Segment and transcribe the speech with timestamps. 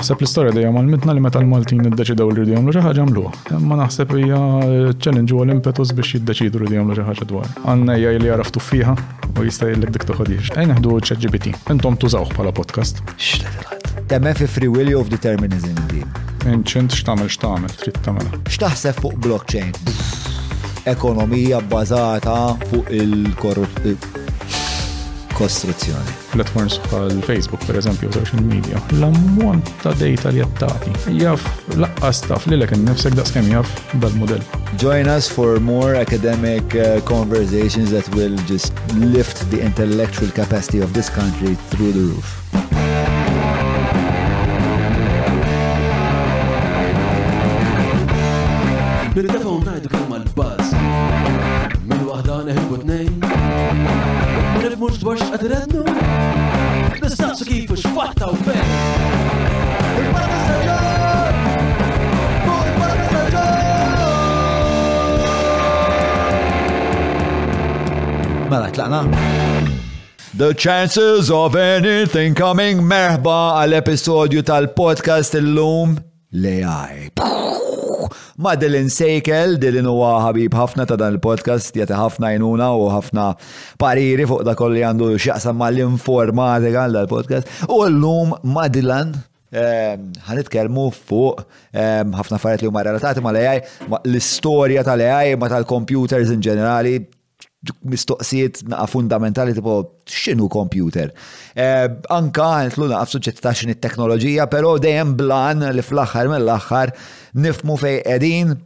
[0.00, 3.32] Naħseb l-istorja dejjem għal-mitna li meta l-Maltin iddeċidew li rridu jagħmlu xi ħaġa għamluha.
[3.58, 4.38] Imma naħseb hija
[4.96, 7.50] challenge u l-impetus biex jiddeċidu li jagħmlu xi ħaġa dwar.
[7.68, 10.54] Għandna hija li jara jaraf fiha u jista' jgħidlek dik toħodix.
[10.56, 11.52] Ejn naħdu ChatGPT.
[11.76, 13.04] Intom tużawh bħala podcast.
[14.08, 16.00] Temmen fi free will of determinism di.
[16.54, 18.40] Inċent x'tagħmel x'tagħmel, trid tagħmel.
[18.48, 19.76] X'taħseb fuq blockchain?
[20.88, 22.38] Ekonomija bbażata
[22.72, 24.28] fuq il-korruzzjoni
[25.40, 28.80] Platforms bħal Facebook, per eżempju, social media,
[29.84, 31.22] data li
[31.80, 33.48] laqqas taf li l daqskem
[34.04, 34.44] dal-model.
[34.82, 40.92] Join us for more academic uh, conversations that will just lift the intellectual capacity of
[40.92, 42.39] this country through the roof.
[68.48, 69.04] Mela, tlaqna?
[70.34, 75.96] The chances of anything coming merħba għal episodju tal-podcast l-lum
[76.32, 77.10] l-AI.
[78.58, 83.28] Dylan Sejkel, Dylan huwa ħabib ħafna ta' dan il-podcast, jagħti ħafna jnuna u ħafna
[83.80, 87.66] pariri fuq da kolli għandu x'jaqsam mal-informatika għal dal-podcast.
[87.68, 89.14] U llum Madilan
[89.52, 93.62] ehm, ħanitkellmu fuq ehm, ħafna affarijiet li huma relatati l ai
[94.04, 97.00] l-istorja tal-AI, ma tal-computers in ġenerali,
[97.60, 99.72] mistoqsijiet naqa fundamentali tipo
[100.08, 101.10] xinu kompjuter.
[101.54, 106.94] Ehm, anka għantlu naqaf suġġett ta' xin it-teknoloġija, pero dejjem blan li fl-axar mill-axar
[107.34, 108.56] nifmu fej edin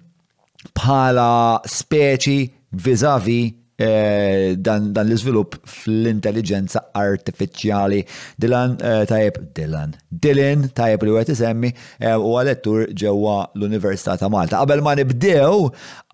[0.79, 2.39] bħala speċi
[2.84, 3.41] vizavi
[3.79, 8.01] eh, dan, dan l-izvilup fl-intelligenza artificiali.
[8.41, 14.31] Dylan eh, tajb, Dylan, Dylan tajb li għet isemmi eh, u għalettur ġewa l-Università ta'
[14.33, 14.61] Malta.
[14.65, 15.67] Qabel ma nibdew,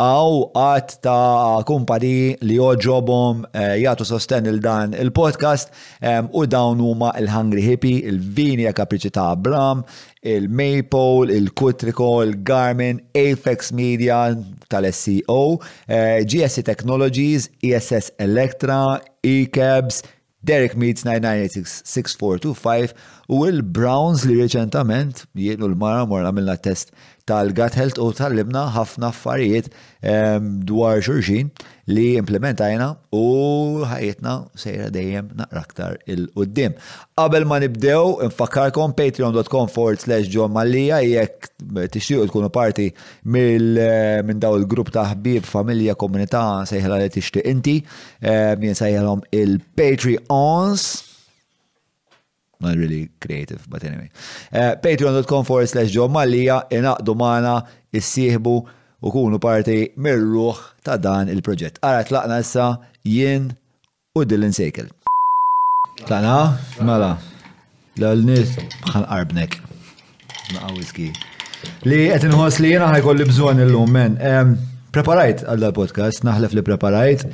[0.03, 5.77] għaw għat ta' kumpani li oġobom eh, jgħatu sosten il-dan il-podcast
[6.35, 9.85] u dawn huma il-Hungry Hippie, il-Vini Kapriċi e ta' Abram,
[10.23, 14.37] il-Maple, il kutriko il-Garmin, Apex Media
[14.69, 20.03] tal-SEO, eh, GSC Technologies, ESS Electra, eCabs,
[20.43, 22.95] Derek Meets 9986425
[23.29, 26.95] u il-Browns li reċentament jienu l-mara morna għamilna test
[27.31, 29.69] tal-gut health u tal-libna ħafna affarijiet
[30.71, 31.51] dwar xurxin
[31.91, 32.87] li implementajna
[33.19, 33.23] u
[33.91, 34.33] ħajetna
[34.63, 36.77] sejra dejjem naqraktar il-qoddim.
[37.19, 41.51] Qabel ma nibdew, nfakkarkom patreon.com forward slash John Mallija jekk
[41.95, 42.97] tixtiequ tkunu parti eh,
[43.35, 47.79] minn daw il-grupp ta' ħbib, familja, komunità sejħla li tixtieq inti,
[48.23, 51.10] eh, jien sejħalhom il-Patreons
[52.61, 54.09] not really creative, but anyway.
[54.53, 57.55] Uh, eh, Patreon.com forward slash John Mallija inaqdu maħna
[57.97, 58.55] issieħbu
[59.01, 61.81] u kunu parti mirruħ ta' dan il-proġett.
[61.83, 62.75] Ara tlaqna issa
[63.09, 63.51] jien
[64.17, 64.91] u Dylan Sejkel.
[66.05, 66.37] Tlaqna?
[66.85, 67.17] Mela.
[68.01, 68.55] L-nis
[68.89, 69.57] bħal arbnek.
[70.55, 71.11] Naqawiski.
[71.89, 74.21] Li qed inħoss li jiena ħajkolli bżonn illum men.
[74.93, 77.27] Preparajt għal dal-podcast, naħlef li preparajt,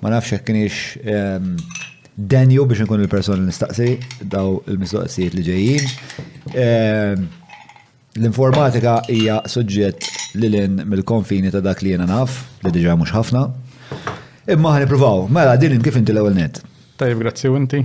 [0.00, 1.82] ma nafx kieniex
[2.16, 3.88] Denju biex nkun il-persona li nistaqsi
[4.22, 5.86] daw il-mistoqsijiet li ġejjin.
[6.54, 7.24] Ehm,
[8.20, 13.40] l-informatika hija suġġett li lin mill-konfini ta' dak li jena naf, li diġa mhux ħafna.
[14.54, 16.60] Imma ħan ipruvaw, mela din kif inti l-ewwel net.
[17.00, 17.80] Tajjeb, grazzi u inti.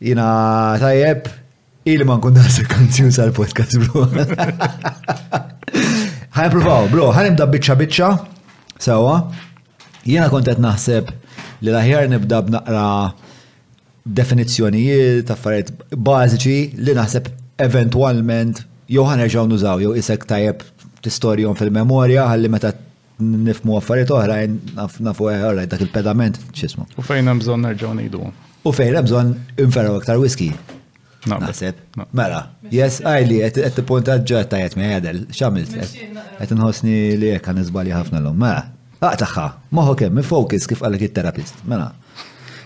[0.00, 1.28] Jina tajjeb,
[1.86, 4.08] il ma nkun dar kanzjuż sal podcast bro.
[6.36, 8.10] Ħan ipruvaw, bro, ħan nibda biċċa biċċa,
[8.88, 9.14] sewa.
[10.04, 11.14] Jiena kontet naħseb
[11.62, 12.88] li l-aħjar nibda b'naqra
[14.06, 15.72] definizzjonijiet, affarijiet
[16.06, 17.28] bażiċi li naħseb
[17.64, 18.62] eventwalment
[18.92, 20.62] jew ħanerġgħu nużaw jew isek tajjeb
[21.02, 22.70] tistorjom fil-memorja ħalli meta
[23.18, 26.86] nifmu affarijiet oħrajn nafu oħrajn eh, dak il-pedament x'ismu.
[26.94, 28.20] U fejn hemm bżonn nerġgħu ngħidu.
[28.66, 29.34] U fejn hemm bżonn
[29.64, 30.52] infergħu aktar whisky.
[31.26, 31.80] Naħseb.
[32.14, 35.64] Mela, yes, għajli, qed punt ġġa tajjeb mi għadel, xamil,
[36.38, 38.62] qed inħossni li għan izbali ħafna l Mela,
[39.06, 41.64] aqtaħħa, moħħu mi focus kif għalek it-terapist.
[41.66, 41.88] Mela.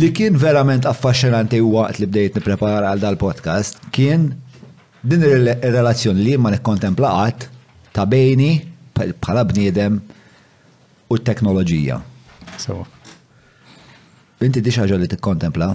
[0.00, 4.26] li kien verament affaxxinanti waqt li bdejt nipprepara għal dal-podcast kien
[5.02, 7.46] din ir relazzjoni li ma nikkontemplaqat
[7.96, 8.50] ta' bejni
[9.00, 9.96] bħala bniedem
[11.10, 11.96] u t-teknoloġija.
[14.44, 15.16] Inti di ħaġa li tikkontempla?
[15.24, 15.68] kontempla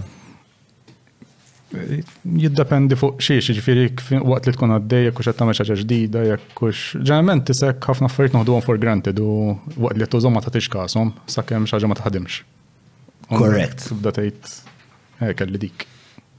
[2.40, 3.86] jiddependi fuq xie ġifiri
[4.26, 8.66] waqt li tkun għaddej, jekk xed tagħmel xaġa ġdida, jekk ġeneralment tisek ħafna affarijiet noħduhom
[8.66, 9.30] for granted u
[9.86, 12.40] waqt li għattużom ma tagħtix kasom sakemm xaġa ma taħdimx.
[13.32, 14.54] Korrekt: Tibda tgħid
[15.20, 15.88] eh, kelli dik.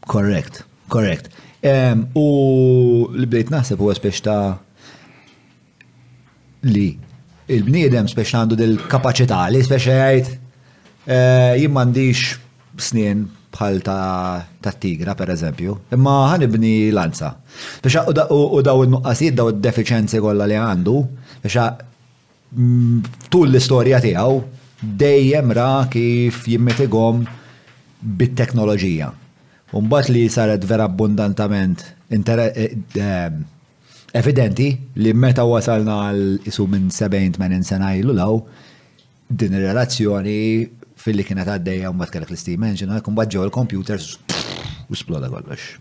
[0.06, 0.62] Korrekt,
[0.92, 1.32] korrekt.
[2.14, 4.56] U li bdejt naħseb huwa għaspeċ ta'
[6.70, 6.86] li
[7.54, 12.36] il-bniedem spiex għandu del kapaċità li spiex għajt eh, jien m'għandix
[12.82, 13.24] snien
[13.56, 13.78] bħal
[14.60, 15.76] ta' tigra per eżempju.
[15.96, 17.32] Imma ħanibni lanza.
[17.82, 20.96] Biex u daw il nuqqasid daw il-deficienzi kollha li għandu,
[21.44, 21.56] biex
[22.52, 24.36] mm, tul l-istorja tiegħu
[25.02, 27.24] dejjem ra kif jimmetigom
[28.20, 29.10] bit-teknoloġija.
[29.76, 31.80] Umbat li saret vera abbondantament
[32.12, 33.30] eh, eh,
[34.14, 34.68] evidenti
[35.02, 38.38] li meta wasalna għal isu minn 70-80 sena ilu law,
[39.26, 40.36] din il-relazzjoni
[41.06, 44.00] fil-li kienet għaddeja un bat l-steam engine, għakum bad l computer
[44.90, 45.76] u sploda kollox.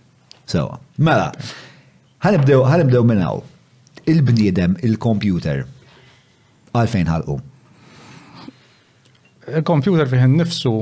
[0.46, 0.78] Sewa.
[1.02, 1.32] Mela,
[2.24, 3.42] ħanibdew minnaw.
[4.06, 5.64] Il-bniedem, il-computer,
[6.78, 7.38] għalfejn ħalqu.
[9.56, 10.74] Il-computer fiħen nifsu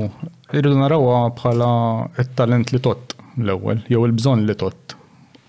[0.52, 1.70] irridu narawa bħala
[2.20, 4.94] il-talent li tot l-ewel, jew il-bżon li tot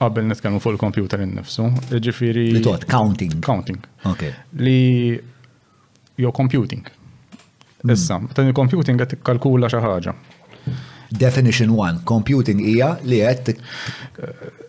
[0.06, 1.65] qabel nitkellmu fuq il-computer innifsu.
[1.92, 2.47] Ġifieri.
[2.56, 3.39] Li tot, counting.
[3.44, 3.80] Counting.
[4.07, 4.31] Okay.
[4.63, 4.80] Li
[6.24, 6.86] jew computing
[7.85, 7.93] Mm.
[7.95, 10.13] Issa, tan il-computing qed tikkalkula xi ħaġa.
[11.21, 13.53] Definition 1, computing hija li qed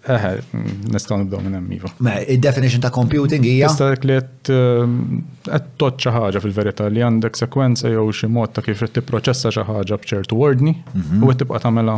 [0.07, 3.71] Eħe, eh, eh, nistgħu nibdow minn hemm Ma id-definition ta' computing hija.
[3.73, 8.85] Tista' li qed tot xi ħaġa fil-verità li għandek sekwenza jew xi mod ta' kif
[8.85, 11.25] tipproċessa xi ħaġa b'ċertu ordni mhm.
[11.25, 11.97] u qed tibqa' tagħmelha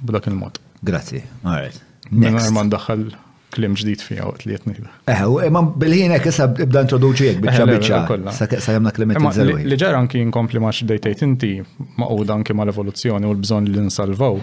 [0.00, 0.58] b'dak il-mod.
[0.80, 1.78] Grazzi, all right.
[2.08, 2.48] Next.
[2.56, 3.06] Minn daħħal
[3.54, 4.88] klim ġdid fija waqt li jtnida.
[5.10, 8.60] Eh, u imman bil-ħinek issa bda introduċi jek bieċa bieċa.
[8.60, 13.26] Sa jemna klim t Li ġara anki nkompli maċ dejtajt inti u anki ma l-evoluzzjoni
[13.28, 14.38] u l-bżon li nsalvaw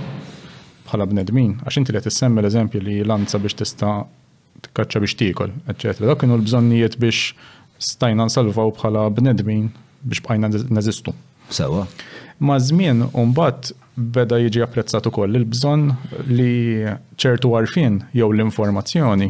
[0.87, 4.01] bħala bnedmin, għax inti li t-semmi l-eżempju li lanza biex tista
[4.65, 6.07] tkaċċa biex t-ikol, eccetera.
[6.11, 7.33] Dak kienu l-bżonnijiet biex
[7.93, 9.69] stajna nsalvaw bħala bnedmin
[10.03, 11.13] biex bqajna neżistu.
[11.53, 11.85] Sewa.
[11.85, 11.85] So,
[12.39, 13.25] ma' żmien u
[13.95, 15.91] beda jiġi apprezzat ukoll il-bżonn
[16.27, 16.83] li
[17.15, 19.29] ċertu għarfien jew l-informazzjoni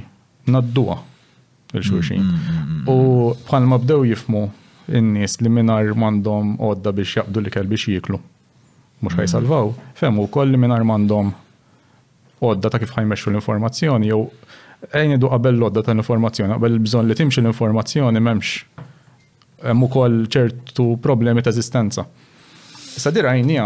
[0.49, 0.95] nadduha
[1.73, 2.21] il-xulxin.
[2.21, 2.95] Mm, mm, mm, u
[3.45, 4.47] bħalma bdew jifmu
[4.89, 8.17] in-nies li minar mandom għodda biex jaqdu li kell biex jiklu.
[9.05, 9.71] Mux ħajsalvaw,
[10.01, 11.29] femmu koll li minar mandom
[12.41, 14.23] għodda ta' kif ħajmexxu l-informazzjoni jew
[14.93, 18.59] għajn idu qabel l-għodda ta' l-informazzjoni, qabel bżon li timxi l-informazzjoni memx.
[19.65, 22.05] Hemm ukoll ċertu problemi ta' esistenza.
[22.95, 23.65] Issa għajnija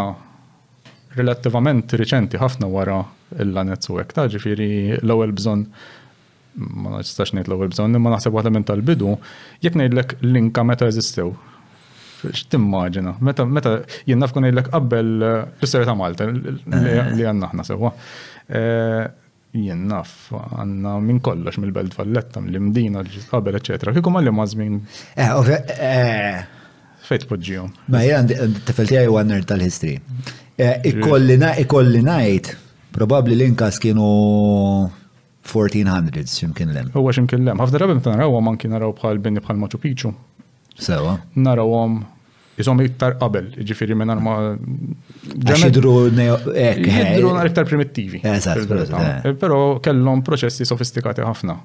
[1.18, 3.00] relattivament riċenti ħafna wara
[3.44, 4.68] l-lanet u ekta, ġifiri
[5.04, 5.66] l-ewel bżon
[6.60, 9.12] ma nistax ngħid l-ewwel bżonn, imma naħseb għadha minn tal-bidu,
[9.64, 11.30] jekk ngħidlek l-inka meta eżistew.
[12.28, 13.78] X'timmaġina, meta meta
[14.10, 16.98] jien nafku ngħidlek qabel l-istera ta' Malta eh.
[17.16, 17.94] li għandna ħna sewwa.
[18.50, 19.04] Eh,
[19.56, 23.94] jien għanna minn kollox mill-belt Valletta, mill-imdina, qabel, eċetera.
[23.96, 24.80] Kieku ma li mażmin.
[25.16, 25.30] Eh,
[27.10, 27.64] Fejt podġiju.
[27.90, 28.28] Ma jgħan
[28.60, 29.96] t-tefelti għaj għanner tal-histri.
[31.66, 32.52] Ikolli najt,
[32.94, 34.06] probabli l-inkas kienu
[35.42, 36.92] 1400 ximkien lem.
[36.94, 37.58] Huwa ximkien lem.
[37.64, 40.12] Għafda rabim ta' naraw man kien naraw bħal binni bħal Machu Picchu.
[40.78, 41.16] Sewa.
[41.42, 41.98] Narawom
[42.60, 44.36] jisom iktar qabel, ġifiri minn arma.
[45.50, 48.22] Ġidru eh, eh, iktar primittivi.
[48.22, 48.70] Eżatt,
[49.00, 51.58] eh, pero kellhom proċessi sofistikati ħafna.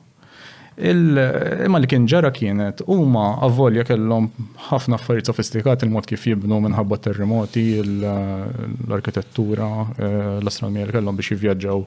[0.83, 4.25] Imma li kien ġara kienet, huma avvolja kellhom
[4.67, 11.85] ħafna affarijiet sofistikati il-mod kif jibnu minħabba terremoti, l-arkitettura, eh, l-astronomija li kellhom biex jivvjaġġaw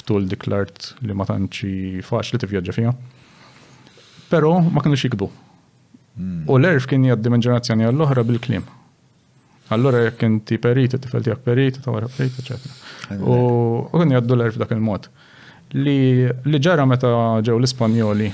[0.00, 2.94] ftul dik l-art li ma tantxi faċli tivvjaġġa fiha.
[4.32, 5.28] Però ma kinux jikbu.
[6.16, 6.40] Hmm.
[6.48, 8.64] U l-erf kien jgħaddi minn ġenerazzjoni għall-oħra bil-klim.
[9.74, 13.20] Allora jekk inti perit, tifel tiegħek perit, tawra perit, eċetera.
[13.20, 13.36] U
[13.92, 15.10] kien jgħaddu l-erf dak il-mod
[15.80, 17.08] li, li ġara meta
[17.44, 18.28] ġew l-Ispanjoli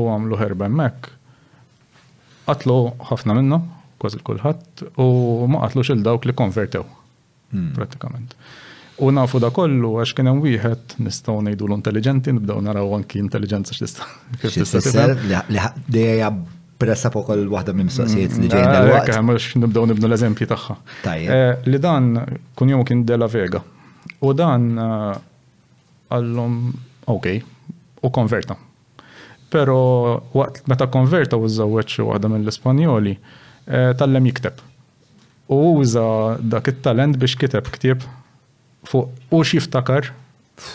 [0.00, 1.08] u għamlu herba mek,
[2.48, 2.76] qatlu
[3.10, 3.60] ħafna minnu,
[4.02, 5.06] kważi kulħadd, u
[5.50, 6.84] ma qatlux il-dawk li konvertew,
[7.54, 7.72] hmm.
[7.76, 8.34] pratikament.
[9.02, 13.74] U nafu da kollu għax kien hemm wieħed nistgħu ngħidu l-intelligenti nibdew naraw anki intelligenza
[13.74, 14.08] x'tista'
[14.42, 16.34] kif tista'
[16.74, 19.08] Pressa fuq kol wahda minn mistoqsijiet li ġejna hmm, l-waqt.
[19.12, 20.74] Ekk, mhux nibdew nibnu l-eżempji tagħha.
[21.12, 22.08] Eh, li dan
[22.58, 23.60] kun jom kien Della Vega.
[24.26, 25.12] U dan eh,
[26.14, 26.56] għallum,
[27.10, 27.26] ok,
[28.04, 28.56] u konverta.
[29.54, 29.78] Pero
[30.34, 31.78] waqt meta konverta u għadam
[32.08, 33.14] waħda mill-Ispanjoli,
[33.66, 34.58] eh, lem jikteb.
[35.48, 38.02] U uża dak it-talent biex kiteb ktieb
[38.88, 40.10] fuq u xiftakar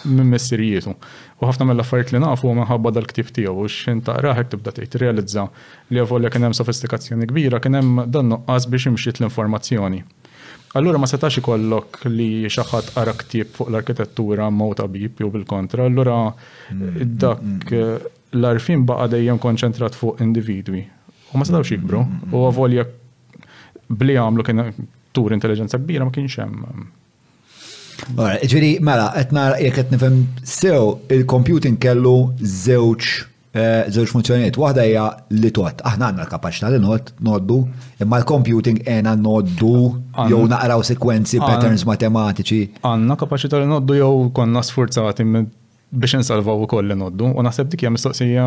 [0.06, 0.94] minn messirijietu.
[1.40, 5.48] U ħafna mill-affarijiet li nafu minħabba dal-ktib tiegħu u raħek tibda tgħid realizza
[5.90, 10.04] li għavolja kien hemm sofistikazzjoni kbira, kien hemm dan nuqqas biex imxiet l-informazzjoni.
[10.74, 16.78] Allura ma setax ikollok li xaħat qara fuq l-arkitettura ma tabib jew bil-kontra, allura mm,
[16.78, 20.84] mm, dak mm, l-arfin baqa dejjem konċentrat fuq individwi.
[21.34, 22.86] U ma setax jibru, u għavolja
[23.98, 24.64] bli għamlu kien
[25.18, 26.86] tur intelligenza kbira ma kienx hemm.
[28.46, 34.58] Ġiri, mela, etna jek etnifem sew, il-computing kellu zewċ Eh, żewġ funzjonijiet.
[34.62, 35.04] Waħda hija
[35.34, 37.56] li tot, aħna għandna l-kapaċità li not, noddu,
[38.04, 39.72] imma l-computing għena noddu
[40.30, 42.68] jew naqraw sekwenzi, patterns matematiċi.
[42.86, 47.88] Għanna kapaċità li noddu jew konna sfurzati biex nsalvaw ukoll li noddu, u naħseb dik
[47.88, 48.46] hija mistoqsija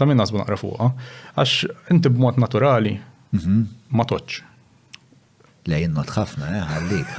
[0.00, 0.88] ta' min nasbu naqra fuqha,
[1.36, 1.58] għax
[1.92, 2.96] inti b'mod naturali
[3.36, 3.60] mhm.
[3.92, 4.48] ma toċċ
[5.68, 7.16] Lejn not ħafna, eh, ħallik,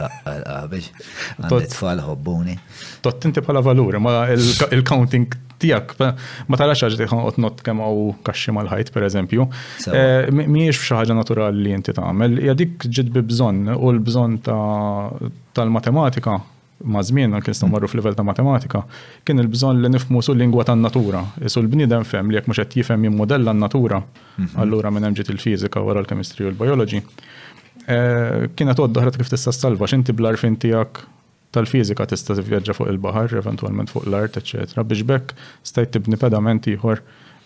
[0.49, 1.01] għabiex,
[1.37, 2.55] għandet tfal hobbuni.
[3.05, 5.93] Tot inti bħala valuri ma il-counting tijak,
[6.49, 9.45] ma tarax għagġi tħon ot not kem għaw kaxxi mal-ħajt, per eżempju.
[9.93, 16.39] Eh, miex xaħġa naturali li inti tagħmel, jadik ġid bi u l-bżon tal-matematika,
[16.81, 18.81] ma' zmin, kien stan marru fil-level ta' matematika,
[19.23, 21.21] kien il-bżon li nifmu sul lingwa ta' natura.
[21.37, 24.01] l bnidem fem li jek mux jifem jimmodella natura,
[24.37, 24.55] mhm.
[24.57, 27.03] allura minn ġiet il-fizika wara l kemistri u l-biology.
[27.89, 31.01] Eh, kienet għod daħret kif tista' salva, x'inti bl-arfin tiegħek
[31.55, 34.75] tal-fizika tista' tivvjaġġa fuq il-baħar, eventwalment fuq l-art, ecc.
[34.89, 35.33] biex bekk
[35.69, 37.01] stajt tibni pedament ieħor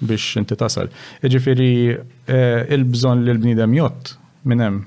[0.06, 0.90] biex inti tasal.
[1.24, 4.16] Ġifieri eh, il-bżonn li l-bniedem jott
[4.50, 4.82] minn hemm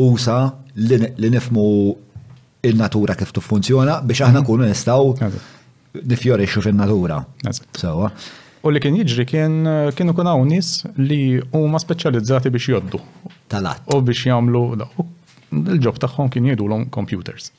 [0.08, 0.40] usa
[0.78, 1.68] li nifmu
[2.70, 4.48] il-natura kif funzjona biex aħna mhm.
[4.48, 5.58] kunu nistgħu
[5.94, 7.20] nifjorixxu fin-natura.
[8.62, 11.24] U li kien jiġri kien eh, kien kun hawn nies li
[11.58, 13.00] huma speċjalizzati biex joddu.
[13.52, 13.82] Talat.
[13.94, 14.62] U biex jagħmlu
[15.52, 17.50] il-ġob tagħhom kien jgħidulhom computers.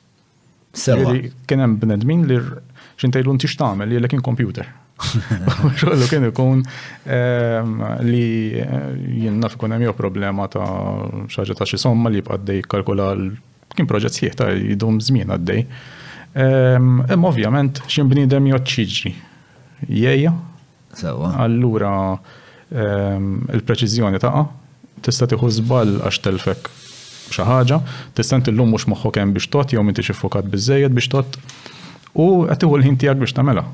[0.73, 1.11] Sewa.
[1.47, 2.39] Kien hemm bnedmin li
[3.01, 4.71] xintejlu ntix tagħmel li kien computer.
[5.79, 6.61] Xollu kien ikun
[7.11, 7.75] ehm,
[8.07, 8.25] li
[8.61, 8.85] eh,
[9.25, 13.11] jien naf ikun hemm problema ta' xaġa ta' xi somma li jibqa' kalkula
[13.73, 15.67] kien proġett sieħ ta' jidum żmien għaddej.
[16.35, 19.11] Imma ehm, ovvjament xi bnidem joċċiġi.
[19.89, 20.31] Jejja.
[20.97, 21.33] Sawa.
[21.45, 21.91] Allura
[22.73, 24.45] ehm, il-preċiżjoni taqa'
[25.05, 26.69] tista' tieħu żball għax telfek
[27.33, 27.77] xi ħaġa,
[28.17, 31.37] tista' inti llum mhux moħħok hemm biex tot jew inti xifokat bizzejed biex tot
[32.17, 33.65] u qed l-ħin tiegħek biex tagħmelha.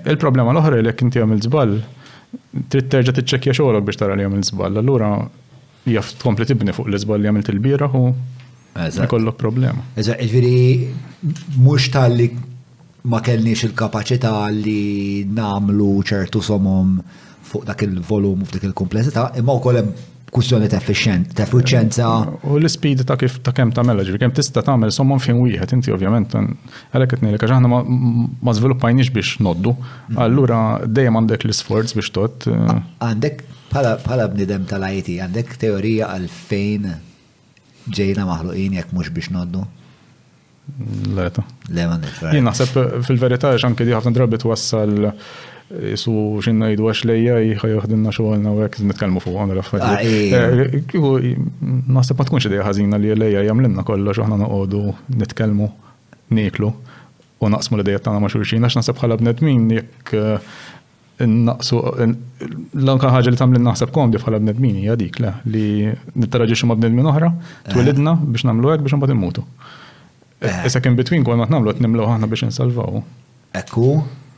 [0.00, 1.76] Il-problema l-oħra li jekk inti il żball,
[2.72, 4.82] trid terġa' tiċċekkja xogħolok biex tara li il żball.
[4.82, 5.14] Allura
[5.90, 8.08] jaf tkompli tibni fuq l zbal li għam il tilbira u
[9.06, 9.82] Kollok problema.
[9.98, 10.90] Eżat, ġviri,
[11.60, 12.28] mux tal-li
[13.10, 16.94] ma kellniex il kapacita li namlu ċertu somom
[17.50, 19.88] fuq dak il-volum, fuq dak il komplessita imma u kolem
[20.30, 22.10] kustjoni ta' efficienza.
[22.46, 25.40] U l-speed ta' kif ta' kem ta' mela ġviri, kem tista' ta' mela somom fin
[25.42, 26.36] wieħed, inti ovvjament,
[26.94, 30.20] għalek etni li għaxħana ma' zviluppajniex biex noddu, mhm.
[30.28, 32.46] allura dejjem għandek l-sforz biex tot.
[32.46, 32.72] Eh.
[33.10, 33.42] Għandek,
[33.74, 36.88] bħala bnidem tal-IT, għandek teorija għalfejn
[37.88, 39.62] ġejna maħluqin jekk mhux biex noddu?
[41.16, 41.42] Leta.
[41.72, 42.34] Lema nifra.
[42.34, 45.10] Jien naħseb fil verita x'anke kedi ħafna drabi twassal
[45.98, 50.36] su xinna jidu għax lejja jħaj uħdinna xo għalna għek nitkalmu fuq għan l-affarijiet.
[50.36, 51.14] Ah, eh, kiku,
[51.94, 54.82] naħseb ma tkunx ideja ħazina li lejja jamlinna kollox uħna naqodu
[55.22, 55.70] nitkalmu,
[56.36, 56.72] niklu
[57.40, 60.58] u naqsmu l-ideja tagħna ma' xulxin għax naħseb bħala bnedmin jek eh,
[61.26, 61.80] naqsu
[62.78, 65.64] l-anka ħaġa li tagħmel naħseb komdi bħala bnedmin hija dik le li
[66.22, 67.72] nittaraġixxu ma' bnedmin oħra, eh.
[67.72, 69.44] twilidna biex nagħmlu hekk biex imbagħad immutu.
[70.40, 70.62] E- eh.
[70.70, 73.02] Issa kien between kol ma tnamlu qed nimlu aħna biex insalvaw.
[73.60, 73.90] Ekku,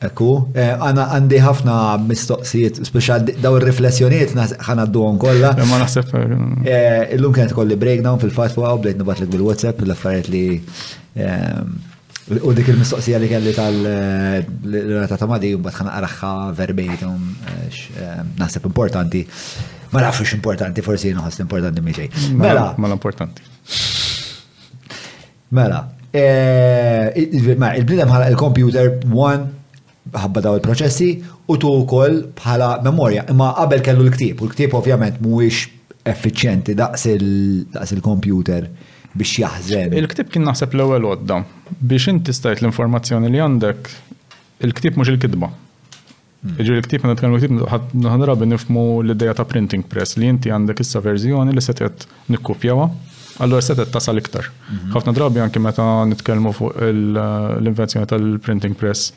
[0.02, 0.30] ekku.
[0.56, 1.76] Eh, għana għandi ħafna
[2.08, 5.54] mistoqsijiet, speċjal daw ir-riflessjonijiet ħana għadduhom kollha.
[5.68, 6.16] Ma naħseb.
[6.16, 10.44] Illum kienet kolli breakdown fil-fatwa u bdejt nibgħatlek bil-WhatsApp l-affarijiet li
[12.30, 18.68] U dik il-mistoqsija li kelli tal-rata ta' madi, un batħana għaraxħa verbatim, eh, eh, nasib
[18.70, 19.24] importanti.
[19.92, 22.08] Ma nafx importanti, forsi nħas importanti miġej.
[22.36, 22.68] Mela, mela.
[22.78, 23.42] Mela importanti.
[25.58, 25.80] Mela.
[26.14, 29.50] Eh, il-bnidem ħala il-computer, one,
[30.12, 31.10] ħabba daw il-proċessi,
[31.50, 33.26] u tu kol bħala memoria.
[33.34, 35.70] Imma qabel kellu l-ktib, u l-ktib ovvjament mhuwiex
[36.14, 37.90] effiċjenti daqs il-computer.
[37.98, 38.68] il computer
[39.16, 39.92] biex jaħżen.
[39.98, 41.40] Il-ktib kien naħseb l-ewwel għodda.
[41.92, 43.90] Biex inti stajt l-informazzjoni li għandek,
[44.64, 45.50] il-ktib mhux il-kidba.
[46.42, 46.56] Hmm.
[46.58, 51.02] Ġiri l-ktib għandek kan l-ktib ħadrabi nifmu l-ideja ta' printing press li inti għandek issa
[51.04, 52.88] verżjoni li setet nikkupjawa,
[53.44, 54.48] allora setet tasal iktar.
[54.68, 54.90] Hmm.
[54.96, 59.12] Ħafna drabi anki meta nitkellmu fuq l-invenzjoni tal-printing press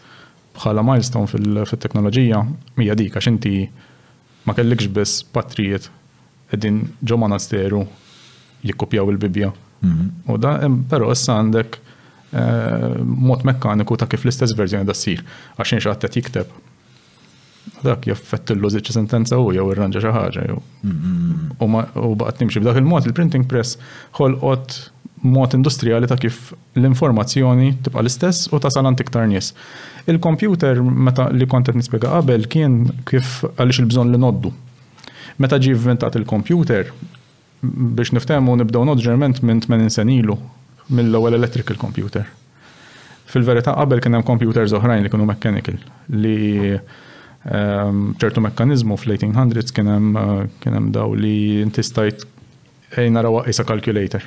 [0.55, 2.45] bħala milestone fil-teknoloġija,
[2.79, 3.55] mija dik għax inti
[4.45, 5.87] ma kellikx biss patrijiet
[6.53, 7.81] edin ġo monasteru
[8.65, 9.49] jikkupjaw il-bibja
[10.27, 10.55] U da,
[10.89, 15.21] pero issa għandek eh, mod mekkaniku ta' kif l-istess verżjoni da' sir,
[15.59, 16.53] għaxin xaqtet jikteb.
[17.81, 20.43] Dak l zitċi sentenza u jew irranġa xi ħaġa
[21.59, 23.77] U baqt nimxib b'dak il-mod il-printing press
[24.19, 24.75] ħolqot
[25.33, 29.53] mod industrijali ta' kif l-informazzjoni tibqa l-istess u ta' salan iktar nies.
[30.07, 32.75] il kompjuter meta li kont qed nispjega qabel kien
[33.09, 34.53] kif għaliex il-bżonn li noddu.
[35.41, 36.91] Meta ġi inventat il kompjuter
[37.73, 42.25] biex niftemu nibdew noġġerment minn 80 senilu ilu mill-ewwel electrical computer.
[43.31, 45.79] Fil-verità qabel kien hemm computers oħrajn li kienu mechanical
[46.21, 49.75] li ehm, ċertu mekkanizmu fl-1800s eh,
[50.61, 52.25] kien hemm daw li inti stajt
[53.01, 54.23] ejna rawa isa calculator.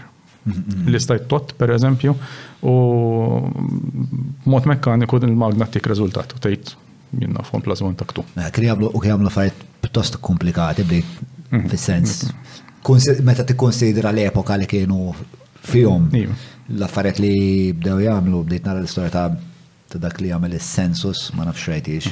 [0.89, 2.13] Li stajt tot, per eżempju,
[2.65, 2.75] u
[4.49, 6.71] mod mekkaniku din il magnetik rezultat u tgħid
[7.21, 8.25] jinnna fon plazmon taktu.
[8.55, 11.21] Kien jagħmlu u kien jagħmlu fajt pjuttost komplikati bdejt
[11.53, 11.69] mhm.
[11.69, 12.65] fis-sens mhm
[13.23, 15.15] meta tikkonsidra l-epoka li kienu
[15.69, 16.09] fihom.
[16.17, 16.33] Iva.
[16.71, 19.33] l affariet li bdew jagħmlu bdejt nara l-istorja ta'
[20.03, 22.05] dak li jagħmel is-sensus ma nafx rajtix.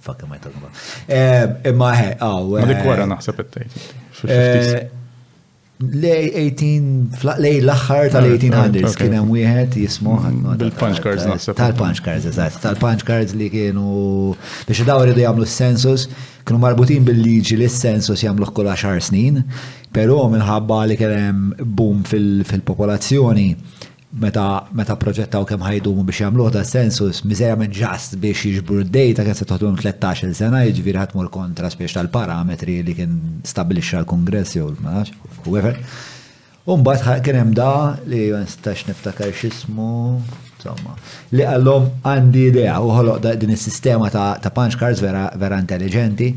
[0.00, 0.28] Fakka mm.
[0.30, 0.68] ma jtalba.
[1.04, 2.44] Eh, imma ħe, għaw.
[2.48, 3.70] Oh, ma dik wara eh, naħseb it-tejt
[5.82, 7.32] lej 18
[7.64, 10.20] l-aħħar 1800 ah, kien hemm wieħed jismuħ.
[10.22, 10.76] tal mm-hmm.
[10.78, 11.56] punch cards naħseb.
[11.58, 14.34] Tal-punch cards eżatt, tal-punch cards li kienu
[14.68, 16.06] biex daw ridu jagħmlu s-sensus,
[16.46, 19.42] kienu marbutin bil-liġi li s-sensus jagħmluh kull 10 snin,
[19.94, 23.48] però minħabba li kien hemm boom fil-popolazzjoni fil popolazzjoni
[24.20, 25.62] meta meta proġettaw kemm
[25.96, 30.62] mu biex jamlu ta' sensus minn ġast biex jiġbru d-dejta kien se toħdhom 13 sena
[30.64, 35.86] jiġifieri ħatmu l kontra biex tal-parametri li kien stabbilixxa l-Kongress jew l-Manax.
[36.64, 40.20] Umbagħad kien hemm da li jistax niftakar x'ismu
[40.54, 40.94] insomma.
[41.34, 46.30] Li għallhom għandi idea u ħoloq din is-sistema ta' punch cards vera intelligenti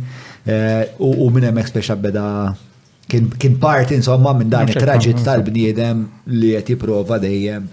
[0.44, 2.26] eh, u minn hemmhekk spiex beda
[3.10, 6.04] kien part insomma minn dan it-traġit tal-bniedem
[6.40, 7.70] li qed jipprova dejjem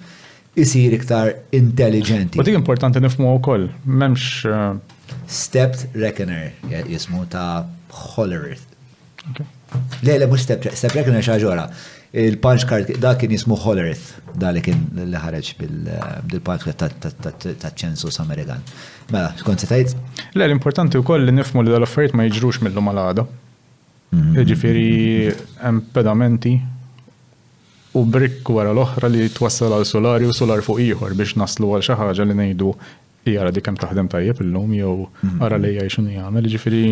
[0.62, 2.38] isir iktar intelligenti.
[2.38, 4.94] Ma dik importanti nifmu wkoll, m'hemmx eh,
[5.28, 6.52] Stepped Reckoner
[6.86, 7.64] jismu ta'
[8.14, 8.62] Hollerith.
[10.04, 11.66] Le, le, mux step, Step Reckoner xaġora.
[12.14, 17.74] Il-punch card da kien jismu Hollerith, da li kien li ħareġ eh, bil-punch card ta'
[17.74, 18.62] ċensus Amerikan.
[19.10, 19.96] Mela, skont se tajt?
[20.38, 23.26] Le, l-importanti wkoll li nifmu li dal-affarijiet ma jiġrux mill-lum għal
[24.12, 24.34] Mhm.
[24.46, 25.00] Ġifiri,
[25.94, 26.52] pedamenti
[27.94, 31.86] u brikk wara l-oħra li twassal għal solari u solar fuq ieħor biex naslu għal
[31.86, 32.72] xi ħaġa li ngħidu
[33.32, 35.42] jara di kemm taħdem tajjeb illum jew mhm.
[35.42, 36.50] ara li jgħid x'inhu jagħmel.
[36.54, 36.82] Ġifieri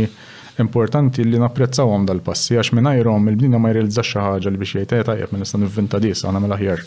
[0.62, 5.06] importanti li napprezzawhom dal-passi għax mingħajrhom il-bnina ma jrealizzax xi ħaġa li biex jgħid eh,
[5.12, 6.84] tajjeb minn nista' nivvinta dis għana mill-aħjar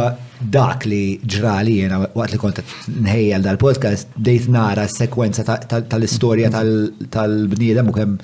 [0.58, 1.02] dak li
[1.36, 2.62] ġrali jiena waqt li kont
[2.98, 5.46] nħejjel dal-podcast dejt nara s-sekwenza
[5.94, 8.20] tal-istorja tal-bniedem u kemm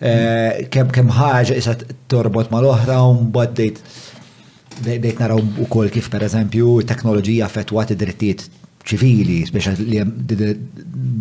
[0.00, 1.78] eh, kemm ħaġa isa
[2.12, 3.82] torbot mal-oħra u mbagħad dejt
[4.82, 8.44] bejt naraw u kol kif per eżempju teknoloġija fetwat id-drittijiet
[8.84, 10.00] ċivili, biex li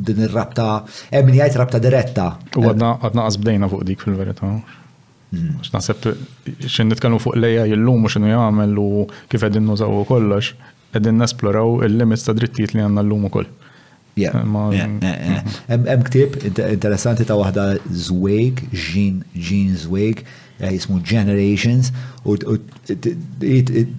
[0.03, 2.25] din ir-rabta, hemm għajt jgħid rabta diretta.
[2.59, 4.49] U għadna għadna għazbdejna fuq dik fil-verità.
[5.33, 5.61] Mm.
[5.61, 6.07] Għax naħseb
[6.67, 8.89] xin nitkellmu fuq lejja jillum u xinu jagħmel u
[9.31, 10.51] kif qegħdin nużaw kollox,
[10.93, 13.47] qegħdin nesploraw il-limits ta' drittijiet li għandna llum ukoll.
[14.13, 14.99] Eh, mhm.
[15.73, 20.21] Hemm ktib interessanti ta' waħda Zweig, ġin Jean Zweig,
[20.63, 21.91] Eh, jismu Generations,
[22.27, 22.37] u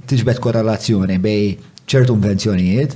[0.08, 1.44] tiġbet korrelazzjoni bej
[1.84, 2.94] ċertu invenzjonijiet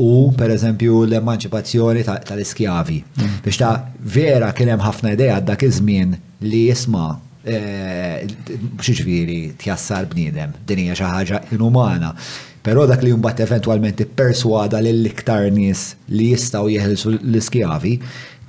[0.00, 3.00] u per eżempju l-emanċipazzjoni tal-iskjavi.
[3.20, 3.34] Mm.
[3.44, 3.74] Biex ta'
[4.16, 6.14] vera kienem ħafna ideja dak iż-żmien
[6.46, 7.08] li jisma'
[7.44, 8.24] eh,
[8.80, 12.14] xieġviri tjassar bnidem, dinija xaħġa inumana.
[12.60, 17.94] Pero dak li jumbat eventualment perswada l-iktar nis li jistaw jeħilsu l iskjavi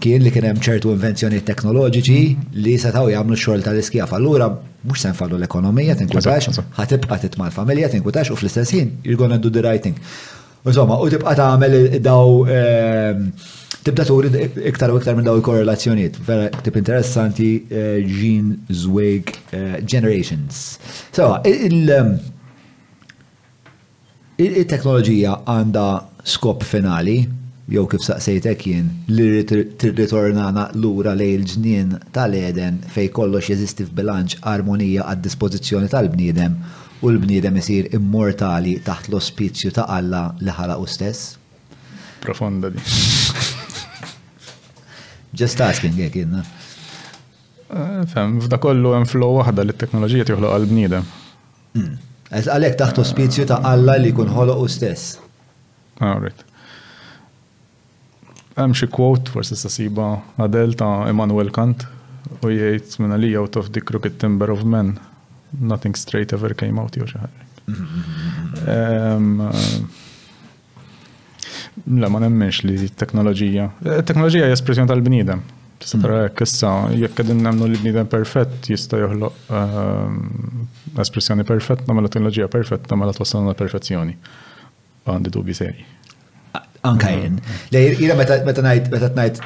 [0.03, 2.21] kien li kien hemm ċertu invenzjoni teknoloġiċi
[2.65, 4.13] li setgħu jagħmlu x-xogħol tal-iskjaf.
[4.17, 9.49] Allura mhux se nfallu l-ekonomija tinkwitax, ħatibqa' titma' l-familja tinkwetax u fl-istess ħin you're do
[9.57, 9.97] the right thing.
[10.65, 13.27] Insomma, u tibqa' tagħmel daw ehm,
[13.85, 14.29] tibda turi
[14.71, 16.19] iktar u iktar minn daw il-korrelazzjonijiet.
[16.25, 20.61] Vera tip interessanti Jean eh, Zweig eh, Generations.
[21.13, 22.15] So, ehm,
[24.41, 25.87] il-teknoloġija għandha
[26.31, 27.19] skop finali
[27.69, 29.43] jew kif saqsejtek jien, li
[29.79, 36.55] tirritornana lura lej l ġnien tal-eden fej kollox jeżisti f'bilanċ armonija għad dispożizzjoni tal-bniedem
[37.01, 41.37] u l-bniedem isir immortali taħt l-ospizju ta' Alla li u stess?
[42.21, 42.77] Profonda di.
[45.39, 46.43] Just asking, jek jenna.
[47.71, 51.03] Eh, fem, f'da kollu hemm flow waħda li t-teknoloġija tieħloq għal-bniedem.
[51.73, 51.95] Mm.
[52.31, 55.19] Għalek taħt ospizju ta' Alla li kun ħoloq u stess.
[56.01, 56.43] Alright.
[56.45, 56.50] Ah,
[58.59, 61.85] Għem xie quote forsi sasiba għadel ta' Immanuel Kant
[62.41, 64.97] u jgħid minna li out of the crooked timber of men
[65.61, 67.47] nothing straight ever came out jo xi ħaġa.
[68.73, 69.55] Eh,
[72.01, 73.69] le, ma nemmenx li teknoloġija.
[73.87, 75.45] Eh, teknoloġija hija tal bnidem
[75.81, 80.19] Tistara jek kissa, jek kadin namnu li bnidem perfett jista' joħloq ehm,
[81.01, 84.13] espressjoni perfett, namma la teknoloġija perfett, perfetta mela twassalna perfezzjoni.
[85.09, 85.87] Għandi dubi seri.
[86.83, 87.23] Anka mm-hmm.
[87.23, 87.41] jen.
[87.71, 89.41] Lej, jina meta najt, meta najt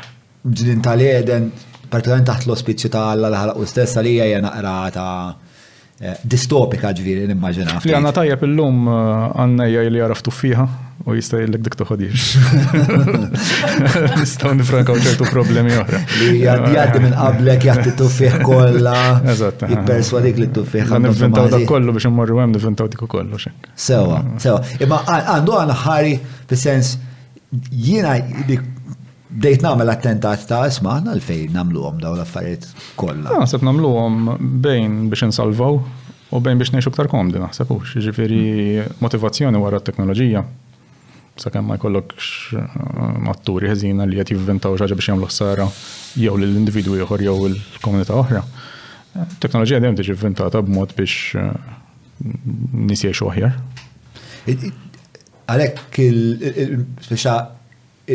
[0.45, 1.49] ġinin tal-jeden,
[1.91, 5.09] partijan taħt l-ospizju ta' Alla l u stessa li hija naqra ta'
[5.99, 7.79] eh, distopika ġviri n-immaġina.
[7.83, 10.67] Li għanna tajja il-lum eh, għanna jgħaj li għaraftu fiħa
[11.05, 12.27] u jista' jgħidlek dik toħodix.
[14.61, 15.99] nifranka u ċertu problemi uħra.
[16.21, 18.97] Li jgħaddi minn qablek jgħaddi tuffieħ kolla.
[19.33, 19.65] Eżatt.
[19.73, 20.93] Jipperswadik li tuffieħ.
[20.95, 23.33] Għan nivvintaw dak kollu biex immorru hemm nivvintaw dik ukoll.
[23.75, 24.61] Sewa, sewa.
[24.79, 26.15] Imma għandu għan ħari
[26.53, 26.93] fis-sens
[27.71, 28.13] jiena
[29.29, 32.73] dejt namel attentat ta' isma aħna l-fej namlu għom daw l kolla.
[32.95, 33.29] kollha.
[33.31, 34.19] Ah, naħseb namlu għom
[34.63, 35.79] bejn biex insalvaw
[36.35, 38.41] u bejn biex nejxu ktar komdi naħseb u ġifiri
[39.03, 40.43] motivazzjoni wara t-teknoloġija.
[41.41, 42.77] Sakemm ma jkollok eh,
[43.27, 45.67] matturi ħeżina li qed jivventaw xi biex biex s-sara
[46.19, 48.43] jew l-individu jħor jew il-komunità oħra.
[49.19, 51.51] Eh, Teknoloġija dejjem tiġi b-mod biex eh,
[52.71, 53.59] nisiex uħjar
[55.51, 57.35] għalek il-speċa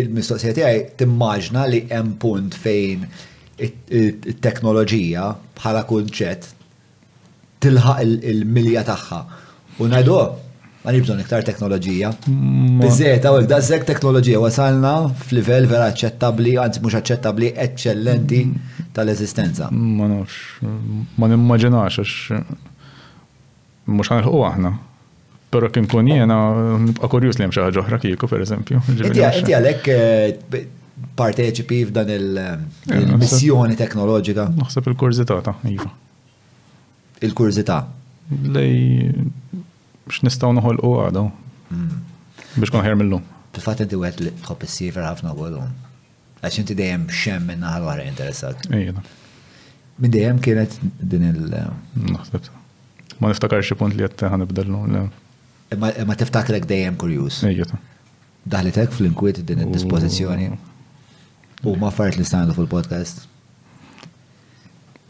[0.01, 3.05] il-mistoqsija tiegħi timmaġna li hemm punt fejn
[3.61, 5.27] it-teknoloġija
[5.59, 6.51] bħala kunċet
[7.61, 9.21] tilħaq il-milja tagħha.
[9.79, 10.17] U ngħidu
[10.81, 12.11] ma nibżon iktar teknoloġija.
[12.81, 14.95] Biżejt hawnhekk daqshekk teknoloġija wasalna
[15.27, 18.71] f'livell vera aċċettabbli, anzi mhux aċċettabbli, eċċellenti mm.
[18.97, 19.69] tal-eżistenza.
[19.77, 20.39] Ma nafx,
[21.21, 22.41] ma nimmaġinax għax
[23.93, 24.75] mhux ħanħu aħna.
[25.51, 26.37] Pero kien kun jena,
[26.79, 28.81] nibqa li jemxa ħagħuħra kiku, per eżempju.
[28.95, 30.61] Inti għalek eh,
[31.19, 34.45] parteċipi f'dan il-missjoni eh, teknoloġika?
[34.61, 35.89] Naħseb il-kurzita ta' Iva.
[37.27, 37.81] Il-kurzita?
[38.55, 39.11] Lej,
[40.23, 41.25] nistaw x'nistgħu u għadu.
[41.67, 42.05] Mm.
[42.55, 43.25] Biex kun ħer mill-lum.
[43.57, 45.73] Fil-fatt inti għed li tħobb is-siver ħafna għolum.
[46.47, 48.69] Għax inti dejjem xem minna għal-għara interesat.
[48.71, 49.03] Ejjeda.
[50.01, 50.79] Minn dejjem kienet
[51.11, 51.59] din il-
[52.15, 52.47] Naħseb.
[53.21, 54.85] Ma niftakar xi punt li qed ħanibdellu.
[55.79, 57.43] Ma tiftakrek dejjem kurjus.
[58.51, 60.49] Daħlitek fl-inkwiet din id dispozizjoni
[61.69, 63.27] U ma fart li standu fil-podcast.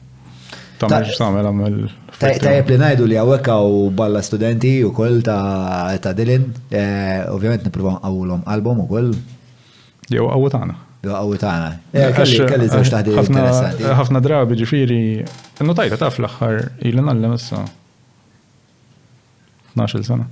[0.79, 1.47] Ta' x'tamel
[1.83, 8.79] li najdu li hawnhekk u balla studenti wkoll ta' ta' Dylan, eh, ovvjament l-om album
[8.79, 9.09] u ukoll.
[10.09, 10.75] Jew qawwu tagħna.
[11.05, 11.67] Għaw tana.
[11.95, 13.83] Eh, kelli zawx taħdi interessanti.
[13.87, 15.03] Għafna drabi ġifiri,
[15.59, 17.61] tajta ta' fl axħar il ilin għallem issa.
[19.75, 20.25] 12 sena.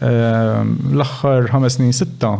[0.00, 2.38] Ehm, L-axħar 5 snin 6,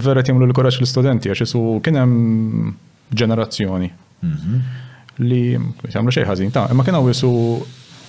[0.00, 2.72] vera timlu l-koraċ l-studenti, għax jisu kienem
[3.12, 3.90] ġenerazzjoni.
[4.24, 4.62] Mhm
[5.22, 7.30] li jagħmlu xejn ħażin ta' imma kien wisu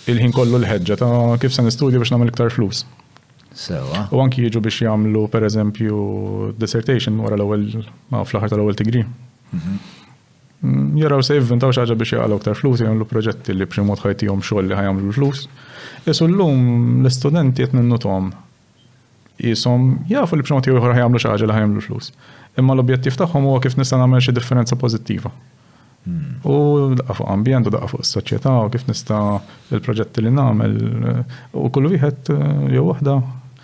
[0.10, 2.86] il-ħin kollu l-ħeġġa ta' kif se nistudja biex nagħmel iktar flus.
[3.56, 4.08] Sewa.
[4.12, 6.00] U anki jiġu biex jagħmlu pereżempju
[6.60, 7.68] dissertation wara l-ewwel
[8.26, 9.06] fl-aħħar tal-ewwel tigri.
[9.54, 9.78] Mhm.
[10.62, 14.02] Mm, jaraw se jivvintaw xi ħaġa biex jaqgħu iktar flus jagħmlu proġetti li b'xi mod
[14.04, 15.46] ħajtihom xogħol li ħajamlu l-flus.
[16.10, 18.32] Isu llum l-istudenti qed ninnutom
[19.38, 22.12] jisom jafu li b'xi mod ieħor ħajamlu xi ħaġa li ħajamlu l-flus.
[22.58, 25.32] Imma l-objettiv tagħhom huwa kif nista' nagħmel xi differenza pożittiva.
[26.44, 26.54] U
[27.00, 29.40] daqqa fuq ambjent, daqqa fuq s-soċjetà u kif nista'
[29.74, 33.16] il-proġetti li nagħmel eh, u kull wieħed eh, jew waħda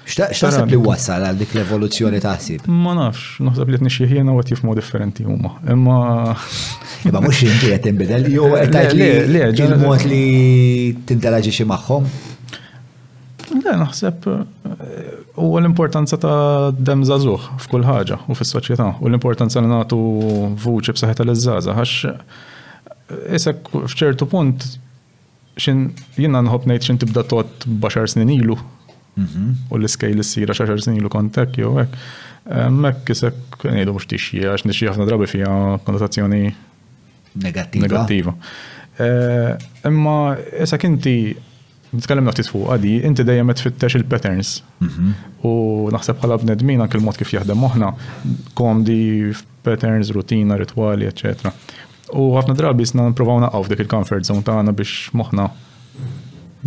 [0.01, 2.65] X'taħseb li wasal għal dik l-evoluzzjoni taħsib?
[2.83, 5.51] Ma nafx, naħseb li t-nixi u għat jifmu differenti huma.
[5.71, 5.99] Imma.
[7.05, 10.23] Imma mux jinti għet imbidel, jo għetajt li mod li
[11.05, 12.09] t-interagġiċi maħħom?
[13.61, 15.09] Da, naħseb eh,
[15.41, 19.99] u l-importanza ta' dem zazuħ f'kull ħaġa u fis-soċjetà u l-importanza li nagħtu
[20.63, 22.21] vuċi b'saħħet tal-iżżaza għax eh,
[23.37, 24.65] isek f'ċertu punt
[25.61, 25.85] xin
[26.17, 29.53] jina nħobb ngħid xin tibda tot baxar snin ilu mhm.
[29.69, 32.01] u l-iskej l sira xaxar snin ilu kontek jew hekk.
[32.73, 35.53] Mek isek ngħidu mux tixjija għax nixxi ħafna drabi fiha
[35.85, 36.41] konnotazzjoni
[37.45, 38.33] negattiva.
[38.97, 40.15] Eh, imma
[40.65, 41.15] isek inti
[41.91, 44.51] Nitkellem naftit fuq għadi, inti dejjem tfittex il-patterns.
[44.85, 45.07] Mhm.
[45.47, 45.53] U
[45.91, 47.89] naħseb bħala bnedmin anke l-mod kif jaħdem moħħna,
[48.55, 49.33] komdi
[49.65, 51.51] patterns, rutina, ritwali, eċetera.
[52.15, 55.49] U ħafna drabi sna nprovaw naqgħu dik il-comfort zone tagħna biex moħħna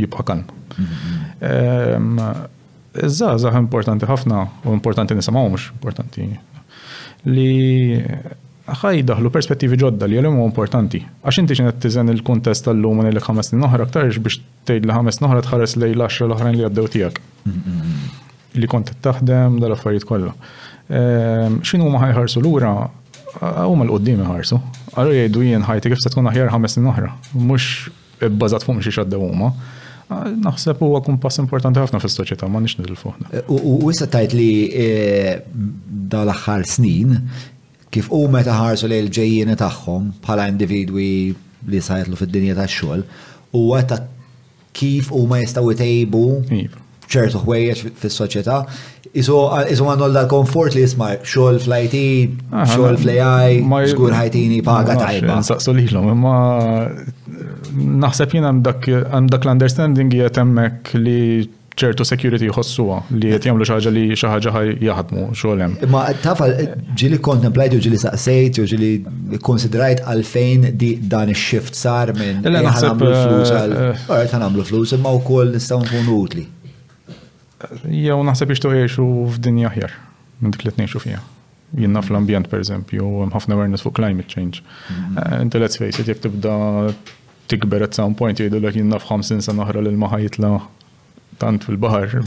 [0.03, 0.45] jibqa' kalm.
[0.77, 1.25] Mhm.
[1.55, 2.51] Ehm,
[2.95, 4.37] Iżza, zaħ importanti ħafna
[4.69, 6.29] u importanti nisimgħuhomx, importanti
[7.33, 7.49] li
[8.65, 11.01] ħaj daħlu perspettivi ġodda li għalim importanti.
[11.23, 15.43] Għax inti xinet tizen il-kontest tal-lum li ħames noħra aktarx biex tejd l ħames noħra
[15.45, 17.21] tħares li l-10 l-oħrajn li għaddew tiegħek.
[18.57, 20.33] Li kont taħdem dal-affarijiet kollha.
[20.89, 22.73] Ehm, x'inhu ma ħajħarsu lura
[23.69, 24.61] huma l-qoddim iħarsu.
[24.97, 27.13] Għallu jgħidu jien ħajti kif se tkun aħjar ħames n-nohra.
[27.35, 29.53] Mhux bbażat fuq xi xaddew huma.
[30.15, 33.13] Naħseb huwa kun pass importanti ħafna fis-soċjetà ma nix nidilfu.
[33.51, 37.19] U issa tajt li eh, dal-aħħar snin
[37.95, 41.09] kif u meta ħarsu li l-ġejjini tagħhom bħala individwi
[41.75, 43.05] li sajtlu fid-dinja tax-xogħol
[43.55, 44.01] u għata
[44.75, 46.25] kif u ma jistaw jtejbu
[46.59, 46.81] iva.
[47.11, 48.57] ċertu ħwejjeġ fis-soċjetà.
[49.15, 52.01] Isu għandu l-komfort li jisma xogħol fl-IT,
[52.73, 53.61] xogħol fl-AI,
[53.93, 55.37] żgur ħajtini paga tajba.
[55.47, 61.23] Saqsu lilhom, imma naħseb jien għandak l-understanding jgħet hemmhekk li
[61.81, 63.49] ċertu security jħossuwa li jt eh.
[63.51, 65.75] jamlu xaħġa li xaħġa ħaj jaħdmu xolem.
[65.91, 66.53] Ma tafal,
[66.99, 68.91] ġili kontemplajt u ġili saqsejt u ġili
[69.47, 74.95] konsiderajt għalfejn di dan il shift sar minn eh, ħanamlu flus eh, għal għamlu flus
[74.99, 76.47] imma koll nistaw nkunu utli.
[77.91, 79.99] Jew naħseb iġtu jgħixu f'dinja ħjar,
[80.45, 81.25] minn dik li tnejxu fija.
[81.75, 84.63] Jien fl ambjent per eżempju, ħafna awareness fuq climate change.
[84.93, 85.47] Mhm.
[85.49, 86.55] Inti let's face it, jekk tibda
[87.51, 90.63] tikber at some point jgħidu l-ek jien f'ħamsin 50 sena oħra l la'
[91.41, 92.21] tant fil-bahar,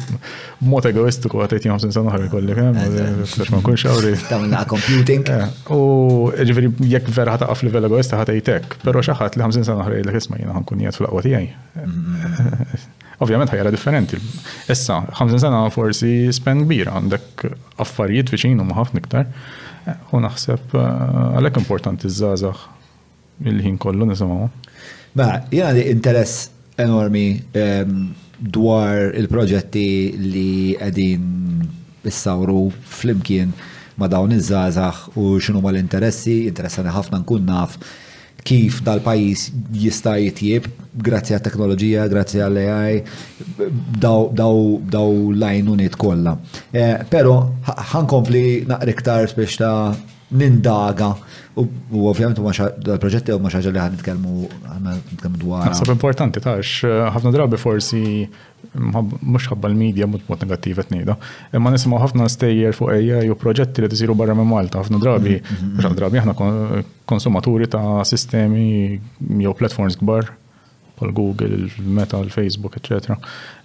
[0.68, 2.56] mod egoistiku għatajt jom sen sanoħar kolli,
[3.28, 4.12] flax ma nkunx għawri.
[4.28, 5.26] Tamna computing.
[5.32, 5.80] Eh, u
[6.36, 10.42] ġifiri, jek vera ħata għaf level egoista ħatajtek, pero xaħat li ħamsin sanoħar jgħidlek kisma
[10.42, 11.48] jina ħankun jgħad fil-qwa tijaj.
[11.84, 12.84] Mm-hmm.
[13.26, 14.20] Ovvijament ħajra differenti.
[14.70, 17.48] Issa, ħamsin sena forsi spend kbir għandek
[17.84, 19.32] affarijiet viċin u maħaf niktar.
[19.88, 21.02] Eh, u naħseb eh,
[21.40, 22.68] għalek importanti z-zazax
[23.52, 24.48] il-ħin kollu nisimaw.
[24.48, 28.02] Ma, mela, jgħadi interess enormi ehm,
[28.40, 29.88] dwar il-proġetti
[30.22, 31.26] li għedin
[32.08, 32.68] issawru
[33.00, 33.54] flimkien
[33.98, 37.80] ma dawn iż-żazax u x'inhu ma l-interessi, interessani ħafna nkun naf
[38.48, 40.68] kif dal-pajis jista' jitjieb
[41.04, 43.02] grazzi għat teknoloġija grazzi għall ai
[43.98, 45.10] daw, daw, daw
[45.42, 46.36] lajnuniet kollha.
[46.72, 49.98] Eh, pero ħankompli naqri iktar spiex ta'
[50.34, 51.14] nindaga.
[51.92, 52.38] U ovvjament
[52.86, 55.64] dal-proġetti u maċħaġa li ħad nitkellmu dwar.
[55.72, 58.28] Għasab importanti tax, eh, ħafna drabi forsi
[58.78, 61.16] mux ħabba l-medja mod mut negattiv qed ngħidha.
[61.58, 65.40] Imma nisimgħu ħafna stejjer fuq eja u proġetti li t-ziru barra minn Malta ħafna drabi,
[65.40, 65.82] mm-hmm, mm-hmm, mm-hmm.
[65.82, 68.68] ħafna drabi aħna konsumaturi ta' sistemi
[69.18, 70.34] jew platforms kbar
[70.98, 73.14] pal Google, Meta, Facebook, etc.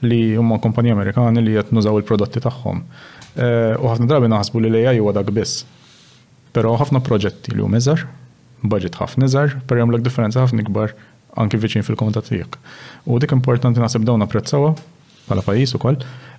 [0.05, 2.83] li huma kompanji Amerikani li qed nużaw il-prodotti tagħhom.
[3.35, 5.65] Eh, u ħafna drabi naħsbu li l-AI huwa dak biss
[6.57, 8.03] Pero ħafna proġetti li hum iżgħar,
[8.73, 10.93] budget ħafna iżgħar, per jagħmlek differenza ħafna ikbar
[11.43, 12.59] anki viċin fil-komunità tiegħek.
[13.09, 14.75] U dik importanti naħseb dawn apprezzawha
[15.31, 15.97] bħala pajjiż ukoll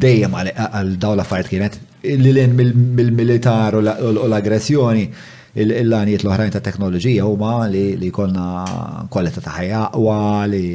[0.06, 1.82] dejjem għal dawla l-affarijiet kienet
[2.22, 5.10] li l-militar u l-aggressjoni
[5.56, 8.64] il-lanijiet l-oħrajn ta' teknoloġija huma li konna
[9.12, 10.16] kwalità ta' ħajja aqwa
[10.50, 10.66] li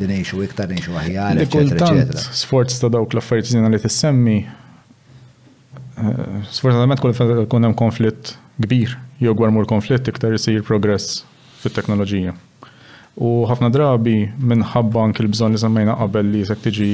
[0.00, 1.32] nejxu iktar nejxu aħjar.
[2.34, 4.46] Sforz ta' dawk l-affarijiet żina li tissemmi eh,
[6.50, 7.00] sfortunatament
[7.52, 11.06] kun hemm konflitt kbir jew gwar mur konflitt iktar isir progress
[11.62, 12.32] fit-teknoloġija.
[13.22, 16.90] U ħafna drabi minħabba anki l-bżonn li semmejna qabel li jisek tiġi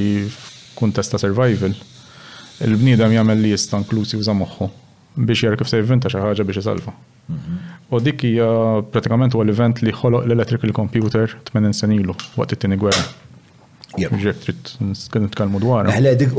[0.74, 1.72] kuntesta ta' survival,
[2.64, 4.66] il-bniedem jagħmel li jista' inklusi uża moħħu
[5.22, 6.94] biex jara kif se jivvinta xi ħaġa biex isalva.
[7.94, 8.46] U dik hija
[8.94, 13.04] pratikament huwa l-event li ħoloq l-electrical computer 80 sen ilu waqt it-tieni gwerra.
[13.94, 14.72] Ġek trid
[15.22, 15.86] nitkellmu dwar.
[15.94, 16.32] Ħle dik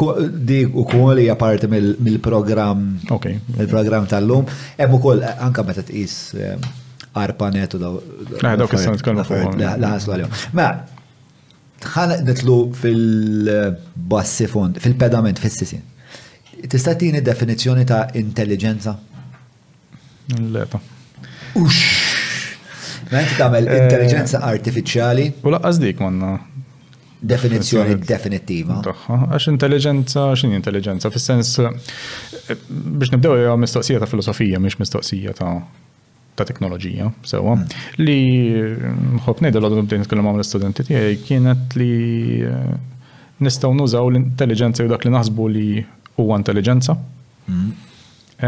[0.00, 4.48] ukoll eh, hija parti mill-programm il-programm tal-lum.
[4.78, 6.70] Hemm ukoll eh, anke meta tqis eh,
[7.20, 7.98] arpanet u daw.
[8.32, 10.56] Eh, dawk issa nitkellmu fuq.
[10.56, 10.70] Ma
[11.80, 15.84] ħana nitlu fil-bassi fond, fil-pedament, fis-sisin.
[16.68, 18.96] Tista' tini definizzjoni ta' intelligenza?
[20.52, 20.80] Leta.
[21.56, 21.74] Ux!
[23.10, 25.24] Menti tagħmel eh, intelligenza artifiċjali.
[25.42, 26.34] U laqqas dik manna
[27.20, 28.78] definizjoni definittiva.
[28.82, 31.70] Għax intelligenza, xin intelligenza, fis sens eh,
[32.70, 35.50] biex nibdew hija mistoqsija ta' filosofija, mhix mistoqsija ta'
[36.38, 38.02] ta' teknoloġija, sewa, hmm.
[38.04, 41.96] li mħob eh, nejda l-għadu t nitkellem għamil studenti tiegħi kienet li
[43.40, 45.66] nistgħu nużaw l-intelligenza u dak li naħsbu li
[46.22, 46.96] huwa intelligenza.
[47.48, 47.66] Mm.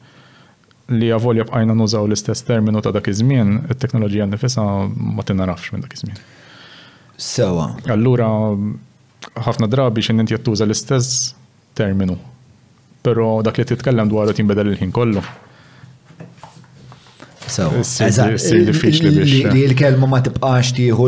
[0.99, 5.94] li għavolja bqajna nużaw l-istess terminu ta' dak iż-żmien, it-teknoloġija nifisa ma tinarafx minn dak
[5.96, 6.18] iż-żmien.
[7.16, 7.70] Sewa.
[7.85, 8.29] Uh, Allura
[9.46, 11.33] ħafna drabi xin inti jattuża l-istess
[11.79, 12.18] terminu.
[13.07, 15.22] Pero dak li titkellem dwaru tinbedel il-ħin kollu.
[17.48, 21.06] So, li l-kelma ma tibqax tieħu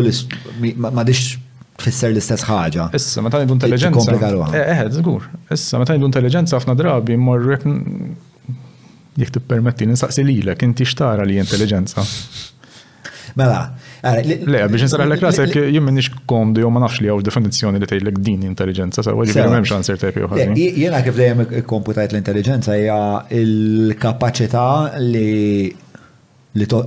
[0.86, 1.32] ma dix
[1.78, 2.88] tfisser l-istess ħaġa.
[2.96, 4.16] Issa, meta ngħidu intelligenza.
[4.52, 5.26] Eh, eh, żgur.
[5.54, 7.66] Issa, meta ngħidu intelligenza ħafna drabi mmorru jekk
[9.18, 12.04] jekk tippermetti ninsaqsi lilek inti xtara li intelligenza.
[13.38, 13.60] Mela,
[13.98, 18.20] Le, biex nsaraħ l-klas, jien minnix komdu, jew ma nafx li għaw definizjoni li tgħidlek
[18.24, 20.22] din intelligenza, sa' għadġi biex memx għanser tepi
[20.78, 22.98] Jena kif dejjem komputajt l-intelligenza hija
[23.40, 24.62] l-kapacità
[25.02, 25.34] li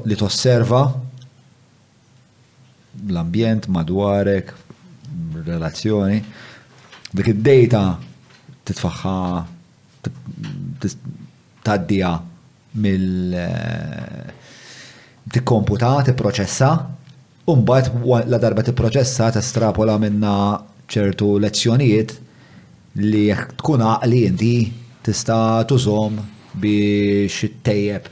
[0.03, 0.83] li tosserva
[3.13, 4.49] l-ambjent madwarek,
[5.47, 6.17] relazzjoni,
[7.15, 7.85] dik id-data
[8.67, 9.13] titfaħħa
[11.63, 12.09] taddija
[12.83, 14.35] mill eh,
[15.31, 16.71] tikkomputa, tipproċessa,
[17.47, 20.35] u mbagħad la darba tipproċessa t-strapola minna
[20.91, 22.17] ċertu lezzjonijiet
[23.05, 24.53] li jekk tkun għaqli inti
[25.01, 26.19] tista' tużhom
[26.59, 28.11] biex tejjeb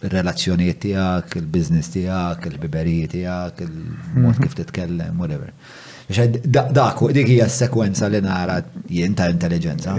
[0.00, 4.42] il-relazzjoniet tijak, il-biznis tijak, il-biberijiet tijak, il-mod mhm.
[4.42, 5.52] kif titkellem, whatever.
[6.72, 9.98] Dak, dik hija s-sekwenza li nara jien ta' intelligenza.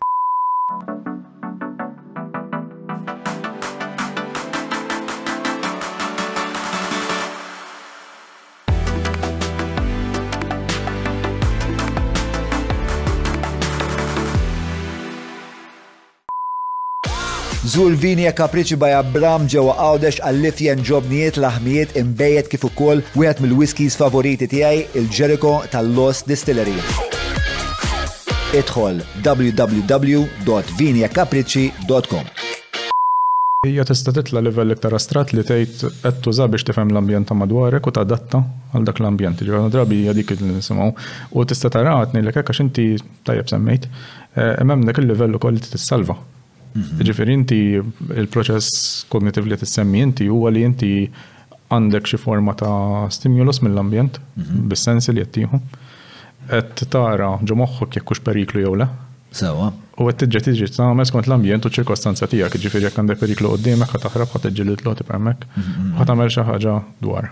[17.70, 23.00] Zul vini e kapriċi by Abram ġewa għawdex għallif jen ġobnijiet laħmijiet imbejet kif ukoll
[23.20, 26.74] wieħed mill-whiskies favoriti tiegħi il ġeriko tal-Lost Distillery.
[28.62, 28.96] Idħol
[29.28, 32.26] www.vinjakapriċi.com
[33.70, 37.84] Ija tista' titla' livell iktar astrat li tgħid qed tuża biex tifhem l-ambjent ta' madwarek
[37.84, 38.38] u tadatta
[38.72, 39.38] għal dak l-ambjent.
[39.46, 40.90] Ġurna drabi hija dik li nisimaw.
[41.36, 42.86] u tista' tara għatni li kekka għax inti
[43.30, 43.84] semmejt,
[44.40, 46.18] eh, hemm dak il-livell ukoll li tissalva.
[46.70, 47.04] Mm-hmm.
[47.08, 47.58] Ġifir, inti
[48.22, 50.90] il-proċess kognitiv li tissemmi inti huwa li inti
[51.74, 54.70] għandek xi forma ta' stimulus mill-ambjent, mm-hmm.
[54.70, 55.58] bis-sens li qed
[56.50, 58.88] qed tara ġo moħħok jekk hux periklu jew le.
[59.34, 59.46] t
[60.00, 63.92] U qed tiġi t tagħmel skont l-ambjent u ċirkostanza tiegħek, ġifir jek għandek periklu qudiemek
[63.94, 65.98] għat taħrab ħa tiġġilidlu tipermek, mm-hmm.
[66.00, 66.74] ħa tagħmel xi ħaġa
[67.06, 67.28] dwar.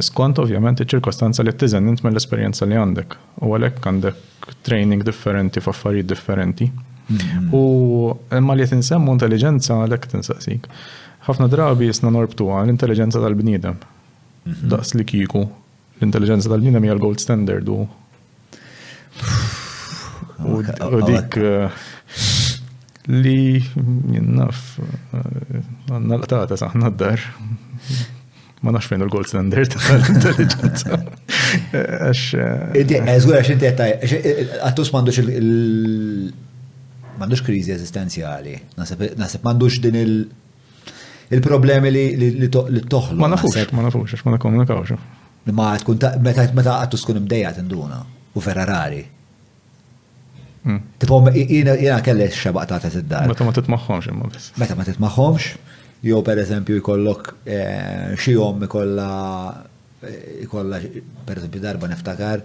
[0.00, 3.18] Skont ovvjament iċ-ċirkostanza li tiżen int mill-esperjenza li għandek.
[3.44, 6.70] U għalhekk għandek training differenti f'affarijiet differenti.
[7.52, 7.62] U
[8.36, 10.68] imma li tinsemmu intelligenza għalek tinsaqsik.
[11.26, 13.76] ħafna drabi jisna norbtu l-intelligenza tal-bniedem.
[14.44, 14.68] Mhm.
[14.72, 15.44] Daqs li kiku.
[16.00, 17.84] L-intelligenza tal-bniedem hija l-gold standard u.
[20.42, 21.70] U dik eh,
[23.08, 27.20] li jinnaf eh, għanna l-qtata saħna d-dar
[28.62, 30.98] ma nax fejn il-gold standard tal-intelligenza.
[31.52, 31.76] Eh,
[32.08, 32.20] għax.
[33.04, 33.68] Għazgur għax inti
[34.64, 35.18] għattus mandux
[37.18, 38.54] mandux krizi eżistenzjali.
[39.18, 40.28] Nasib mandux din il-
[41.32, 43.16] il-problemi li toħlu.
[43.20, 44.90] Ma nafux, ma nafux, ma nakomunikawx.
[44.94, 45.50] Ma nakawx.
[45.52, 47.98] Ma tkun meta meta għattu tkun imdejja tinduna
[48.34, 49.02] u Ferrari.
[50.70, 50.78] Mm.
[51.02, 53.26] Tipo, jena kelli xabaq ta' t-dar.
[53.30, 54.52] Meta ma titmaħħomx imma biss.
[54.62, 55.56] Meta ma titmaħħomx,
[56.06, 59.06] jew per eżempju jkollok eh, xi jom ikolla
[60.02, 60.78] eh, ikolla
[61.24, 62.42] per eżempju darba niftakar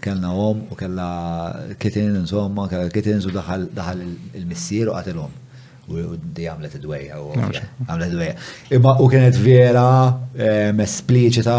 [0.00, 4.02] kellna om u kella kitin insomma, kella kitin u daħal
[4.40, 5.32] il-missier u qatilhom.
[5.84, 6.00] U
[6.34, 8.34] di għamlet id-dwejja għamlet id-dwejja.
[8.72, 9.86] Imma u kienet vera
[10.34, 11.56] eh, esplicita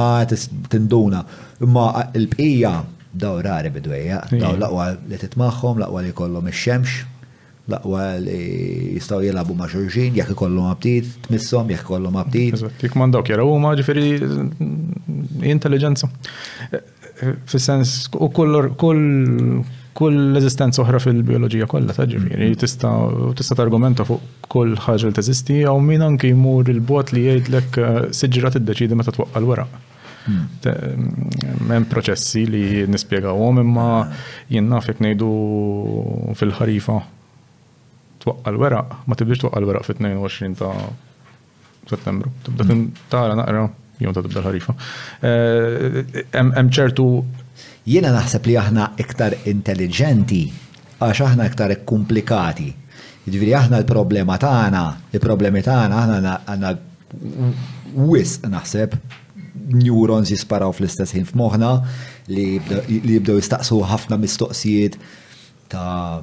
[0.73, 1.19] tinduna.
[1.61, 2.71] Imma l-bqija
[3.15, 7.05] daw rari bidwejja, daw laqwa li titmaħħom, laqwa li kollhom ix-xemx,
[7.71, 8.39] laqwa li
[8.97, 12.59] jistaw jilabu ma' xurxin, jek ikollhom abtit, tmissom, jek ikollhom abtit.
[12.83, 14.17] Jek mandaw kjera huma ġifieri
[15.53, 16.09] intelligenza
[17.21, 18.29] fil-sens u
[19.95, 22.91] kull eżistenza oħra fil-bioloġija kollha ta' ġifieri tista'
[23.39, 27.99] tista' targumenta fuq kull ħaġa li teżisti jew min anki jmur il-bot li jgħidlek eh,
[28.19, 29.81] siġra tiddeċidi meta twaqqal l-weraq.
[30.25, 30.53] Hmm.
[30.65, 33.87] Mm, hemm proċessi li nispjegawhom imma
[34.49, 35.29] jien naf jekk ngħidu
[36.39, 36.99] fil-ħarifa
[38.25, 40.75] twaqqal weraq ma tibdix twaqqal weraq fit-22 ta'
[41.85, 42.31] Settembru.
[42.41, 42.65] Tibda
[43.13, 43.67] tara naqra
[44.03, 44.75] jew ta' tibda ħarifa.
[45.25, 47.05] Eh, ċertu.
[47.85, 50.43] Jiena naħseb li aħna iktar intelligenti
[51.05, 52.69] għax aħna iktar komplikati.
[53.25, 54.83] Ġifieri aħna l-problema tagħna,
[55.15, 58.97] il-problemi tagħna aħna għandna wisq naħseb
[59.77, 61.69] neurons jisparaw fl-istess ħin f'moħħna
[62.35, 64.99] li jibdew jistaqsu ħafna mistoqsijiet
[65.71, 66.21] ta'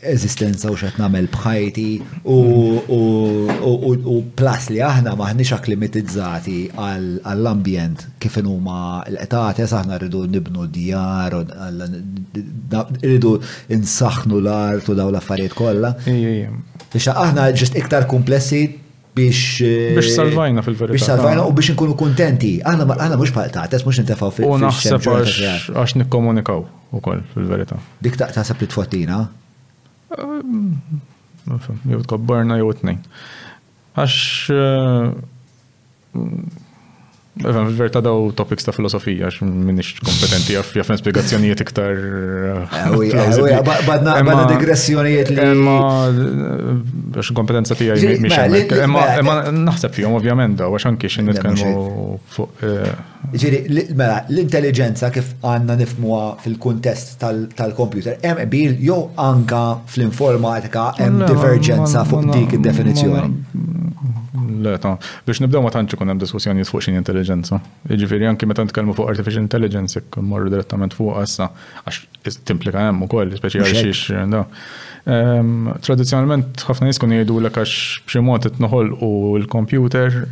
[0.00, 1.86] eżistenza u xet namel bħajti
[2.24, 8.80] u plas li aħna maħniċ akklimatizzati għall-ambjent kif huma
[9.10, 11.40] l-etat, jes aħna rridu nibnu djar,
[13.02, 13.36] rridu
[13.78, 15.94] insaħnu l-art u daw l-affarijiet kollha.
[16.92, 18.64] Ixa aħna ġist iktar komplessi
[19.12, 19.40] biex.
[19.64, 20.96] Eh, biex salvajna fil-verità.
[20.96, 22.54] Biex salvajna u biex nkunu kontenti.
[22.68, 24.60] Aħna mux paltat, tas mhux nintefaw fil-verità.
[24.60, 27.80] U naħseb għax nikkomunikaw u koll fil-verità.
[28.04, 29.20] Dik ta' taħseb li tfottina?
[31.88, 32.98] Jew tkobbarna jew tnejn.
[33.96, 35.06] Għax eh,
[37.34, 41.94] Verta daw topics ta' filosofija, għax minnix kompetenti għaf jaffen spiegazzjonijiet iktar.
[42.68, 45.38] Eh, eh, eh, Badna digressjonijiet li.
[45.40, 48.76] Emma, għax kompetenza tija miex hemmhekk.
[48.84, 52.66] Imma naħseb fihom ovvjament daw, għax anki xin nitkellmu fuq.
[53.32, 53.64] Ġiri,
[53.96, 57.16] mela, l-intelligenza kif għanna nifmuwa fil-kuntest
[57.56, 63.81] tal-kompjuter, hemm bil, jew anka fl-informatika hemm divergenza fuq dik id-definizzjoni.
[64.32, 64.94] Le, ta'
[65.28, 67.58] biex nibdew ma tantx ikun hemm diskussjonijiet fuq x'in intelligenza.
[67.90, 71.50] Jiġifieri anki meta nitkellmu fuq artificial intelligence jekk morru direttament fuq għassa,
[71.84, 71.98] għax
[72.48, 74.40] timplika hemm ukoll speċi għal xiex da.
[75.16, 79.12] Ehm, tradizzjonalment ħafna nies kun jgħidulek għax b'xi mod itnoħol u
[79.42, 80.22] l-computer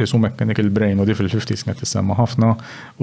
[0.00, 2.54] isu mechanical brain u di fil-50s kien tissemma ħafna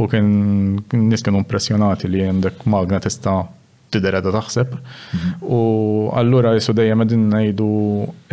[0.02, 3.38] u kien nis kienu impressjonati li għandek magna tista'
[3.92, 4.74] tidereda taħseb.
[4.76, 5.46] Mhm.
[5.48, 7.68] U allura jessu dejjem għedin najdu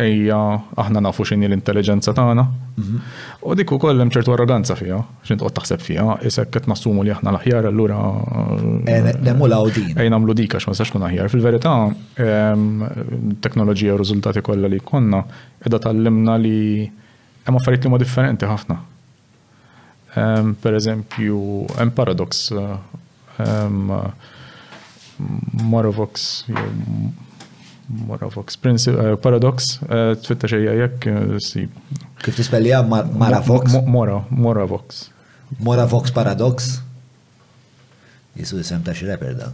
[0.01, 0.39] ejja
[0.83, 2.45] aħna nafu xini l-intelligenza tagħna.
[2.75, 3.13] Mhm.
[3.47, 7.13] U dik ukoll hemm ċertu arroganza fiha, xint u taħseb fiha, jessak qed nassumu li
[7.15, 7.95] aħna l-aħjar allura.
[8.85, 9.53] E, Nemu l
[9.95, 11.31] Ej nagħmlu dik għax ma sax kun aħjar.
[11.33, 11.75] Fil-verità
[13.41, 16.83] teknoloġija u riżultati kollha li konna qiegħda tallimna li
[17.45, 18.77] hemm farit li ma differenti ħafna.
[20.59, 22.49] Per eżempju, hemm paradox
[25.63, 26.45] Morovox,
[28.07, 28.57] Morovox,
[28.87, 31.69] eh, Paradox, eh, twitta xeja jek, eh, si.
[32.17, 32.81] Kif tispellija
[33.13, 33.71] Maravox?
[33.85, 35.09] Mora, Moravox.
[35.59, 36.81] Moravox Paradox?
[38.35, 39.53] Jisu jisem ta' xi rapper dan.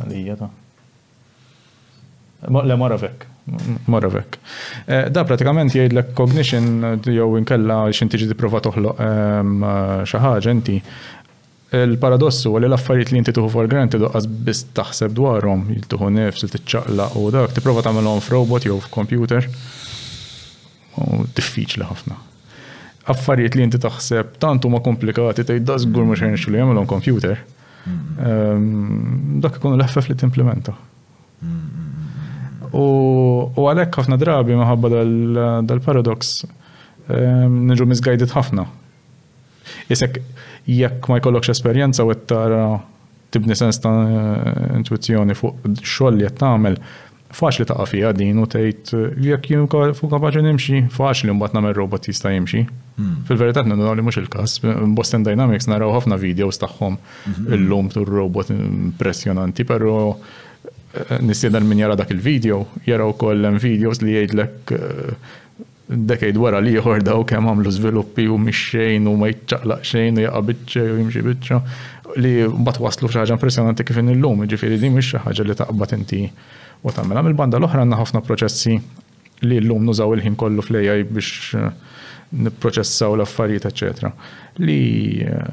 [0.00, 0.50] Għalija ta'
[2.48, 3.24] Le Moravek.
[3.90, 4.36] Moravek.
[4.86, 6.66] Da pratikament jgħid l cognition
[7.10, 9.64] jew inkella xin tiġi tipprova toħloq ehm,
[10.06, 10.76] xi inti
[11.68, 15.66] Il-paradossu għalli l-affarijiet li inti tuħu for granted doqqas biss taħseb dwarhom,
[16.16, 19.44] nefs il titċaqla u dak, tipprova tagħmelhom f'robot jew f'computer.
[20.96, 22.16] U diffiċli ħafna.
[23.12, 27.36] Affarijiet li inti taħseb tant huma komplikati tgħid dażgur mhux ħejn li jagħmelhom computer.
[27.84, 30.72] Ehm, dak ikun l-ħfef li timplementa.
[32.72, 32.86] U
[33.68, 34.96] għalhekk ħafna drabi maħabba
[35.68, 36.46] dal-paradox
[37.12, 38.64] ehm, nġu misguided ħafna
[39.88, 40.20] Isek,
[40.68, 42.62] jekk ma jkollokx esperjenza u tara
[43.32, 43.94] tibni sens ta'
[44.78, 46.78] intuizjoni fuq xoll li tagħmel,
[47.38, 48.92] faċli ta' fija din u tgħid
[49.24, 52.62] jekk jim fuq kapaċi nimxi, faċli mbagħad nagħmel robot jista' jimxi.
[52.98, 53.16] Hmm.
[53.28, 54.58] Fil-verità nindu li mhux il-każ,
[54.98, 57.52] Boston Dynamics naraw ħafna videos tagħhom hmm.
[57.58, 64.16] illum tur robot impressjonanti, però eh, nisjedan min jara dak il-video, jaraw kollem videos li
[64.16, 65.12] jgħidlek eh,
[65.88, 70.24] dekajd wara li jħor daw kem għamlu zviluppi u mixxejn u ma jċaqlaq xejn u
[70.26, 71.60] jaqa bitċa u jimxi bitċa
[72.20, 72.32] li
[72.64, 76.92] bat waslu xaħġa impressionanti kif in illum, ġifiri di mux xaħġa li taqbat inti u
[76.92, 78.76] tammela mil banda l-oħra għanna ħafna proċessi
[79.48, 80.78] li l-lum nużaw il-ħin kollu fl
[81.10, 81.72] biex eh,
[82.28, 84.10] niproċessaw l-affarijiet, eccetera.
[84.60, 85.52] Li eh,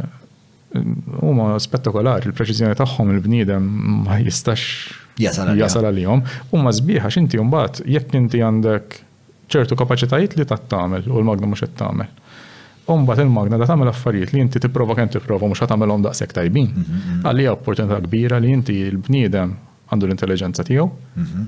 [1.21, 3.69] huma spettakolari, il-preċizjoni tagħhom il-bniedem
[4.07, 6.25] ma jistax jasal għalihom.
[6.51, 8.99] Huma sbieħ x'inti inti mbagħad jekk inti għandek
[9.51, 12.23] ċertu kapaċitajiet li ta' tagħmel u l-magna mhux qed tagħmel.
[12.93, 16.69] Umbat il-magna da tagħmel affarijiet li inti tipprova kemm tipprova mhux tagħmelhom daqshekk tajbin.
[16.71, 17.23] Mhm, mhm, mhm.
[17.29, 19.55] Għalli opportunità kbira li inti l-bniedem
[19.89, 20.85] għandu l-intelligenza tiegħu,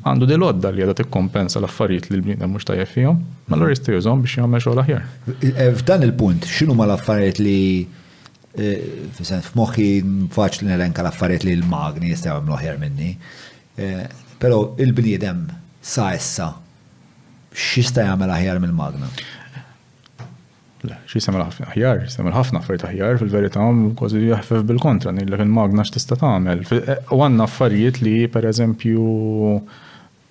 [0.06, 3.95] għandu di lodda li għadha tikkompensa l-affarijiet li l-bniedem mhux tajjeb fihom, ma l jista'
[3.95, 5.08] jużhom biex jagħmel xogħol aħjar.
[5.41, 7.58] E, f'dan il-punt, x'inhu ma l-affarijiet li
[8.54, 9.89] e, f'moħħi
[10.38, 13.12] faċli nelenka l-affarijiet li l-magni jistgħu jagħmlu aħjar minni.
[13.76, 15.43] E, però il-bniedem
[15.82, 16.52] sa issa
[17.58, 19.12] xista jagħmel aħjar mill-magna?
[21.10, 23.64] xie semel ħafna ħjar, semel ħafna affarijiet aħjar fil-verità
[23.97, 26.62] kważi jgħafif bil-kontra, nillek il-magna x'tista' tagħmel.
[26.70, 29.08] E, u għandna affarijiet li pereżempju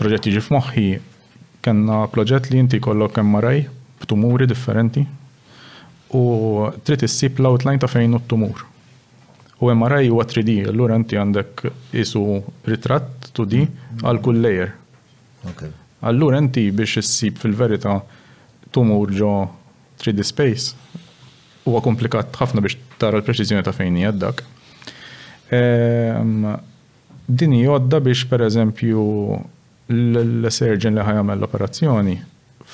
[0.01, 0.87] proġetti ġif moħħi
[1.67, 3.65] kellna proġett li inti kollok hemm maraj
[4.05, 5.03] b'tumuri differenti
[6.15, 6.23] u
[6.87, 8.65] trid issib l-outline ta' fejn t-tumur.
[9.57, 11.65] U MRI huwa 3D, allura inti għandek
[11.97, 12.23] isu
[12.69, 13.63] ritratt 2D
[14.05, 14.71] għal kull layer.
[16.05, 17.97] Allura inti biex issib fil-verità
[18.75, 19.31] tumur ġo
[20.03, 20.75] 3D space
[21.65, 24.43] huwa komplikat ħafna biex tara l-preċiżjoni ta' fejn hija dak.
[25.57, 26.49] Ehm,
[27.27, 29.03] din jodda biex pereżempju
[29.89, 32.17] l-serġen li ħajamel l-operazzjoni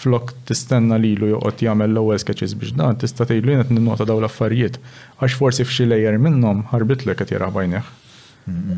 [0.03, 4.07] flok tistenna li lu joqgħod jagħmel l-ewwel sketches biex dan tista' tgħidlu jien qed ninnota
[4.09, 4.81] daw l-affarijiet
[5.20, 7.89] għax forsi f'xi lejjer minnhom ħarbit qed jaraħ bajneh.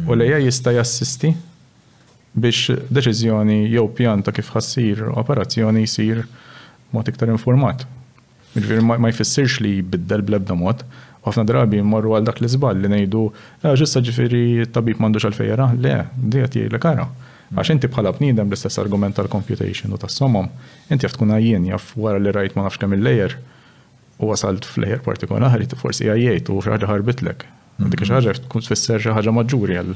[0.05, 1.33] U lejja jista' jassisti
[2.35, 6.25] biex deċiżjoni jew pjan ta' kif ħassir operazzjoni jsir
[6.95, 7.85] mod iktar informat.
[8.55, 12.79] Ġifir ma jfissirx li jibdel blebda mod, u ħafna drabi mmorru għal dak li żball
[12.83, 13.23] li ngħidu
[13.65, 14.43] ġissa ah, ġifiri
[14.75, 17.07] tabib m'għandux fejra le, diet jgħi jgħidlek kara.
[17.55, 20.49] Għax inti bħala bnidem l-istess argument tal-computation u tas-somom,
[20.91, 23.37] inti jaf għajjen jaff wara li rajt ma nafx kemm il-lejer
[24.23, 27.45] u wasalt f'lejer partikolari forsi għajjejt u xaħġa ħarbitlek.
[27.91, 29.93] Dik xaħġa tkun tfisser xaħġa maġġuri għal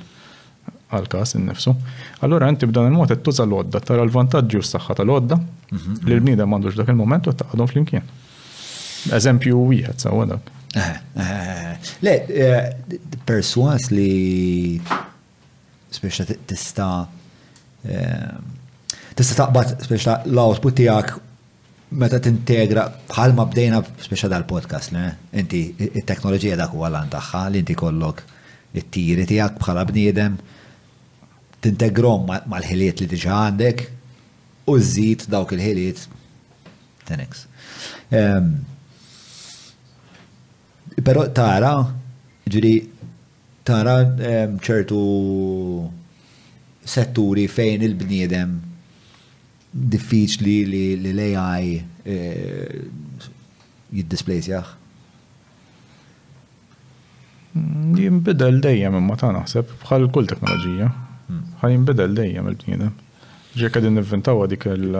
[0.94, 1.74] għal-kas innifsu.
[2.24, 5.38] Allora inti b'dan il-mod qed tuża l-għodda, tara l-vantaġġi u s-saħħa tal-għodda
[5.74, 8.08] li l-bniedem m'għandux dak il-moment u taqgħodhom flimkien.
[9.18, 10.54] Eżempju wieħed sa dak.
[10.76, 12.58] Eh, eh, le, eh,
[13.26, 14.80] perswas li
[15.90, 16.88] speċa tista
[19.14, 21.14] tista taqbad speċa l-output tiegħek
[21.98, 25.04] meta tintegra bħalma bdejna speċa dal-podcast, le?
[25.40, 28.24] Inti it-teknoloġija dak huwa l-għan tagħha li inti kollok
[28.82, 30.36] it-tiri tiegħek bħala bniedem
[31.60, 33.80] Tintegrom mal-ħiliet li diġa għandek
[34.70, 36.04] u żid dawk il-ħiliet
[37.08, 37.46] tenex.
[41.08, 41.72] Pero tara,
[42.46, 42.72] ġiri,
[43.66, 45.00] tara ċertu
[46.88, 48.54] setturi fejn il-bniedem
[49.94, 50.56] diffiċli
[50.96, 51.74] li l-AI
[52.06, 52.78] eh,
[53.98, 54.70] jiddisplejsjaħ.
[57.98, 60.88] Jimbidel dejjem imma ta' naħseb bħal kull teknoloġija
[61.62, 62.94] ħaj jinbidel dejjem il-bniedem.
[63.58, 64.92] Ġek għedin inventawa dik il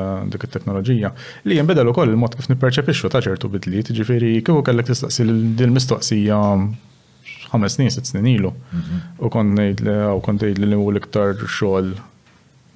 [0.51, 1.11] teknologija
[1.45, 5.69] Li jinbidel u koll il-mod kif niperċepixxu ta' ċertu bidliet, ġifiri kifu kellek tistaqsi l
[5.71, 6.39] mistoqsija
[7.53, 8.51] ħames snin, sitt snin ilu.
[8.73, 8.99] Mhm.
[9.25, 11.93] U kon ngħid li u kon tgħid li hu l-iktar xogħol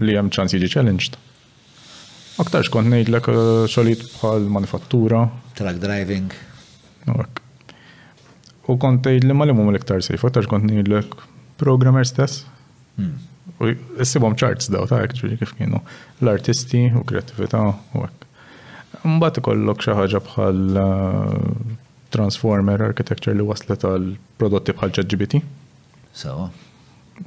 [0.06, 1.18] li hemm ċans jiġi challenged.
[2.40, 3.42] Aktarx kont ngħidlek eh,
[3.74, 5.24] xogħlijiet bħal manifattura.
[5.58, 6.32] Truck driving.
[8.70, 11.20] U kont tgħid li ma li mum l-iktar sejf, aktarx kont ngħidlek
[11.60, 12.44] programmer stess.
[12.96, 13.31] Hmm.
[13.62, 13.70] U
[14.02, 15.78] s-sibom charts daw ta' ġuġi kif kienu
[16.22, 18.24] l-artisti u kreativita u għek.
[19.14, 21.52] Mbati ikollok xaħġa bħal eh,
[22.14, 24.08] Transformer Architecture li waslet għal
[24.42, 25.40] prodotti bħal ChatGPT.
[26.14, 26.48] Sawa.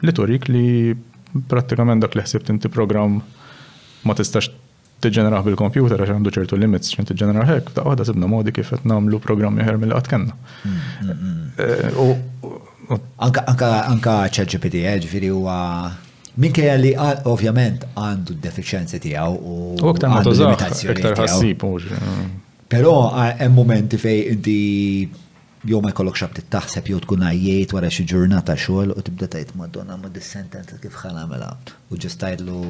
[0.03, 0.67] Li turik li
[1.49, 3.17] prattikament dak li ħsib inti program
[4.05, 4.51] ma tistax
[5.05, 8.83] tiġġeneraħ bil-kompjuter għax għandu ċertu limits xinti ġeneraħ hekk, ta' għada sibna modi kif għet
[8.87, 10.35] nagħmlu programm ieħor mill qatt kellna.
[10.65, 11.35] Mm, mm,
[11.95, 12.63] mm.
[12.91, 15.43] Eh, anka ChatGPT, eh, ġifieri u
[16.35, 16.89] Minkejja li
[17.29, 19.53] ovvjament għandu d-deficienzi tijaw u
[19.87, 21.03] għandu limitazzjoni.
[21.03, 22.25] tijaw.
[22.67, 24.55] Pero għem momenti fej inti
[25.65, 29.53] jew ma jkollok xabti taħseb jew tkun għajjiet wara xie ġurnata xogħol u tibda tajt
[29.55, 30.33] madonna ma dis
[30.83, 31.55] kif xanamela
[31.89, 32.63] u ġust tajtlu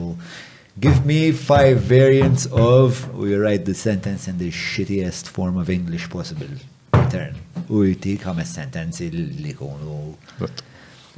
[0.78, 6.10] Give me five variants of we write the sentence in the shittiest form of English
[6.10, 6.52] possible.
[6.94, 7.38] Return.
[7.72, 10.02] U jtik ħames sentenzi li kunu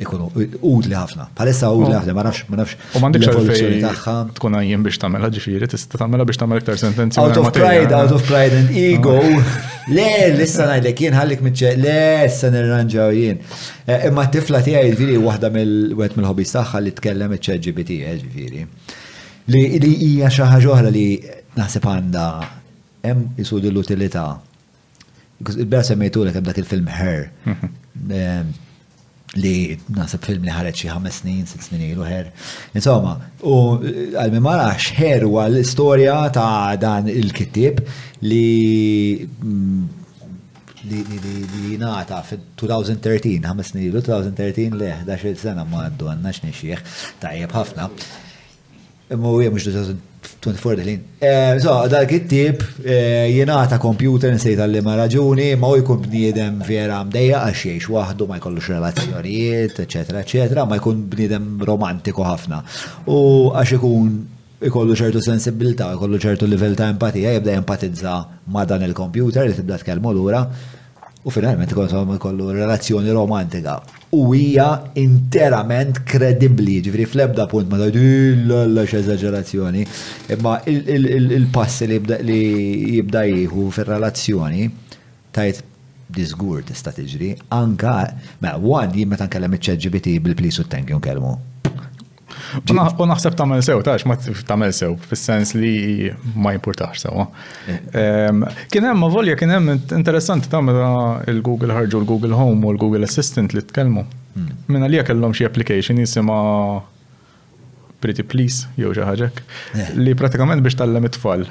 [0.01, 0.27] ikunu
[0.67, 1.25] udli ħafna.
[1.37, 1.95] Palessa udli oh.
[1.97, 2.81] ħafna, ma nafx, ma nafx.
[2.97, 4.13] U mandek xarfej taħħa.
[4.37, 7.19] Tkun għajjem biex tamela ġifiri, tista tamela biex tamela iktar sentenzi.
[7.21, 9.15] Out of pride, out of pride and ego.
[9.17, 9.55] Oh.
[9.89, 11.95] Le, lissa najdlek jien ħallik mitċe, le,
[12.27, 13.41] issa nirranġaw jien.
[13.87, 17.99] E, imma t-tifla tijaj ġifiri wahda mill-wet mill-hobbies taħħa li tkellem kellem iċċe eh, ġibiti
[18.11, 18.65] ġifiri.
[19.55, 21.05] Li hija xi ħaġa oħra li
[21.57, 22.27] naħseb għandha
[23.07, 24.27] hemm isud l-utilità.
[25.63, 27.29] Bera semmejtulek dak il-film Her.
[27.47, 28.63] Mhm
[29.43, 32.29] li nasib film li ħareċ xi ħames snin, sitt snin ilu ħer.
[32.77, 37.81] Insomma, u għalmi ma nafx ħer huwa l-istorja ta' dan il-kittib
[38.25, 38.45] li
[39.29, 40.05] mm,
[40.87, 46.35] li li nata fi 2013 ħames snin ilu 2013 li 11 sena ma għaddu għanna
[46.41, 46.87] xnexieħ,
[47.23, 47.91] tajjeb ħafna.
[49.09, 49.67] Imma u mux
[50.41, 51.01] 24 lin.
[51.63, 56.99] So, dal it-tip eh, ta' kompjuter nsejt għalli ma raġuni, ma u jkun bniedem vera
[57.07, 62.59] mdeja, għax jiex wahdu ma jkollux relazzjonijiet, eccetera, eccetera, ma jkun bniedem romantiku ħafna.
[63.07, 63.19] U
[63.55, 64.11] għax ikun
[64.67, 68.17] ikollu ċertu sensibilta, ikollu ċertu livell ta' empatija, jibda empatizza
[68.51, 70.41] ma dan il-kompjuter li tibda tkellmu lura.
[70.49, 70.75] ura
[71.27, 71.71] U finalment
[72.19, 73.79] kollu relazzjoni romantika.
[74.15, 79.83] U hija interament kredibbli, ġifri fl-ebda punt ma tajdu eżagġerazzjoni,
[80.37, 81.89] imma il-passi
[82.23, 82.39] li
[82.95, 84.69] jibda jieħu fil-relazzjoni
[85.35, 85.59] tajt
[86.15, 87.97] disgur tista' tiġri anka,
[88.39, 91.35] ma' mela, one jien meta nkellem iċ-ċeġġibiti bil-plisu t-tenki nkellmu
[92.69, 94.15] U naħseb tamel sew, tax, ma
[94.47, 97.25] tamel sew, fil-sens li ma importax sewa.
[97.67, 98.61] Eh.
[98.71, 100.61] Kien hemm ma volja, kien hemm interessanti ta'
[101.31, 104.05] il-Google ħarġu l-Google Home u l-Google Assistant li tkellmu.
[104.37, 104.49] Hmm.
[104.71, 106.39] Minna li kellhom xi application jisima
[108.03, 109.95] Pretty Please jew xi eh.
[109.97, 111.47] li pratikament biex tallem it-tfal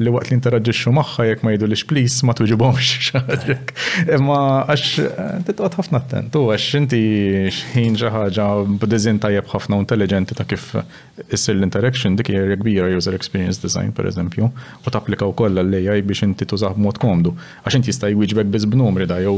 [0.00, 3.72] li waqt li interaġġixxu magħha jekk ma li xplis ma tuġibhomx xaħġek.
[4.16, 4.38] Imma
[4.72, 7.00] għax eh, titqgħod ħafna attent u għax inti
[7.52, 8.46] xħin xi ħaġa
[8.80, 10.72] b'design tajjeb ħafna u intelligenti ta' kif
[11.28, 16.48] issir l-interaction dik hija kbira user experience design pereżempju u tapplika wkoll għall-AI biex inti
[16.48, 17.36] tużaħ b'mod komdu
[17.66, 19.36] għax inti jista' jwieġbek biss b'numri da jew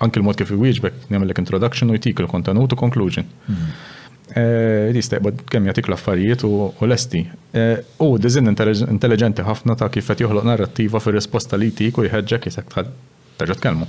[0.00, 3.26] anke l-mod kif iwieġbek nagħmellek introduction u jtik il-kontenut u conclusion.
[3.48, 3.96] Mm -hmm.
[4.30, 7.18] Eh, jistaqbad kemm jagħtik l-affarijiet u lesti.
[7.56, 12.46] Eh, u dizin intelligenti ħafna ta' kif qed joħloq narrattiva fir-risposta li tik u jħeġġek
[12.46, 12.66] jisek
[13.40, 13.86] terġa' tkellmu.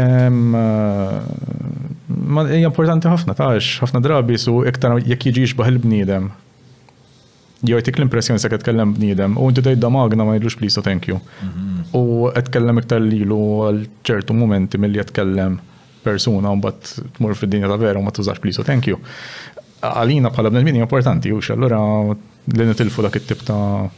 [0.00, 6.30] Eh, ma hija importanti ħafna tax, ħafna drabi su iktar jekk jiġix baħil bniedem.
[7.62, 11.04] Jew jtik l-impressjoni se tkellem bniedem u inti tgħid magna ma jidlux please u thank
[11.06, 11.16] you.
[11.40, 11.60] Mhm.
[11.94, 15.60] U qed tkellem iktar lilu għal ċertu momenti milli qed tkellem
[16.02, 18.98] persuna un bat tmur fid-dinja ta' vera u ma tużax pliso, thank you.
[19.84, 21.78] Għalina bħala b'nedmini importanti u allura
[22.08, 23.88] li nitilfu dak it-tip ta'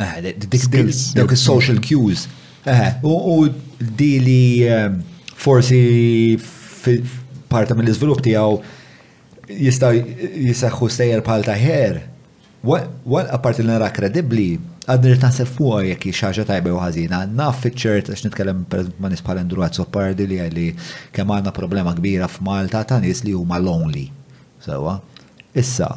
[0.00, 2.26] eh, social cues.
[2.64, 3.46] Eh, u
[3.78, 4.88] di li eh,
[5.34, 6.36] forsi
[7.48, 8.60] parta mill-izvilup tiegħu
[9.62, 12.00] jista' jisaħħu sejjer bħal ta' ħer.
[12.68, 14.50] Waqqa parti li nara kredibbli
[14.88, 17.22] għadnir taħseb fuq jek xaġa tajba u ħazina.
[17.38, 18.62] Naf fitxert, għax nitkellem
[19.02, 20.66] ma nis bħal Endruat Soppardi li għalli
[21.16, 24.06] kemm għandna problema kbira f'Malta ta' nies li huma lonely.
[24.64, 24.96] Sewa.
[25.58, 25.90] Issa,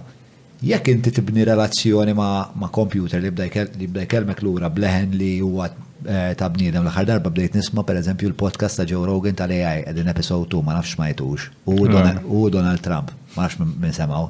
[0.64, 6.50] jekk inti tibni relazzjoni ma' kompjuter li bda jkellmek lura bleħen li huwa eh, ta'
[6.52, 10.78] bniedem l-aħħar darba bdejt nisma' pereżempju l-podcast ta' Joe Rogan tal-AI qegħdin episode 2 ma
[10.80, 14.28] nafx ma jtux u Donald Trump ma nafx minn semgħu.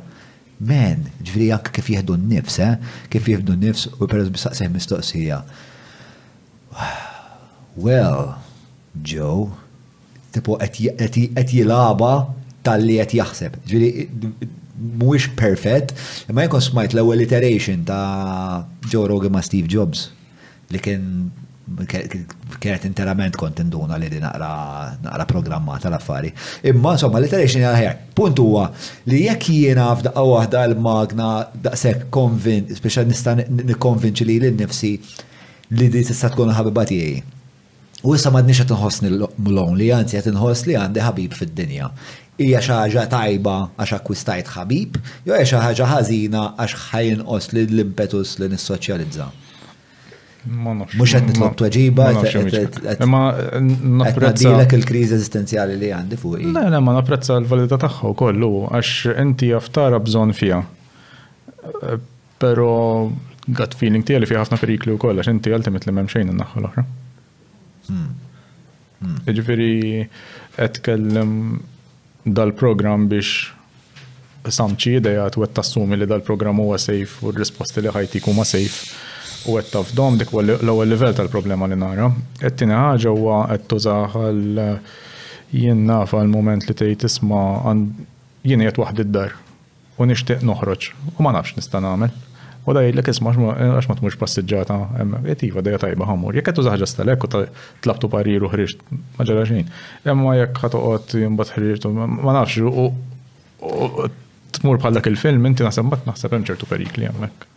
[0.62, 2.76] Man, ġviri jak kif jihdu n-nifs, eh?
[3.09, 5.39] Kif jihdu n-nifs u perez bisaqsih mistoqsija.
[7.76, 8.36] Well,
[9.01, 9.49] Joe,
[10.36, 12.12] tipo għet jilaba
[12.68, 13.57] tal-li qed jaħseb.
[13.72, 14.05] Ġviri,
[15.01, 15.95] mhuwiex perfett,
[16.30, 18.62] Ma jkun smajt l-ewwel iteration ta'
[18.93, 20.07] Joe Rogan ma' Steve Jobs
[20.72, 21.09] li kien
[22.60, 24.50] kienet interament kont induna li naqra
[25.04, 26.32] naqra programmata l-affari.
[26.72, 28.66] Imma insomma l-iteration għal Punt huwa
[29.10, 31.28] li jekk jiena f'daqqa waħda l-magna
[31.64, 34.92] daqshekk konvint, speċa nista' nikkonvinċi li l-nifsi
[35.78, 37.22] li di tista' tkun ħabiba tiegħi.
[38.04, 41.90] U issa m'għadniex qed inħossni l-lon li anzi qed inħoss li għandi ħabib fid-dinja.
[42.42, 44.98] Hija xi ħaġa tajba għax akkwistajt ħabib,
[45.28, 49.30] jew hija xi ħaġa ħażina għax ħajinqos l-impetus li nissoċjalizza.
[50.50, 52.06] Mux għed nitlob tweġiba,
[53.10, 53.20] ma
[54.02, 54.56] napprezza.
[54.74, 56.39] il-kriz eżistenzjali li għandi fuq.
[56.50, 60.64] Le, le, ma napprezza l-validità tagħha kollu, għax inti jaftara bżon fija.
[61.84, 62.00] Eh,
[62.42, 63.12] Pero
[63.46, 66.86] gut feeling tiegħi li fi ħafna perikli wkoll għax inti li m'hemm xejn in-naħa l-oħra.
[67.92, 68.08] Hmm.
[69.04, 69.20] Hmm.
[69.30, 69.68] Jiġifieri
[70.58, 71.36] qed tkellem
[72.26, 78.42] dal-programm biex samċi idea u tassumi li dal-programm huwa safe u r-risposti li ħajtik huma
[78.50, 78.89] safe
[79.50, 82.12] u għed taf dik l-ewwel livell tal-problema li nara.
[82.46, 84.66] Et-tieni ħaġa huwa qed tużaħ għal
[85.58, 87.76] jien naf għal moment li tgħid isma'
[88.48, 89.34] jien qed waħd id-dar
[90.02, 92.14] u nixtieq noħroġ u ma nafx nista' nagħmel.
[92.62, 96.38] U da jgħidlek isma' għax ma tmux passiġġata hemm qed iva dejja tajba ħamur.
[96.38, 97.32] Jekk qed tużaħ ġastalek u
[97.88, 98.84] tlabtu parir u ħriġt
[99.18, 99.72] ma ġara xejn.
[100.14, 102.92] Imma jekk ħatoqgħod imbagħad ħriġt ma nafx u
[104.62, 107.50] tmur bħallek il-film inti naħseb naħseb hemm ċertu perikli hemmhekk.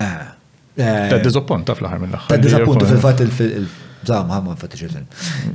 [0.00, 0.29] Eh.
[0.78, 3.64] Eh, ta' dizappunta fl-ħar mill Ta' dizappunta fil-fat il fil
[4.00, 5.08] ħamma fattiġ il-film.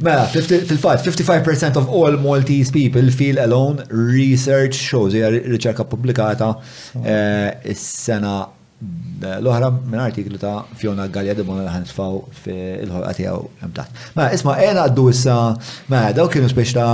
[0.05, 6.51] Mela, fil-fat, 55% of all Maltese people feel alone research shows, hija riċerka publikata
[7.01, 13.39] eh, is-sena eh, l-oħra minn artiklu ta' Fiona Gallia dimon l-ħansfaw fil-ħolqa tijaw
[13.70, 14.03] emtaħt.
[14.20, 15.39] Mela, isma' ena għaddu issa,
[15.89, 16.91] mela, daw kienu spiex ta'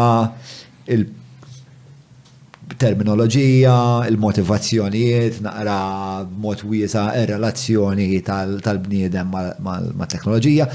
[0.94, 1.10] il-
[2.78, 3.76] terminoloġija,
[4.10, 5.80] il-motivazzjonijiet, naqra
[6.42, 8.08] mod wiesa ir-relazzjoni
[8.64, 10.68] tal-bniedem mal-teknoloġija.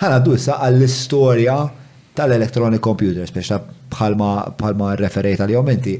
[0.00, 1.56] Ħanaddu issa għall-istorja
[2.16, 3.58] tal-electronic computer, speċa
[3.92, 5.96] bħalma referejt għal-jom inti,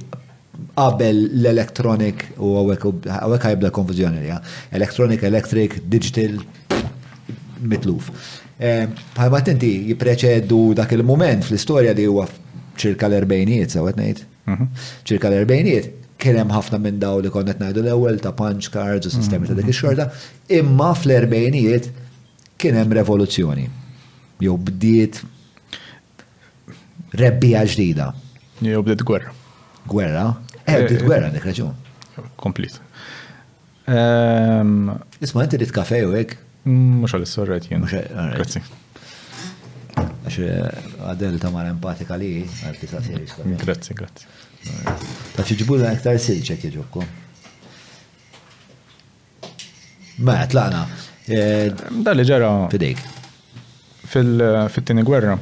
[0.81, 4.33] qabel l-electronic u għawek għajbda konfuzjoni li
[4.77, 6.39] electronic, electric, digital,
[7.61, 8.09] mitluf.
[8.61, 8.87] Eh,
[9.17, 12.27] bħalma tinti jipreċedu dak il-moment fl-istoria li huwa
[12.81, 13.97] ċirka l-erbejnijiet, sawet
[14.51, 14.79] Mhm.
[15.09, 15.91] ċirka l-erbejniet,
[16.21, 19.17] kienem ħafna minn daw li konnet najdu l-ewel ta' punch cards u mhm.
[19.23, 20.09] sistemi ta' dik ix-xorta,
[20.61, 21.91] imma fl-erbejniet
[22.61, 23.69] kienem revoluzzjoni.
[24.45, 25.21] Jew bdiet
[27.21, 28.11] rebbija ġdida.
[28.67, 29.35] Jow bdiet gwerra.
[29.91, 30.27] Gwerra?
[30.69, 31.77] Eh, eh bdiet gwerra eh, dik raġun.
[32.41, 32.81] Komplit.
[33.91, 36.37] Isma' inti rid kafe u hekk?
[36.69, 37.83] Mm, mhux l sorret jien.
[37.89, 38.61] Grazzi
[40.39, 43.37] għadel eh, ta' mara empatika li, għaddi ta' sirix.
[43.65, 44.29] Grazie, grazie.
[45.37, 47.05] Ta' ċiġbulu nektar silċe jġokku.
[50.21, 50.83] Ma' mela, tlaqna.
[51.31, 51.71] Eh,
[52.05, 52.51] da li ġara.
[52.71, 53.09] Fidejk.
[54.11, 55.37] Fil-tini gwerra,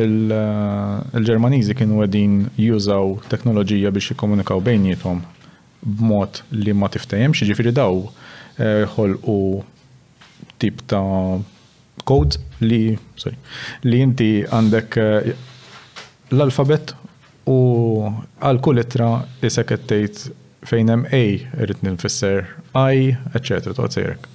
[0.00, 5.20] il eh, ġermanizi kienu għedin jużaw teknoloġija biex jikomunikaw bejnietom
[5.86, 9.36] b'mod li ma tiftajem, xiġifiri daw u
[10.58, 11.04] tip ta'
[12.06, 12.82] Codes li,
[13.18, 13.36] sorry,
[13.90, 15.30] li inti għandek eh,
[16.30, 16.92] l-alfabet
[17.50, 17.56] u
[18.06, 19.08] għal kull ittra
[19.44, 20.20] isek tgħid
[20.66, 22.46] fejn hemm A irid ninfisser
[22.78, 23.72] I, etc.
[23.72, 24.30] tgħid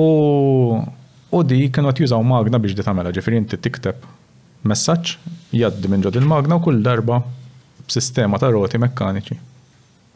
[0.00, 4.06] U u di kienu qed jużaw magna biex di tagħmelha, ġifieri inti tikteb
[4.64, 5.12] messaġġ
[5.60, 7.20] jgħaddi minn il-magna u kull darba
[7.84, 9.36] b'sistema ta' roti mekkaniċi.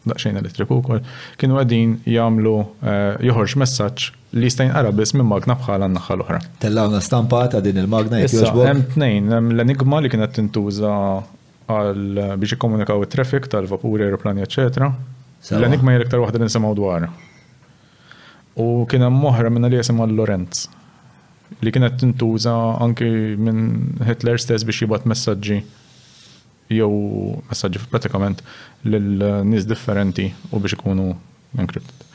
[0.09, 1.03] Daqsxejn elettriku wkoll
[1.39, 6.39] kienu qegħdin jagħmlu eh, joħorġ messaġġ li jistajn jinqara biss minn magna bħala n-naħa l-oħra.
[6.63, 10.93] Tellawna stampa ta' din il-magna jekk Hemm tnejn, hemm l-enigma li kienet tintuża
[11.69, 14.89] għal biex ikkomunikaw it-traffic tal-vapuri, aeroplani, eċetera.
[15.59, 17.09] L-enigma hija iktar waħda li nisimgħu dwar.
[18.57, 20.65] U kien hemm oħra minna li jisimha Lorenz
[21.61, 23.07] li kienet tintuża anki
[23.37, 23.63] minn
[24.09, 25.59] Hitler stess biex jibgħat messaġġi
[26.73, 26.89] jew
[27.51, 28.41] messaġġi pratikament
[28.89, 29.13] lil
[29.51, 31.11] nies differenti u biex ikunu
[31.61, 32.09] encrypted.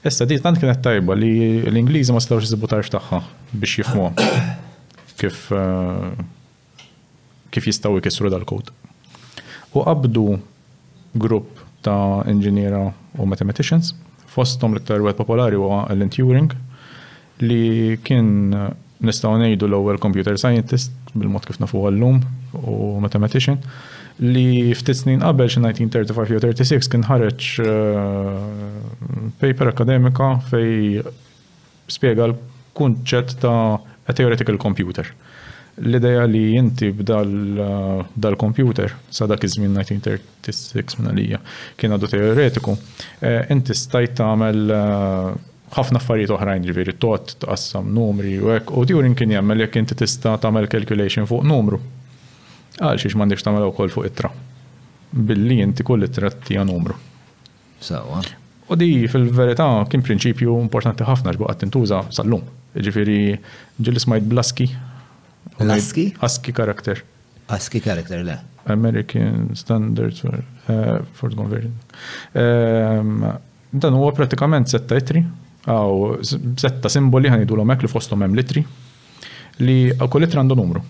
[0.00, 3.18] Issa di tant kienet tajba li l-Ingliżi ma stawx jisibu tarf tagħha
[3.52, 4.06] biex jifhmu
[5.20, 6.06] kif eh,
[7.52, 8.70] kif jistgħu jkissru dal-kod.
[9.76, 10.22] U qabdu
[11.12, 12.80] grupp ta' inġiniera
[13.20, 13.92] u mathematicians
[14.30, 16.48] fostom l-iktar wet popolari huwa Alan Turing
[17.44, 18.54] li kien
[19.04, 22.24] nistgħu ngħidu l-ewwel computer scientist bil-mod kif nafu għallum
[22.64, 23.60] u mathematician
[24.18, 31.02] li ftit snin qabel xi 1935 jew 36 kien ħareġ eh, paper akademika fej
[31.90, 33.76] spjega l-kunċett ta'
[34.10, 35.06] a theoretical computer.
[35.80, 41.38] L-ideja li inti b'dal-computer eh, sa dak iż-żmien 1936 minn għalija
[41.80, 42.74] kien għadu teoretiku,
[43.22, 44.64] eh, inti stajt tagħmel
[45.70, 49.96] ħafna affarijiet oħrajn ġifieri tot tqassam numri u hekk u during kien jagħmel jekk inti
[50.02, 51.78] tista' tagħmel calculation fuq numru
[52.80, 54.30] għal xiex m'għandekx tagħmel ukoll fuq ittra.
[55.12, 56.96] Billi inti kull t tija numru.
[57.82, 58.20] Sawa.
[58.70, 62.44] U di fil-verità kien prinċipju importanti ħafna x'buqgħat tintuża sal-lum.
[62.78, 63.18] Ġifiri
[63.82, 64.68] ġillis smajt blaski.
[65.60, 66.06] Blaski?
[66.24, 67.02] Aski karakter.
[67.50, 68.38] Aski karakter, le.
[68.70, 70.36] American Standard for,
[70.70, 71.72] uh, for Conversion.
[72.36, 73.24] Um,
[73.72, 75.24] dan huwa pratikament setta itri,
[75.66, 78.62] għaw setta simboli ħanidu l-omek li fostom hemm litri,
[79.66, 80.84] li kull itri għandu numru.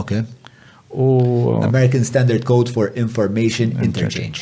[0.00, 0.18] Ok.
[0.94, 4.40] U American Standard Code for Information Interchange.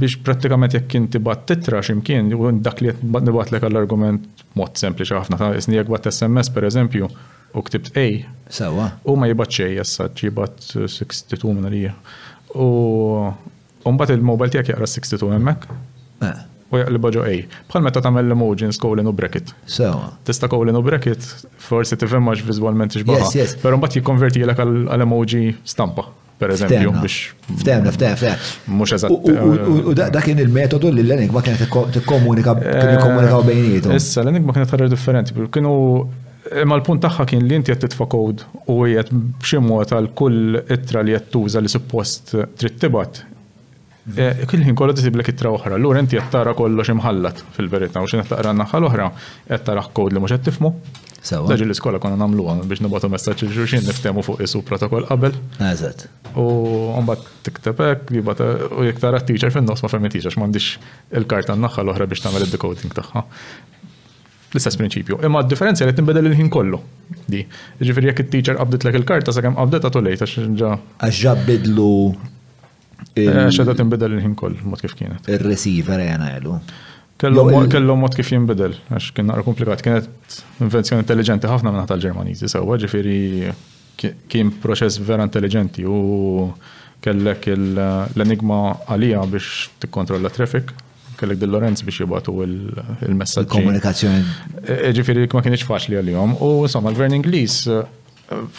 [0.00, 2.30] biex prattikament jekk kien bad titra x'imkien
[2.64, 7.10] dak li qed nibatlek għall-argument mod sempliċi ħafna ta' jisni jekk bad SMS eżempju
[7.56, 8.06] u ktibt A.
[9.08, 11.94] U ma jibgħat xejn issa ġibat 62 minn għalija.
[12.56, 15.72] U bat il-mobile tijak jgħara 62 hemmhekk.
[16.30, 17.42] Eh u jaqliba ġo ej.
[17.70, 19.52] Bħal meta tagħmel emojis colon u bracket.
[19.70, 20.12] Sewa.
[20.26, 21.24] Tista' colon u bracket
[21.68, 22.44] forsi iġbaħ.
[22.50, 23.56] viżwalment yes.
[23.62, 26.06] Però mbagħad jikkonverti lek għal emoji stampa.
[26.36, 27.14] Per eżempju, biex.
[27.62, 28.50] Ftemna, ftemna, ftemna.
[28.76, 29.12] Mux eżatt.
[29.88, 31.62] U dakin kien il-metodu li l-enigma kienet
[32.00, 33.94] t-komunika eh, bejnietu.
[33.96, 35.32] Issa, l-enigma kienet ħarra differenti.
[35.54, 35.72] Kienu
[36.64, 40.60] imma l-punt tagħha kien li inti qed titfa' code u qed b'xi mod għal kull
[40.76, 43.24] ittra li qed tuża li suppost trid tibgħat
[44.14, 48.52] Eh, Kullħin kollu tisiblek ittra oħra, l-lur inti jattara kollox imħallat fil-verita, u xin jattara
[48.54, 49.06] n-naħħal oħra,
[49.50, 50.70] jattara kod li mux jattifmu.
[51.26, 51.48] Sewa.
[51.50, 55.34] Daġi l-iskola konna namlu għan biex nabatu messaċi il niftemu fuq isu protokoll qabel.
[55.58, 56.04] Ah, Eżat.
[56.38, 56.44] U
[56.94, 58.46] għambat tiktepek, jibata
[58.78, 60.76] u jiktar għat-teacher fin-nos ma fermi teacher, x'mandix
[61.10, 63.24] il-karta n-naħħa l-oħra biex tamel id-decoding taħħa.
[64.54, 65.18] L-istess prinċipju.
[65.26, 66.78] Imma differenzja li timbedel il-ħin kollu.
[67.26, 67.42] Di.
[67.82, 70.72] Ġifiri jek il-teacher qabdet l-ek il-karta, sa' kem qabdet għatu lejta xinġa.
[71.08, 71.90] Għaxġa bidlu
[73.16, 75.28] Ehm, eh, Xedda timbidel il-ħin koll, mod kif kienet.
[75.32, 76.58] Il-receiver jena jelu.
[77.22, 82.76] Kellhom mod kif jinbidel, għax kien naqra komplikat, kienet invenzjoni intelligenti ħafna minn tal-Ġermaniżi sewwa,
[82.82, 83.16] ġifieri
[84.28, 86.50] kien proċess vera intelligenti u
[87.00, 88.58] kellek l-enigma
[88.90, 90.74] għalija biex tikkontrolla traffic,
[91.16, 93.52] kellek dil lorenz biex jibatu il-messagġi.
[93.56, 94.20] Komunikazzjoni.
[94.68, 97.86] Eh, ġifieri ma kienx faċli għalihom u insomma l-Gvern Ingliż eh,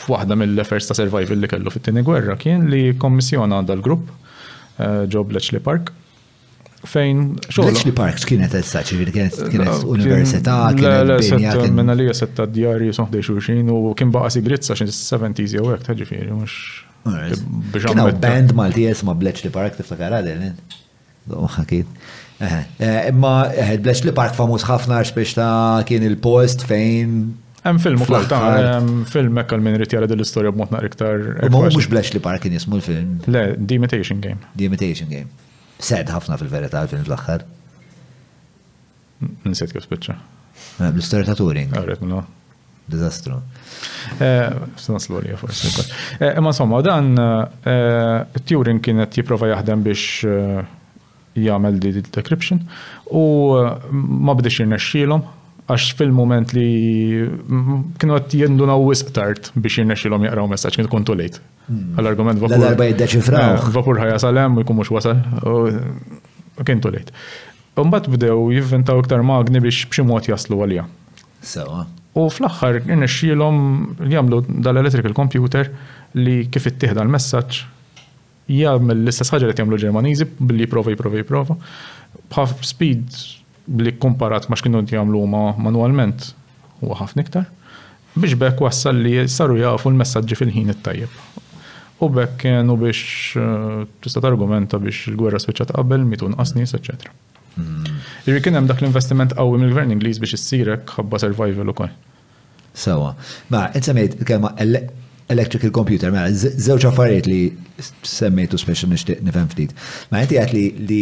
[0.08, 4.26] f'waħda mill-efforts ta' survival li kellu fit-tieni gwerra kien li kommissjona dal-grupp
[4.80, 5.92] ġo eh, Bletchley Park
[6.88, 7.22] fejn
[7.52, 7.72] xogħol.
[7.72, 11.56] Bletchley Park kienet issa eh, ċivil kienet eh, università, kienet dinja.
[11.74, 16.58] Minna li setta djarri soħdej xulxin u kien baqa sigrizza xin 70s jew hekk mux.
[17.08, 17.90] mhux.
[17.90, 20.54] u band Malti jesma Bletchley Park kara tiftakar għadel.
[21.58, 21.98] Ħakit.
[23.10, 23.34] Imma
[23.82, 27.26] Bletchley Park famus ħafna għax biex ta' kien il-post fejn
[27.68, 31.24] Hemm film ukoll ta' film hekk min irid jara l istorja b'mod nar iktar.
[31.52, 33.18] Ma mhux Blesh li Parkin jismu l-film.
[33.28, 34.40] Le, The Imitation Game.
[34.58, 35.28] The Imitation Game.
[35.90, 37.44] Sed ħafna fil-verità l-film fl-aħħar.
[39.52, 40.16] Nsiet kif spiċċa.
[40.88, 41.76] L-istorja ta' Turing.
[41.76, 42.22] Għarret ah, minnu.
[42.88, 43.42] Dizastru.
[44.22, 45.74] Naslu eh, li forsi.
[46.24, 50.22] Eh, imma insomma, dan eh, Turing kienet jipprova jaħdem biex
[51.38, 52.64] jagħmel di decryption
[53.14, 53.24] u
[53.94, 55.22] ma bdix jirnexxielhom
[55.68, 56.70] għax fil-moment li
[58.00, 61.42] kienu għat jendu naw wisqtart biex xilom jaqraw messaċ kien kontu lejt.
[61.68, 61.98] Hmm.
[62.00, 62.56] għal argument vapur.
[62.62, 63.56] L-darba jiddeċifraw.
[63.66, 65.20] Eh, vapur ħajja salem u jkun mux wasal.
[66.64, 67.12] Kien tu lejt.
[67.78, 70.88] Umbat bdew jivventaw iktar magni biex bximot jaslu għalija.
[71.44, 71.84] Sewa.
[72.18, 73.58] U fl-axħar jirnexilom
[74.08, 75.68] li jamlu dal-electrical computer
[76.16, 77.60] li kif ittieħda l-messaċ
[78.56, 81.60] jgħamil l-istess ħagġa li jagħmlu ġermaniżi billi jipprova jipprova jipprova.
[82.32, 83.20] Bħaf speed
[83.76, 86.32] li komparat ma xkienu jagħmlu ma manualment
[86.80, 87.48] huwa ħafna iktar.
[88.18, 91.44] Biex bekk wassal li saru jafu l-messagġi fil-ħin it-tajjeb.
[92.02, 93.02] U bekk kienu biex
[93.38, 97.12] eh, tista' argumenta biex il-gwerra switchat qabel mitun qasnis, eċetera.
[97.58, 97.88] Hmm.
[98.30, 101.92] Irri kien hemm dak l-investiment qawwi mill-gvern Ingliż biex issirek ħabba survival ukoll.
[102.78, 103.12] Sewa.
[103.52, 104.46] Ma, insemmejt kemm
[105.34, 107.42] electrical computer, ma, żewġ affarijiet li
[108.08, 109.74] semmejtu speċi nixtieq nifhem ftit.
[110.14, 111.02] Ma inti għad li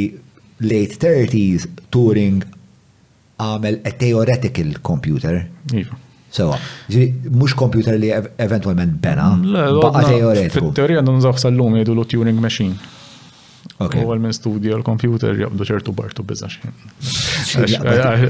[0.64, 2.48] late 30s touring
[3.42, 5.46] għamel a theoretical computer.
[5.74, 6.02] Iva.
[6.36, 6.58] Sewa,
[7.32, 10.72] mux computer li eventualment bena, mm, baqa teoretiku.
[10.72, 12.76] Fit-teorija dan zaħ sal-lum jgħidu l Turing machine.
[13.80, 14.04] Okay.
[14.04, 16.72] U għal-minn studja l-computer jabdu ċertu bartu bizza xin.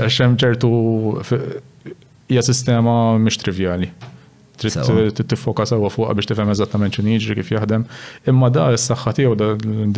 [0.02, 0.70] Għaxem ċertu
[2.30, 3.90] hija sistema mhix trivjali.
[4.58, 7.86] Trid tiffoka sewwa fuqha biex tifhem eżattament x'in jiġri kif jaħdem.
[8.30, 9.50] Imma da s-saħħa tiegħu da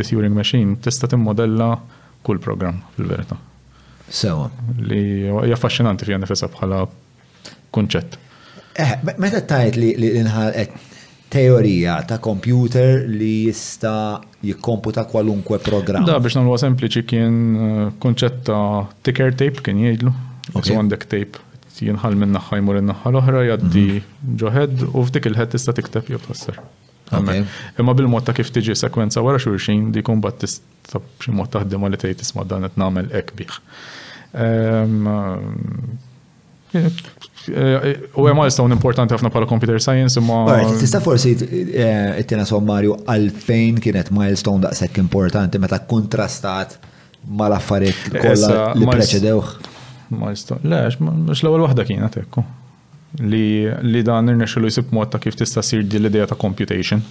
[0.03, 1.75] Turing machine tista' timmodella
[2.23, 3.37] kull program fil-verità.
[4.09, 4.47] Sewa.
[4.79, 6.83] Li jaffaxxinanti fija nifisa bħala
[7.75, 8.15] kunċett.
[8.79, 10.77] Eh, meta tajt li l-inħalqet
[11.33, 16.05] teorija ta' computer li jista jikkomputa kwalunkwe program.
[16.07, 20.15] Da, biex nagħmluha sempliċi kien eh, kunċett ta' ticker tape kien jgħidlu.
[20.55, 20.77] Okay.
[20.79, 21.41] għandek tape
[21.83, 24.39] jinħal minn naħħa jmur in-naħħa l-oħra jgħaddi mhm.
[24.43, 26.61] ġoħed u f'dik il-ħed tista' tikteb jew tasser.
[27.75, 31.85] Imma bil-mod ta' kif tiġi sekwenza wara xulxin di kun bat tista' b'xi mod taħdem
[31.91, 33.57] li tgħid tisma' dan qed nagħmel hekk bih.
[34.43, 35.07] Ehm,
[36.75, 36.89] eh,
[37.53, 40.41] eh, u hemm milestone importanti ħafna bħala computer science imma.
[40.81, 46.77] Tista' forsi eh, ittina sommarju għalfejn kienet milestone daqshekk importanti meta kontrastat
[47.27, 49.55] mal-affarijiet kollha li preċedewh.
[50.19, 52.43] Milestone, le, mhux l-ewwel waħda kienet hekk
[53.19, 57.01] li, li dan irnexxilu jsib mod ta' kif tista' sir di l-idea ta' computation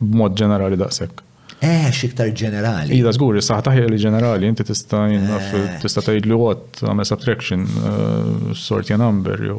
[0.00, 1.24] b'mod ġenerali daqshekk.
[1.58, 2.94] Eh, xiktar ġenerali.
[3.00, 5.56] Ida zgur, saħ taħja li ġenerali, inti tista' eh.
[5.82, 9.56] tista' tgħid li għot għamel subtraction, eh, sorti number jew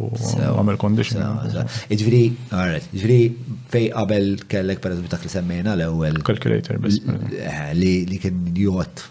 [0.53, 1.25] għamel condition.
[1.91, 2.21] Iġifieri,
[2.55, 6.21] għarret, iġifieri fej qabel kellek per dak li semmejna l-ewwel.
[6.29, 7.01] Calculator bis.
[7.43, 9.07] Eh, li kien jgħot,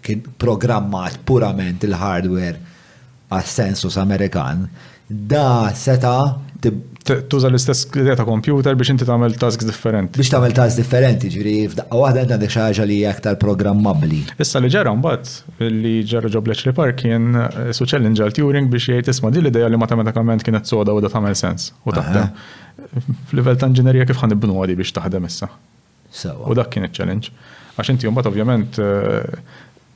[0.00, 2.64] kien programmat purament il-hardware
[3.28, 4.70] għas-sensus Amerikan
[5.10, 6.38] da seta
[7.28, 7.86] tuża l-istess
[8.18, 10.18] ta' computer biex inti tagħmel task differenti.
[10.18, 14.18] Biex tagħmel task differenti, ġifri f'daqqa waħda għandha dik ħaġa li aktar programmabbli.
[14.42, 18.72] Issa li ġara mbagħad li ġara ġob Bletchley Park kien eh, su challenge għal Turing
[18.72, 22.32] biex jgħid isma' din l-idea li matematikament kienet soda u da tagħmel sens u taħdem.
[23.30, 25.52] F'livell ta' inġinerija kif ħanibnu għadi biex taħdem issa.
[26.50, 27.30] U dak kien il challenge
[27.76, 29.34] Għax inti mbagħad ovvjament eh,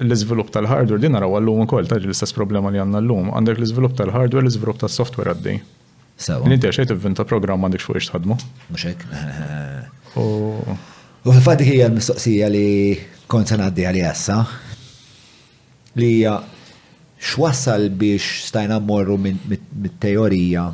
[0.09, 3.29] l-izvilup tal-hardware din naraw għallum ukoll taġi l-istess problema li għandna llum.
[3.37, 5.59] Għandek l-izvilup tal-hardware, l-izvilup tas-software għaddej.
[6.21, 6.49] Sawa.
[6.53, 8.37] Inti għax ivvinta programm għandek fuq tħadmu.
[8.71, 10.17] Mhux hekk.
[10.17, 12.67] U fil-fatt hija l-mistoqsija li
[13.31, 16.35] kont għaddi ngħaddi għassa issa li hija
[17.21, 20.65] x'wassal biex stajna mmorru mit-teorija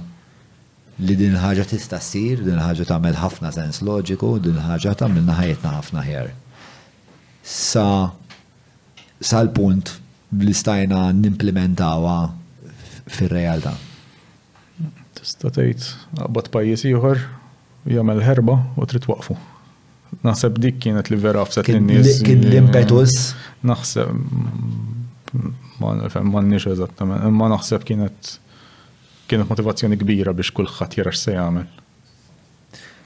[0.96, 5.72] li din ħaġa tista' ssir, din ħaġa tagħmel ħafna sens loġiku, din ħaġa tagħmilna naħajetna
[5.74, 6.30] ħafna ħjar.
[7.56, 8.06] Sa'
[9.20, 9.92] sal-punt
[10.42, 12.16] li stajna nimplementawa
[13.08, 13.72] fil-realtà.
[15.16, 15.84] Tista' tgħid
[16.20, 17.22] qabad pajjiż ieħor
[17.96, 19.36] jagħmel herba u trid waqfu.
[20.26, 23.32] Naħseb dik kienet li vera fset l nies Kien l-impetus.
[23.66, 24.12] Naħseb
[25.78, 28.36] ma nix eżattament, ma naħseb kienet
[29.30, 31.74] kienet motivazzjoni kbira biex kulħadd jara se jagħmel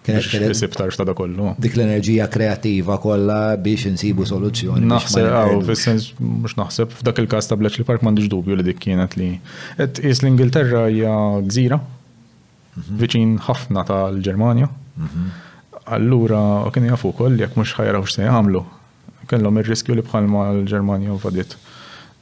[0.03, 0.57] Kienet kienet.
[0.57, 1.53] Sibtarx ta' kollu.
[1.61, 4.87] Dik l-enerġija kreativa kollha biex insibu soluzzjoni.
[4.89, 6.01] Naħseb, għaw, fil
[6.37, 9.29] mux naħseb, f'dak il-kas ta' Bletchley Park m'għandix dubju li dik kienet li.
[9.85, 11.15] Et is l-Ingilterra hija
[11.51, 12.97] gżira, mhm.
[13.03, 14.71] viċin ħafna tal-Ġermanja.
[15.01, 15.27] Mhm.
[15.97, 16.41] Allura,
[16.73, 18.65] kien jafu koll, jek mux ħajraw x'se jgħamlu.
[19.31, 21.59] Kellhom ir-riskju li bħalma l-Ġermanja u fadiet.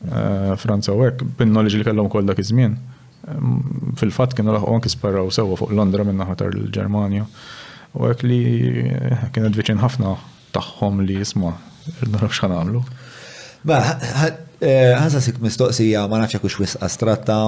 [0.08, 2.74] Eh, Franza u hekk, bin-knowledge li kellhom koll dak iż-żmien.
[2.74, 3.54] Eh,
[4.02, 7.26] fil-fatt kienu laħqu anki sparraw sewa fuq Londra minn naħa tal-Ġermanja.
[7.96, 8.38] U għek li
[8.92, 10.16] eh, kienet viċin ħafna
[10.52, 11.54] taħħom li jisma,
[12.12, 12.82] naraw xan għamlu.
[13.68, 17.38] Ba, eh, ħansa sik mistoqsija, ma nafxek u xwis astratta,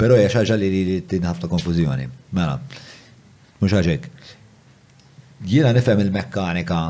[0.00, 2.06] pero jaxħaġa xaġa li li din ħafna konfużjoni.
[2.36, 2.58] Mela,
[3.60, 4.08] mhux ħaġek.
[5.48, 6.80] Jiena nifhem il-mekkanika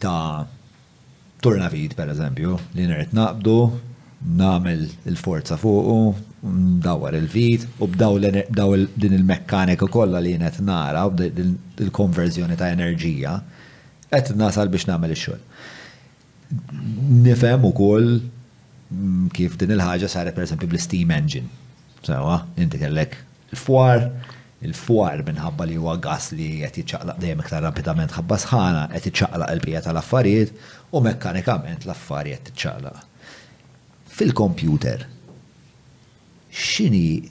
[0.00, 0.48] ta'
[1.44, 3.56] turnavid, per eżempju, li nirt naqbdu,
[4.40, 6.12] namel il-forza fuqu,
[6.44, 8.14] mdawar il-vit u b'daw
[9.02, 13.34] din il-mekkanika kollha li jien qed nara u il-konverżjoni ta' enerġija
[14.10, 15.44] qed nasal biex nagħmel ix-xogħol.
[17.28, 21.46] Nifhem koll mm, kif din il-ħaġa saret pereżempju bl-steam engine.
[22.02, 23.14] Sewa, inti kellek
[23.52, 24.08] il fuar
[24.66, 29.08] il fuar minħabba li huwa gas li qed jiċċaqlaq dejjem iktar rapidament ħabba sħana, qed
[29.12, 30.52] iċċaqlaq il-bija tal-affarijiet
[30.92, 33.00] u mekkanikament l-affarijiet tiċċaqlaq.
[34.12, 35.06] Fil-computer,
[36.52, 37.22] xini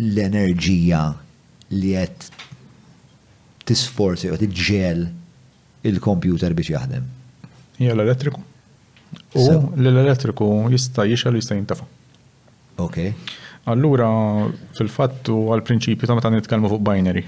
[0.00, 1.02] l-enerġija
[1.76, 2.30] li qed
[3.68, 5.04] tisforzi u t-ġel
[5.88, 7.04] il-kompjuter biex jaħdem?
[7.80, 8.40] Hija l-elettriku.
[9.38, 11.84] U l-elettriku jista' jixal jista' jintafa.
[12.82, 12.98] Ok.
[13.72, 14.08] Allura
[14.76, 17.22] fil-fattu għal-prinċipju ta' meta nitkellmu fuq binary,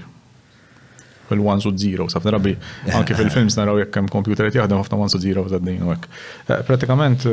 [1.29, 2.53] fil ones u zero, għafna rabi,
[2.97, 6.11] anki fil-films naraw jekk hemm kompjuter qed jaħdem ħafna ones u zeros għaddejn u hekk.
[6.51, 7.25] Eh, pratikament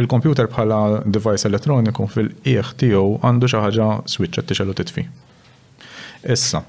[0.00, 5.04] il-computer bħala device elettroniku fil-qieħ tiegħu għandu xi ħaġa switch qed tixelu titfi.
[6.34, 6.62] Issa.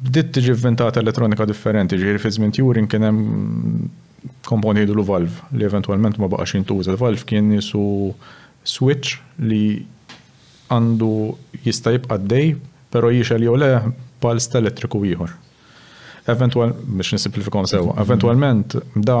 [0.00, 5.64] Bdiet tiġi vventata elettronika differenti, ġifieri fi żmien Turing kien hemm komponi l valve li
[5.66, 7.82] eventualment ma baqax jintuża l-valve kien jisu
[8.68, 9.60] switch li
[10.70, 11.12] għandu
[11.64, 12.54] jista' jibqa' dej,
[12.92, 13.70] però jixel jew le
[14.20, 15.32] pals elettriku ieħor.
[16.28, 18.04] Eventual, biex nisimplifikon sewa, mm-hmm.
[18.04, 19.16] eventualment da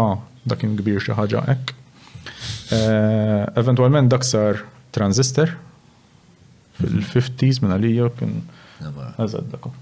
[0.48, 1.74] dakin kbir xi ħaġa hekk.
[2.76, 4.62] Eh, Eventualment dak sar
[4.94, 5.54] transistor
[6.80, 8.22] fil-50s minna li jok.
[9.20, 9.72] eżad dakom.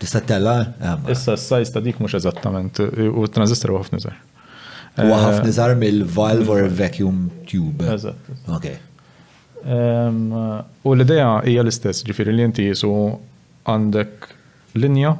[0.00, 0.72] Tista' tella?
[0.80, 4.14] Ah, Issa s-sajs ta' dik mux eżattament eh, u transistor u għafni zar.
[5.02, 7.84] U għafni eh, zar mill-valve or vacuum tube.
[7.86, 8.30] Eżatt.
[8.48, 8.70] Ok.
[10.84, 12.88] U l ideja hija l-istess, ġifiri li jinti jisu
[13.68, 14.30] għandek
[14.80, 15.16] linja,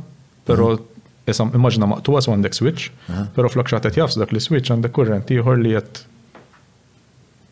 [0.49, 0.89] però mhm.
[1.33, 2.91] Issa immaġna maqtuwa su għandek switch,
[3.37, 6.03] pero flok xatet jafs dak li switch għandek kurrent ieħor li jett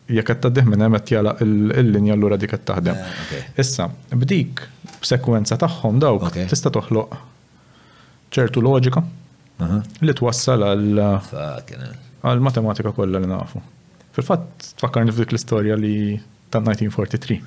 [0.09, 2.97] jekk qed taddih minn hemm qed jalaq il-linja allura dik qed taħdem.
[2.99, 4.63] Ah, Issa, b'dik
[5.11, 7.19] sekwenza tagħhom dawk tista' toħloq
[8.35, 9.05] ċertu loġika
[10.05, 13.61] li twassal għal għal matematika kollha li nafu.
[14.15, 15.93] Fil-fatt tfakkarni f'dik l-istorja li
[16.49, 17.39] ta' 1943.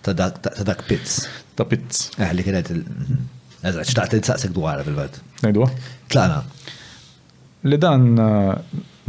[0.00, 1.18] Ta' dak Pitts.
[1.58, 2.08] Ta' Pitts.
[2.16, 3.20] Eh, li kienet mhm.
[3.64, 5.18] Eżat, xtaqt il-saqsik dwar fil-vet.
[5.44, 5.66] Ngħidwa?
[6.12, 6.38] Tlaqna.
[7.68, 8.54] Li dan eh,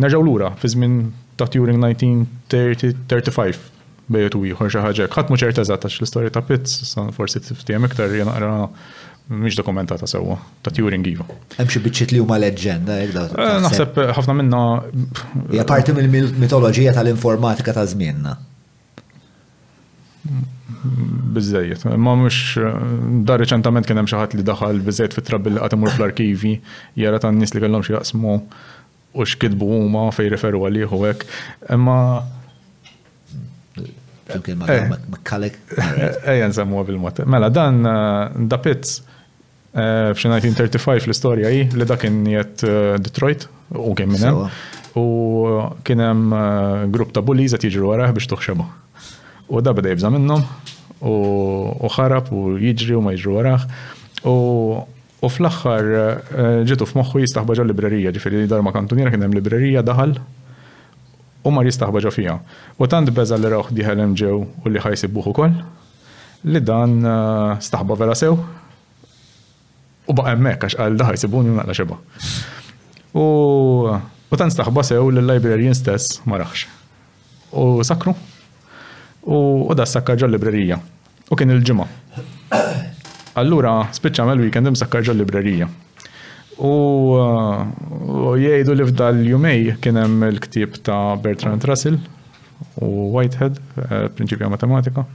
[0.04, 0.98] nerġaw lura fi żmien
[1.40, 3.70] ta' Turing 1935
[4.12, 5.08] bejt u ieħor xi ħaġa.
[5.14, 8.66] Ħadd mhux ċerta l-istorja ta' Pitts, forsi tiftihem iktar jiena
[9.32, 10.36] miex dokumentata sewwa
[10.68, 11.24] ta' Turing iva.
[11.56, 14.66] Hemm xi biċċiet li huma leġenda jekk eh, Naħseb eh, ħafna minnha.
[15.56, 18.36] Ja parti mill-mitoloġija tal-informatika ta' żmienna
[21.34, 21.84] bizzejiet.
[21.98, 22.40] Ma mux
[23.28, 26.54] dar reċentament kien hemm xi li daħal bizzejiet fit-trabbil li imur fl-arkivi
[27.02, 28.36] jara tan nies li kellhom xi jaqsmu
[29.14, 31.26] u x'kitbu huma fejn referu għalih u hekk.
[31.78, 31.98] Imma
[34.32, 34.98] Flimkien ma'
[35.28, 35.58] kalek.
[35.76, 36.30] Eh.
[36.38, 37.18] Ejja nsemmuha bil-mod.
[37.28, 39.02] Mela dan uh, da Pitts
[39.76, 44.46] uh, f'xi 1935 l-istorja hi li dak kien jett uh, Detroit u kien minn
[45.00, 45.04] u
[45.88, 46.32] kien hemm
[46.92, 48.68] grupp ta' bullies qed jiġru warah biex toħxebu.
[49.52, 50.42] U da bada jibza minnom
[51.04, 53.66] u ħarab u jiġri u ma jiġru waraħ.
[54.32, 60.16] U fl-axħar eh, ġitu f'moħħu jistaħbaġa l-librerija, ġifiri dar ma kantuniera kien hemm librerija daħal
[61.44, 62.38] u mar jistaħbaġa fija.
[62.80, 65.60] U tant beża li rawħ diħal ġew u li ħajsibbuħ ukoll
[66.54, 68.38] li dan eh, staħba vera sew
[70.08, 72.00] u baqa emmek għax għal daħaj sibuni u naqla xeba.
[74.32, 76.70] U tant staħba sew l-librarian stess ma raħx.
[77.52, 78.16] U sakru,
[79.28, 80.78] u da s-sakkarġa l-librerija.
[81.32, 81.86] U kien il-ġimma.
[83.40, 85.68] Allura, spiċċa mel weekend imsakkarġa l-librerija.
[86.62, 87.18] U
[88.38, 92.00] jgħidu li f'dal jumej kien hemm il-ktib ta' Bertrand Russell
[92.82, 95.06] u Whitehead, eh, prinċipja matematika.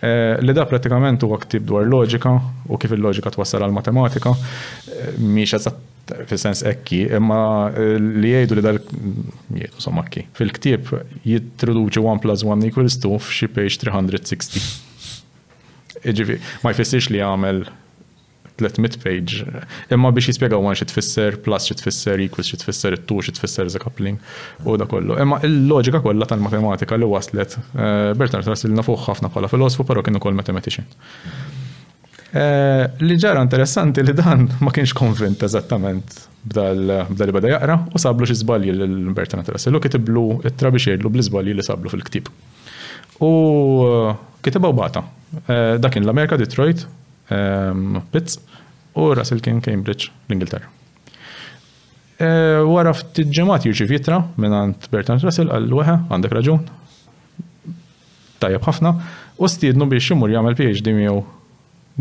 [0.00, 2.32] Eh, li da pratikament huwa għaktib dwar loġika
[2.72, 5.90] u kif il-loġika twassal għal matematika eh, miex għazat
[6.30, 7.42] fil-sens ekki, imma
[7.76, 10.24] eh, li jgħidu li dal jgħidu somakki.
[10.38, 10.94] Fil-ktib
[11.28, 14.64] jittroduċi 1 plus 1 equals 2 f'xi page 360.
[16.10, 17.62] Iġifi, ma jfissirx li għamel
[18.68, 19.42] 300 page.
[19.92, 23.70] Imma biex jispiega għan xie tfisser plus xie tfisser equals xie tfisser it-tu xie tfisser
[23.72, 24.18] za coupling
[24.66, 25.16] u da kollu.
[25.22, 30.18] Imma il-loġika kollha tal-matematika li waslet eh, Bertrand Russell nafuħ ħafna bħala filosofu però kien
[30.20, 30.86] ukoll mathematician.
[32.32, 36.14] Eh, li ġara interessanti li dan ma kienx konvint eżattament
[36.48, 41.66] b'dal bada jaqra u sablu xi żbalji lil Bertrand Russell u kitiblu it-trabixirlu bl-żbalji li
[41.66, 42.30] sablu fil-ktib.
[43.22, 43.32] U
[43.86, 45.06] eh, kitibaw bata.
[45.80, 46.82] Dakin l-Amerika Detroit
[47.32, 48.38] Ehm, Pitts
[48.94, 50.68] u Russell kien Cambridge l-Ingilterra.
[52.22, 56.64] Eh, wara ftit ġemat jirċi vitra minn għand Bertrand Russell għal weħe għandek raġun.
[58.42, 58.92] Tajab ħafna
[59.42, 61.22] u stidnu biex jimur jagħmel PhD miegħu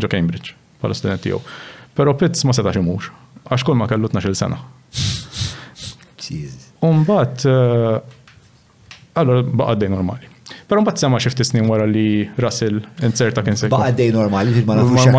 [0.04, 1.42] ġo Cambridge bħala student tiegħu.
[1.98, 3.10] Però Pitts ma setax imur
[3.48, 4.60] għax kol ma kellu 12 sena.
[6.86, 10.31] Umbat, eh, allora baqa normali.
[10.72, 12.04] Pero mbagħad sema xi ftit snin wara li
[12.40, 13.74] Russell inserta kien sekk.
[13.74, 15.10] Baqa' dej normali fil ma nafux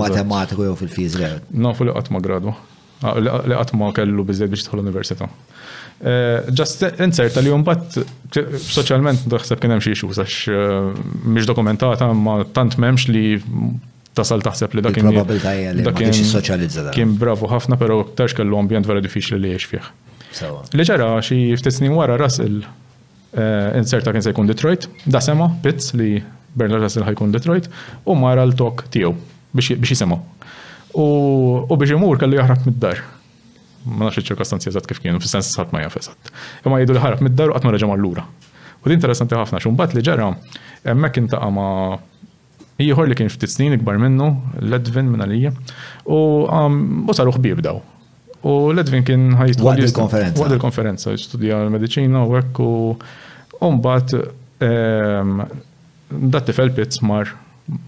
[0.00, 1.28] ma matematiku jew fil-fiżika.
[1.60, 2.54] Nafu li qatt ma gradu.
[3.04, 5.28] Ah, li qatt ma kellu biżejjed biex tidħol università.
[6.00, 12.08] Eh, just inserta li mbagħad soċjalment daħseb kien hemm xi issues għax eh, mhix dokumentata
[12.16, 13.26] ma tant m'hemmx li
[14.16, 15.12] tasal taħseb li dakin.
[15.84, 19.96] Dakin soċjalizza Kien bravu ħafna, pero ktarx kellu ambjent vera diffiċli li jgħix fih.
[20.80, 22.62] Li ġara xi ftit snin wara Russell
[23.28, 26.14] Eh, inserta kien se jkun Detroit, da sema Pitts li
[26.56, 27.66] Bernard Russell ħajkun Detroit
[28.08, 29.10] u mara l-tok tiegħu
[29.52, 30.16] biex jisema.
[30.96, 33.02] U biex imur kellu jaħrab mid-dar.
[33.84, 35.98] Ma nafx iċ-ċirkostanzi eżatt kif kienu, fis-sens ħadd ma jaf
[36.64, 38.24] Imma jgħidu li ħarab mid-dar u qatt ma reġa' mal-lura.
[38.80, 40.30] U din interessanti ħafna x'un li ġara
[40.88, 41.98] hemmhekk intaqa' ma'
[42.80, 44.32] ieħor li kien ftit snin ikbar minnu,
[44.72, 45.52] Ledvin minn għalija,
[46.08, 46.18] u
[46.48, 47.82] um, saru ħbieb daw.
[48.46, 49.62] U Ledvin kien ħajt.
[49.64, 50.42] Għad il-konferenza.
[50.44, 52.70] Għad il-konferenza, studija l-medicina u għek u
[53.66, 54.14] umbat
[54.62, 55.40] ehm,
[56.30, 57.32] datti fel pizz mar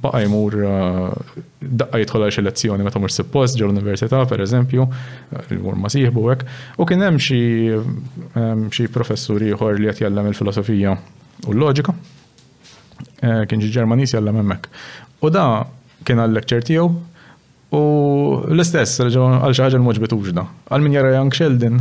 [0.03, 1.45] baqaj mur eh,
[1.81, 4.85] daqqa jitħol għal lezzjoni meta mur suppost ġew l-università per eżempju,
[5.39, 7.39] eh, il-mur ma sieħbu hekk, u kien hemm xi
[7.79, 10.97] ehm, professur ieħor li qed il-filosofija
[11.47, 11.95] u l-loġika.
[13.23, 14.67] Eh, kien ġi Ġermanis jallem hemmhekk.
[15.25, 15.47] U da
[16.05, 16.91] kien għal lekċer tiegħu
[17.71, 17.81] U
[18.51, 19.13] l-istess, għal
[19.55, 20.47] xi ħaġa l-moġbet uġda.
[20.75, 21.77] Għal min jara Young Sheldon,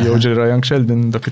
[0.00, 1.26] Jow ġira Young Sheldon dak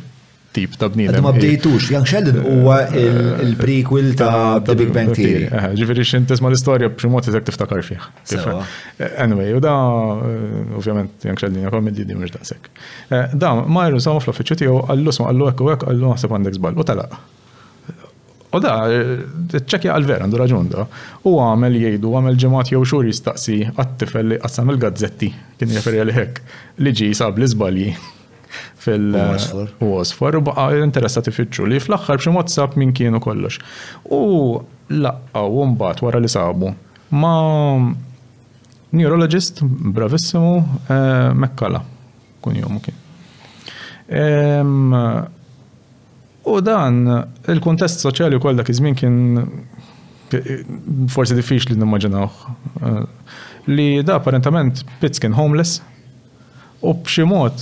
[0.56, 1.20] tip ta' bnida.
[1.24, 1.94] Ma bdejtux, eh.
[1.94, 5.44] Young Sheldon huwa il-prequel ta' The Big Bang eh, Theory.
[5.46, 7.84] Eh, ġifiri x'int tisma' l-istorja b'ximot mod iżek tiftakar
[9.24, 9.76] Anyway, u da
[10.80, 12.70] ovvjament Young Sheldon jekk komedi di da' sekk.
[13.12, 16.80] Da, Myron sama fl-offiċċju tiegħu għallu sma' għallu hekk u hekk għallu naħseb għandek żball
[16.80, 17.20] u talaq.
[18.52, 18.78] U da,
[19.52, 20.84] ċekja għal-vera, għandu raġun da.
[21.28, 25.28] U għamel jgħidu, għamel ġemat jew xur jistaqsi għattifel li qassam il-gazzetti,
[25.60, 26.38] kien referja li hekk,
[26.86, 27.90] li ġi sab li zbalji
[28.86, 30.38] fil-Osfor.
[30.40, 33.60] U baqa interessati fitxu li fl-axħar bċi mod minn kienu kollox.
[34.06, 36.72] U laqqa u mbagħad wara li sabu
[37.08, 37.92] ma'
[38.96, 40.54] neurologist bravissimu
[40.88, 41.82] eh, Mekkala
[42.44, 42.96] kun jomu kien.
[46.46, 47.02] U dan,
[47.50, 49.20] il-kontest soċjali u koll dak kien żmien kien
[51.10, 52.40] forsi diffiċli nimmaġinawh.
[52.88, 55.80] Eh, li da apparentament Pitts kien homeless
[56.80, 57.52] u b'xi mod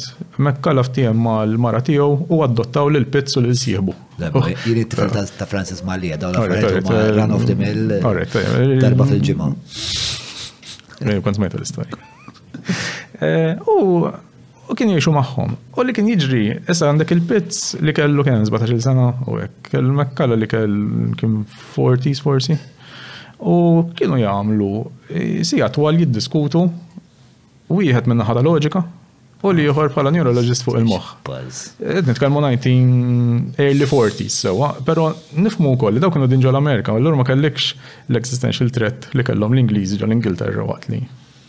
[0.42, 3.94] mekkalaf ma mal-mara tiegħu u adottaw l Pitts u lil sieħbu.
[4.34, 4.50] Oh.
[4.66, 9.06] Jiri tifel ta' Francis Malija dawn la' ma' eh, Run of the Mill eh, darba
[9.08, 9.50] fil-ġimgħa.
[11.24, 12.04] Kont smajta l-istorja.
[13.76, 13.80] U
[14.68, 15.52] u kien jiexu maħħom.
[15.78, 16.40] U li kien jiġri,
[16.72, 20.76] issa għandek il-pits li kellu kien 17 sena u hekk, kell-mekkala li kell
[21.20, 21.41] kien
[21.76, 22.57] 40s forsi.
[23.46, 23.57] U
[23.99, 24.70] kienu jagħmlu
[25.08, 26.64] e, sija twal jiddiskutu
[27.70, 28.82] wieħed minn naħa loġika
[29.46, 31.50] u li jħor bħala neurologist fuq il-moħħ.
[32.08, 36.99] Nitkellmu 19 early 40s sewa, però nifmu wkoll li daw kienu din ġol Amerika, u
[36.99, 37.70] allura ma kellekx
[38.08, 40.91] l-existential threat li kellhom l-Ingliżi ġol Ingilterra waqt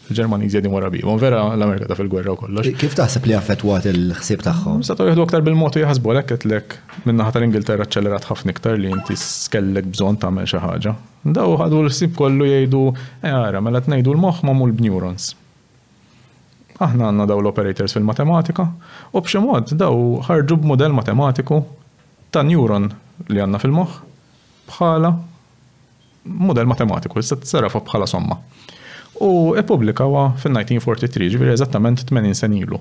[0.10, 2.70] il-Ġermaniżi għedin wara bihom, vera l-Amerika ta' fil-gwerra u kollox.
[2.80, 4.84] Kif taħseb li għaffetwat il-ħsib tagħhom?
[4.88, 6.76] Sato jieħdu aktar bil-motu jħasbu l għetlek
[7.10, 10.94] minnaħat tal-Ingilterra ċellerat ħafna iktar li inti skellek bżon tagħmel xi ħaġa.
[11.36, 12.84] Daw ħadu l-ħsib kollu jgħidu,
[13.20, 15.34] eh, ara, mela tnejdu l-moħħ mamul b'neurons.
[16.78, 18.68] Aħna għandna daw l-operators fil-matematika,
[19.12, 21.62] u b'xi mod daw ħarġu b'modell matematiku
[22.32, 22.88] ta' neuron
[23.28, 24.02] li għandna fil-moħħ
[24.72, 25.14] bħala
[26.38, 28.38] model matematiku, issa t bħala somma
[29.20, 32.80] u ippubblikawa fin 1943 ġviri eżattament 80 sen ilu.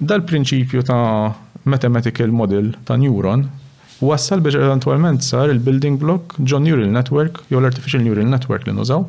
[0.00, 1.34] Dal-prinċipju ta'
[1.72, 3.46] mathematical model ta' neuron
[4.08, 9.06] wassal biex eventualment sar il-building block John neural network jew l-artificial neural network li nużaw,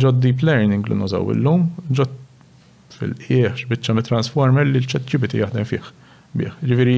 [0.00, 2.08] ġo deep learning li nużaw illum, ġo
[2.96, 5.92] fil-qieħx biċċa mit-transformer li l-ċat jaħdem fih
[6.40, 6.52] bih.
[6.64, 6.96] Ġifieri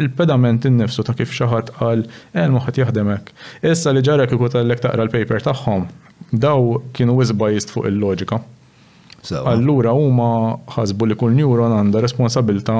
[0.00, 2.02] il-pedament innifsu ta' kif xi ħadd qal
[2.42, 2.98] el moħħad
[3.70, 5.84] Issa li ġara kieku tgħallek taqra l-paper tagħhom,
[6.42, 8.38] daw kienu wizbajist fuq il-loġika.
[9.46, 12.78] Allura huma ħasbu li kull neuron għandha responsabilità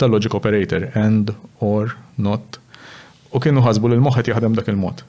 [0.00, 2.58] tal-logic operator and or not.
[3.34, 5.04] U kienu ħasbu li l-moħħed jaħdem dak il-mod.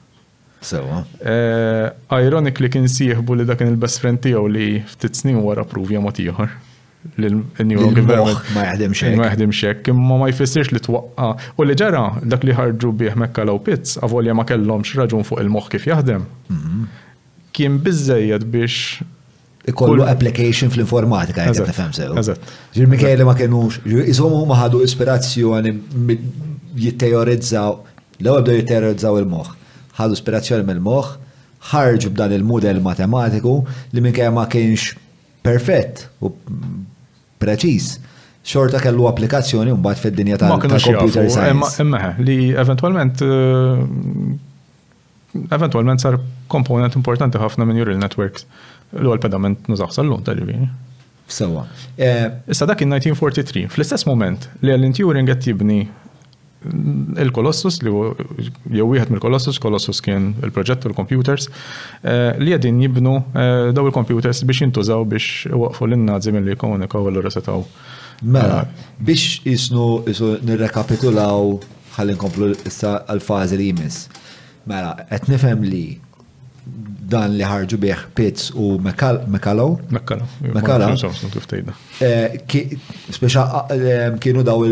[0.66, 1.02] Sewa.
[1.20, 1.90] Eh,
[2.24, 6.54] ironically kien sieħbu li dakin il-best friend tiegħu li ftit snin wara pruvja mod ieħor
[7.18, 8.52] l-New York Government.
[8.54, 11.28] Ma jaħdem Ma jaħdem xek, imma ma jfissirx li twaqqa.
[11.60, 15.42] U li ġara, dak li ħarġu bih Mekka law Pitts, avolja ma kellhomx raġun fuq
[15.44, 16.24] il-moħħ kif jaħdem.
[16.54, 17.04] Mhm.
[17.56, 19.02] Kien biżejjed biex
[19.72, 22.38] ikollu application fl-informatika, jgħet nifem sew.
[22.76, 25.74] Ġir Mikele ma kienux, jizom huma ħadu ispirazzjoni
[26.82, 27.78] jitteorizzaw,
[28.22, 29.54] l-ewwel jitteorizzaw il-moħħ.
[29.96, 31.14] Ħadu ispirazzjoni mill-moħħ,
[31.70, 33.58] ħarġu b'dan il-model matematiku
[33.96, 34.92] li minkejja ma kienx
[35.46, 36.30] perfett u
[37.42, 37.88] preċis
[38.46, 41.78] xorta kellu applikazzjoni un bat fil-dinja tal-computer science.
[41.82, 43.84] Imma li eventualment eh,
[45.58, 46.20] eventualment sar
[46.52, 48.46] komponent importanti ħafna minn neural networks
[48.96, 50.42] l-għal pedament nużax sal lun tal
[51.26, 51.64] Sewa.
[51.98, 55.80] Issa dak in 1943, fl-istess moment li Alan Turing qed jibni
[56.64, 61.48] il-Kolossus, li jew wieħed mill-Kolossus, Kolossus kien il-proġett l-computers,
[62.02, 67.20] eh, li għedin jibnu eh, daw il-computers biex jintużaw biex waqfu l-nazi mill-li komunikaw l
[67.26, 67.62] resetaw.
[68.24, 69.88] Mela, eh, biex jisnu
[70.48, 71.58] nirrekapitulaw
[71.98, 74.08] ħallin komplu issa għal-fazi li jmiss.
[74.66, 75.84] Mela, qed nifhem li
[77.06, 79.66] dan li ħarġu bieħ Pitts u Mekalo.
[79.88, 80.96] Mekalo.
[82.02, 82.56] Eh,
[83.18, 84.64] speċa eh, kienu daw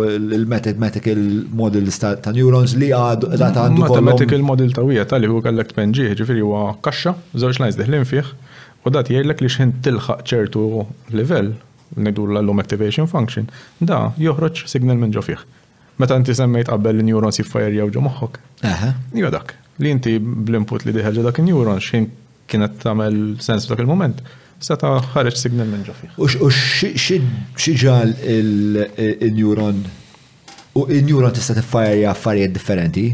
[0.00, 1.20] il-mathematical
[1.62, 3.82] Model ta' neurons li għadu dat għandu.
[3.84, 8.32] Mathematical model ta' wija tal-li hu kellek penġiħ, ġifiri huwa kaxxa, żewġ lajn deħlin fih,
[8.88, 10.64] u dat jgħidlek li xħin tilħaq ċertu
[11.12, 11.52] level,
[11.98, 13.50] nidu l-lum activation function,
[13.84, 15.44] da joħroġ signal minn ġofiħ.
[16.00, 18.40] Meta inti semmejt qabel li neurons jiffajer jew ġo moħħok.
[18.64, 18.94] Aha.
[19.12, 19.52] Iva Jgħadak.
[19.52, 22.06] dak li inti bl-input li diħarġa dak neuron xin
[22.50, 24.20] kienet tagħmel sens dak il-moment,
[24.62, 26.14] seta ħareġ signal minn ġo fih.
[26.18, 26.50] U
[27.64, 29.82] xieġal il-neuron
[30.78, 33.06] u il-neuron tista' t-fajja affarijiet differenti?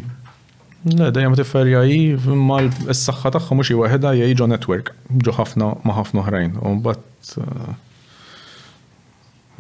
[0.88, 4.92] Le, dejjem t-fajja imma ma saħħa tagħha mhux waħedha hija ġo network,
[5.24, 6.60] ġo ħafna ma' ħafna oħrajn.
[6.62, 6.76] U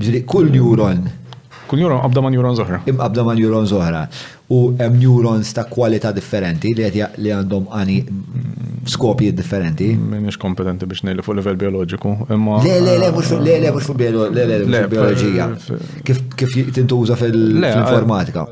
[0.08, 1.08] eh, kull neuron
[1.68, 2.78] Kull neuron abda ma' neuron zoħra.
[2.96, 4.00] abda ma' neuron zoħra.
[4.54, 6.86] U hemm neurons ta' kwalità differenti li
[7.18, 7.96] li għandhom għani
[8.88, 9.90] skopji differenti.
[9.96, 12.14] M'iniex kompetenti biex ngħidu fuq level bioloġiku.
[12.32, 13.90] Imma Le le le mhux le le mhux
[14.94, 15.50] bioloġija.
[15.58, 16.24] Eh, eh, eh.
[16.40, 18.46] kif tintuża fil-informatika.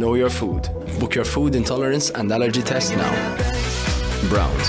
[0.00, 0.79] Know your food.
[1.00, 3.12] Book your food intolerance and allergy test now.
[4.32, 4.68] Browns.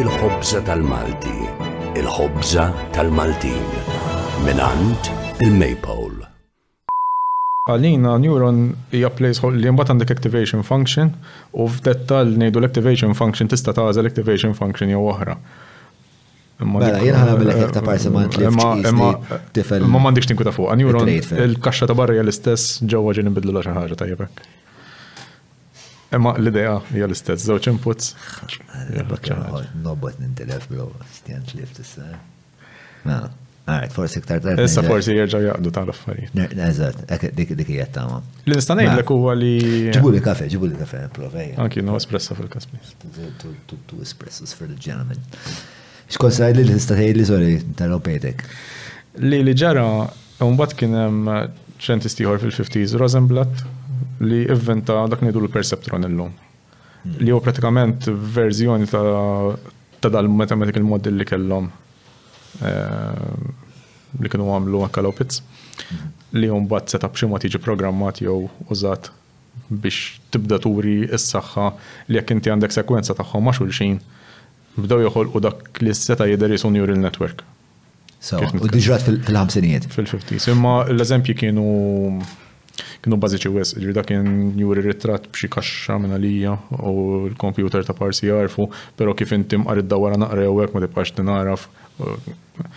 [0.00, 1.34] Il-ħobza tal-Malti.
[2.00, 2.64] Il-ħobza
[2.94, 3.66] tal-Maltin.
[4.46, 5.12] Minant
[5.44, 6.22] il-Maypole.
[7.70, 11.12] Għalina, neuron hija placeholder li jimbat għandek activation function
[11.60, 15.36] u f'dettall nejdu l-activation function tista' l activation function jew oħra.
[16.68, 18.26] Mela, jien ħana bil ta' parsi ma'
[19.56, 19.86] tifel.
[19.88, 20.70] Ma' mandiċ tinku ta' fuq.
[20.74, 24.42] Għanjuron, il-kaxxa ta' barra l-istess, ġewwa ġin nbidlu la' xaħġa ta' jibek.
[26.16, 28.10] Imma l-idea hija l-istess, żewġ inputs.
[28.42, 32.04] Oh, Nobbot nintilef bro, stjant li ftissa.
[33.08, 33.16] Ma,
[33.64, 34.60] għajt, forsi iktar tard.
[34.62, 36.52] Issa forsi jerġa' jaqdu tal-affarijiet.
[36.68, 38.20] Eżatt, dik dik hija tama.
[38.46, 39.54] Li nista' ngħidlek huwa li.
[39.96, 41.54] Ġibuli kafe, ġibuli kafe, provej.
[41.64, 42.92] Anki no espresso fil-kasmis.
[43.08, 45.18] Two espressos for the gentleman.
[46.12, 48.42] Xkont sajt li l-istatej li sori tal-opetek?
[49.24, 49.84] Li li ġara,
[50.44, 50.92] un-bat kien
[51.82, 53.62] ċentistiħor fil-50s, Rosenblatt,
[54.22, 56.34] li inventa dak nidu l-perceptron illum.
[57.22, 58.04] Li u pratikament
[58.36, 59.02] verżjoni ta'
[60.02, 61.68] ta' dal-mathematical model li kellhom
[62.66, 63.26] eh,
[64.18, 65.38] li kienu għamlu għakka Lopitz
[66.34, 68.40] li jom bat seta bximma tiġi programmat jew
[68.70, 69.12] użat
[69.70, 71.68] biex tibda turi s-saxħa
[72.10, 74.00] li jekk inti għandek sekwenza taħħom l-xin
[74.76, 77.42] bdew joħolqu dak li seta jidher jisu neural network.
[78.22, 79.88] So, u diġrat fil-ħamsinijiet.
[79.92, 80.48] Fil-50s.
[80.52, 82.16] Imma l-eżempji kienu
[83.02, 86.52] kienu bażiċi wes, ġri dak kien juri ritratt b'xi kaxxa minna lija
[86.86, 91.10] u l-kompjuter ta' parsi jarfu, però kif intim mqar id-dawara naqra jew hekk ma tibqax
[91.20, 91.52] Emma
[92.62, 92.70] eh,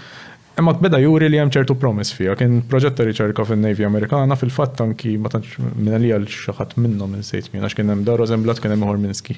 [0.60, 5.14] Imma beda juri li hemm ċertu promise fija, kien proġetta riċerka fin-Navy Amerikana fil-fatt anki
[5.22, 8.60] ma tantx minna lija l xi ħadd minnhom sejt minna, għax kien hemm dar eżemblat
[8.64, 9.38] kien hemm Minski.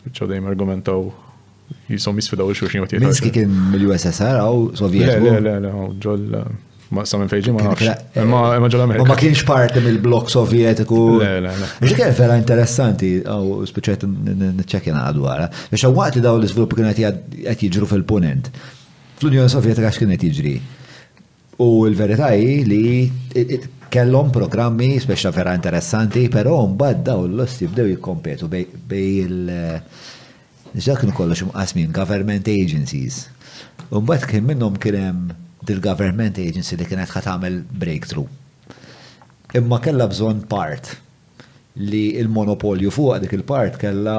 [0.00, 1.10] Spiċċaw dejjem argumentaw
[1.92, 5.08] jisom jisfidaw il-xurxin u t Minski kien mill-USSR għaw Sovjet.
[5.22, 6.28] Le, le, le, għaw ġol
[6.92, 7.90] ma samin fejġi ma nafx.
[8.28, 9.08] Ma ġol Amerika.
[9.08, 10.98] Ma kienx parte mill-blok sovjetiku.
[11.22, 11.70] Le, le, le.
[11.88, 15.48] Ġikar vera interessanti, għaw speċet n-ċekjena għadu għara.
[15.72, 18.50] Biex għawqt li daw l-izvilup kien għet jġru fil-ponent.
[19.22, 20.56] Fl-Unjoni Sovjetika għax kien qed jiġri.
[21.62, 22.36] U l veritaj
[22.66, 22.84] li
[23.92, 29.52] kellhom programmi speċa vera interessanti, però mbagħad daw l-losti bdew jikompetu bej il-
[30.72, 33.26] Ġa kienu kollox mqasmin government agencies.
[33.92, 35.26] Umbat kien minnhom kien hemm
[35.68, 38.28] dil-government agency li kienet ħat tagħmel breakthrough.
[39.60, 40.94] Imma kellha bżonn part
[41.76, 44.16] li il-monopolju fuq dik il-part kellha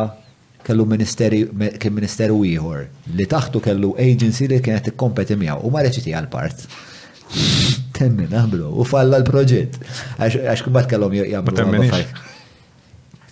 [0.64, 1.42] kellu ministeri,
[1.82, 2.84] kien ministeru ieħor
[3.18, 6.68] li taħtu kellu agency li kienet tikkompeti miegħu u ma reċiti għal-part.
[7.98, 9.82] Temmin, għamlu, u falla l-proġett.
[10.22, 11.90] Għax kumbat kellhom jgħamlu.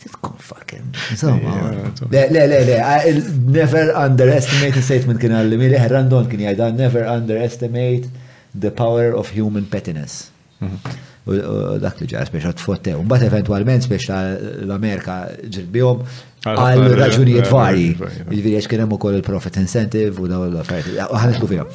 [0.02, 0.82] Sitcom fucking.
[1.12, 1.70] Insomma.
[2.12, 3.14] Le, le, le,
[3.60, 8.10] never underestimate the statement kien għalli, mi liħ randon kien jgħajda, never underestimate
[8.58, 10.30] the power of human pettiness.
[10.62, 10.98] Mhm.
[11.30, 11.36] U
[11.84, 13.04] dak li ġara speċa tfottew.
[13.06, 14.18] bat eventualment speċa
[14.66, 15.20] l-Amerika
[15.58, 16.02] ġirbjom,
[16.50, 17.92] għal raġunijiet varji.
[17.94, 18.28] Eh, eh, eh.
[18.34, 21.68] Jiġifieri għax kien hemm ukoll il-profit incentive u daw l Għan Ħanitlu fija.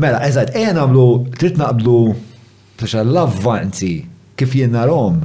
[0.00, 1.04] Mela, eżat, ejja għamlu,
[1.36, 2.00] trid naqblu
[2.78, 3.92] speċa l-avvanzi
[4.34, 5.20] kif jenna Rom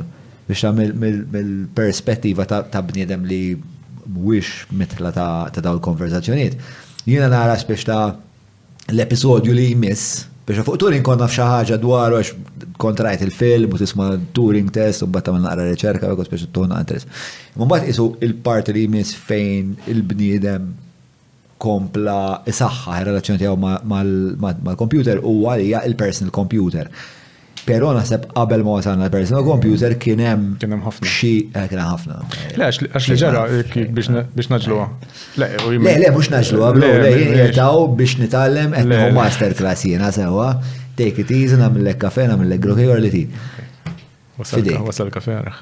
[0.49, 3.41] biex ta' mill-perspettiva ta' bniedem li
[4.15, 6.57] mwix mitla ta' daw il-konverzazzjoniet.
[7.05, 8.15] Jina nara biex ta'
[8.95, 12.33] l-episodju li jmiss, biex fuq Turing konna fxaħġa dwar għax
[12.81, 17.05] kontrajt il-film u tisma Turing test u batta man naqra reċerka u biex tuħna għantres.
[17.61, 20.71] Mumbat isu il-part li jmiss fejn il-bniedem
[21.61, 22.17] kompla
[22.49, 26.87] isaxħa relazzjoni tiegħu mal-computer u għalija il-personal computer.
[26.89, 27.18] Ma, ma, ma
[27.69, 31.05] Pero naħseb qabel ma wasalna personal computer kien hemm kien hemm ħafna.
[31.13, 32.15] Xi eh, kien ħafna.
[32.57, 33.43] Le għax li ġara
[33.93, 34.87] biex naġluha.
[35.41, 35.49] Le,
[35.85, 40.47] le mhux naġluha, bro, le jetaw biex nitgħallem qed nieħu master class jiena sewwa,
[40.97, 43.37] take it easy, nagħmellek kafe, nagħmellek groki or li tit.
[44.41, 45.61] Wasal kafe araħ.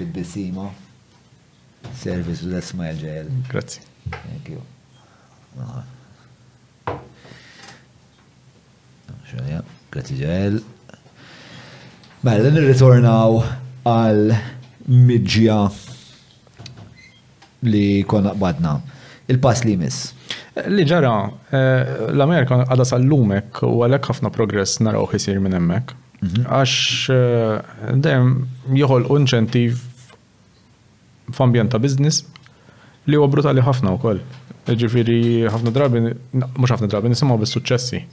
[0.00, 0.18] bid
[1.96, 3.28] Service u l-Ismail jail.
[3.48, 3.78] Grazzi.
[4.10, 4.60] Thank you.
[9.30, 9.62] Sure, yeah.
[9.96, 10.58] Grazzi ġel.
[12.20, 13.38] Mela, nirritornaw
[13.88, 14.34] għal
[15.08, 15.54] midġja
[17.64, 18.74] li konna qbadna.
[19.32, 20.10] Il-pass li jmiss.
[20.68, 21.12] Li ġara,
[21.48, 25.96] eh, l-Amerika għada sal-lumek u għalek ħafna progress naraw xisir minn emmek.
[26.20, 26.44] Mhm.
[26.44, 26.76] Għax
[27.16, 29.80] eh, dem joħol unċentiv
[31.32, 32.24] f'ambjent ta' biznis
[33.06, 34.20] li huwa brutali ħafna wkoll.
[34.68, 36.04] Ġifieri ħafna drabi,
[36.34, 38.04] mhux ħafna drabi nisimgħu bis-suċċessi.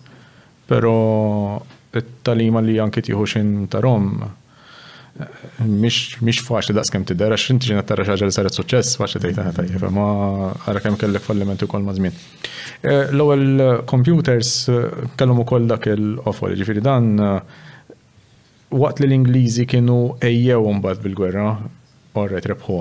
[0.68, 0.91] Pero
[1.94, 4.14] it-talima li anki tieħu xin tarom
[5.69, 9.41] mish faċli daqs kem tidher għax inti ġena tara xaġa li saret suċċess faċli tgħid
[9.44, 10.06] aħna tajjeb, ma
[10.65, 12.15] ara kemm kellek falliment ukoll ma' żmien.
[12.81, 14.88] Eh, l-ewwel computers eh,
[15.19, 17.38] kellhom ukoll dak il-ofol, ġifieri dan eh,
[18.73, 21.45] waqt li l-Ingliżi kienu ejjew mbagħad bil-gwerra,
[22.23, 22.80] orre trebħu.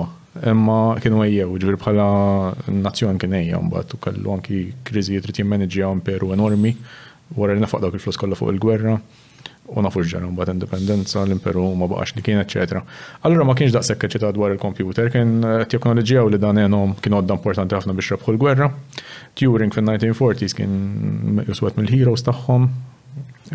[0.49, 2.09] Imma kienu ejjew, ġifieri bħala
[2.81, 6.73] nazzjon kien ejjew mbagħad u kellu anki kriżijiet trid jimmaneġġjaw peru enormi
[7.35, 8.97] wara li nafaq dawk il-flus kollha fuq il-gwerra
[9.73, 12.81] u nafu ġara mbagħad indipendenza, l-imperu ma baqax li kien, eċetera.
[13.27, 17.15] Allura ma kienx daqshekk eċetera dwar il-computer, kien eh, teknoloġija u li dan għenhom kien
[17.17, 18.67] għodda importanti ħafna biex rebħu l-gwerra.
[19.39, 22.67] Turing fin-1940s kien juswet mill-heroes tagħhom,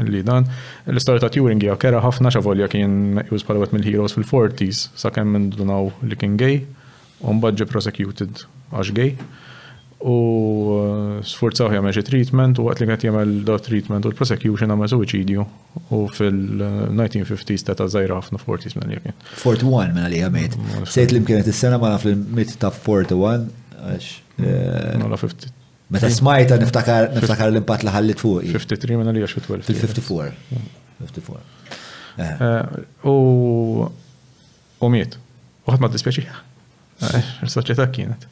[0.08, 0.46] li dan.
[0.88, 5.50] L-istoria ta' Turing hija kera ħafna xavolja kien meqjus bħala wet mill-heroes fil-40s sakemm minn
[5.54, 6.62] dunaw li kien gay
[7.20, 9.12] u mbagġi prosecuted għax gay
[9.98, 10.16] u
[10.78, 14.90] eh, sforzaw jagħmel xi treatment u waqt li għat jagħmel da treatment u l-prosecution għamel
[14.92, 15.44] suicidju
[15.96, 19.16] u fil-1950s ta' tażajra ħafna 40s minn jgħamil.
[19.42, 20.54] 41 minn għalija mejt.
[20.92, 23.48] Sejt li mkienet is-sena ma naf mit ta' 41
[23.82, 24.08] għax.
[24.38, 25.54] Nola eh, mela 50.
[25.96, 28.46] Meta smajta niftakar l impat li ħallit fuq.
[28.54, 30.58] 53 minn għal xi Fil-54.
[31.02, 31.54] 54.
[32.22, 32.58] Eh,
[33.06, 33.18] u
[34.78, 35.16] u miet.
[35.66, 36.42] Waħed ma tispjaċiħ.
[37.46, 38.28] Is-soċjetà kienet.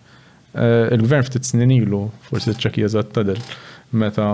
[0.56, 3.36] Eh, il-gvern ftit snin ilu, forsi ċekija zatt tadel,
[3.92, 4.24] meta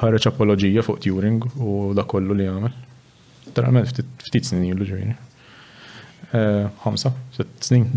[0.00, 2.78] ħareċ apologija fuq Turing u da kollu li għamel.
[3.52, 3.90] Tarament
[4.24, 5.12] ftit snin ilu ġivini.
[6.30, 7.90] Eh, ħamsa, ftit snin,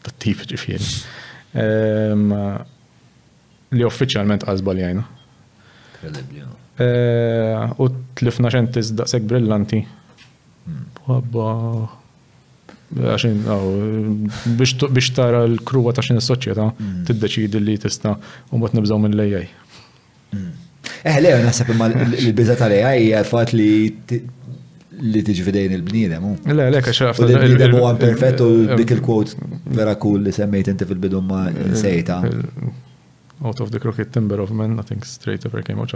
[0.00, 0.88] tat-tip ġifiri.
[1.60, 2.26] Eh,
[3.76, 5.08] li uffiċjalment għazba li għajna.
[7.76, 9.82] U tlifna ċentis daqseg brillanti.
[11.04, 11.96] Għabba hmm
[12.90, 13.44] għaxin,
[14.58, 17.04] biex tara l-kruwa ta' xin s-soċieta, mm.
[17.08, 18.16] tiddeċidi li tista'
[18.50, 19.46] u bat nibżaw minn l-AI.
[20.34, 20.50] Mm.
[21.04, 23.90] Eh, le, nasab imma l-biza tal-AI għafat fatt li
[25.00, 26.24] li tiġi fidejn il-bniedem.
[26.50, 27.40] Le, le, għax għafna.
[27.46, 29.36] il u huwa perfetto, dik il-kwot
[29.72, 31.46] vera kull li semmejt inti fil bidumma
[31.78, 32.18] sejta
[33.42, 35.92] out of the crooked timber of men, I think straight ever came out,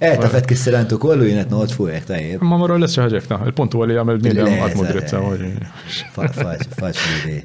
[0.00, 1.88] Eh, ta' fet kissirantu kollu jenet noqt fuq,
[2.20, 2.40] jib.
[2.42, 5.22] Ma marru l-esċa ta' il puntu għalli għamil bnida għad mudrizza.
[6.78, 7.38] Faċli.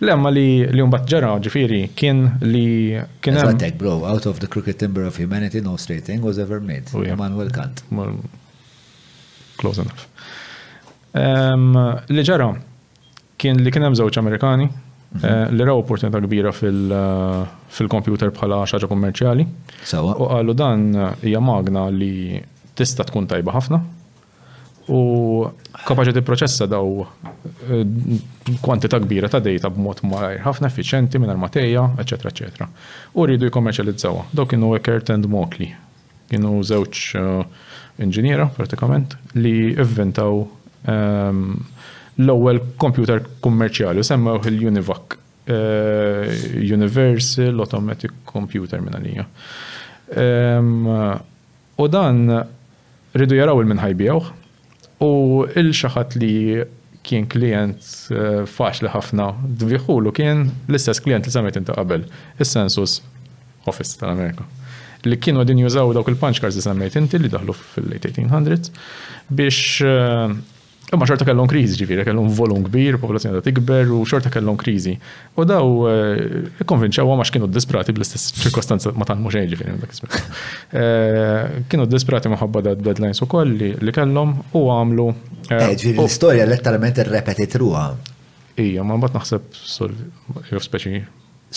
[0.00, 3.36] L-emma li li jumbat ehm, ġara ġifiri kien li kien.
[3.38, 6.90] Għatek, bro, out of the crooked timber of humanity, no straight thing was ever made.
[6.94, 7.84] Oh, Immanuel Kant.
[9.60, 10.08] Close enough.
[11.14, 11.70] Ehm,
[12.10, 12.50] li ġara
[13.38, 14.66] kien li kien hemm żewġ Amerikani,
[15.22, 19.46] Eh, li raw opportunità kbira fil kompjuter eh, bħala xaġa kommerċjali.
[19.88, 20.16] Sawa.
[20.20, 20.84] U għallu dan
[21.24, 22.38] hija magna li
[22.76, 23.78] tista' tkun tajba ħafna
[24.92, 25.00] u
[25.86, 28.18] kapaċi ti proċessa daw eh,
[28.62, 32.68] kwantità kbira ta' data b'mod mwajr ħafna effiċenti minn armateja, eċetera, eċetera.
[33.16, 34.28] U rridu jkommerċjalizzawa.
[34.36, 35.72] Dok kienu Eckert and Mokli.
[36.30, 37.06] Kienu żewġ
[38.04, 40.42] inġiniera pratikament li ivventaw
[40.84, 41.44] ehm,
[42.22, 45.16] l-ewwel computer kummerċjali semmew il-Univac
[45.46, 46.44] eh,
[46.76, 49.26] Universal Automatic Computer minn għalija.
[51.76, 52.22] U dan
[53.16, 54.22] rridu jaraw il-minħajbijaw
[55.04, 55.10] u
[55.60, 56.32] il-xaħat li
[57.06, 59.28] kien klient eh, faċli ħafna
[59.60, 62.06] dviħulu kien l-istess klient li samet inta qabel,
[62.40, 63.00] il-Census
[63.68, 64.46] Office tal-Amerika.
[65.06, 68.76] Li kienu għadin jużaw dawk il-punch cards li samet inti li daħlu fil-1800
[69.36, 70.32] biex eh,
[70.94, 74.92] Imma xorta kellhom kriżi ġifieri, kellhom volum kbir, popolazzjoni ta' tikber u xorta kellhom kriżi.
[75.34, 81.58] U daw eh, ikkonvinċew għax kienu disprati bl-istess ċirkostanza ma tant mhux ġifieri dak eh,
[81.72, 85.08] Kienu disprati maħabba da' deadlines ukoll li kellhom u għamlu.
[85.48, 87.88] Eh, ġifieri l-istorja letteralment irrepetit ruha.
[88.56, 91.02] Ija, ma mbagħad naħseb speċi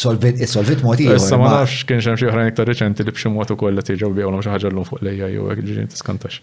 [0.06, 1.06] solvit, solvit moti.
[1.14, 4.42] Issa ma nafx kien xemxie ħrajn iktar reċenti li b'xi mod ukoll li tiġaw bihom
[4.42, 6.42] xi ħaġa l fuq l lejja jew hekk t-skantax.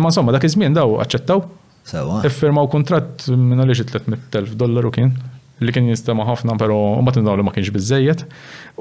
[0.00, 1.42] Imma insomma dak iż-żmien daw aċċettaw.
[1.90, 2.20] Sewa.
[2.24, 5.12] Iffirmaw kontratt minn għaliex 300,000 dollaru kien
[5.60, 8.22] li kien jistema ħafna, pero ma tindaw li ma kienx biżejjed.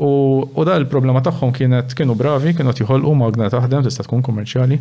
[0.09, 4.79] U da l-problema tagħhom kienet kienu bravi, kienu jħolqu magna taħdem tista' tkun kummerċjali,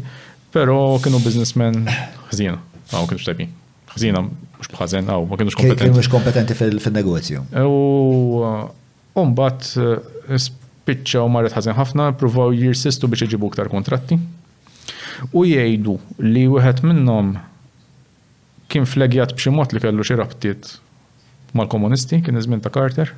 [0.55, 1.87] pero kienu biznismen
[2.31, 2.61] ħżien,
[2.93, 3.49] għaw kienu xtebi.
[3.97, 4.21] ħżien,
[4.61, 5.85] mux bħazen, għaw ma kienu kompetenti.
[5.87, 7.49] Kienu mhux kompetenti fil-negozju.
[9.19, 14.21] U mbagħad eh, spiċċa u marret ħażin ħafna, provaw jirsistu biex iġibu ktar kontratti
[15.33, 17.33] u jgħidu li wieħed minnhom
[18.71, 20.75] kien flegjat b'xi mod li kellu xi rabtiet
[21.57, 23.15] mal-komunisti, kien iżmin ta' Carter.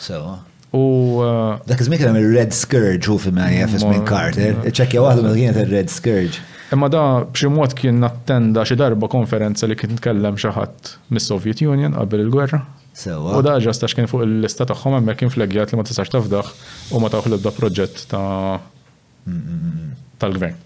[0.00, 0.36] Sewa.
[0.72, 0.80] U.
[0.80, 4.60] Uh, Dak iżmin kien il-Red Scourge u fimma jafis minn Carter.
[4.70, 6.38] Ċekja waħda mill kienet red Scourge.
[6.72, 11.60] Imma da b'xi mod kien nattenda xi darba konferenza li kien tkellem xi ħadd mis-Soviet
[11.66, 12.62] Union qabel il-gwerra.
[13.02, 16.50] U da ġasta x'kien fuq il-lista tagħhom hemmhekk kien flegjat li ma tistax tafdaħ
[16.94, 18.20] u ma taħlu da proġett ta'
[18.56, 20.60] mm, mm, mm, tal-gvern.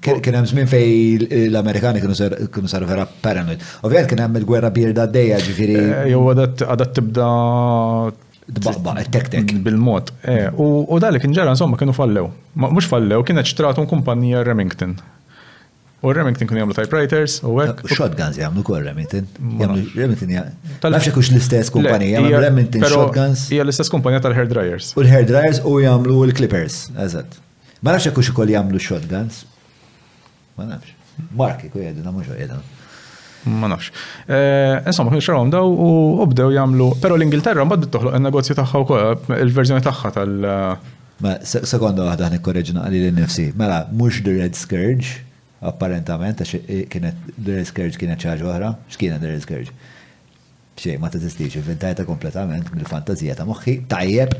[0.00, 1.18] Kien hemm żmien fej
[1.48, 3.62] l-Amerikani kienu saru vera paranoid.
[3.82, 5.76] Ovvjament kien hemm il-gwerra bierda dejja ġifieri.
[5.80, 7.26] Eh, jew għadha tibda
[8.48, 9.56] tbaqba tek-tek.
[9.64, 10.12] Bil-mod.
[10.30, 12.28] Eh, u dalik inġera, insomma, kienu fallew.
[12.68, 14.94] Mhux fallew, kienet xtratu kumpanija Remington.
[16.06, 17.82] U Remington kun jagħmlu typewriters u hekk.
[17.98, 19.26] Shotguns jagħmlu kol Remington.
[19.58, 20.76] Jagħmlu Remington jagħmlu.
[20.94, 23.48] Nafx hekk l-istess kumpanija, jagħmlu Remington shotguns.
[23.50, 24.94] Hija l-istess kumpanija tal-hair dryers.
[24.94, 27.42] U l-hair dryers u jagħmlu l-clippers, eżatt.
[27.80, 29.42] Ma nafx jekk ukoll jagħmlu shotguns.
[30.58, 30.94] Ma nafx.
[31.38, 32.58] Marki jekku jedina mhux jedina.
[33.62, 33.92] Ma nafx.
[34.26, 35.88] Eh, insomma, kienu xarom daw u
[36.24, 36.88] obdew jagħmlu.
[37.04, 40.48] Però l-Ingilterra mbad toħloq il negozju tagħha wkoll il-verżjoni tagħha tal-
[41.22, 43.48] Ma sekonda waħda nikkorreġna l nifsi.
[43.58, 45.18] Mela, mhux The Red Scourge,
[45.62, 49.72] apparentament, għax eh, kienet The Red Scourge kienet ċaġ oħra, x'kienet The Red Scourge?
[50.82, 54.34] xej ma t-tistix, inventajta kompletament mill-fantazija ta' moħħi, tajjeb,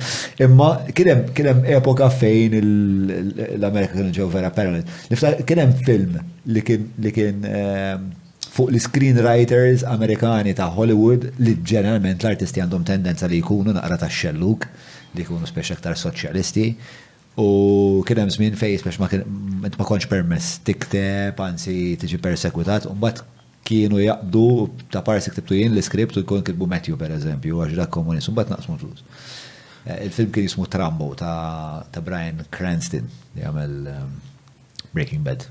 [0.47, 4.87] imma kienem epoka fejn l-Amerika kienu ġew vera parallel.
[5.49, 6.19] Kienem film
[6.55, 6.65] li
[7.19, 8.09] kien ehm,
[8.55, 14.11] fuq li screenwriters amerikani ta' Hollywood li ġeneralment l-artisti għandhom tendenza li jkunu naqra ta'
[14.21, 14.69] xelluk,
[15.17, 16.71] li jkunu speċi aktar soċjalisti,
[17.39, 23.21] U kien hemm żmien fejn biex ma konċ permess tikteb, anzi tiġi persekutat, u mbagħad
[23.69, 24.47] kienu jaqdu
[24.93, 28.23] ta' parsi iktibtu jien l skript u jkun kibbu Matthew per eżempju, għax da' komuni,
[28.31, 29.05] un bat naqsmu flus.
[29.85, 33.05] Eh, il-film kien jismu Trambo ta', ta Brian Cranston
[33.37, 34.17] li għamel um,
[34.97, 35.45] Breaking Bad.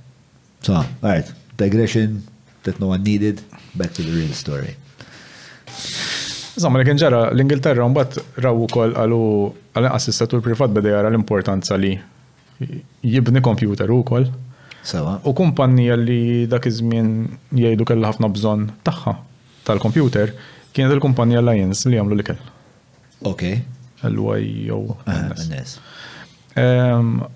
[0.66, 1.30] So, alright,
[1.62, 2.24] digression
[2.66, 3.44] that no one needed,
[3.78, 4.74] back to the real story.
[6.58, 9.22] Zamma li kien ġara l-Ingilterra mbagħad rawu kol għalu
[9.78, 11.94] għal assistatur privat bada jara l-importanza li
[13.06, 14.26] jibni kompjuter u kol.
[14.88, 15.18] Sewa.
[15.28, 17.08] U kumpanija li dak iż-żmien
[17.52, 19.14] jgħidu kellha ħafna bżonn tagħha
[19.68, 20.32] tal-kompjuter
[20.76, 22.38] kienet il-kumpanija Lions li jagħmlu l-ikel.
[23.28, 23.44] Ok.
[24.08, 24.80] L-YO.
[25.10, 25.34] Ah,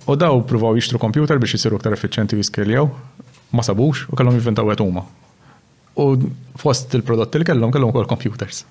[0.10, 2.88] u daw provaw jixtru kompjuter biex jisiru aktar effiċenti u jiskeljaw,
[3.53, 5.03] ma sabux u kellhom jivventaw qed huma.
[5.99, 6.06] U
[6.61, 8.61] fost il-prodotti li kellhom kellhom ukoll computers.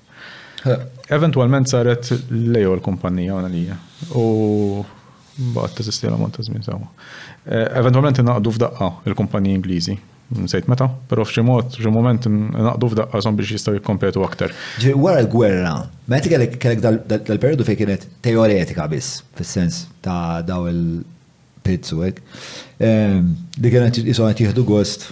[1.13, 3.77] Eventualment saret lejo l-kumpanija għana
[4.17, 4.25] U
[5.55, 6.89] bat t-sistema monta żmien sewwa.
[7.49, 9.95] Eh, eventualment naqdu f'daqqa il-kumpaniji Ingliżi.
[10.31, 14.51] Nsejt meta, pero f'xi mod, f'xi moment naqdu f'daqqa son biex jistgħu jikkompetu aktar.
[14.83, 15.71] Ġi wara l-gwerra,
[16.11, 22.19] meta kellek kellek dal-periodu fejn kienet teoretika biss, fis-sens ta' daw il-pizzu hekk.
[22.87, 25.07] Ehm, li kienet jisonet jieħdu gost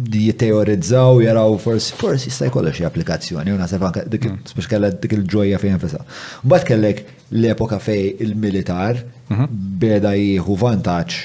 [0.00, 4.46] di teorizzaw jaraw forsi forsi jista' jkollu xi applikazzjoni u naħseb anke dik mm.
[4.56, 6.00] biex kellha dik il-ġojja fejn nfisha.
[6.46, 8.98] Mbagħad kellek l-epoka fej il-militar
[9.30, 9.46] mhm.
[9.82, 11.18] beda jieħu vantaġġ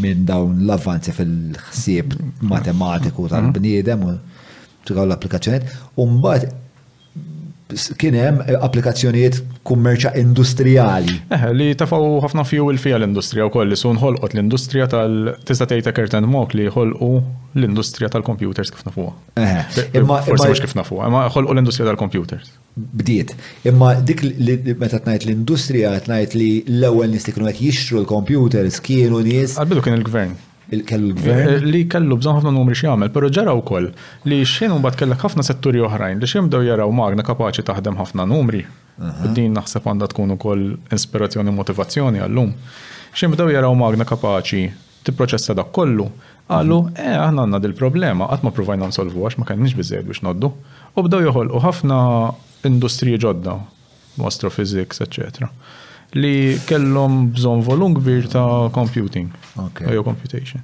[0.00, 2.16] minn dawn l avanzi fil-ħsieb
[2.52, 3.34] matematiku mm-hmm.
[3.34, 4.16] tal-bniedem u
[4.88, 5.68] tukaw l-applikazzjoniet.
[6.04, 6.48] Umbat
[8.00, 11.16] kien hemm eh, applikazzjonijiet kummerċa industrijali.
[11.32, 15.92] Eh, li tafaw ħafna il fija l-industrija wkoll li sun ħolqot l-industrija tal tista' tgħid
[15.96, 17.10] kertan Mok li ħolqu
[17.54, 19.08] l-industrija tal-computers kif nafu.
[19.36, 19.62] Eh,
[19.98, 22.52] Imma forsi mhux kif nafu, imma ħolqu l-industrija tal-computers.
[22.76, 23.34] Bdiet.
[23.68, 26.50] Imma dik li meta tnajt l-industrija tnajt li
[26.80, 29.58] l-ewwel nies li kienu qed jixtru l-computers kienu nies.
[29.60, 30.38] Għalbidu kien il-gvern
[30.80, 31.50] kellu l-gvern?
[31.56, 33.90] Eh, li kellu bżon ħafna numri x'jagħmel, però ġara wkoll
[34.30, 38.64] li xejn bat kellek ħafna setturi oħrajn li daw jaraw magna kapaċi taħdem ħafna numri.
[39.34, 42.52] Din naħseb għandha tkun ukoll inspirazzjoni u motivazzjoni għallum.
[43.36, 44.70] daw jaraw magna kapaċi
[45.04, 46.08] tipproċessa dak kollu.
[46.48, 50.52] Għallu, e eh, aħna għandna dil-problema, għatma provajna nsolvu għax ma kenniġ bizzed biex noddu.
[50.94, 51.98] U bdew joħolqu ħafna
[52.68, 53.56] industriji ġodda,
[54.28, 55.48] astrofizik, eccetera
[56.14, 59.30] li kellhom bżonn volum kbir ta' computing.
[59.56, 59.94] Okay.
[59.94, 60.60] Jew computation.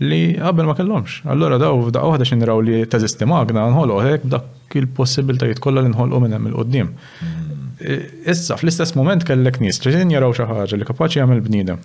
[0.00, 1.20] Li qabel ma kellhomx.
[1.30, 6.22] Allora daw f'daqqa waħda xinraw li teżisti magna nħolqu hekk b'dak il-possibiltajiet kollha li nħolqu
[6.24, 6.92] minn hemm il-qudiem.
[7.20, 7.48] Hmm.
[7.82, 11.82] Eh, issa fl-istess moment kellek nies ċeċin jaraw xi ħaġa li kapaċi jagħmel bniedem.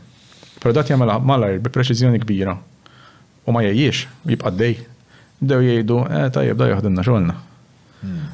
[0.57, 2.57] Però dat jagħmel malajr bi preċiżjoni kbira
[3.47, 4.79] u ma jgħijiex jibqa' dej.
[5.37, 7.37] Dew jgħidu, eh tajjeb da joħdinna xogħolna.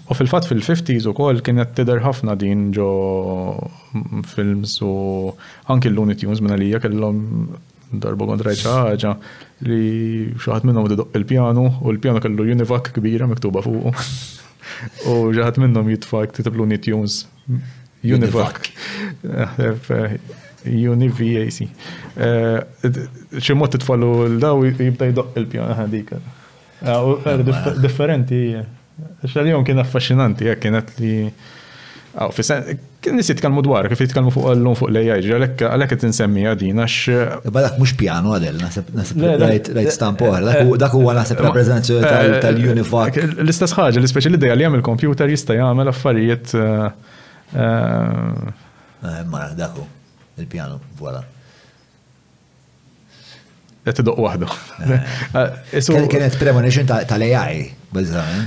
[0.10, 2.88] U fil-fat fil-50s u koll kienet tider ħafna din ġo
[4.34, 4.90] films u
[5.72, 7.22] anki l-Looney Tunes minna li jakellom
[8.04, 9.14] darba kontra ħaġa
[9.70, 13.94] li xaħat minnom id il-pjanu u l-pjanu kellu univak kbira miktuba fuq.
[15.12, 17.22] U xaħat minnom jitfak titib Looney Tunes.
[18.04, 18.68] Univac.
[20.68, 21.60] Univac.
[23.48, 26.20] ċimot titfallu l-daw jibda jidoq il-pjanu ħadika.
[26.84, 27.00] Ah,
[27.32, 27.50] eh,
[27.80, 28.58] differenti.
[29.28, 31.14] Xal-jom kien affaxxinanti, jek kienet li.
[32.14, 32.68] Aw, fissan,
[33.02, 35.24] kien nisit kalmu dwar, kif jitkalmu fuq lum fuq l AI.
[35.34, 37.48] għalek qed insemmi għadina x.
[37.56, 38.92] Balak mhux pjano għadel, nasib
[39.24, 40.52] rajt stampo għal,
[40.82, 43.18] dak huwa naħseb rappreżentazzjoni eh, tal-unifak.
[43.24, 46.54] Eh, l-istess ħaġa, l-ispeċi li dejja li hemm il-kompjuter jista' jagħmel affarijiet.
[47.64, 48.30] Eh,
[49.34, 49.88] ma daku,
[50.44, 51.24] il-pjano, voilà.
[53.88, 54.54] Qed idoq waħdu.
[55.34, 57.66] Kienet premonition tal-AI,
[57.98, 58.46] bizzan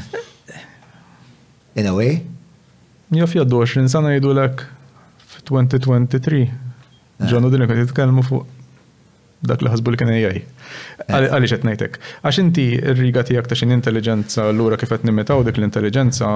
[1.77, 2.25] in a way?
[3.15, 4.65] Jaf jaddu 20 sena jidu lek
[5.47, 6.41] 2023.
[6.51, 7.31] Ah.
[7.31, 8.55] Ġonu dinu kħed jitkellmu fuq
[9.47, 10.41] dak li ħasbu li kien AI.
[11.07, 11.21] Ah.
[11.37, 11.99] Għaliex qed ngħidlek.
[12.27, 16.31] Għax inti r-riga tiegħek ta' xin intelligenza lura kif qed nimmetaw dik l-intelligenza.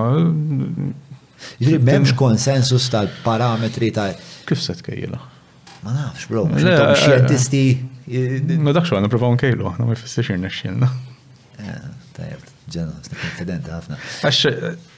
[1.56, 4.10] Ġifieri m'hemmx konsensus tal-parametri ta'
[4.50, 5.18] Kif se tkejjilha?
[5.84, 7.60] Ma nafx, bro, eh, xjentisti.
[8.04, 10.88] Eh, eh, ma dakx għana provaw nkejlu, għana ma jfessirx irnexxilna.
[12.16, 13.96] Tajab, ġenna, konfident ħafna.
[14.26, 14.89] Għax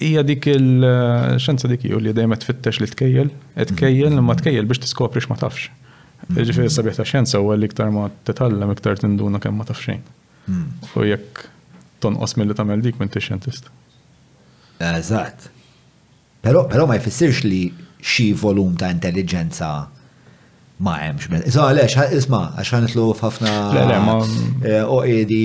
[0.00, 3.28] hija dik il eh, xenza dik ju li dejjem tfittex li tkejjel,
[3.72, 4.18] tkejjel mhm.
[4.22, 5.68] imma tkejjel biex tiskopri ma tafx.
[6.30, 10.02] Ġifieri sabiħ ta' xjenza huwa li iktar ma titgħallem iktar tinduna kemm ma taf xejn.
[10.46, 10.90] Mhm.
[11.00, 11.44] U jekk
[12.04, 13.70] tonqos milli tagħmel dik minn xjentist.
[14.80, 15.50] Eżatt.
[16.44, 17.64] Però però ma jfissirx li
[18.00, 19.74] xi volum ta' intelligenza
[20.80, 21.42] ma hemmx.
[21.50, 23.50] Iżgħu għalex, isma, għax ħanitlu f'ħafna
[24.64, 25.44] eh, oqedi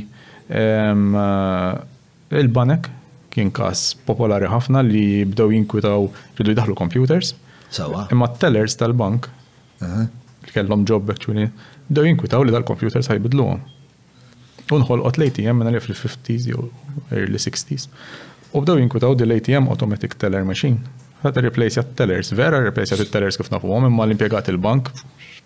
[2.30, 2.95] il-banek
[3.34, 6.06] kien kas popolari ħafna li bdew jinkwitaw
[6.39, 7.34] ridu jidħlu computers.
[7.73, 8.07] Sawa.
[8.14, 9.30] Imma tellers tal-bank
[9.81, 11.49] li kellhom job actually,
[11.89, 13.60] bdew jinkwitaw li dal-computers għom.
[14.76, 16.69] Unħol għot l-ATM minna li fil-50s jew
[17.15, 17.89] early 60s.
[18.53, 20.81] U bdew jinkwitaw di l-ATM automatic teller machine.
[21.19, 24.89] Ħata replace jat tellers, vera replace jat tellers kif nafu imma l impiegat il-bank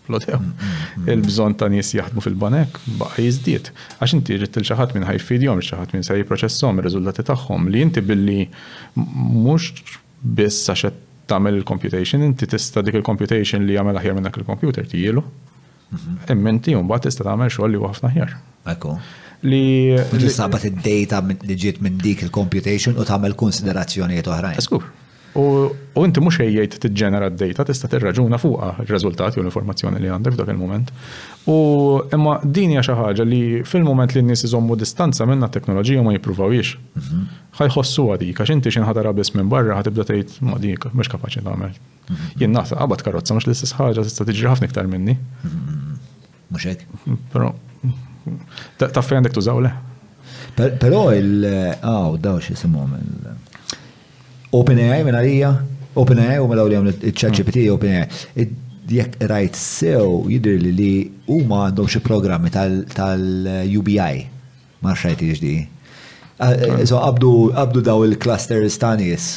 [0.04, 0.40] splodew.
[1.14, 3.72] Il-bżon ta' nies jaħdmu fil-banek baqa jizdiet.
[4.02, 8.40] Għax inti ġitt il-xaħat minn ħajfidjom, xaħat minn se jiproċessom ir-riżultati tagħhom li inti billi
[8.96, 9.72] mhux
[10.38, 11.02] biss għax
[11.32, 15.24] tagħmel il-computation, inti tista' dik il-computation li jagħmel aħjar minn dak il-computer tijilu.
[15.24, 16.24] Mhm.
[16.36, 18.36] Imma inti mbagħad tista' tagħmel xogħol li ħafna aħjar.
[18.76, 18.98] Ekku
[19.48, 19.64] li.
[20.14, 24.60] Tistabat id-data li ġiet minn dik il-computation u tagħmel konsiderazzjonijiet oħrajn.
[24.68, 24.92] Skur.
[25.96, 26.38] U inti mhux
[26.80, 30.92] t-ġenera d-data tista' tirraġuna fuqha r-riżultati u l-informazzjoni li għandek f'dak il-mument.
[31.50, 31.56] U
[32.14, 36.70] imma dini hija li fil moment li n nis iżommu distanza minna t-teknoloġija ma Ħaj
[36.94, 37.24] mhm.
[37.60, 41.42] Ħajħossu għadi, għax inti xi ħadara bis minn barra ħatibda tgħid ma dik mhux kapaċi
[41.46, 41.72] nagħmel.
[42.10, 42.30] Mhm.
[42.40, 45.16] Jien naħseb qabad ah, karozza mhux l-istess ħagġa tista' tiġri ħafna ktar minni.
[45.18, 45.98] Mhm.
[46.50, 46.86] Mhux hekk.
[47.34, 47.50] Però
[48.80, 49.74] ta' fejn għandek tużaw le.
[50.58, 52.94] Però il-għaw daw xi simhom
[54.54, 55.50] OpenAI minn mela għalija,
[55.98, 58.50] OpenAI u mela u li għamlu ċaċipiti Open OpenAI.
[58.94, 60.90] Jekk rajt sew jidri li li
[61.32, 64.18] huma għandhom xi programmi tal-UBI,
[64.84, 65.54] ma xajt iġdi.
[65.56, 66.82] E, hm.
[66.90, 69.30] So għabdu daw il-clusters tanis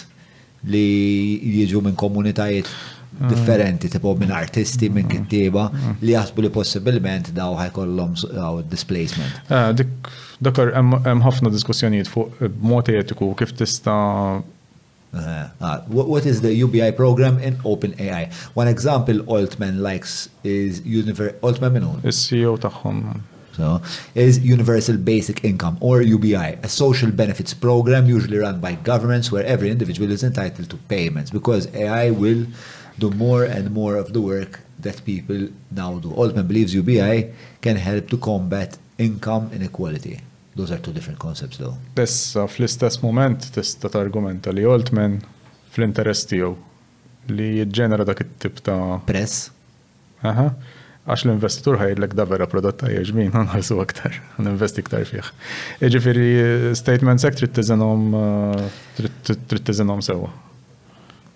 [0.67, 3.31] li jiġu minn komunitajiet hm.
[3.31, 5.15] differenti, tipo minn artisti, minn hm.
[5.15, 5.69] kittiba,
[6.03, 9.41] li jasbu li possibilment daw ħajkollom daw displacement.
[9.47, 10.13] Eh, dik
[10.51, 13.95] dakar hemm ħafna diskussjonijiet fuq mod etiku kif tista'
[15.17, 18.33] Uh, uh, what, what is the UBI program in OpenAI?
[18.55, 21.39] One example Altman likes is universal.
[21.43, 22.03] Altman Minun.
[22.05, 23.21] CEO tagħhom.
[23.57, 23.81] So,
[24.15, 29.45] is Universal Basic Income or UBI a social benefits program usually run by governments where
[29.47, 32.45] every individual is entitled to payments because AI will
[32.99, 36.13] do more and more of the work that people now do.
[36.13, 37.33] Altman believes UBI
[37.63, 40.21] can help to combat income inequality.
[40.57, 41.77] Those are two different concepts though.
[42.03, 45.19] Issa fl-istess moment tista' targumenta li Altman
[45.69, 46.55] fl-interess tiegħu
[47.37, 48.79] li jiġġenera dak it-tip ta'
[49.11, 49.51] press.
[50.25, 50.47] Aha.
[51.07, 55.29] Għax l-investitur ħajlek da vera prodotta ta' għan għanħarsu għaktar, għan-investi għaktar fih.
[55.91, 56.27] Eġifiri,
[56.81, 58.09] statement sekk trittizenom,
[58.57, 59.15] eh,
[59.53, 60.33] trittizenom sewa.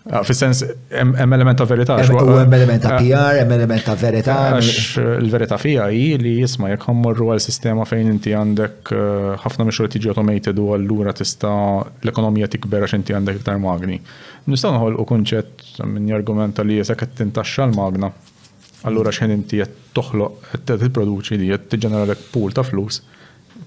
[0.04, 1.98] Ah, Fis-sens, hemm element ta' verità.
[2.00, 4.36] Hemm element ta' eh, PR, hemm element ta' verità.
[4.56, 9.26] Għax eh, il-verità fija hi li jisma' jekk ħammorru għal sistema fejn inti għandek eh,
[9.44, 11.52] ħafna mixor tiġi automated u allura tista'
[12.00, 14.00] l-ekonomija tikber għax inti għandek iktar magni.
[14.48, 18.08] Nistgħu noħolqu kunċett minn jargumenta li jesek qed tintaxxa l-magna.
[18.88, 23.02] Allura x'ħin inti qed toħloq qed tipproduċi li qed tiġġeneralek pool ta' flus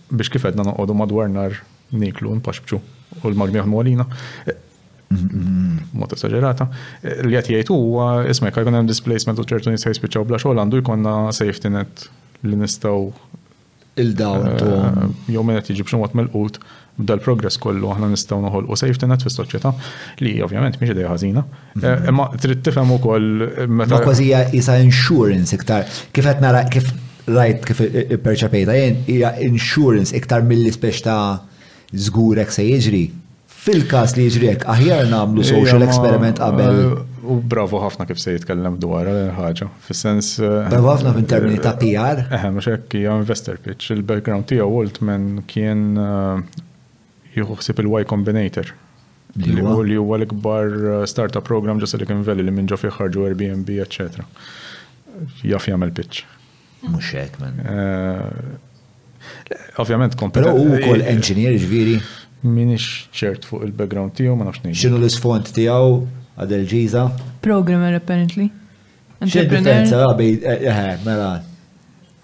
[0.09, 1.53] biex kif qedna noqogħdu madwar nar
[1.93, 2.81] niklu npaxbċu
[3.21, 4.09] u l-magni għalina.
[5.13, 5.95] Mm-hmm.
[5.99, 6.67] mod esagerata,
[7.27, 10.61] li għat jajtu huwa isma' jekk jkun hemm displacement u ċertu nies jispiċċaw bla xogħol
[10.63, 12.05] għandu jkollna safety net
[12.47, 13.11] li nistgħu
[14.01, 15.03] il-dawn eh,
[15.35, 16.57] jew minn qed jiġi b'xi mod melqut
[17.09, 19.73] dal-progress kollu aħna nistgħu noħolqu safety net fis-soċjetà
[20.25, 21.43] li ovvjament mhix idea ħażina.
[21.75, 21.87] Mhm.
[21.89, 23.95] Eh, imma trid tifhem ukoll meta.
[23.97, 24.27] Ma kważi
[24.59, 26.91] isa insurance iktar kif qed nara kif
[27.27, 27.83] rajt kif
[28.21, 28.77] perċapejta
[29.09, 31.19] hija insurance iktar mill-ispex ta'
[31.93, 33.07] żgurek se jiġri
[33.63, 36.79] Fil-kas li jġriek, aħjar namlu social experiment qabel.
[36.83, 36.95] Eh,
[37.31, 39.69] u bravo ħafna kif se jitkellem dwar eh, ħaġa.
[39.85, 40.33] Fis-sens.
[40.43, 42.25] Eh, bravo ħafna f'intermini ta' PR.
[42.27, 43.93] Eħe, mhux hekk hija investor pitch.
[43.95, 45.85] Il-background tiegħu Waltman kien
[47.37, 48.73] ħsieb il-Y Combinator.
[49.39, 49.63] Li
[49.95, 54.27] huwa l-ikbar startup program ġo Silicon Valley li minn ġo fih ħarġu Airbnb, eċċetera.
[55.53, 56.25] Jaf jagħmel pitch.
[56.91, 58.59] Mhux hekk, man.
[59.79, 60.51] Ovvjament kompetenza.
[60.51, 61.95] Però u wkoll engineer ġviri
[62.51, 64.97] minix ċert fuq il-background tiegħu ma nafx ngħid.
[64.99, 65.97] l-isfond tiegħu
[66.43, 67.05] għadel ġiza?
[67.45, 68.49] Programmer apparently.
[69.23, 71.29] ċed differenza ah, eħe, eh, eh, eh, mela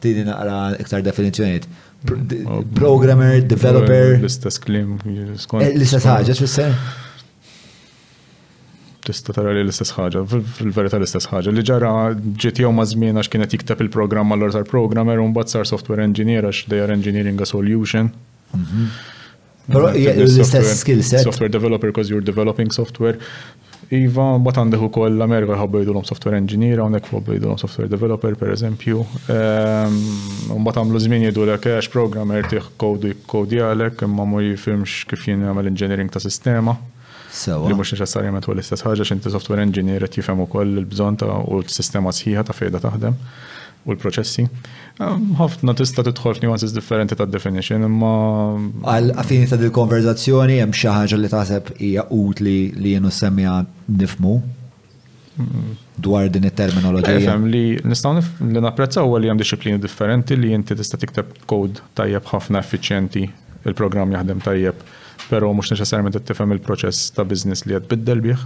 [0.03, 1.67] tidi naqra iktar definizjoniet.
[2.05, 4.17] Mm, programmer, developer.
[4.19, 4.97] L-istess klim.
[5.07, 6.75] L-istess ħagġa, x'fisser?
[9.07, 10.21] Tista' tara li l-istess ħaġa,
[10.59, 11.53] fil-verità l-istess ħaġa.
[11.55, 15.63] Li ġara ġiet jew ma' żmien għax kienet jiktab il-programm l sar programmer un bazzar
[15.65, 18.11] sar software engineer għax they are engineering a solution.
[18.55, 18.87] Mhm.
[19.67, 21.21] Pero l-istess skill set.
[21.25, 23.19] Software developer because you're developing software.
[23.89, 28.75] Iva, bat għandek ukoll l-Amerika ħobba jidulhom software engineer, hawnhekk ħobba jidulhom software developer Un
[29.33, 35.07] ehm, bat għamlu zmin jidulek eh, għax programmer tiħ kodu jikkodi għalek imma mu jifhimx
[35.09, 36.77] kif jien jagħmel engineering ta' sistema.
[37.49, 41.63] Li mhux neċessarjament huwa l-istess ħaġa x'inti software engineer qed u ukoll il-bżonn ta' u
[41.65, 43.17] s-sistema sħiħa ta' fejda taħdem
[43.87, 44.43] u l-proċessi.
[44.99, 48.13] Ehm, ħafna tista' tidħol f'nuances differenti ta' definition imma.
[48.91, 54.33] Għal affini ta' dil-konverzazzjoni hemm xi ħaġa li taħseb hija utli li jenu semmija nifmu
[55.95, 57.21] dwar din it-terminoloġija.
[57.31, 62.27] Fem li nistgħu li napprezzaw li hemm disciplini differenti li inti tista' tikteb kod tajjeb
[62.33, 63.23] ħafna effiċjenti
[63.69, 64.83] il-programm jaħdem tajjeb,
[65.31, 68.43] però mhux neċessarjament tifhem il-proċess ta' business li qed biddel bih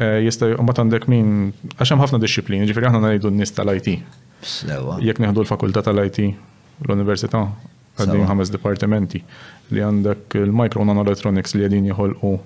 [0.00, 1.34] eh, jista' mbagħad għandek min
[1.78, 3.96] għax hemm ħafna disciplini, ġifieri aħna ngħidu n-nies tal-IT.
[5.04, 6.20] Jekk neħdu l-fakultà tal-IT,
[6.86, 7.42] l-Università,
[7.96, 9.22] għaddin ħames departamenti
[9.72, 12.36] li għandek il-micro nanoelectronics li għedin u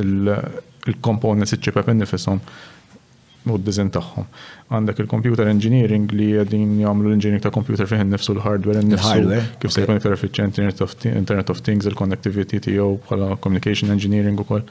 [0.00, 2.40] il-components iċċipep nifisom
[3.50, 4.24] u d-dizin taħħom.
[4.70, 9.28] Għandek il-computer engineering li għedin jgħamlu l-engineering ta' computer fih nifsu l-hardware nifsu
[9.62, 14.66] kif se jkun iktar efficient Internet of Things, il-connectivity tiegħu bħala communication engineering u ukoll.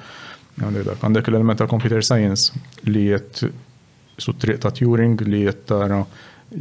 [0.60, 2.52] Għandek l-element ta' computer science
[2.90, 3.48] li qed
[4.26, 6.06] su triq ta' Turing li jettara tara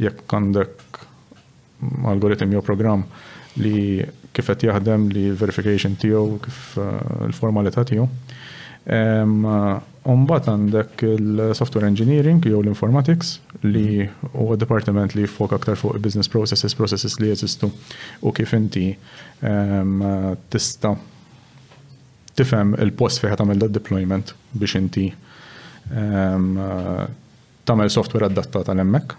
[0.05, 1.03] jekk għandek
[2.13, 3.05] algoritm jew programm
[3.59, 4.03] li
[4.33, 8.07] kif qed jaħdem li verification tiegħu kif eh, il-formalità tiegħu.
[9.33, 13.37] mbagħad eh, għandek il-software engineering jew l-informatics
[13.67, 17.71] li huwa department li jfok aktar fuq business processes, processes li jeżistu
[18.21, 18.91] u kif inti
[20.55, 20.93] tista'
[22.39, 25.09] tifhem il-post fejn tagħmel deployment biex inti
[27.69, 29.17] tamel software adattata għal emmek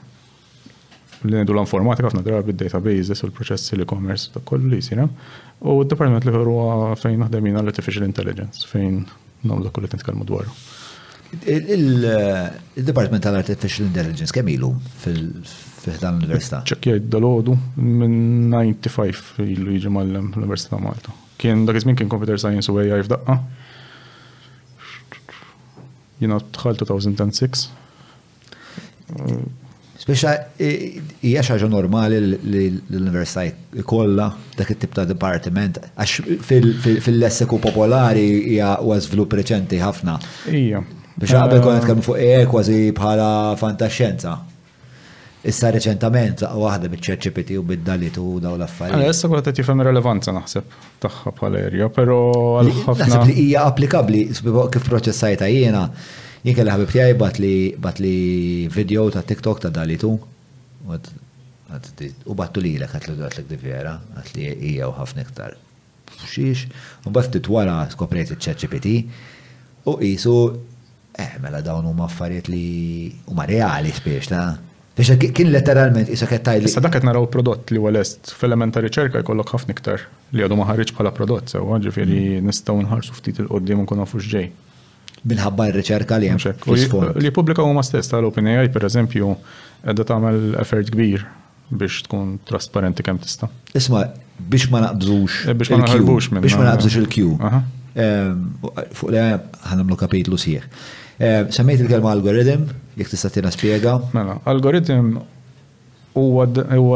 [1.29, 6.25] Li nidu l-informatika ħafna drabi databases u l-proċessi commerce ta' kollu li jsir U d-departiment
[6.25, 9.03] li huwa fejn naħdem jina l-artificial intelligence fejn
[9.45, 10.53] nagħmlu kull qed nitkellmu dwaru.
[11.47, 14.69] Il-Department tal-Artificial Intelligence kemm ilu
[15.05, 16.61] fil-ħdan l-Università?
[16.69, 21.13] ċekkja id-dalodu minn 95 ilu jiġi mallem l-Università Malta.
[21.41, 23.37] Kien dak iż-żmien kien Computer Science u AI f'daqqa.
[26.21, 27.69] Jina tħal 2006
[30.01, 30.69] Speċa, e,
[31.29, 33.45] hija ħaġa normali l-università
[33.85, 36.47] kollha dak it-tip ta' dipartiment, għax
[37.05, 38.23] fil-lessiku popolari
[38.55, 38.75] hija
[39.05, 40.15] żvilupp reċenti ħafna.
[40.57, 40.81] Ija.
[41.21, 43.29] Biex qabel kont eh, kemm fuq hekk kważi bħala
[43.61, 44.33] fantaxxenza.
[45.45, 48.97] Issa reċentament laqgħu waħda biċ-ċerċipiti u bid-dalit u daw l-affarijiet.
[49.03, 52.19] Għalha eh, issa kont tifhem relevanza naħseb tagħha bħala erja, però
[52.63, 53.05] għal ħafna.
[53.05, 54.25] Naħseb li hija applikabbli
[54.73, 55.85] kif proċessajta jiena.
[56.45, 57.53] Jien kelli ħabib tiegħi bat li
[57.85, 58.15] bat li
[58.73, 60.13] video ta' TikTok ta' dalitu.
[62.29, 65.59] U battu li lek għatlu għatlek di vera, għatli hija u ħafna iktar.
[66.25, 66.65] Xiex,
[67.07, 68.95] u bat titwara skoprejt il-ċeċipiti
[69.91, 70.33] u qisu
[71.17, 72.65] eh, mela dawn huma affarijiet li
[73.31, 74.45] huma reali spiex ta'
[75.01, 76.67] Biex kien letteralment isa kettajli.
[76.69, 80.03] Issa dak naraw prodott li walest fil-element ta' riċerka jkollok ħafna iktar
[80.35, 82.51] li għadu ma ħarriġ bħala prodott, sew ġifieri mm.
[82.51, 84.51] nistgħu nħarsu ftit il-qoddim nkun nafu x'ġej
[85.29, 87.19] minħabba r-riċerka li hemm.
[87.21, 89.33] Li pubblika huma stess tal-OpenAI pereżempju
[89.85, 91.27] ta' tagħmel effort kbir
[91.71, 93.49] biex tkun trasparenti kemm tista'.
[93.79, 94.07] Isma'
[94.51, 95.37] biex ma naqbżux.
[95.53, 96.45] Eh, biex ma naqbżux minn.
[96.45, 97.29] Biex ma naqbżux il-Q.
[97.95, 98.33] Eh,
[98.97, 100.63] fuq li lo kapitlu sieħ.
[101.19, 102.65] Eh, semmejt il-kelma algoritm,
[102.99, 103.99] jek tista' tina spjega.
[104.17, 105.19] Mela, algoritm
[106.15, 106.47] huwa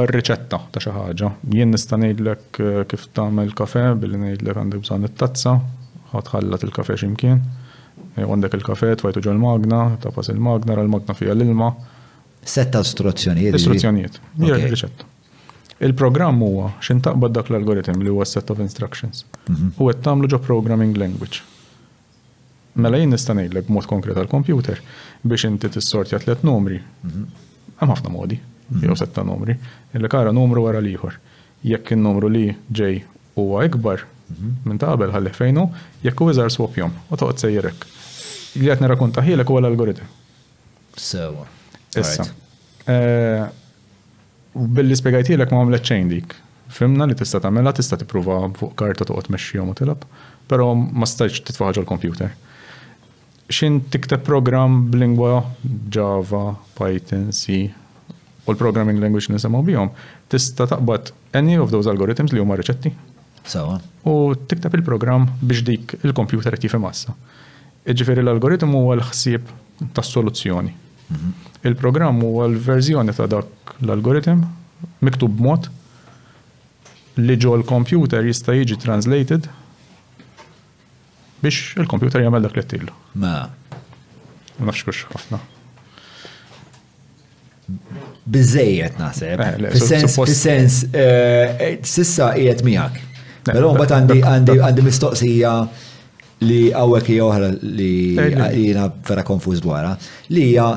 [0.08, 1.30] r-riċetta ta' xi ħaġa.
[1.54, 2.60] Jien nista' ngħidlek
[2.90, 5.54] kif tagħmel kafe billi ngħidlek għandek bżonn it-tazza,
[6.16, 7.38] ħadħallat il-kafe x'imkien
[8.18, 11.70] għandek il-kafet, wajtu ġol magna, tapas il-magna, l-magna fija l-ilma.
[12.44, 13.56] Setta istruzzjonijiet.
[13.58, 15.10] Istruzzjonijiet, hija riċetta.
[15.84, 19.24] Il-programm huwa x'intaqbad dak l-algoritm li huwa set of instructions.
[19.50, 19.72] Mhm.
[19.80, 21.42] U qed tagħmlu ġo programming language.
[22.74, 24.78] Mela jien nista' ngħidlek b'mod konkret għal computer
[25.22, 26.80] biex inti tissortja tliet numri.
[26.80, 27.26] Mhm.
[27.80, 28.82] Hemm ħafna modi, mhm.
[28.84, 29.54] jew setta numri,
[29.94, 31.12] il kara numru wara l ieħor.
[31.64, 33.02] Jekk in-numru li ġej
[33.38, 34.02] huwa ikbar,
[34.62, 35.64] minn ta' qabel ħalli fejnu,
[36.04, 37.84] jekk u iżar swopjom, u toqgħod sejjerek.
[38.58, 40.08] Li qed nirrakkonta ħielek huwa l-algoritm.
[41.00, 41.44] Sewa.
[41.98, 42.26] Issa.
[42.90, 43.44] Eh,
[44.60, 46.34] u billi spiegajtilek ma għamlet ċejn dik.
[46.74, 50.04] Fimna li tista' tagħmilha tista' tippruva fuq karta toqgħod mexxihom u tilab,
[50.50, 52.32] però ma stajtx titfaħġa l-kompjuter.
[53.54, 55.34] Xin tikteb program b'lingwa
[55.94, 56.44] Java,
[56.78, 57.60] Python, C,
[58.44, 59.90] u l-programming language nisimgħu bihom,
[60.32, 62.92] tista' taqbad any of those algorithms li huma reċetti.
[63.44, 63.80] Sawa.
[64.02, 64.12] Uh.
[64.12, 67.14] U tiktab il-programm biex dik il-kompjuter qed jifhem massa.
[67.86, 69.44] l-algoritmu huwa l-ħsieb
[69.92, 70.72] tas-soluzzjoni.
[71.08, 71.32] Mhm.
[71.68, 74.42] Il-programm huwa l-verżjoni ta' dak l-algoritm
[75.00, 75.68] miktub b'mod
[77.16, 79.48] li ġo l-kompjuter jista' jiġi translated
[81.42, 82.92] biex il-kompjuter jagħmel dak li tillu.
[83.12, 83.48] Ma.
[84.58, 85.40] Nafx kux ħafna.
[88.24, 89.40] Bizzejet naħseb.
[89.40, 93.12] Eh, fis-sens, fis-sens, eh, eh, sissa qiegħed miegħek.
[93.52, 95.54] Pero mbagħad għandi għandi għandi mistoqsija
[96.48, 97.94] li għawek oħra li
[98.56, 99.94] jina vera konfuż dwarha
[100.32, 100.68] li hija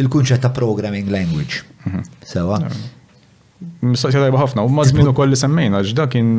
[0.00, 1.62] il-kunċett ta' programming language.
[1.84, 2.02] Mhm.
[2.24, 2.60] Sewa.
[3.84, 6.30] Mistoqsija tajba ħafna, u mażmin ukoll li semmejna, ġda kien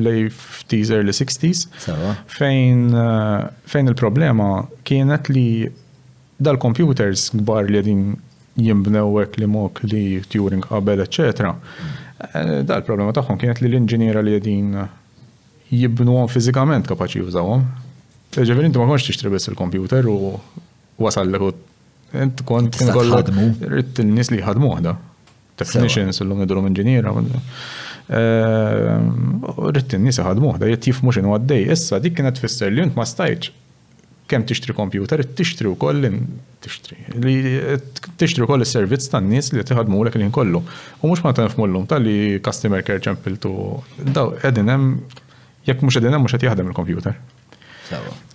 [0.00, 1.68] lej f'teaser early 60s,
[2.26, 4.46] fejn eh, fejn il-problema
[4.88, 5.46] kienet li
[6.40, 8.04] dal-computers kbar li din
[8.60, 11.52] jimbnewek li mok li Turing qabel, eccetera.
[11.52, 12.08] Mm.
[12.20, 14.72] Eh, dal-problema tagħhom kienet li l-inġiniera li għedin
[15.70, 17.64] jibnu għom fizikament kapaċi jużawhom.
[18.36, 20.34] E, Ġeveri, inti ma konx tixtri il-kompjuter u
[21.02, 21.52] wasal l
[22.10, 23.28] Int kont kollok
[23.70, 24.96] Ritt il-nis li ħadmu għada.
[25.60, 27.12] Technicians, l-lum id-drum inġiniera.
[29.60, 31.68] Ritt il-nis ħadmu għada, jett jifmu xinu għaddej.
[31.70, 33.52] Issa dik kienet fisser li jint ma stajċ.
[34.26, 36.02] Kem tixtri kompjuter, tixtri u koll
[36.66, 36.98] tixtri.
[38.18, 40.64] Tixtri u koll il-servizz tan nis li tiħadmu l-ek li kollu.
[41.06, 43.54] U mux ma tanfmu l-lum, tal-li customer care ċempiltu.
[44.10, 44.90] Daw, edin hemm
[45.68, 47.18] jekk mhux qegħdin hemm mhux qed jaħdem il-kompjuter.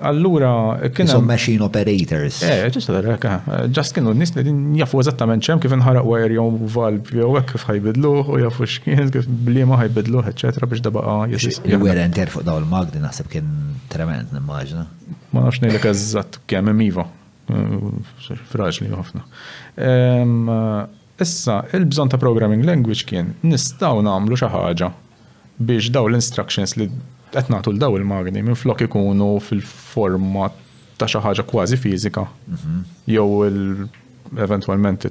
[0.03, 0.49] Allura
[0.91, 2.41] kien hemm machine operators.
[2.43, 5.71] Eh, ġust hekk, eh, eh, ġust eh, kienu nies li din jafu eżattament xemm kif
[5.77, 6.43] inħaraq wajer jew
[6.73, 11.61] valb jew hekk kif ħajbidlu u jafu x'kien kif bliema ħajbidlu, eċetera biex daba jesis.
[11.71, 13.47] Il-wera enter fuq dawn il-magdi naħseb kien
[13.93, 14.85] trement nimmaġna.
[15.31, 17.07] Ma nafx ngħidlek eżatt kemm hemm iva.
[18.51, 19.23] Fraġli ħafna.
[19.87, 20.37] Ehm,
[21.23, 24.91] issa, il-bżon ta' programming language kien nistaw namlu xi ħaġa
[25.63, 26.89] biex daw l-instructions li
[27.35, 30.47] qed nagħtu l daw il-magni minn flok ikunu fil-forma
[31.01, 32.23] ta' xi ħaġa kważi fiżika.
[32.55, 32.83] Mhm.
[33.15, 33.29] Jew
[34.45, 35.09] eventwalment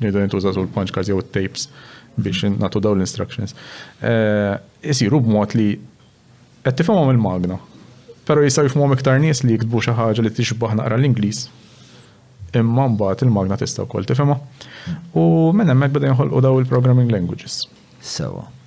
[0.00, 1.68] jridu jintuża l punch cards jew tapes
[2.20, 2.58] biex mhm.
[2.64, 3.54] nagħtu daw l-instructions.
[4.10, 4.54] Eh,
[4.92, 5.68] isiru b'mod li
[6.66, 7.60] qed tifhomhom il-magna.
[8.28, 11.46] Però jistgħu jifhmhom iktar nies li jiktbu xi ħaġa li tixbaħ naqra l-Ingliż
[12.58, 14.34] imma mbagħad il-magna tista' wkoll tifhimha.
[15.14, 15.24] U
[15.56, 17.62] minn hemmhekk beda jinħolqu daw il-programming languages.
[18.02, 18.46] Sewa.
[18.48, 18.58] So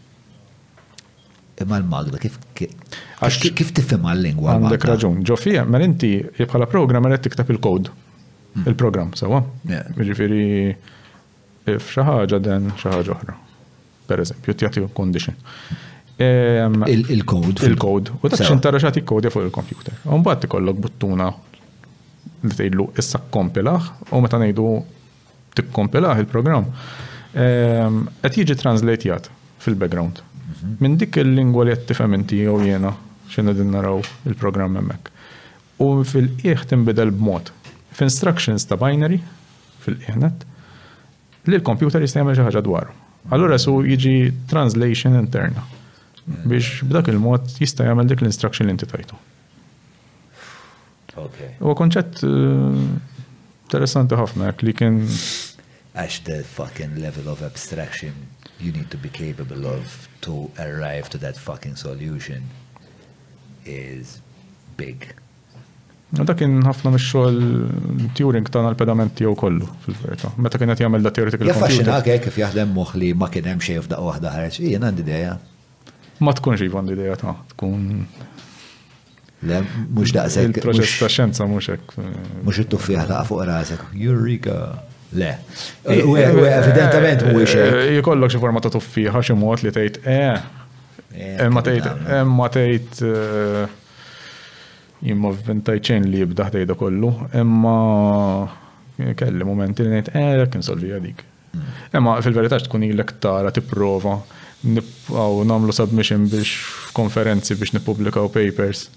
[1.62, 4.58] imma l-Magda kif kif tifhem għal-lingwa.
[4.60, 5.20] Għandek raġun.
[5.28, 7.92] Ġofija, ma inti bħala programmer qed tiktab il-kod.
[8.54, 8.68] Hmm.
[8.70, 9.42] Il-programm sewa.
[9.70, 10.74] Jiġifieri
[11.80, 13.38] f'xi ħaġa dan xi ħaġa oħra.
[14.10, 15.38] Pereżempju, tjagħti condition.
[16.22, 17.64] Il-kod.
[17.70, 18.14] Il-kod.
[18.22, 19.98] U dak xintara xagħti kodja fuq il-computer.
[20.14, 21.30] U mbagħad tikollok buttuna
[22.44, 24.68] li tgħidlu issa kompilaħ u meta ngħidu
[25.58, 26.68] tikkompilaħ il-programm.
[27.34, 29.32] Qed jiġi translatjat
[29.64, 30.22] fil-background.
[30.77, 32.91] Minn dik il-lingwa li qed tifhem inti jew jiena
[33.34, 33.99] x'inna din naraw
[34.30, 35.10] il-programm hemmhekk.
[35.84, 37.49] U fil-qiegħ tinbidel b'mod.
[37.98, 39.18] F'instructions ta' binary
[39.84, 40.45] fil-qiegħnet
[41.49, 42.94] li l-computer jista' jagħmel xi ħaġa dwaru.
[43.35, 44.15] Allura su jiġi
[44.52, 45.65] translation interna
[46.48, 49.19] biex b'dak il-mod jista' jagħmel dik l-instruction li inti tajtu.
[51.18, 55.03] Huwa konċett eh, interessanti ħafna li kien
[55.94, 58.15] Għax the fucking level of abstraction
[58.65, 59.84] you need to be capable of
[60.26, 60.34] to
[60.65, 62.41] arrive to that fucking solution
[63.88, 64.06] is
[64.81, 64.99] big.
[66.14, 70.30] Dak kien ħafna mix-xogħol Turing ta' l-pedament tiegħu kollu fil-verità.
[70.45, 71.64] Meta kien qed jagħmel da theoretical computer.
[71.64, 74.60] Jaffaxxinak hekk eh, kif jaħdem moħħ li ma kien hemm xejn f'daqqa waħda ħareġ.
[74.68, 75.34] Jien għandi idea.
[76.22, 77.88] Ma tkunx iva għandi idea ta' tkun
[79.44, 79.57] Le,
[79.91, 80.53] mux daqsek.
[80.53, 81.98] il proġett ta' xjenza mhux hekk.
[82.45, 83.81] Mhux it ta' fuq rasek.
[84.06, 84.60] Eureka!
[85.15, 85.40] Le.
[85.84, 86.27] U eh,
[86.57, 87.76] evidentament eh, u xejn.
[87.76, 90.61] Eh, Jikollok xi forma ta' tuffiħa xi mod li tejt: eh.
[91.14, 93.03] Emma tgħid imma tejt,
[95.06, 95.77] jimma ventaj
[96.07, 97.76] li jibda ħdejda kollu, Emma
[99.14, 101.22] kelli momenti li nejt, eh kien nsolvi għadik.
[101.53, 101.69] Mm.
[101.99, 104.15] Imma fil-verità tkun ilek tara tipprova
[104.65, 106.56] nipqaw namlu submission biex
[106.98, 108.88] konferenzi biex nipublikaw papers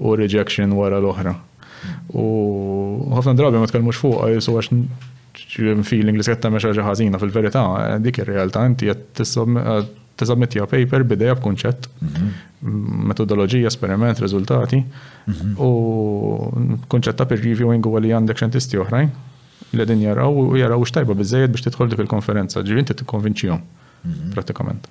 [0.00, 1.34] u rejection wara l-oħra.
[2.16, 2.24] U
[3.12, 4.72] ħafna drabi ma tkellmux fuq, jisu għax
[5.82, 7.64] feeling li se tagħmel xi ħaġa fil verita
[8.02, 9.22] dik il realtà inti qed
[10.16, 11.88] tiżommettija paper bidejja b'kunċett,
[12.64, 14.80] metodologija, esperiment, riżultati
[15.60, 15.70] u
[16.88, 19.10] kunċett ta' peer reviewing u għalli għandek xentisti uħrajn,
[19.76, 24.88] li din jaraw u jaraw x'tajba bizzejed biex tidħol dik il-konferenza, ġifieri inti tikkonvinċihom pratikament.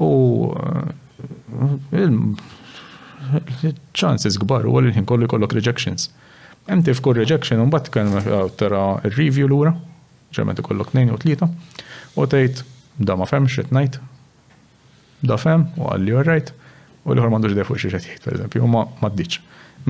[0.00, 0.54] U
[1.92, 2.16] il
[3.92, 6.08] ċansis gbar u għalli ħin kollu kollok rejections.
[6.70, 8.80] Emptive code rejection un bat kan eh, tara
[9.18, 9.72] review l-ura,
[10.34, 11.48] ġemmet kollok 2 u 3,
[12.14, 12.60] u tgħid
[13.08, 13.98] da ma femx xet ngħid,
[15.26, 16.52] da fem u għalli u right,
[17.04, 19.40] u l-ħor m'għandux ġdefu fuq xi qed jgħid pereżempju, u ma ddiċ.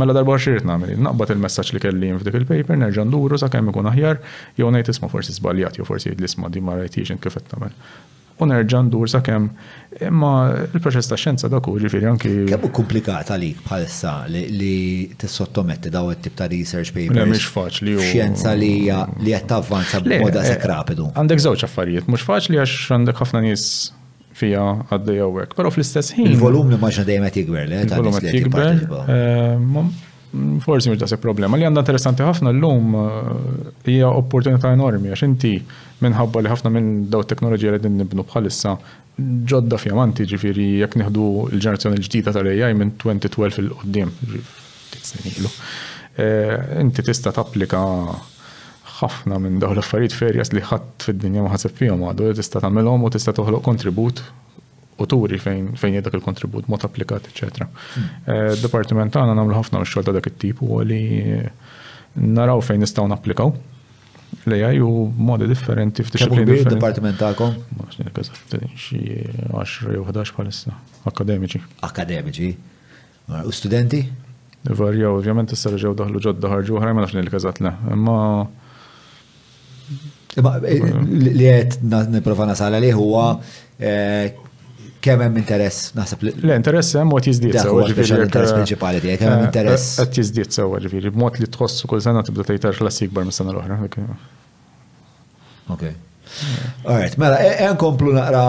[0.00, 4.22] Mela darba xirrit nagħmel, naqbad il-messaġġ li kelli f'dik il-paper, nerġa' nduru sakemm ikun aħjar,
[4.56, 7.76] jew ngħid isma' forsi żbaljat, jew forsi jgħid lisma di ma rajtiġin kif namel
[8.46, 9.48] u dur sa' sakemm.
[10.00, 12.30] Imma il-proċess ta' xjenza da' kuġi ġifieri anki.
[12.48, 17.26] Kemm komplikata għalik bħalissa li t-sottometti daw it-tip ta' research paper.
[17.26, 21.10] Mhix mux Xjenza li Xenza li qed tavvanza b'moda eh, sek rapidu.
[21.18, 23.66] Għandek żewġ affarijiet, mhux faċli għax għandek ħafna nies
[24.40, 25.58] fija u għek.
[25.58, 26.30] Pero fl-istess ħin.
[26.34, 27.82] Il-volum li maġna dejjem għet jikber, le?
[27.88, 29.98] Il-volum għet jikber
[30.64, 31.58] forsi mhux daqshekk problema.
[31.58, 35.54] Li għandha interessanti ħafna llum eh, hija opportunità enormi għax inti
[36.04, 38.76] minħabba li ħafna minn daw teknoloġija li din nibnu bħalissa
[39.50, 44.12] ġodda fjamanti ġifiri jekk nieħdu l-ġenerazzjoni l-ġdida tal-AI minn 2012 il-qoddim.
[46.14, 47.80] Eh, inti tista' tapplika
[49.00, 53.10] ħafna minn dawn l-affarijiet ferjas li ħadd fid-dinja ma ħaseb fihom għadu tista' tagħmelhom u
[53.16, 54.22] tista' toħloq kontribut
[55.02, 57.66] u turi fejn fejn dak il-kontribut mod applikat, eċetera.
[57.94, 58.08] Hmm.
[58.26, 61.50] Eh, departiment għana namlu ħafna u ta' dak il tipu u li eh,
[62.38, 63.52] naraw fejn nistaw napplikaw
[64.46, 66.74] l-AI u modi differenti f'disciplini differenti.
[66.76, 67.54] Departiment ta'kom?
[67.78, 68.32] Maċni kaza
[68.76, 69.00] xi
[69.48, 70.72] 10 jew 11 palissa,
[71.08, 71.60] akademiċi.
[71.88, 72.50] Akademiċi.
[73.44, 74.04] U studenti?
[74.64, 77.72] Varjaw, ovvjament issa ġew daħlu ġodda ħarġu ħraj ma nafx li kazat le.
[77.98, 78.16] Ma.
[80.36, 80.86] Eh,
[81.24, 81.80] li għed
[82.12, 83.32] niprofa nasala li huwa
[85.00, 86.32] kemm hemm interess naħseb li.
[86.44, 88.18] Le interess hemm mod jiżdied sewwa ġifieri.
[88.26, 89.88] Interess eh, prinċipali tiegħek hemm eh, interess.
[89.98, 93.54] Eh, qed jiżdied sewwa ġifieri b'mod li tħossu kull sena tibda tgħid klassi ikbar mis-sena
[93.56, 93.80] l-oħra.
[95.70, 95.94] Okay.
[96.84, 98.44] Alright, mela e- e nkomplu naqra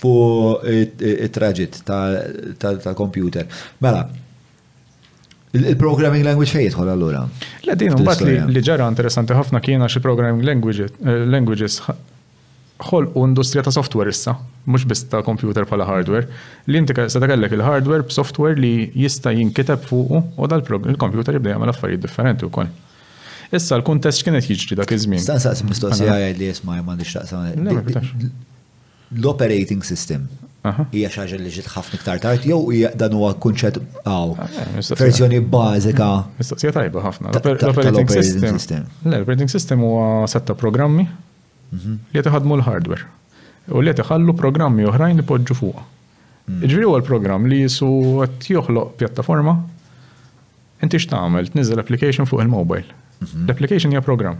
[0.00, 0.64] fuq
[0.98, 3.46] it-traġit tal-computer.
[3.84, 4.08] Mela,
[5.52, 7.26] Il-programming language fejn għal allura?
[7.68, 11.76] Le din mbagħad li ġara interessanti ħafna kiena xi programming languages
[12.86, 14.34] ħol u industrija ta' software issa,
[14.68, 16.26] mux biss ta' computer pala hardware,
[16.68, 18.72] li inti se kellek il-hardware b'software li
[19.04, 22.70] jista' jinkiteb fuqu u dal-computer jibda jagħmel affarijiet differenti wkoll.
[23.52, 25.20] Issa l-kuntest x'kienet jiġri dak iż-żmien.
[25.22, 28.30] Stan saqsim mistoqsija jgħid li jisma' m'għandix taqsam.
[29.12, 30.22] L-operating system
[30.64, 34.94] hija xaġa li ġiet ħafna iktar tard jew hija dan huwa kunċett għaw ah, eh,
[34.96, 36.08] verżjoni bażika.
[36.38, 37.34] Mistoqsija tajba ħafna.
[37.36, 38.88] L-operating system.
[39.04, 41.04] L-operating system huwa setta programmi
[41.72, 43.06] li taħadmu l-hardware
[43.72, 45.82] u li taħallu programmi oħrajn li poġġu fuq.
[46.42, 46.64] Hmm.
[46.66, 47.88] Ġviri u l-programm li jisu
[48.24, 49.54] għat joħloq pjattaforma
[50.82, 52.84] inti t-nizzel application fuq il-mobile.
[53.22, 53.46] Hmm.
[53.46, 54.36] L-application hija program.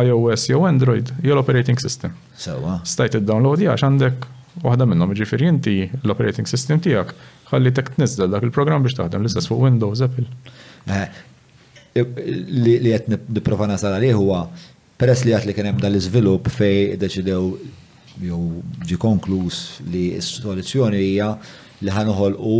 [0.00, 2.12] iOS jew Android jew l-operating system.
[2.38, 2.76] Sewa.
[2.86, 4.28] Stajt id-download għax għandek
[4.62, 5.74] waħda minnhom ġifieri inti
[6.04, 7.10] l-operating system tiegħek
[7.50, 10.30] ħalli tek tniżel dak il-programm biex taħdem l-istess fuq Windows, Apple.
[10.86, 11.08] Eh,
[11.96, 14.44] li qed nipprova nasal għalih huwa
[15.00, 17.46] Peress li għat li kienem dal-izvilup fej deċidew
[18.26, 18.40] jew
[18.88, 19.60] ġi konkluż
[19.92, 21.30] li s-soluzzjoni hija
[21.80, 22.56] li u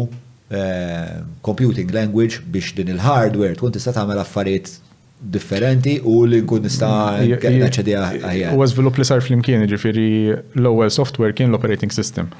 [0.49, 4.73] eh, computing language biex din il-hardware tkun tista' tagħmel affarijiet
[5.21, 8.55] differenti u li nkun nista' mm, naċċedi ħajja.
[8.57, 10.09] Huwa żvilupp li sar flimkien, ġifieri
[10.55, 12.33] l-ewwel software kien l-operating system.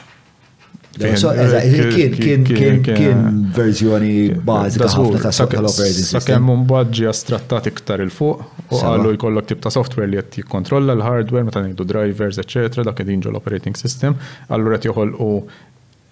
[1.01, 3.21] Eh, kien kien kien
[3.57, 6.21] verżjoni bażika ħafna ta' software operating system.
[6.21, 10.41] Sakemm mbagħad ġi astrattat iktar il fuq u qalu jkollok tip ta' software li qed
[10.43, 14.19] jikkontrolla l-hardware meta ngħidu drivers, eċetera, dak qegħdin ġol operating system,
[14.53, 15.31] allura qed joħolqu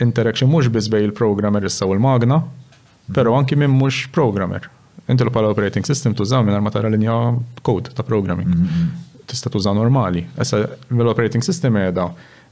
[0.06, 2.40] interaction mhux biss bej il-programmer issa u l-magna,
[3.12, 4.70] però anki minn mhux programmer.
[5.08, 7.18] Inti l operating system tużaw minn ma tara linja
[7.64, 9.24] code ta' programming mm-hmm, mm-hmm.
[9.28, 10.24] tista' tuża normali.
[10.40, 12.08] Issa l-operating system qiegħda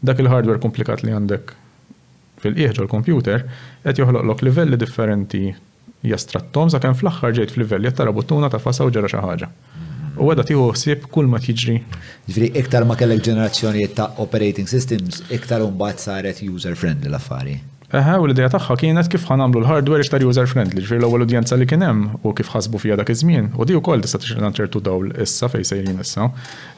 [0.06, 1.62] dak il-hardware komplikat li għandek
[2.42, 3.44] fil-qieħġu l-kompjuter
[3.84, 5.42] qed lok livelli differenti
[6.06, 9.50] jastrattom sa' fl-aħħar ġejt fil-livelli tara buttuna ta' fasa u ġara xi ħaġa.
[10.16, 11.76] U għedha tiħu ħsieb kull ma tiġri.
[12.28, 17.58] Ġifri, iktar ma kellek ġenerazzjoni ta' operating systems, iktar bat saret user friendly l-affari.
[17.94, 21.68] Eħe, u l-idea tagħha kienet kif ħanamlu l-hardware iktar user friendly, ġifier l-ewwel udjenza li
[21.70, 25.12] kien hemm u kif ħasbu fija dak iż-żmien, u di wkoll tista' tixtieq ċertu dawl
[25.22, 26.26] issa fejn sejrin issa.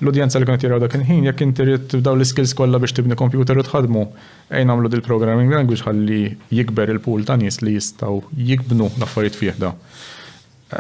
[0.05, 3.57] L-udjenza li kienet jaraw dak il-ħin jekk inti rid dawn l-skills kollha biex tibni kompjuter
[3.57, 4.05] u tħadmu,
[4.53, 6.21] ejn nagħmlu dil programming language ħalli
[6.53, 8.21] jikber il-pool ta' nies li jistgħu
[8.53, 9.73] jikbnu l-affarijiet fih da.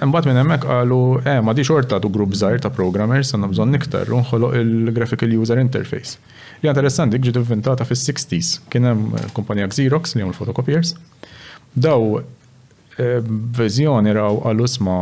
[0.04, 3.72] Mbagħad minn hemmhekk qalu eh ma di xorta tu grupp żgħir ta' programmers għandna bżonn
[3.72, 6.20] niktar u nħoloq il-graphical user interface.
[6.62, 8.56] Li interessanti, ġiet inventata fis-60s.
[8.72, 10.94] Kien hemm eh, kumpanija Xerox li hemm il-fotokopiers.
[11.86, 13.28] Daw eh,
[13.58, 14.96] verżjoni raw għal-usma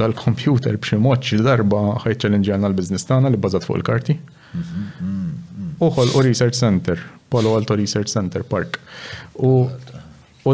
[0.00, 4.16] dal-kompjuter b'xi moċċi darba ħajt ċellenġjana l-biznis tagħna li bbażat fuq il-karti.
[5.82, 7.00] Uħol u Research Center,
[7.32, 8.78] Palo Alto Research Center Park.
[9.44, 9.68] U,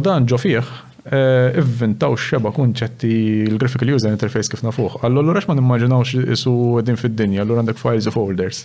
[0.02, 3.12] dan ġo fih eh, ivvintaw xeba kunċetti
[3.52, 5.04] l-graphical user interface kif nafuħ.
[5.06, 8.64] Allora, għax ma nimmaġinawx isu għedin fid-dinja, allora għandek files u folders.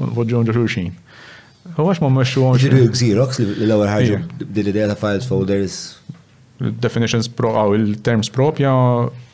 [0.00, 0.90] Vodġon ġo xurxin.
[1.76, 2.60] U għax ma mmexxu għon.
[2.62, 4.20] Ġiru Xerox li l-ewwel ħaġa
[4.56, 5.80] din idea ta' files folders.
[6.60, 8.70] Definitions pro għaw oh, il-terms propja.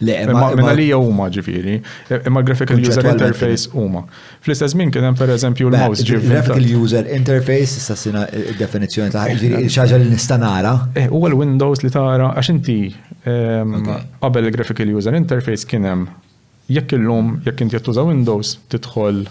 [0.07, 4.05] Le, eh, minna li huma ġifieri, imma eh, eh, graphical user interface huma.
[4.47, 6.35] Fl-istess minn kien hemm eżempju l-mouse ġifiri.
[6.37, 7.97] Graphical user interface issa
[8.45, 9.25] il definizzjoni ta'
[9.79, 10.77] xaġa li nista' nara.
[10.95, 12.77] Eh, l-Windows li tara għax inti
[13.27, 13.75] ehm,
[14.23, 16.07] qabel il-graphical user interface kien hemm
[16.77, 19.25] jekk illum jekk inti jattuża Windows tidħol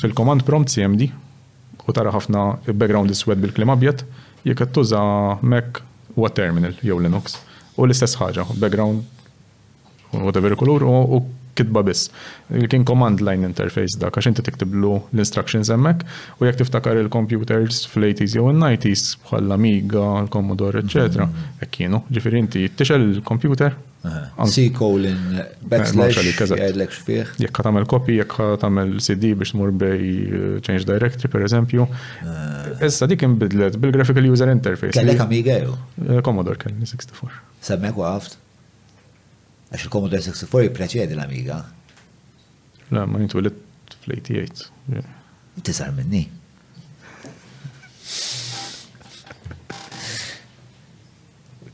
[0.00, 1.10] fil-command prompt CMD
[1.88, 4.04] u tara ħafna background iswed bil-klim abjad,
[4.46, 5.00] jek tuża
[5.42, 5.82] Mac
[6.16, 7.38] u terminal jew Linux.
[7.76, 9.02] U l-istess ħaġa, background
[10.14, 11.24] whatever kulur u
[11.54, 12.10] kitba biss.
[12.52, 16.04] il Kien command line interface da, għax inti tiktiblu l-instructions emmek,
[16.38, 21.50] u jek tiftakar il-computers fl-80s jew il-90s bħal Amiga, l-Commodore, eċetera, mhm.
[21.64, 25.40] Ek kienu, ġifieri inti t tixel il-computer eh, C colon
[25.72, 31.46] backslash jek għatam il-kopi, jek għatam il CD biex mur bej eh, change directory per
[31.48, 31.86] eżempju.
[32.28, 32.70] Eh.
[32.90, 34.94] Issa dik inbidlet bil-graphical user interface.
[34.98, 35.76] Kellek Amiga jew?
[36.26, 37.40] Commodore kelli 64.
[37.72, 38.40] Semmek waqaft?
[39.72, 41.58] Għax il-Commodore 64 jippreċedi l-Amiga.
[42.92, 43.60] La, ma nitwilet
[44.02, 45.04] fl-88.
[45.64, 46.24] Tisar minni.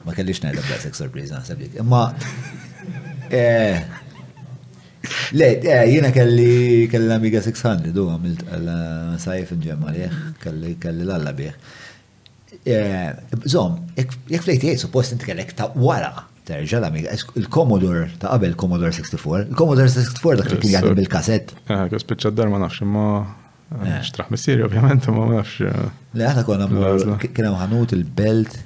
[0.00, 1.80] Ma kellix najda bla sex surprise, għan dik.
[1.86, 2.04] Ma.
[3.30, 3.82] Eh,
[5.36, 10.18] le, eh, jina kelli l-Amiga 600, du għamilt għal-sajf nġemma eh,
[10.54, 11.78] liħ, kelli l-alla biħ.
[13.48, 16.88] Zom, jek fl-88, suppost inti kellek ta' wara terġa'
[17.40, 21.54] il-Commodore ta' qabel Commodore 64, il-Commodore 64 dak li jgħati bil-kaset.
[21.70, 24.00] Ah, spiċċa d-dar ma nafx ma eh, eh.
[24.08, 25.60] xtraħ missieri ovvjament ma nafx.
[25.66, 26.68] Eh, Le għata konna
[27.22, 28.58] kien hemm ħanut il-belt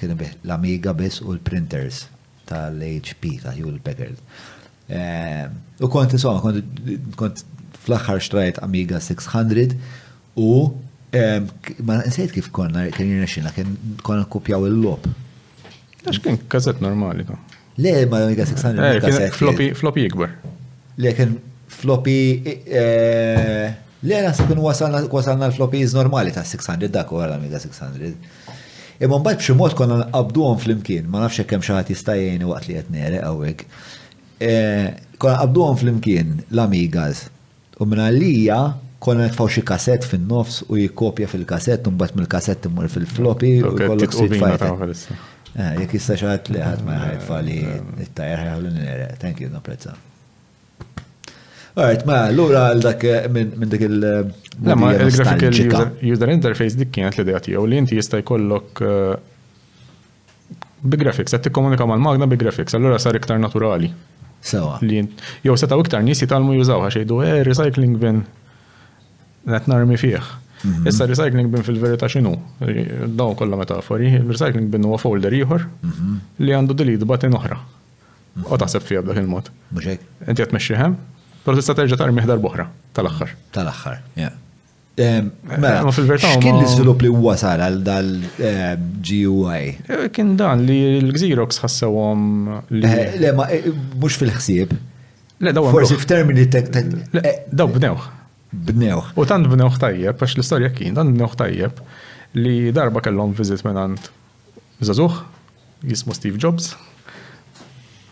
[0.00, 2.04] kien l-Amiga bis u l-printers
[2.48, 4.18] tal-HP ta' Hewlett Packard.
[5.84, 6.54] U kont insomma
[7.18, 7.44] kont
[7.82, 9.74] fl axħar xtrajt Amiga 600
[10.40, 10.48] u
[11.88, 13.72] ma nsejt kif konna kien jirnexxina kien
[14.06, 15.06] konna kopjaw il lop
[16.08, 17.24] Għax kien kazet normali.
[17.78, 19.36] Le, ma l-Amiga 600 kazet.
[19.36, 20.32] Floppy, floppy ikbar.
[21.04, 21.34] Le, kien
[21.78, 22.16] floppy.
[22.48, 23.68] Eh,
[24.08, 28.12] le, nasib kien wasalna l iż normali ta' 600 dak u l-Amiga 600.
[28.98, 32.66] Imma mbagħad b'xi mod konna għabdu flimkien, ma nafx ma nafxie xi ħadd jistajjeni waqt
[32.68, 33.66] li qed nereq hawn hekk.
[34.42, 34.86] Eh,
[35.18, 37.28] konna nqabduhom flimkien l-Amigas.
[37.78, 38.56] U minna lija
[38.98, 44.16] konna għetfaw xi kaset fin-nofs u jikkopja fil-kaset, u mbagħad mill-kaset imur fil-floppy u jkollok
[45.58, 47.54] Eh, Jek jista xaħat li ħat ma ħajt fali
[48.04, 49.06] it tajr ħajħu l-nere.
[49.18, 49.94] Thank you, prezza.
[51.78, 56.92] Alright, ma mela, l-ura għal-dak eh, minn dik il- eh, Ma il-graphical user interface dik
[56.94, 58.82] kienet li d-għati u li jinti jista jkollok
[60.78, 63.90] bi graphics, għed t-komunika l magna bi graphics, allura sar iktar naturali.
[64.40, 64.78] Sawa.
[65.42, 68.22] Jow setaw iktar nisi tal-mu jużaw, għax jgħidu, eh, recycling bin,
[69.46, 70.22] għet narmi fieħ.
[70.86, 72.32] Issa recycling bin fil veri ta' xinu?
[73.18, 75.60] dawn kolla metafori, recycling bin huwa folder ieħor
[76.42, 77.56] li għandu delete button oħra.
[78.38, 79.46] U taħseb fiha b'dak il-mod.
[79.70, 79.84] Mhux
[80.28, 80.92] Inti qed tmexxihem,
[81.46, 82.64] però tista' terġa' tarmi ħdar boħra
[82.98, 83.30] tal-aħħar.
[83.58, 83.98] Tal-aħħar,
[84.98, 85.82] Mela,
[86.42, 89.66] Kien l-iżvilupp li wasal għal dal-GUI?
[90.10, 92.20] Kien dan li l-Xerox ħassewhom
[92.74, 92.82] li.
[93.22, 94.74] Le, ma mhux fil-ħsieb.
[95.38, 95.68] Le, daw.
[95.70, 98.17] Forsi f'termini Daw b'dewħ.
[98.52, 99.12] bnewħ.
[99.20, 101.80] U tant bnewħ tajjeb, għax l-istorja kien, tant bnewħ tajjeb
[102.40, 104.14] li darba kellhom viżit għand
[104.80, 105.16] Zazuħ,
[105.90, 106.76] jismu Steve Jobs,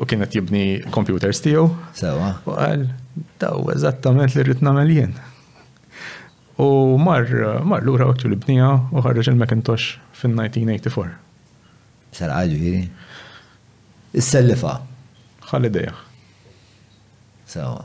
[0.01, 1.69] u kienet jibni computers tiegħu.
[1.95, 2.33] Sewa.
[2.47, 2.83] U għal,
[3.41, 5.13] daw eżattament li rritna nagħmel jien.
[6.61, 7.27] U mar,
[7.65, 11.15] mar l-ura għaktu li bnija u ħarreġ il-Macintosh fin-1984.
[12.19, 12.83] Sar għadju jiri.
[14.17, 14.79] Is-sellifa.
[15.47, 15.93] Xalli dejja.
[17.47, 17.79] Sewa.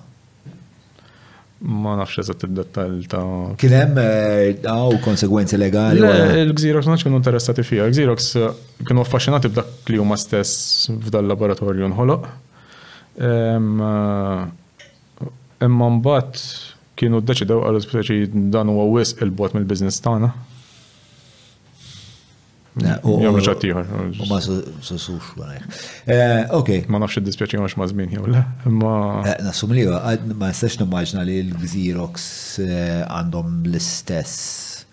[1.61, 6.01] Ma nafx eżatt id-dettall ta' Kien hemm għaw eh, konsegwenzi legali.
[6.41, 7.85] Il-Xerox ma kienu interessati fija.
[7.85, 8.47] Il-Xerox eh,
[8.88, 12.25] kienu affaxxinati b'dak li huma stess f'dal laboratorju nħoloq.
[13.29, 13.69] Eh,
[15.67, 16.41] imma mbagħad
[16.97, 18.23] kienu ddeċidew qalu speċi
[18.57, 20.33] dan huwa wisq il-bot mill-biżness tagħna.
[23.03, 23.35] Jom
[24.30, 24.39] Ma
[24.81, 25.19] susux,
[26.07, 26.69] eh, Ok.
[26.88, 28.23] Ma nafx id dispieċi għax ma zmin jew
[28.65, 28.93] Ma.
[29.27, 32.61] Eh, Nasum li, eh, ma nistax nimmaġna li l-Xerox
[33.10, 34.85] għandhom l-istess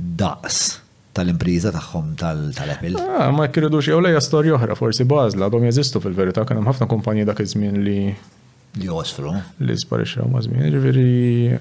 [0.00, 0.78] daqs
[1.14, 3.00] tal-impriża tagħhom tal-Apple.
[3.18, 7.24] Ah, ma kienu jew lejja storja oħra, forsi bażla, għadhom jeżistu fil-verità, kien ħafna kumpanji
[7.26, 8.14] dak iż-żmien li
[8.78, 9.34] li osfru.
[9.60, 11.58] Li sparixxew ma' żmien, ġifieri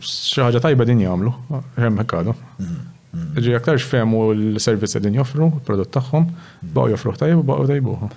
[0.00, 1.32] xi tajba din jgħamlu,
[1.80, 3.44] hemm Mm-hmm.
[3.46, 6.72] Ġi aktar xfemmu l-servizz għedin joffru, il-prodott tagħhom, mm-hmm.
[6.76, 8.08] baqgħu joffru tajb u baqgħu tajbuħu.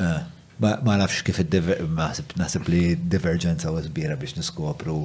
[0.00, 0.20] Ah,
[0.62, 1.42] ma nafx kif
[2.40, 2.82] naħseb li
[3.12, 5.00] divergenza u zbira biex niskopru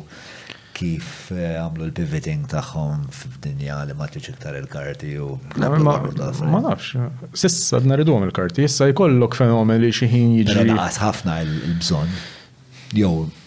[0.78, 3.08] kif eh, għamlu l-pivoting tagħhom
[3.42, 5.32] dinja li ma tiġi ktar il-karti u.
[5.58, 6.94] Ma nafx,
[7.42, 12.18] sissa naridhom il-karti, issa jkollok fenomen li xi ħin Għadna ħafna l-bżonn.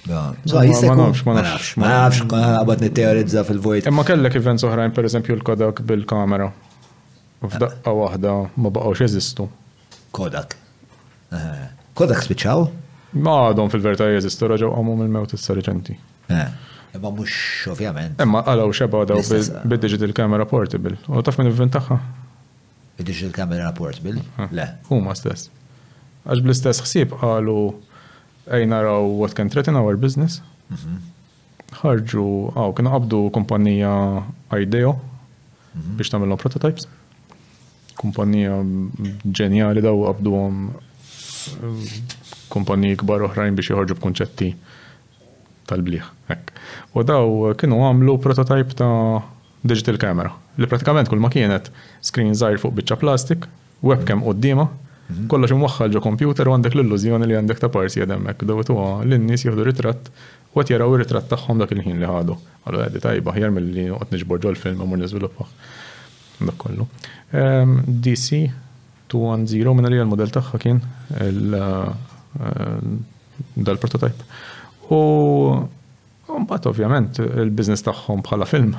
[0.06, 0.34] Ma
[0.94, 1.74] nafx, ma nafx.
[1.76, 3.88] Ma nafx, għabad nitteorizza fil-vojt.
[3.90, 6.48] Imma kellek events oħrajn, per eżempju, l-kodak bil-kamera.
[7.44, 9.48] F'daqqa waħda ma baqgħux jeżistu.
[10.16, 10.56] Kodak.
[11.36, 11.66] Eh,
[11.96, 12.64] Kodak spiċaw?
[13.20, 15.96] Ma għadhom fil-verta jeżistu raġaw għamhom il-mewt is-sarġenti.
[16.32, 16.56] Eh,
[16.96, 17.36] imma mhux
[17.74, 18.22] ovvjament.
[18.24, 19.20] Imma għalaw xeba daw
[19.68, 20.96] bil-digital camera portable.
[21.12, 22.00] U taf minn inventaħħa?
[23.04, 24.22] Digital camera portable?
[24.38, 24.48] Eh.
[24.56, 24.66] Le.
[24.90, 25.50] Huma stess.
[26.26, 27.60] Għax bl-istess ħsieb qalu
[28.50, 30.42] għajna raw what can threaten our business.
[30.70, 30.98] Mhm.
[31.82, 32.24] ħarġu,
[32.54, 33.92] għaw, kena qabdu kumpanija
[34.58, 34.96] Ideo
[35.74, 35.96] mhm.
[36.00, 36.88] biex tamillom prototypes.
[38.00, 38.58] Kumpanija
[39.40, 40.60] ġenjali daw għabdu għom
[42.50, 44.50] kumpaniji kbar oħrajn biex joħorġu b'kunċetti
[45.70, 46.08] tal-bliħ.
[46.98, 48.90] U daw kienu għamlu prototype ta'
[49.60, 51.68] digital camera li pratikament kull ma kienet
[52.04, 53.46] screen zaħir fuq biċċa plastik,
[53.84, 54.88] webcam qoddima, mm
[55.30, 59.44] Kollox mwaħħal ġo kompjuter u għandek l-illużjoni li għandek ta' parsi għademmek, dawtu l innis
[59.46, 60.10] jieħdu ritratt
[60.54, 62.36] u għat jaraw ritratt tagħhom dak il-ħin li ħadu.
[62.66, 65.54] Għallu għaddi tajba, jgħar mill-li għat nġbor l film għamur nizviluppaħ.
[66.40, 66.86] Dak kollu.
[67.36, 68.44] Ehm, DC
[69.10, 70.78] 210 minna li għal-model taħħa kien
[71.18, 71.58] eh,
[73.70, 74.30] dal-prototype.
[74.90, 78.76] U bat ovvjament il-business tagħhom bħala film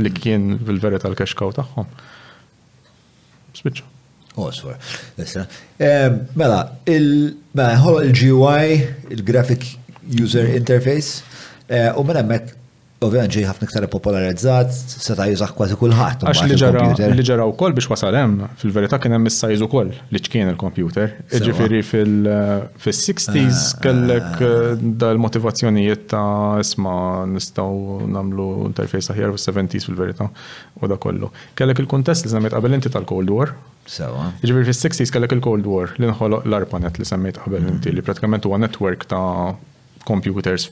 [0.00, 1.86] li kien fil verita l-cash cow tagħhom.
[3.58, 3.86] Spiċċa.
[4.36, 4.76] Oxford.
[5.18, 5.22] Oh,
[5.80, 8.78] eh, mela, il-GUI, mela,
[9.10, 9.78] il-Graphic
[10.18, 11.22] User Interface,
[11.68, 12.54] eh, u mela mek
[13.00, 16.24] ovvijan ġej ħafna iktar popolarizzat, seta' jużax kważi kulħadd.
[16.28, 20.20] Għax li ġara li ġara wkoll biex wasal hemm, fil-verità kien hemm is-sajż ukoll li
[20.20, 21.14] ċkien il-kompjuter.
[21.32, 23.70] Ġifieri fil-60s eh, ah.
[23.86, 30.28] kellek eh, dal-motivazzjonijiet ta' isma' nistgħu nagħmlu interfejs aħjar fis-70s fil-verità
[30.82, 31.32] u da kollu.
[31.56, 33.54] Kellek il-kuntest li semmejt qabel inti tal-Cold War.
[33.88, 34.28] Sewa.
[34.44, 37.78] Ġifieri fis-60s kellek il-Cold War li nħoloq l-ARPANET li semmejt qabel hmm.
[37.78, 39.54] inti li pratikament huwa network ta'
[40.04, 40.68] computers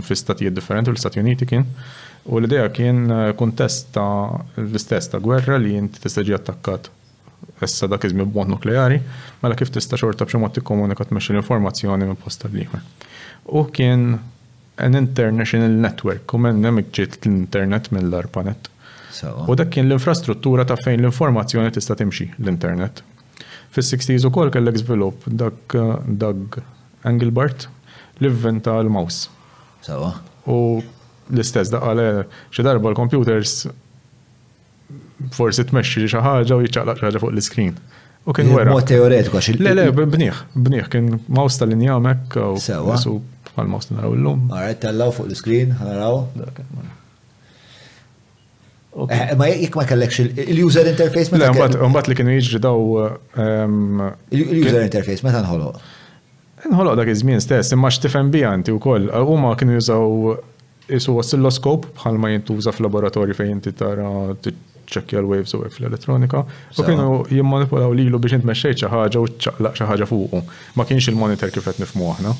[0.00, 1.64] fi statijiet differenti u l-Stati Uniti kien.
[2.24, 4.02] U l-idea kien eh, kontesta
[4.56, 6.90] l-istess ta' gwerra li jinti tista' istagġi attakkat
[7.64, 9.00] issa dak iżmi b'mod nukleari,
[9.42, 12.66] mela kif tista' xorta b'xi t komunikat meċ l-informazzjoni minn posta l
[13.50, 14.18] U kien
[14.76, 18.68] an international network, u minn hemm ġiet l-internet mill-arpanet.
[19.48, 23.00] U dak kien l-infrastruttura ta' fejn l-informazzjoni tista' timxi l-internet.
[23.72, 26.60] Fis-60s ukoll kellek żvilupp dak eh, Doug
[27.04, 27.66] Engelbart
[28.20, 29.26] l vventa l-mouse
[29.86, 30.10] Sawa.
[30.46, 30.82] U
[31.36, 33.66] l-istess daqqa xi darba l-computers
[35.36, 37.74] forsi tmexxi xi ħaġa u jiċċaqlaq xi fuq l-iskrin.
[38.28, 38.72] U kien wera.
[38.74, 42.56] Mod teoretiku għax Le le bnieħ, bnieħ kien maws tal-linja hemmhekk u
[43.00, 43.14] su
[43.54, 44.48] bħal-maws naraw illum.
[44.52, 46.22] Għarret tallaw fuq l-iskrin, naraw.
[49.00, 51.52] Eh, ma jek ma kellekx il-user interface meta.
[51.54, 52.88] Le, mbagħad li kienu jiġri daw.
[53.40, 54.02] Ehm,
[54.34, 55.80] il-user interface meta nħoloq.
[56.68, 59.08] Nħolok dak iż-żmien stess, imma x'tifhem bija wkoll.
[59.26, 60.34] Huma kienu jużaw
[60.92, 64.10] isu oscilloskop bħal ma jintuża f'laboratorju fejn inti tara
[64.44, 66.42] tiċċekkja l-waves u fl-elettronika.
[66.76, 70.42] U kienu jimmanipulaw lilu biex intmexxej xi ħaġa u ċċaqlaq xi ħaġa fuqu.
[70.76, 72.34] Ma kienx il-monitor kif qed nifhmu aħna.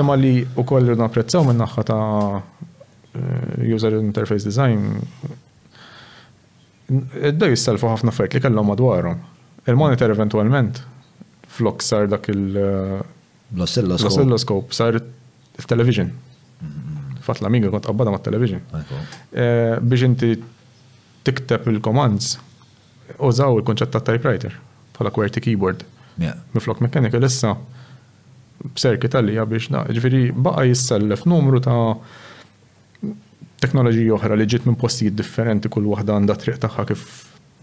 [0.00, 2.02] Imma li wkoll napprezzaw minn naħa ta'
[3.14, 4.88] eh, user interface design
[6.88, 9.22] da jissalfu ħafna fajt li kellhom madwarhom.
[9.70, 10.82] Il-monitor eventualment
[11.54, 13.04] flok sar dak il-
[13.56, 16.10] L-oscilloscope sar il-television.
[16.10, 17.40] Mm-hmm.
[17.42, 18.60] l-amiga kont qabbada ma' television
[19.30, 20.28] eh, Biex inti
[21.24, 22.34] tikteb il-commands,
[23.18, 24.54] użaw il konċet ta' typewriter
[24.94, 25.82] bħala qwerty keyboard.
[26.54, 27.54] Miflok l issa
[28.74, 31.78] b'serki tal-lija biex na, ġviri baqa jissellef numru ta'
[33.64, 37.02] teknoloġija oħra li ġiet minn postijiet differenti kull waħda għandha triq tagħha kif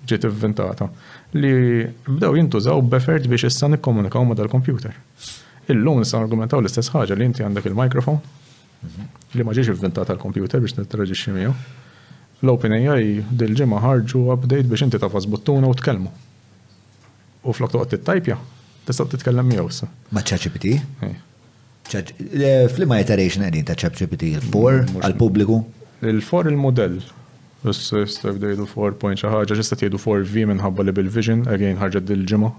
[0.10, 0.90] ġiet inventata
[1.38, 1.54] li
[2.10, 4.94] bdew jintużaw b'effert biex issa nikkomunikaw ma' dal-kompjuter
[5.76, 9.10] il-lun nista' argumentaw l-istess ħagġa li inti għandek il-mikrofon mhm.
[9.40, 11.56] li maġiġ il-vintat tal-kompjuter biex nittraġixxi miegħu.
[12.46, 13.12] l open AI
[13.42, 16.10] dil-ġimgħa ħarġu update biex inti tafas buttuna u t-kelmu.
[17.46, 18.36] U flok t t-tajpja,
[18.86, 19.88] t-istat t-tkellem miju sa.
[20.14, 20.76] Ma ChatGPT?
[21.06, 25.58] Eh, Flima iteration għedin ta' ChatGPT mm, il for għal publiku
[26.12, 27.00] il for il-modell.
[27.74, 32.54] Stef dejdu for point ċaħġa, ħaġa, ġista' tgħidu 4V minnħabba li bil-vision, again ħarġa dil-ġimgħa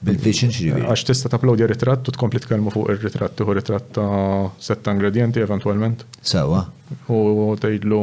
[0.00, 0.80] Bil-vision xrivi.
[0.88, 5.42] Għax tista taplodja ritratt u tkompli tkelmu fuq il ritratt tuħu ritratt ta' setta ingredienti
[5.44, 6.06] eventualment.
[6.24, 6.62] Sawa.
[7.12, 7.98] U tajdlu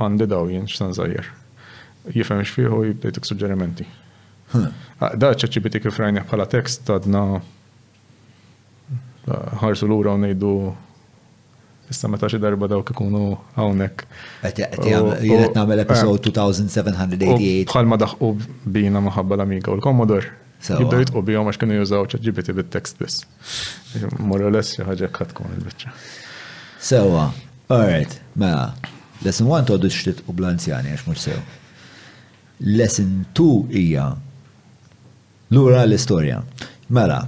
[0.00, 1.28] għandi daw jien x'tan zaħir.
[2.16, 3.84] Jifem xfiħu u jibdejtek suġġerimenti.
[5.10, 7.26] Da ċaċibiti kif rajna bħala tekst tadna
[9.62, 10.54] ħarsu l-ura unajdu
[11.90, 14.04] Issa meta xi darba dawk ikunu hawnhekk.
[14.86, 17.32] Jien qed nagħmel episode 2788.
[17.34, 17.64] Eh.
[17.66, 18.28] Bħalma daħqu
[18.76, 20.30] bina maħabba l-amiga u l-Commodore.
[20.68, 23.20] Jibda u bijom għax kienu jużaw ċaġibiti bit-tekst bis.
[24.18, 25.92] More or less ħagġa tkun il-bicċa.
[26.84, 28.74] Sewa, uh, alright, mela,
[29.24, 31.40] lesson 1 toddu xtit u blanzjani għax mux sew.
[32.66, 34.10] Lesson two ija
[35.50, 36.42] l-ura l istoria
[36.90, 37.22] Mela,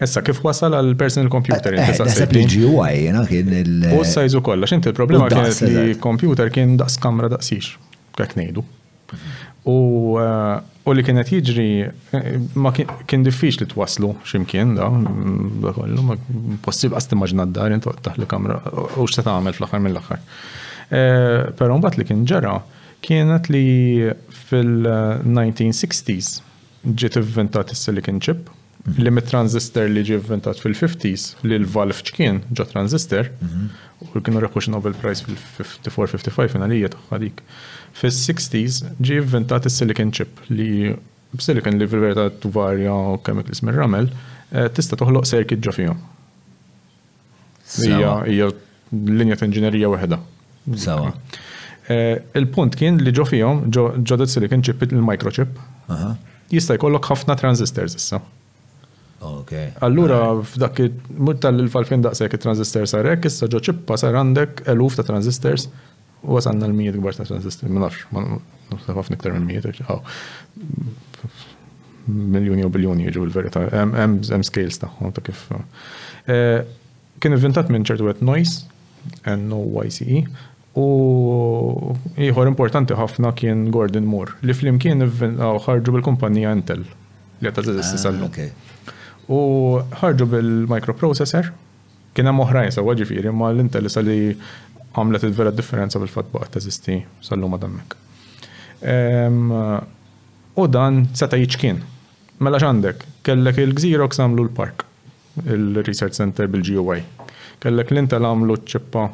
[0.00, 1.74] Essa, kif wasal għal personal computer?
[1.76, 5.94] Essa, eh, eh, li GUI, jena kien il- U sajzu kolla, xinti il-problema kienet li
[6.00, 7.76] computer kien daqs kamra daqsix,
[8.16, 8.64] kak nejdu.
[9.66, 11.66] U uh, U li kienet jiġri
[12.64, 14.86] ma kien diffiċ li twaslu ximkien da,
[15.60, 16.16] da kollu, ma
[16.64, 18.56] possib għas timmaġna d-dar intu taħli kamra
[18.96, 20.22] u xta tagħmel fl-aħħar mill-aħħar.
[20.90, 22.54] Eh, però mbagħad li kien ġara
[23.04, 24.08] kienet li
[24.48, 26.40] fil-1960s
[26.96, 29.04] ġiet ivventat is-silicon chip mhm.
[29.04, 33.68] li mit-transistor li ġi inventat fil-50s li l-valve ċkien ġo transistor mhm.
[34.16, 37.44] u kienu rekux Nobel Prize fil-54-55 finalija taħħadik.
[37.44, 37.46] dik
[37.98, 38.76] Fis-60s
[39.08, 40.90] ġi inventat is-silicon chip li
[41.34, 44.08] b-silicon li fil-verità tuvarja u li minn ramel
[44.52, 46.00] eh, tista' toħloq circuit ġo fihom.
[47.86, 48.50] Ija
[48.90, 50.18] linja t inġinerija waħda.
[50.80, 51.12] Sawa.
[51.90, 55.54] Eh, il-punt kien li ġo fihom ġo dat silicon chip il-microchip.
[56.50, 58.20] Jista' jkollok ħafna transistors issa.
[59.84, 65.04] Allura, f'dak il-mutta l falfin daqsek il-transistors għarek, issa ġo ċippa sar għandek eluf ta'
[65.06, 65.68] transistors
[66.24, 68.22] għasanna l-mijiet gbar ta' sistemi, ma nafx, ma
[68.72, 71.32] nafx ħafna iktar minn mijiet,
[72.10, 74.14] Miljoni u biljoni jiġu l-verita, hemm
[74.46, 75.42] scales tagħhom ta' kif.
[76.32, 76.62] Eh,
[77.22, 78.64] kien inventat minn ċertu għet noise,
[79.30, 80.24] N-O-Y-C-E,
[80.80, 80.86] u
[82.26, 86.82] ieħor importanti ħafna kien Gordon Moore, li flimkien ħarġu bil-kumpanija Intel,
[87.44, 88.32] li għata t-sissallu.
[88.32, 88.96] Ah,
[89.30, 89.38] u
[90.00, 91.52] ħarġu bil-microprocessor,
[92.16, 94.18] kien hemm oħrajn sa ġifieri ma l-Intel li
[94.94, 97.96] għamlet il-vera differenza bil-fatt baqa teżisti sallu ma dammek.
[100.60, 101.80] U dan seta jiċkien.
[102.40, 104.84] Mela xandek, kellek il-gżirok samlu l-park,
[105.44, 107.02] il-research center bil-GOI.
[107.62, 109.04] Kellek l-intel għamlu ċippa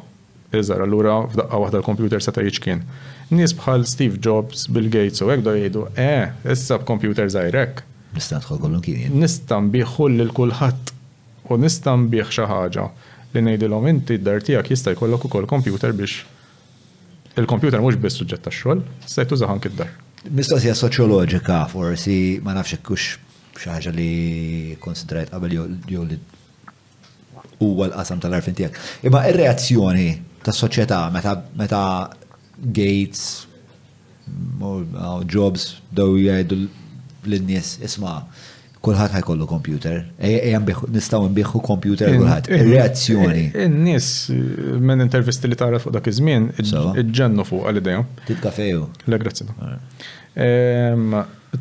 [0.57, 2.81] iżar, allura f'daqqa waħda l kompjuter seta jiċkien.
[3.35, 7.83] Nis bħal Steve Jobs, Bill Gates u da jgħidu, eh, issa b'kompjuter zaħirek.
[8.15, 9.13] Nistan tħolkom l-kien.
[9.21, 10.95] Nistan biħu l-kulħat
[11.51, 12.87] u nistan biħ xaħġa
[13.45, 16.21] li l-om inti d-dar tiegħek jista' jkollok ukoll kompjuter biex
[17.37, 19.89] il kompjuter mhux biss suġġett tax-xogħol, se tuża kiddar.
[20.29, 23.17] Mistoqsija soċjoloġika forsi ma nafx kux
[23.61, 25.53] xaħġa li konsidrajt qabel
[25.87, 26.17] jew li
[27.61, 28.81] huwa l-qasam tal-arfin tiegħek.
[29.05, 30.07] Imma ir-reazzjoni
[30.45, 31.81] tas-soċjetà meta meta
[32.57, 33.45] Gates
[34.25, 36.57] uh, Jobs daw jgħidu
[37.27, 38.21] l-nies isma'
[38.87, 40.01] kulħadd ħajkollu kompjuter.
[40.23, 42.49] Ejjem nistaw nbiħu kompjuter kullħat.
[42.67, 43.43] Reazzjoni.
[43.65, 48.09] In-nies eh, minn intervisti li tara fuq dak iż-żmien iġġennu fuq għal idejhom.
[48.47, 48.83] kafeju.
[49.11, 49.47] Le grazzi.
[50.47, 51.15] Ehm,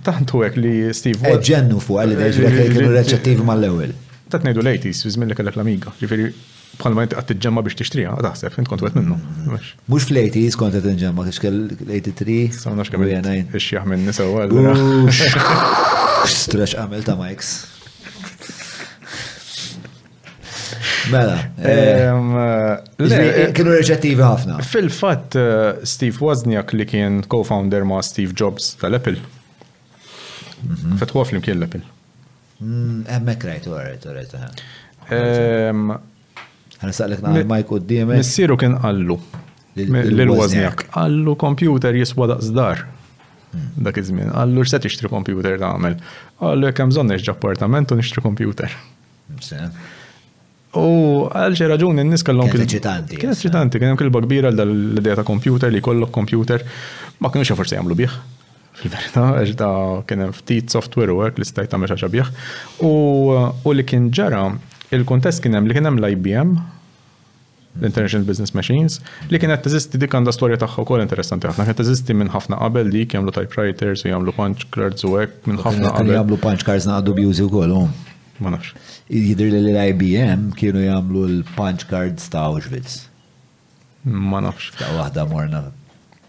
[0.06, 1.36] tantu hekk li Steve.
[1.50, 3.96] Ġennu fuq għal idejhom kienu reċettivi mal-ewwel.
[4.26, 5.94] Tatnejdu ngħidu lejtis fi li kellek l-amiga
[6.80, 9.16] bħalma jt għat t-ġemma biex t-ixtrija, għataħseb, jint kont għet minnu.
[9.90, 12.42] Mux fl-80 jis kont għat t-ġemma, kiex kell l-83.
[12.56, 13.48] Sawna xkabel jgħanajn.
[13.60, 14.36] Ixjaħ minn nisa u
[16.66, 17.54] għamil ta' Mikes.
[21.06, 21.34] Mela.
[21.62, 24.56] Eh, eh, eh, kienu reċettivi ħafna.
[24.66, 25.36] Fil-fat,
[25.86, 29.20] Steve Wozniak li kien co-founder ma' Steve Jobs tal-Apple.
[30.66, 30.96] Mhm.
[30.98, 31.86] Fetħu għaflim kien l-Apple.
[32.58, 34.34] Mm, Emmek rajt, u għarajt,
[36.80, 38.16] s saqlek na Mike u d-dime.
[38.20, 39.16] Nessiru kien għallu.
[39.76, 42.84] l wazniak Għallu kompjuter jiswa daqsdar.
[43.80, 44.30] Dak iż-żmien.
[44.32, 45.98] Għallu x-set tixtri kompjuter ta' għamel.
[46.42, 48.70] Għallu jekk hemm bżonn appartamentu u nixtri kompjuter.
[50.76, 50.88] U
[51.32, 53.16] għal xi raġuni n-nies kellhom kien eċitanti.
[53.16, 56.64] Kien eċitanti, kien hemm kilba kbira l-idea ta' kompjuter li jkollok kompjuter
[57.24, 58.12] ma kienux forsi jagħmlu bih
[58.76, 59.70] fil-verità, għax da
[60.04, 62.28] kien hemm ftit software u work li stajt tagħmel xi bih.
[62.84, 64.50] U li kien ġara
[64.94, 66.52] il-kontest kienem li kienem l-IBM,
[67.80, 71.64] l-International Business Machines, li kienet teżisti dik għanda storja tagħha kol interessanti għafna.
[71.66, 75.58] Kienet teżisti minn ħafna qabel dik jagħmlu typewriters u jagħmlu punch cards u għek minn
[75.60, 75.96] ħafna qabel.
[76.02, 77.88] Kienu jagħmlu punch cards naqdu bjużi wkoll oh.
[78.44, 78.74] Ma nafx.
[79.08, 82.98] Jidher li l-IBM kienu jagħmlu l-punch cards ta' Auschwitz.
[84.04, 84.74] Ma nafx.
[84.78, 85.62] Ta' wahda morna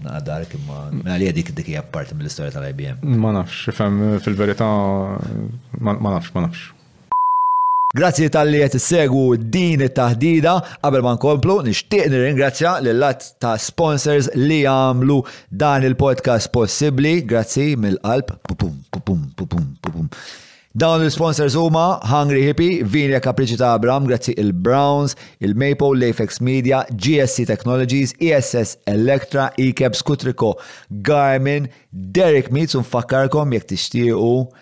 [0.04, 3.02] naqdar kimma għalija dik dik hija parti mill-istorja tal-IBM.
[3.22, 3.74] Ma nafx,
[4.26, 4.68] fil-verità
[5.82, 6.70] ma nafx, ma nafx.
[7.96, 10.54] Grazzi tal-li għet issegwu din it-taħdida
[10.84, 15.16] qabel ma nkomplu nixtieq nirringrazzja l lat ta' sponsors li għamlu
[15.62, 17.22] dan il-podcast possibbli.
[17.24, 18.34] Grazzi mill-qalb.
[20.78, 25.16] Dawn il-sponsors huma Hungry Hippie, Vinja Capricci ta' Abram, grazzi il-Browns,
[25.48, 30.58] il-Maple, Lafex Media, GSC Technologies, ESS Electra, Ikeb, Skutriko,
[31.08, 34.60] Garmin, Derek Meets, unfakkarkom jekk tixtiequ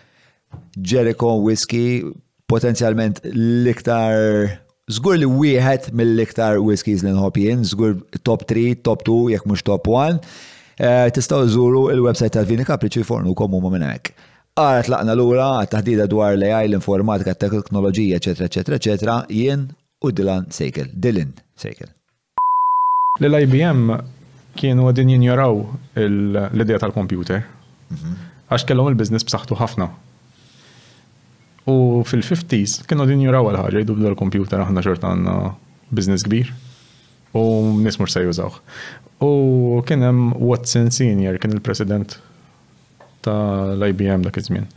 [0.80, 2.06] Jericho Whiskey,
[2.52, 9.16] potenzjalment l-iktar Zgur li wieħed mill-iktar whiskies li nħobb jien, zgur top 3, top 2,
[9.34, 10.20] jekk mhux top 1.
[10.78, 14.14] Eh, tistgħu żuru il-website tal-Vini Kapriċi fornu komu ma minn hekk.
[14.62, 19.66] Ara tlaqna lura għat-taħdida dwar l-AI, l-informatika, t-teknoloġija, eċetera, eċetera, eċetera, jien
[20.06, 20.94] u Dylan Sejkel.
[20.94, 21.90] Dylan Sejkel.
[23.26, 23.90] L-IBM
[24.54, 25.64] kienu għadin jinjoraw
[26.06, 27.42] l-idea tal-kompjuter.
[27.90, 28.14] Mhm.
[28.54, 29.90] Għax kellhom il-biznis b'saħħtu ħafna
[31.66, 35.34] U fil-50s kienu din juraw għal-ħagġa jiddu bda l-kompjuter aħna xorta għanna
[35.98, 36.52] biznis kbir
[37.36, 37.44] u
[37.82, 38.52] nismur se jużaw.
[39.26, 39.32] U
[39.88, 42.20] kien hemm Watson Senior kien il-president
[43.26, 44.68] ta' l-IBM dak iż-żmien.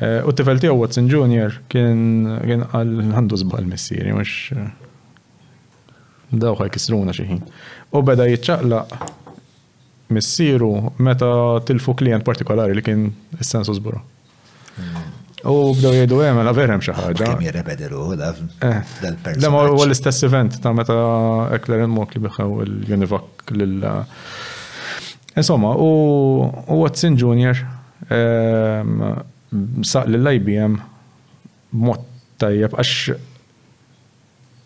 [0.00, 4.54] E, u t-tifel tiegħu Watson Junior kien għal għandu żbal missieri mhux
[6.40, 7.42] daw ħajkisruna xi ħin.
[7.92, 9.12] U beda jiċċaqlaq
[10.16, 10.72] missieru
[11.04, 11.28] meta
[11.68, 14.00] tilfu klient partikolari li kien is-sensu żburu.
[14.80, 15.04] Mm.
[15.44, 17.16] U bdew jgħidu eh, mela hemm għala verhem xi ħaġa.
[17.26, 18.70] Kemm jirrebederu dal-persuna.
[18.70, 19.36] Eh.
[19.44, 20.94] Demo huwa l-istess event ta' meta
[21.58, 24.16] Ekler Mok li biħaw il-Univac lill eh,
[25.36, 25.88] Insomma, u
[26.78, 27.58] Watson Junior
[28.06, 29.06] ehm,
[29.82, 30.78] saq lill-IBM
[31.74, 32.04] b'mod
[32.40, 33.16] tajjeb għax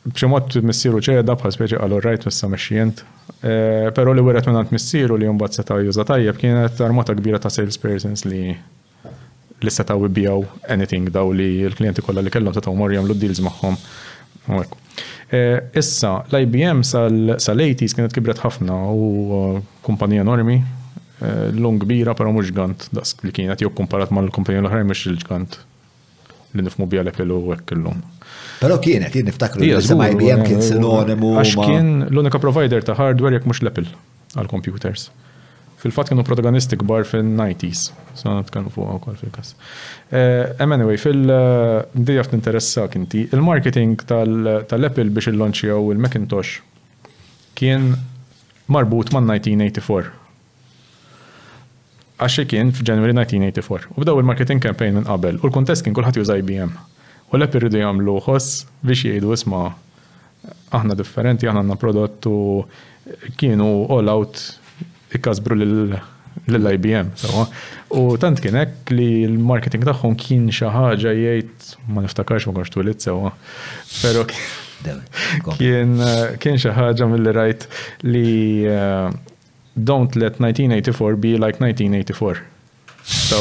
[0.08, 3.06] b'ximot missieru ċeda bħal speċi għal rajt missa meċxient.
[3.42, 8.24] Pero li weret minnant missieru li jumbat seta juża tajjeb kienet armata kbira ta' salespersons
[8.28, 8.52] li
[9.64, 10.42] li setaw ibijaw
[10.74, 13.78] anything daw li l-klienti kollha li kellhom ta' mor jagħmlu deals magħhom.
[15.30, 15.40] E,
[15.78, 20.58] issa, l-IBM 80 kienet kibret ħafna u uh, kumpanija enormi,
[21.20, 25.58] e, lung kbira però mhux gant dask li kienet jew komparat mal-kumpanija l-oħrajn mhux il-ġgant
[26.56, 28.00] li nifmu bija li kellu għek kellum.
[28.58, 31.34] Pero kienet, jien niftakru li sema IBM kien sinonimu.
[31.42, 33.90] Għax kien l-unika provider ta' hardware jek mux l-Apple
[34.38, 35.10] għal-computers
[35.78, 37.84] fil-fat kienu protagonisti kbar fil-90s.
[38.18, 39.54] So, nitkellmu fuq wkoll fil kas
[40.08, 43.94] Um, eh, anyway, fil-dija interessa kinti, il-marketing
[44.68, 46.54] tal-Apple biex il-launċjaw il-Macintosh
[47.60, 47.90] kien
[48.72, 50.08] marbut man 1984.
[52.18, 53.90] Għaxe kien f'January 1984.
[53.94, 55.36] U bdaw il-marketing campaign minn qabel.
[55.44, 56.72] U l-kontest kien kulħadd juża IBM.
[57.28, 59.66] U l-Apple rridu jagħmlu ħoss biex jgħidu isma'
[60.72, 62.32] aħna differenti, aħna għandna prodottu
[63.36, 64.42] kienu all out
[65.16, 65.56] ikkasbru
[66.48, 67.10] l-IBM.
[67.98, 73.32] U tant kienek li l-marketing tagħhom kien xaħġa jgħajt, ma niftakarx ma konx tulit sewa.
[74.02, 74.24] Pero
[75.58, 75.96] kien
[76.42, 77.66] kien xi ħaġa mill rajt
[78.08, 79.08] li eh,
[79.78, 82.44] don't let 1984 be like 1984.
[83.28, 83.40] Ta'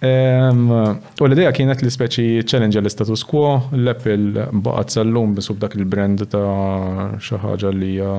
[0.00, 0.70] Ehm,
[1.20, 7.12] u l-ideja kienet li speċi challenge l-status quo, l-Apple baqat sal-lum bisub dak il-brand ta'
[7.26, 8.14] xaħġa li hija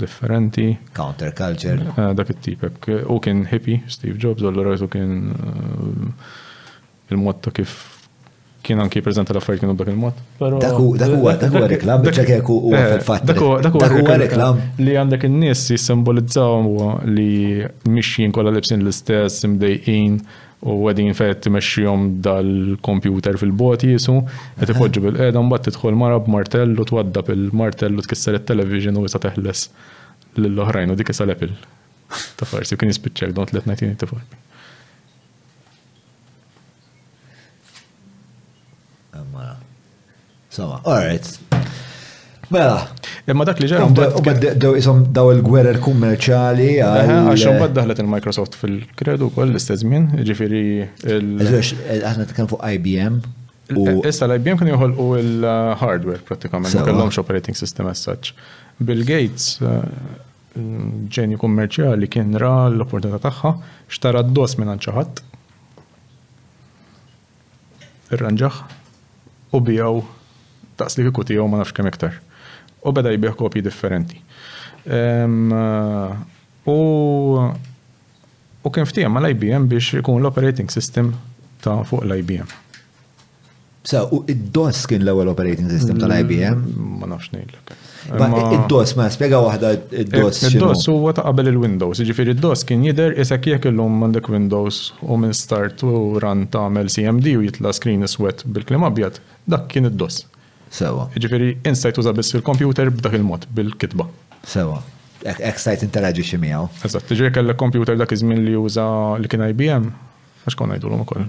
[0.00, 0.72] differenti.
[0.96, 1.86] Counterculture.
[1.94, 2.90] Eh, dak it-tipek.
[3.06, 6.34] U kien hippie, Steve Jobs, u l-rajtu kien eh,
[7.14, 7.76] il-mod ta' kif
[8.66, 10.18] kien anki prezenta la affarijiet kienu dak il-mod.
[10.36, 10.92] Daku, daku,
[11.30, 14.58] daku, huwa reklam, Daku kieku huwa fil Daku, daku, daku, reklam.
[14.82, 20.24] Li għandek in-nies jissimbolizzaw li mixjin kollha libsin l-istess, imdejqin
[20.60, 21.50] u għedin fejt t
[22.26, 24.12] dal-kompjuter fil-bot jisu,
[24.60, 29.02] għet ipoġġu bil-edam bat t-tħol mara b martellu t-wadda bil martellu u t il-television u
[29.06, 29.70] jisa teħles
[30.36, 31.52] l-oħrajn u dik jisa l epil
[32.36, 34.36] Ta' farsi, kien jispiċċek dont let 1984.
[40.50, 41.26] Sama, right,
[42.50, 42.78] Mela.
[43.30, 43.78] Imma dak li ġew.
[44.66, 46.68] U isom daw il-gwerer kummerċali.
[46.82, 50.62] Għax bad daħlet il-Microsoft fil-kredu wkoll l-istess żmien, jiġifieri
[51.14, 53.22] il- eh, Aħna tkellem fuq IBM.
[53.70, 58.34] Eh, issa l-IBM kien u l-hardware pratikament ma kellhomx operating system as such.
[58.80, 59.66] Bill Gates eh,
[61.16, 63.50] ġenju kummerċjali kien ra l-opportunità tagħha
[63.92, 65.22] xtara d-dos minn xi ħadd.
[68.14, 68.54] Irranġaħ
[69.54, 69.94] u bijaw
[70.78, 72.16] taqslik ikku tiegħu ma nafx kemm iktar
[72.84, 74.20] u beda jibieħ kopji differenti.
[76.66, 76.78] U
[78.60, 81.14] u kien ftijem ma l-IBM biex ikun l-operating system
[81.64, 82.50] ta' fuq l-IBM.
[83.90, 86.58] Sa, u id-DOS kien l-ewwel operating system tal-IBM?
[86.60, 87.70] Mm, ma nafx ngħidlek.
[88.10, 89.70] Id-DOS ma spjega waħda
[90.02, 90.42] id-DOS.
[90.50, 95.16] Id-DOS u għata qabel il-Windows, jiġifieri id-DOS kien jidher isek jekk illum għandek Windows u
[95.22, 98.84] minn start u ran ta' CMD u jitla screen is-wet bil-klim
[99.48, 100.24] dak kien id-DOS.
[100.70, 101.08] Sewa.
[101.18, 104.06] Ġifiri, insight uża biss fil-computer b'dak il-mod, bil-kitba.
[104.46, 104.78] Sewa.
[105.26, 106.68] Excite interagġi xi miegħu.
[106.86, 108.86] Eżatt, ġifieri kellek computer dak iż-żmien li juża
[109.20, 109.88] li kien IBM,
[110.46, 111.26] għax kon ngħidulhom ukoll.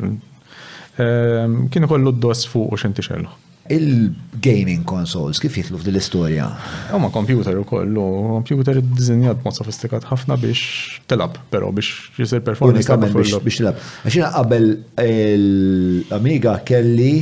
[1.02, 3.34] Ehm, kien kollu d-dos fuq u xinti xellu.
[3.72, 6.48] Il-gaming consoles kif jitlu f'dil istorja?
[6.94, 8.06] Huma computer u kollu,
[8.48, 12.84] computer id-dizinjat mod sofistikat ħafna biex telab, però biex jisir performance.
[12.86, 13.84] Unikament biex telab.
[14.08, 14.68] Għaxina qabel
[15.08, 17.16] l-Amiga kelli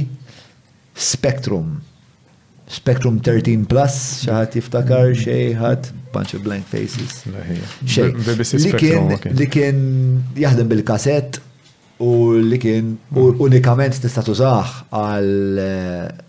[0.99, 1.77] Spectrum
[2.69, 3.95] Spectrum 13 Plus,
[4.29, 7.23] xaħat jiftakar xeħat, bunch of blank faces.
[7.25, 9.09] Li kien,
[9.41, 9.77] li kien
[10.37, 11.39] jaħdem bil-kaset
[12.05, 12.11] u
[12.43, 13.41] li kien hmm.
[13.47, 14.75] unikament tista' tużaħ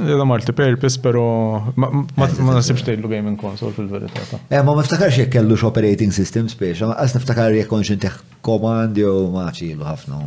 [0.00, 5.30] Jeda marti purpose, pero ma nasibx tejlu gaming console fil verita Eh, ma niftakarx jek
[5.34, 10.20] kellu operating system spiex, ma għas niftakar jek konxin teħ u maċi maċilu ħafna.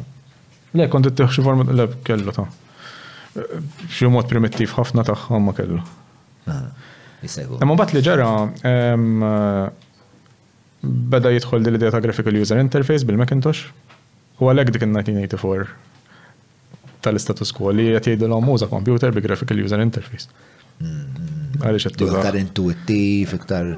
[0.78, 2.46] Le, konti teħ xi forma, le, kellu ta'
[3.90, 5.82] Xie mod primittiv ħafna tagħha għamma kellu.
[6.48, 8.30] Ah, ma bat li ġara,
[10.86, 13.66] beda jitħol dil-idea ta' graphical user interface bil-Macintosh,
[14.40, 15.95] u għalek dik in-1984
[17.06, 20.30] tal status quo li qed jgħidu l-hom muża computer bi graphical user interface.
[20.80, 21.62] Mm-hmm.
[21.62, 22.18] Għaliex qed tuża.
[22.24, 23.70] Iktar intuittiv, iktar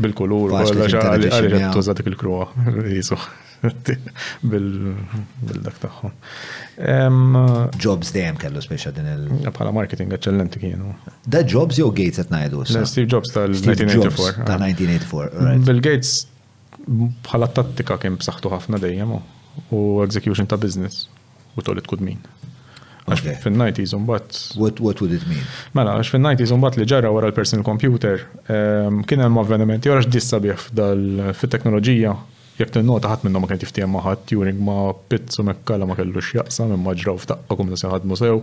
[0.00, 2.50] bil-kulur, għaliex qed tuża dik il-kruha
[4.50, 6.12] bil-dak tagħhom.
[7.84, 10.94] Jobs dejjem kellu speċa din il- ah, Bħala marketing eċċellenti kienu.
[11.28, 12.64] Da Jobs jew Gates qed ngħidu.
[12.72, 14.46] Steve Jobs tal-1984.
[14.48, 15.28] Tal-1984.
[15.36, 15.52] Ah.
[15.68, 16.16] Bill Gates
[16.88, 19.12] bħala tattika kien b'saħħtu ħafna dejjem
[19.76, 21.04] u execution ta' business
[21.60, 22.18] u tolet kudmin.
[23.10, 25.42] Għax fin-90s What, what would it mean?
[25.74, 30.68] Mela, għax fin-90s li ġarra wara l-personal computer, ehm, kien hemm avvenimenti, għax dissa bieħ
[31.38, 32.12] fit-teknoloġija,
[32.60, 36.68] jek t-nota ħat minnom ma kien tiftijem maħat, Turing ma pizzu mekkala ma kellux jaqsa,
[36.70, 38.38] minn maġraw f'taqqa kum nisa ħadmu sew,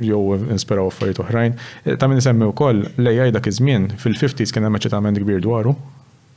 [0.00, 0.20] jew
[0.52, 1.58] inspiraw affarijiet oħrajn.
[1.88, 5.74] Eh, ta' minn semmi wkoll koll, ai dak iż-żmien fil-50s kien hemm eċitament kbir dwaru,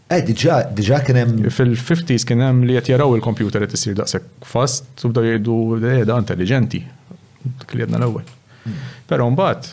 [0.08, 1.32] Eh, diġa, diġa kienem.
[1.50, 5.56] Fil-50s kienem li jett jaraw il-kompjuter jett jisir daqsek fast, u bdaw jgħidu
[5.90, 6.84] eh, da intelligenti,
[7.64, 8.28] dak li jedna l-ewel.
[8.68, 8.84] Hmm.
[9.10, 9.72] Pero mbagħad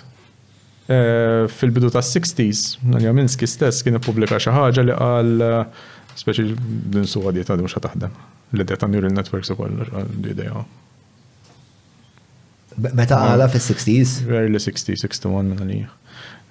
[0.89, 5.83] eh, fil-bidu ta' 60s, Nanja Minski stess kien ippubblika xi ħaġa li qal eh,
[6.25, 6.49] speċi
[6.97, 8.17] din suwa dieta mhux taħdem.
[8.57, 10.65] L-idea ta' neural networks ukoll l-idea.
[12.97, 14.23] Meta għala fis-60s?
[14.33, 15.93] Early 60s, 61 minn għalija.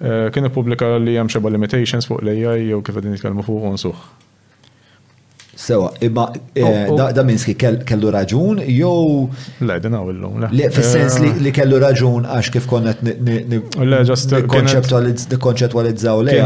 [0.02, 3.98] Eh, kien ippubblika li hemm xeba limitations fuq l-AI jew kif qegħdin nitkellmu fuq unsuħ.
[5.62, 7.02] Sewa, imma eh, oh, oh.
[7.14, 9.28] da Minski kellu raġun jew.
[9.68, 10.70] Le, din għawillum, le.
[10.74, 12.98] Fis-sens eh, li kellu raġun għax kif konnet
[15.46, 16.36] konċeptualizzaw le.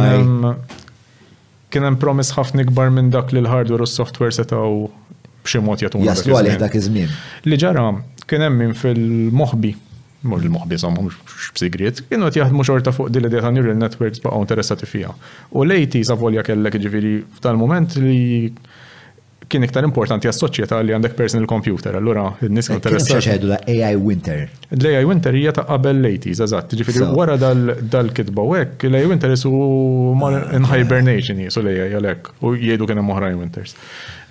[1.72, 4.68] Kien hemm promis ħafna ikbar minn dak li l-hardware u s-software setgħu
[5.48, 6.10] b'xi mod jagħtuna.
[6.12, 7.16] Jaslu għalih dak iż-żmien.
[7.48, 7.88] Li ġara
[8.28, 9.72] kien hemm min fil-moħbi
[10.28, 14.46] mur il-moħbisa mhux b'sigriet, kienu qed jaħdmu xorta fuq dil idea ta' neural networks baqgħu
[14.46, 15.12] interessati fiha.
[15.56, 18.18] U lejti savolja kellek ġiviri f'tal-mument li
[19.46, 23.14] kien iktar importanti għas soċieta li għandek personal computer, allura n-nis kienu eh, interessati.
[23.22, 24.42] ċeċedu la AI Winter.
[24.74, 29.52] L-AI Winter hija ta' qabel lejtis, eżatt, ġifieri wara dal-kitba u hekk, l-AI Winter isu
[30.56, 33.78] in hibernation jisu l-AI għalek, u jgħidu kien hemm AI Winters.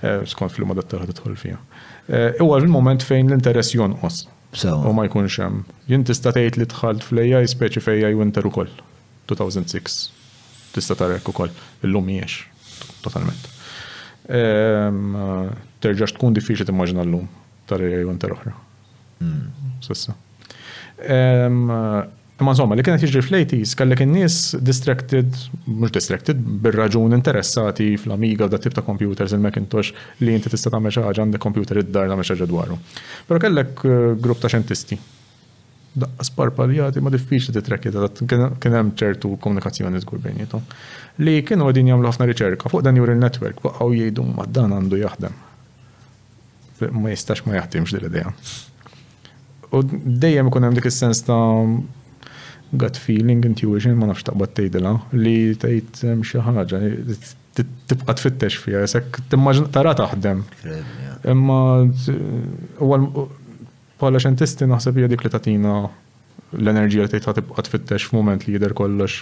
[0.03, 1.63] Eh, skont fil-modat tal-ħadu tħol fija.
[2.11, 4.25] Eh, u għal moment fejn l-interess jonqos.
[4.63, 5.63] U ma jkunx hemm.
[5.91, 8.71] Jien tista' tgħid li dħalt fl-AI speċi fej Winter ukoll.
[9.27, 10.07] 2006.
[10.75, 11.51] Tista' tarek ukoll.
[11.83, 12.43] Illum miex
[13.05, 13.49] Totalment.
[14.31, 15.17] Ehm,
[15.83, 17.27] terġax tkun diffiċli timmaġna llum
[17.69, 18.53] tar AI Winter oħra.
[19.19, 19.75] Hmm.
[19.85, 20.15] Sissa.
[21.05, 21.65] Ehm,
[22.35, 24.35] Imma insomma, li kienet jiġri fl-80s, kellek in-nies
[24.67, 30.81] distracted, mhux distracted, bir-raġun interessati fl-Amiga da tip ta' computers il-Macintosh li inti tista' ta'
[30.83, 32.75] xi ħaġa għandek computer id-dar ta xi dwaru.
[33.31, 34.99] Però kellek eh, grupp ta' xentisti.
[35.95, 40.65] Daqqa sparpaljati ma diffiċli titrekkita, kien hemm ċertu komunikazzjoni zgur bejnietom.
[41.23, 44.99] Li kienu għedin jamlu ħafna riċerka fuq dan neural network, għaw jgħidu ma dan għandu
[45.05, 45.39] jaħdem.
[46.99, 48.33] Ma jistax ma jaħdimx dil idea
[49.71, 51.37] U dejjem ikun hemm dik is-sens ta'
[52.77, 56.81] gut feeling, intuition, ma nafx taqbad tgħidilha li tgħid xi ħaġa
[57.89, 60.41] tibqa tfittex fija, sekk timmaġin tara taħdem.
[61.31, 61.59] Imma
[63.99, 65.75] bħala xentisti naħseb hija dik li tagħtina
[66.59, 69.21] l-enerġija li tgħid tibqa tfittex f'mument li jidher kollox.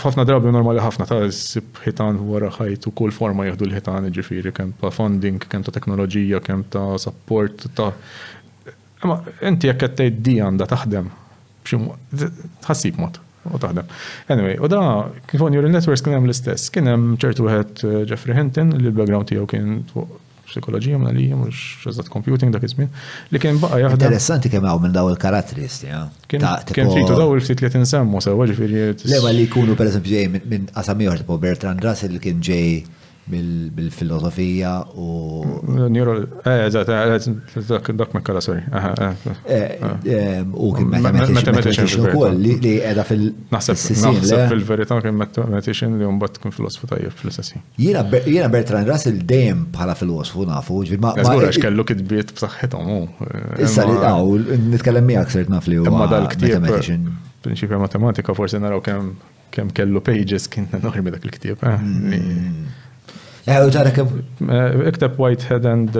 [0.00, 4.54] Ħafna drabi normali ħafna ta' sib ħitan wara ħajt u kull forma jieħdu l-ħitan ġifiri,
[4.56, 7.92] kemm ta' funding, kemm ta' teknoloġija, kemm ta' support ta'
[9.04, 9.16] Imma
[9.48, 11.06] inti jekk qed tgħid di għandha taħdem,
[11.64, 13.20] tħassib mod
[13.50, 13.86] u taħdem.
[14.30, 14.80] Anyway, u da
[15.28, 18.82] kif on neural networks kien hemm l-istess, kien hemm ċertu wieħed eh, Jeffrey Hinton li
[18.90, 19.78] l-background tiegħu kien
[20.50, 22.88] psikologija minn għalija, mux xazzat computing dak izmin,
[23.30, 24.00] li kien baqa jahdem.
[24.02, 26.02] Interessanti kemm għaw minn daw il-karatristi, ja.
[26.28, 26.44] Kien
[26.90, 28.88] fitu daw il-ftit li tinsemmu, sewa ġifiri.
[29.08, 32.80] Leva li kunu per eżempju ġej minn qasam ieħor tipo Bertrand Russell li kien ġej
[33.28, 35.44] bil-filosofija u.
[35.90, 38.60] Neuro, eh, eżat, eh, dak me kalla, sorry.
[39.48, 40.86] Eh, u kien
[41.34, 43.30] mathematician u koll li edha fil.
[43.50, 47.56] Naħseb fil-verita kien mathematician li jumbat kien filosofu tajjeb fil-sessi.
[47.78, 51.12] Jena Bertrand Russell dejjem bħala filosofu nafu, ġvir ma.
[51.14, 52.90] Għazgura, xkellu kitbiet b'saxħetom
[53.60, 55.84] Issa li għaw, nitkellem mi għaksert naf u.
[55.90, 56.66] Ma dal-ktib.
[57.42, 61.56] Prinċipja matematika forsi naraw kemm kellu pages kien enormi dak il-ktib.
[61.62, 62.66] Mm.
[63.50, 65.90] Iktab eh, eh, Whitehead and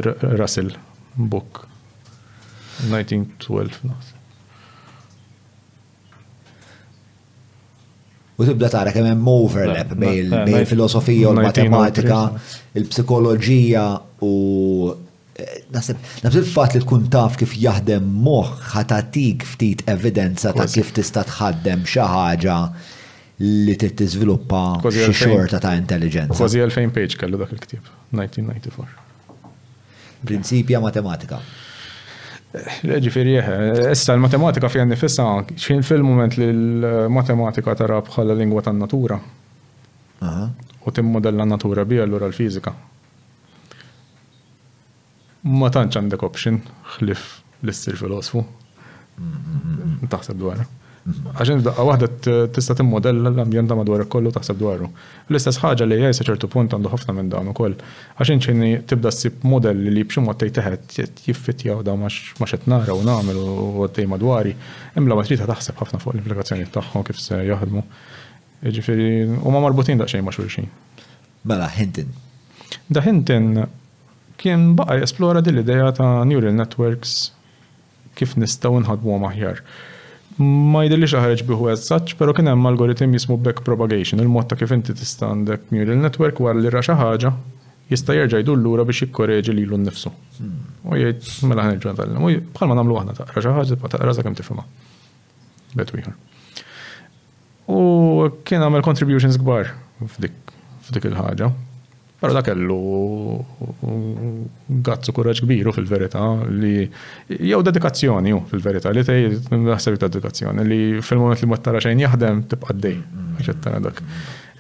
[0.41, 0.71] Russell
[1.17, 1.67] book.
[2.91, 3.71] 1912
[8.39, 13.85] U tibda tara kemm hemm overlap bejn filosofija u l-matematika, oh il-psikoloġija
[14.25, 14.31] u
[15.37, 21.27] eh, naħseb il-fatt li tkun taf kif jaħdem moħħ ħatatik ftit evidenza ta' kif tista'
[21.35, 22.57] tħaddem xi ħaġa
[23.43, 26.35] li tittiżviluppa xi xorta ta' intelligenza.
[26.35, 27.81] Kważi 2000 page kellu dak il-ktieb,
[28.11, 28.89] 1994.
[30.25, 31.39] Prinzipja matematika.
[32.53, 35.23] Eh, ġifiri, eh, issa l-matematika fija nifissa,
[35.57, 39.21] xin fil-moment li l-matematika tara bħala lingwa tan natura.
[40.85, 42.73] U timmodella natura bi allura l-fizika.
[45.43, 46.61] Ma tantx għandek option,
[46.99, 48.45] xlif l-istir filosofu.
[50.09, 50.67] Taħseb dwarha.
[51.11, 52.09] Għaxin daqqa wahda
[52.55, 54.89] tista' timmodella l-ambjent madwar kollu taħseb dwaru.
[55.31, 57.75] L-istess ħaġa li jgħaj ċertu punt għandu ħafna minn dan ukoll.
[58.21, 60.95] Għaxin ċini tibda ssib modelli li b'xi mod tejteħed
[61.27, 62.11] jiffitjaw da ma
[62.75, 64.55] nara u nagħmel u tej madwari.
[64.99, 67.85] Imla ma trid taħseb ħafna fuq l-implikazzjonijiet tagħhom kif se jaħdmu.
[68.61, 69.11] Ġifieri
[69.43, 70.71] huma marbutin daqsxejn ma' xulxin.
[71.49, 72.11] Mela Hinton.
[72.91, 73.65] Da Hinton
[74.41, 75.63] kien baqa' esplora din l
[75.97, 77.31] ta' neural networks
[78.19, 79.65] kif nistgħu nħadmuhom aħjar
[80.45, 84.73] ma jidilli xaħreġ biħu għazzaċ, pero kien hemm algoritm jismu back propagation, il-mod ta' kif
[84.73, 87.33] inti tista' għandek neural network wara li raċa xi ħaġa
[87.93, 90.13] jista' jerġa' jdu lura biex jikkoreġi lilu nnifsu.
[90.39, 90.63] Hmm.
[90.89, 94.67] U jgħid mela ħnerġa' tal u Bħalma nagħmlu aħna taqra xi ħaġa taqra sakemm tifhimha.
[95.81, 96.17] Bet wieħor.
[97.71, 97.81] U
[98.49, 99.75] kien għamel contributions kbar
[100.15, 100.55] f'dik
[100.89, 101.51] f'dik il-ħaġa.
[102.21, 103.39] Pero da kellu
[104.85, 106.21] gazzu kuraġ kbiru fil-verità
[106.53, 106.85] li
[107.49, 109.21] jew dedikazzjoni fil-verità li tej
[109.55, 112.99] naħseb ta' dedikazzjoni li fil-moment li ma tara xejn jaħdem tibqa' dej
[113.47, 114.03] ċettana dak.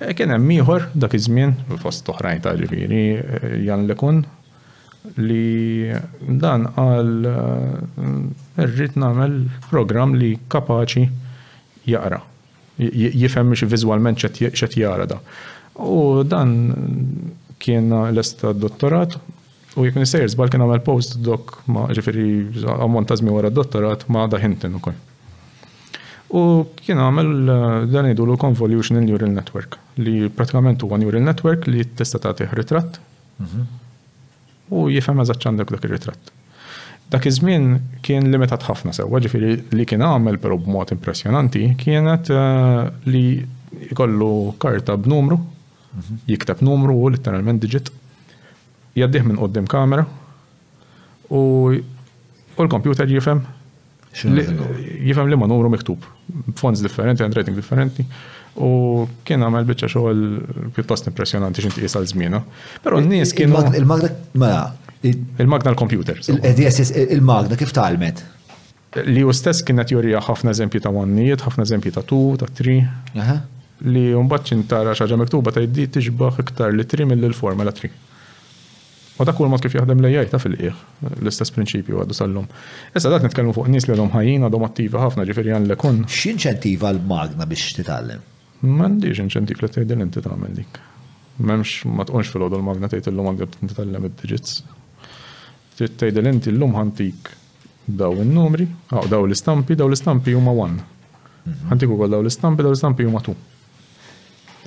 [0.01, 1.53] E, kien hemm ieħor dak iż-żmien
[1.85, 4.23] fost oħrajn ta' ġifieri e, Jan Lekun
[5.20, 5.93] li
[6.41, 7.43] dan għal e,
[8.73, 9.37] rrid nagħmel
[9.69, 11.05] programm li kapaċi
[11.93, 12.24] jaqra.
[12.81, 15.20] Jifhem viżwalment xed jara da.
[15.85, 16.57] U dan
[17.61, 19.16] kien l-esta dottorat
[19.77, 24.27] u jek nisajr zbal kien għamel post dok ma ġifiri għamon tazmi wara dottorat ma
[24.41, 24.99] hintin u koll.
[26.31, 26.43] U
[26.78, 31.85] kien għamel eh, dan id l in neural network li pratikament huwa neural network li
[31.85, 32.99] tista tagħtih ritratt
[33.41, 33.65] mhm.
[34.73, 36.31] u jifem eżatt għandek dak ir-ritratt.
[37.11, 37.65] Dak iż-żmien
[38.07, 43.24] kien limitat ħafna sewwa, ġifieri li kien għamel però b'mod impressjonanti kienet eh, li
[43.93, 44.32] jkollu
[44.62, 45.39] karta b'numru
[45.97, 46.21] Mhm.
[46.31, 47.91] Jikteb numru, u literalment digit,
[48.95, 50.05] jaddih minn qoddim kamera
[51.35, 51.41] u
[52.61, 53.41] l-kompjuter jifem
[54.12, 56.05] jifem li ma numru miktub,
[56.59, 58.03] fonds differenti, rating differenti,
[58.62, 60.25] u kien għamel bieċa xogħol
[60.77, 62.41] pjuttost impressionanti xinti jisal zmina.
[62.85, 63.55] Pero n-nies kien.
[63.79, 64.65] Il-magna, mela.
[65.07, 66.19] Il-magna l-kompjuter.
[66.27, 68.23] Il-magna kif talmet?
[69.07, 72.79] Li u stess kienet jurija ħafna eżempji ta' wannijiet, ħafna eżempji ta' tu, ta' tri
[73.89, 77.90] li mbagħad xintara xi ħaġa miktuba tgħid di iktar iktar trim mill-forma tri.
[79.19, 80.77] Ma dak kull mod kif jaħdem lejjaj ta' fil-qieħ,
[81.21, 82.46] l-istess prinċipju għaddu sal-lum.
[82.96, 85.98] Issa dak nitkellmu fuq nies li l-hom ħajjin għadhom attivi ħafna ġifieri għan l-ekon.
[86.09, 88.22] X'inċentiva l-magna biex titgħallem?
[88.63, 90.80] M'għandix inċentiv li tgħidil inti tagħmel dik.
[91.37, 94.64] M'hemmx ma tqonx fil-għodu l-magna tgħid illum għandek titgħallem id-digits.
[95.77, 97.30] Trid tgħidil inti llum ħantik
[98.01, 100.80] daw il-numri, ah, daw l-istampi, daw l-istampi huma 1.
[101.40, 101.64] Mhm.
[101.74, 103.35] Ħantiku kol daw l-istampi, daw l-istampi huma 2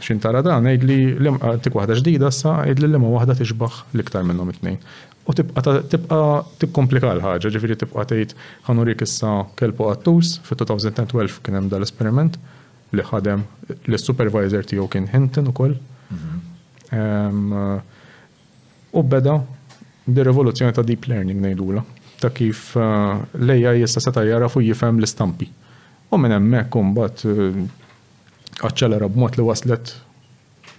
[0.01, 0.97] xin tara dan, għid li
[1.35, 4.77] ah, tik wahda ġdida sa, id li l imqa wahda tixbaħ l-iktar minnom it-nejn.
[5.23, 8.35] U tibqa tibqa l-ħagġa, ġifiri tibqa tgħid
[8.67, 12.39] ħanurik issa kelpu għattus, fi 2012 kien hemm dal-esperiment
[12.93, 13.45] li ħadem
[13.89, 15.77] l-supervisor tiegħu kien Hinton ukoll.
[16.11, 17.79] Mhm.
[18.93, 19.37] U beda
[20.05, 21.81] di-rivoluzzjoni ta' deep learning ngħidula
[22.23, 22.81] ta' kif eh,
[23.39, 25.47] lejja jista' seta' jara fu jifhem l-istampi.
[26.13, 27.23] U minn hemmhekk kumbat
[28.61, 29.93] għacċelera b'mod li waslet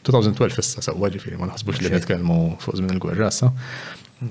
[0.06, 3.50] 2012 fissa sewwa ġifieri ma naħsbux li nitkellmu fuq żmien il-gwerra sa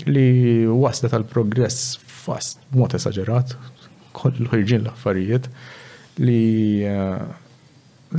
[0.07, 3.55] li waslet għal progress fast mod esaġerat
[4.15, 5.49] kollu ħirġin l-affarijiet
[6.23, 6.41] li
[6.85, 7.43] eh,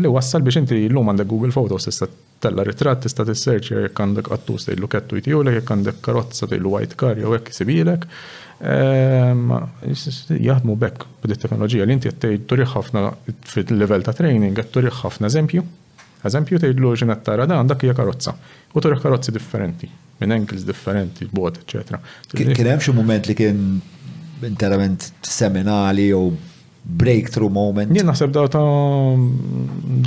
[0.03, 2.11] li wassal biex inti l-lum għandek Google Photos tista'
[2.45, 6.99] tella ritratt tista' tisserċja jekk għandek qattus tgħidlu kettu jtiju jekk għandek karozza tgħidlu white
[7.01, 8.09] car jew hekk sibilek.
[8.65, 9.51] Ehm,
[10.47, 13.03] jaħdmu bekk b'di teknoloġija li inti għattej turiħ ħafna
[13.53, 15.65] fil-level ta' training, għattej ħafna eżempju.
[16.25, 18.33] Eżempju l ġin tara dan dak hija karozza.
[18.73, 19.91] U turiħ karozzi differenti,
[20.23, 22.01] minn ankles differenti, bot, eċetera.
[22.33, 23.61] Kien hemm xi mument li kien
[24.49, 26.23] interament seminali jew
[26.85, 27.93] breakthrough moment.
[27.93, 28.65] Jien naħseb daw ta'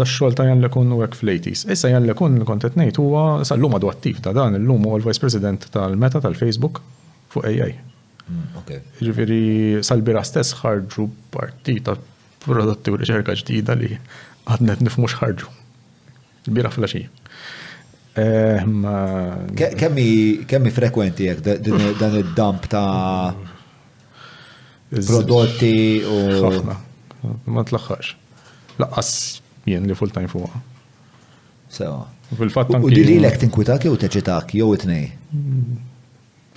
[0.02, 1.68] daxxol ta' jan l-kun u fl-80s.
[1.78, 5.22] Issa jan lekun kont etnejt huwa sal-lum għadu attiv ta' dan l lum u l-Vice
[5.22, 6.82] President tal-Meta tal-Facebook
[7.34, 7.72] fuq AI.
[8.28, 9.40] Mm, Ġifiri,
[9.88, 11.94] sal-bira stess ħarġu partita
[12.44, 13.92] prodotti u riċerka ġdida li
[14.52, 15.54] għadnet nifmux ħarġu.
[16.52, 17.00] bira flasġi.
[18.24, 18.84] Ehm,
[19.78, 21.42] kemmi frekwenti jek
[22.00, 23.34] dan id-dump ta'
[24.92, 25.74] prodotti
[26.08, 26.20] u.
[26.48, 26.78] ħafna,
[27.52, 28.14] ma tlaħħax.
[28.80, 29.18] Laqqas
[29.68, 30.64] jien li full-time fuqa.
[31.72, 32.04] Sewa.
[32.40, 35.14] U di li l-ek tinkwitaki u teċitaki, jow it-nej?
[35.36, 35.86] Mm.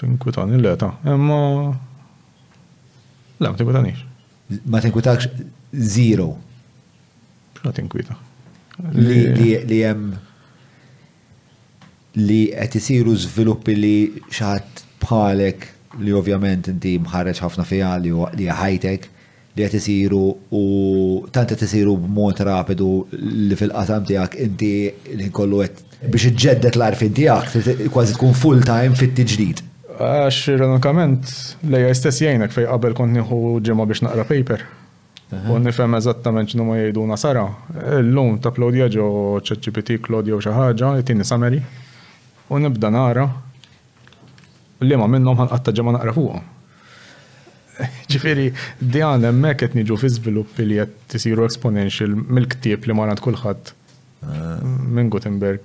[0.01, 1.39] Tinkwitani l-leta, imma.
[3.45, 3.99] La, ma tinkwitanix.
[4.73, 5.27] Ma tinkwitakx
[5.93, 6.31] zero.
[7.61, 8.17] Xa tinkwita?
[8.97, 10.09] Li jem.
[12.17, 13.95] Li qed isiru żviluppi li
[14.37, 15.69] xaħat bħalek
[16.03, 19.09] li ovvjament inti mħarreċ ħafna fija li ħajtek
[19.59, 20.65] li qed isiru u
[21.35, 22.89] tant qed isiru b'mod rapidu
[23.21, 24.73] li fil-qasam tiegħek inti
[25.21, 29.67] li kollu qed biex iġġeddet l-arfin tiegħek kważi tkun full time fit-tiġdid
[30.01, 31.29] għax ironikament
[31.71, 34.63] lejja stess jajnek fej qabel kont nieħu ġimgħa biex naqra paper.
[35.53, 37.45] U nifhem eżattament x'nu ma jgħiduna sara.
[38.01, 39.05] Illum ta' Claudia ġo
[39.47, 41.61] ċeċipiti Claudia u xi ħaġa, jtini sameri.
[42.51, 43.27] U nibda nara
[44.81, 46.49] li ma minnhom ħanqatta ġimgħa naqra fuqhom.
[48.13, 48.49] Ġifieri,
[48.83, 53.77] dejan hemmhekk qed niġu fi żvilupp li qed tisiru exponential mill-ktieb li marant kulħadd
[54.93, 55.63] minn Gutenberg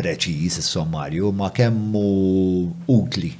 [0.00, 3.30] preċiż is-sommarju, ma kemm utli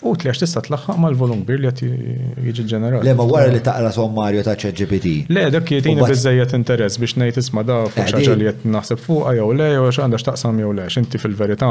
[0.00, 1.80] U tlex tista' tlaħħaq mal-volum kbir li qed
[2.44, 3.06] jiġi ġenerali.
[3.06, 5.14] Le ma wara li taqra sommarju ta' ChatGPT.
[5.34, 9.32] Le dak jietina biżejjed interess biex ngħid isma' da fuq eh, li qed naħseb fuqha
[9.38, 11.70] jew le jew għax għandha x'taqsam jew le inti fil-verità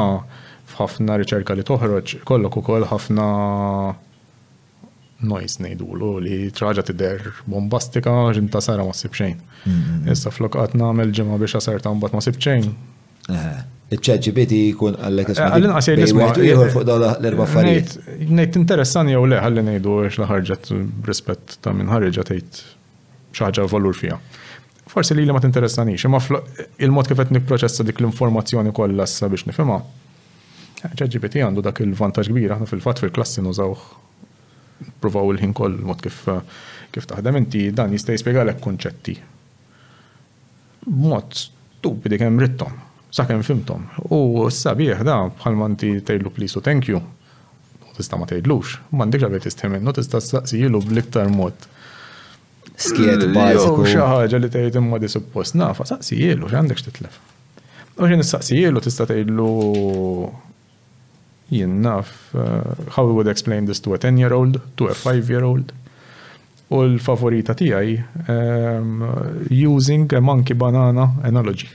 [0.74, 3.30] f'ħafna riċerka li toħroġ kollok ukoll ħafna
[5.32, 9.40] noise ngħidulu li traġa tidher bombastika ġinta sara ma sib xejn.
[9.64, 10.06] Mm, mm, mm.
[10.14, 12.36] Issa flok qatt nagħmel ġimgħa biex asar ta' mbagħad ma sib
[13.28, 13.58] Eh.
[13.88, 16.26] Il-ċeġibiti jkun għallek Għallin għasir jisma.
[16.36, 17.94] Jħor eh, fuq dawla l-erba affarijiet.
[18.28, 20.72] Nejt interessani jew le, għallin nejdu għax laħarġet
[21.08, 22.60] rispett ta' minn ħarġa tejt
[23.38, 24.18] xaħġa valur fija.
[24.92, 26.20] Forsi li li ma t-interessanix, imma
[26.84, 29.78] il-mod kif qed nipproċessa dik l-informazzjoni kollha issa biex nifhimha.
[30.92, 33.86] ċeġibiti eh, għandu dak il-vantaġġ kbira aħna fil-fatt fil-klassi nużawh
[35.02, 36.26] provaw il-ħin koll mod kif
[36.92, 39.16] kif taħdem inti dan jista' jispjegalek konċetti.
[41.08, 42.76] Mod stupidi kemm rittom
[43.18, 43.86] sakem fimtom.
[44.14, 47.00] U s sabieħ da bħal manti tejlu plisu, thank you.
[47.98, 51.66] Tista' ma Man m'għandek ġabet tistħem minnu tista' s-sijilu bliktar mod.
[52.78, 53.82] Skiet bażiku.
[53.90, 57.16] Xi ħaġa li tgħid ma di suppost nafa, xandek x titlef.
[57.98, 59.48] U s-sijilu tista' tgħidlu
[61.50, 65.32] jennaf, uh, how we would explain this to a 10 year old, to a 5
[65.34, 65.74] year old.
[66.70, 67.94] U l-favorita tiegħi
[68.28, 68.98] um,
[69.50, 71.68] using a monkey banana analogy.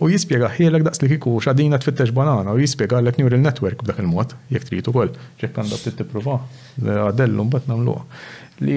[0.00, 4.00] U jispiega ħielek daqs li kiku xadina tfittex banana u jispiega l neural network b'dak
[4.02, 5.10] il-mod, jek trid ukoll,
[5.42, 6.38] ċek għandha t tipprova,
[6.80, 8.20] għadellum bat nagħmluha.
[8.62, 8.76] Li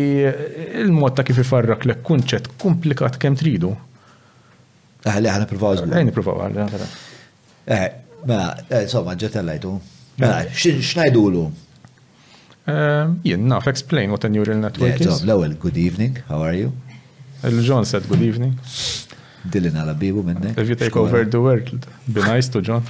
[0.82, 3.72] il-mod ta' kif ifarrak lek kunċet komplikat kemm tridu.
[5.06, 6.00] Għalli eh, ħana provaw żgur.
[6.02, 6.90] Ejni provaw għalli
[7.66, 7.86] Eh,
[8.30, 9.70] mela, eh, insomma, ġetellajtu.
[10.22, 10.52] Mela, mela.
[10.54, 11.46] x'ngħidulu?
[12.70, 15.24] Ehm, jien naf explain what a neural network eh, is.
[15.26, 16.70] L-ewwel, good evening, how are you?
[17.42, 18.54] Il-John said good evening.
[19.52, 20.58] Dillin għala bibu minnek.
[20.58, 22.86] If you take over the world, be nice to John.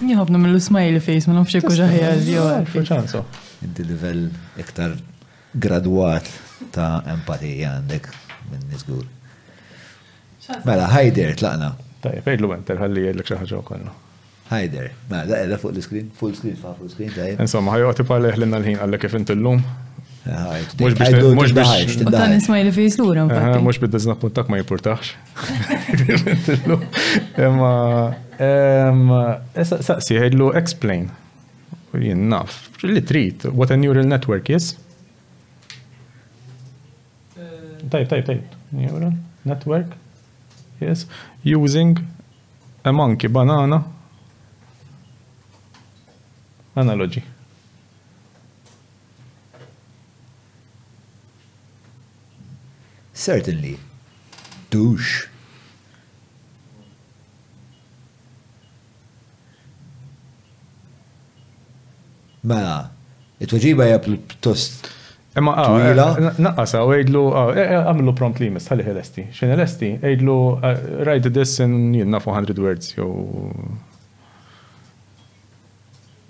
[0.00, 3.22] Njħobna mill-smiley face, ma nafxie kuxa ħajja.
[3.66, 4.22] Inti livell
[4.62, 4.94] iktar
[5.60, 6.28] gradwat
[6.72, 8.06] ta' empatija għandek
[8.52, 9.04] minn nizgur.
[10.66, 11.74] Mela, ħajder, tlaqna.
[12.04, 13.92] Tajja, fejlu enter, ħalli jgħidlek xaħġa u kollu.
[14.50, 17.36] Ħajder, mela, da' fuq l-screen, full screen, fa' full screen, tajja.
[17.44, 19.60] Insomma, ħajgħu għati l ħin għallek kif inti l-lum,
[20.26, 21.94] Mux biex mux biex.
[22.12, 23.24] Dan ismaj li fejs lura.
[23.64, 25.14] Mux biex dizna puntak ma jipurtax.
[27.46, 27.72] Imma,
[29.56, 31.08] eh, saqsi, għedlu explain.
[31.96, 34.74] Jien naf, li trit, what a neural network is?
[37.34, 38.52] Tajb, tajb, tajb.
[38.76, 39.16] Neural
[39.48, 39.96] network?
[40.84, 41.06] Yes.
[41.42, 41.96] Using
[42.86, 43.80] a monkey banana
[46.78, 47.24] analogy.
[53.20, 53.76] Certainly.
[54.74, 55.28] Douche.
[62.50, 62.72] Mela,
[63.40, 64.86] it-tweġiba hija pjuttost
[65.36, 66.04] Imma għawila?
[66.04, 69.26] Ah, eh, Naqqasa, ah, u għidlu, ah, eh, eh, għamlu prompt li mis, għalli għelesti.
[69.36, 70.38] Xen ħelesti, għidlu,
[71.06, 73.12] write this in, jenna 400 words, jow.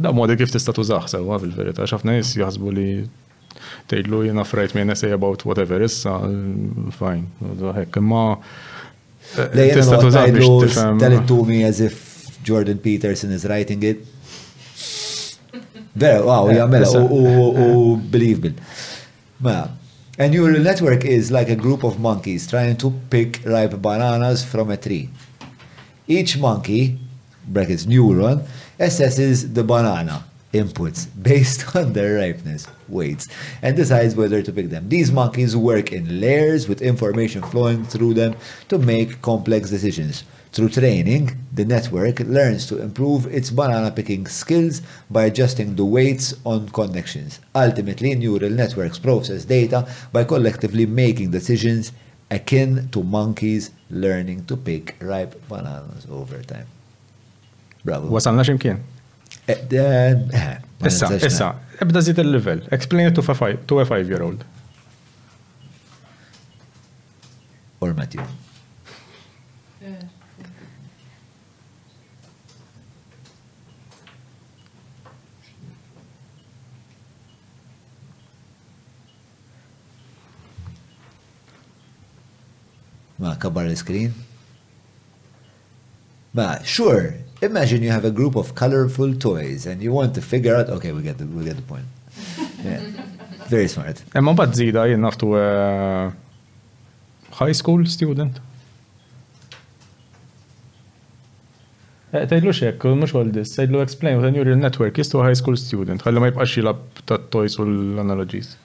[0.02, 2.88] Da modi kif tista tużax, sewa għavil verita xafna jis jazbu li
[3.90, 7.26] tgħidlu jiena frajt minn essay about whatever issa fine,
[7.80, 11.00] hekk imma eh, eh, tista' tużaw biex tifhem.
[11.02, 11.98] Tell it to me as if
[12.44, 14.04] Jordan Peterson is writing it.
[15.94, 17.04] Vera, wow, jagħmela eh,
[17.74, 18.54] u believe me.
[19.44, 19.68] Ma,
[20.18, 24.70] and your network is like a group of monkeys trying to pick ripe bananas from
[24.70, 25.10] a tree.
[26.08, 26.98] Each monkey,
[27.46, 28.42] brackets neuron,
[28.78, 33.28] assesses the banana inputs based on their ripeness weights
[33.62, 34.88] and decides whether to pick them.
[34.88, 38.36] These monkeys work in layers with information flowing through them
[38.68, 40.24] to make complex decisions.
[40.52, 46.34] Through training, the network learns to improve its banana picking skills by adjusting the weights
[46.44, 47.38] on connections.
[47.54, 51.92] Ultimately, neural networks process data by collectively making decisions
[52.32, 56.66] akin to monkeys learning to pick ripe bananas over time.
[57.84, 58.08] Bravo.
[59.52, 61.48] Issa, issa,
[61.82, 62.62] ebda zit il-level.
[62.72, 64.44] Explain it to a five-year-old.
[67.80, 68.22] Or Matthew.
[83.20, 84.14] Ma kabar l-screen?
[86.32, 90.54] Ma, sure, Imagine you have a group of colorful toys and you want to figure
[90.54, 91.84] out, okay, we get the, we get the point.
[92.64, 92.80] Yeah.
[93.48, 94.02] Very smart.
[94.14, 96.12] Emma bad zida, you have to a
[97.32, 98.38] high school student.
[102.12, 106.30] Eh, tajlu xek, mux għaldis, tajlu explain, tajlu network, jistu high school student, għallu ma
[106.32, 108.56] jibqax jilab ta' toys u l-analogies.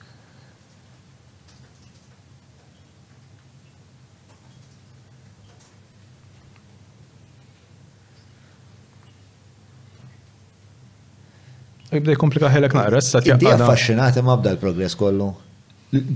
[11.94, 15.28] Ibda jkomplika ħelek naqra, s Ibda affaxxinati bda l-progress kollu.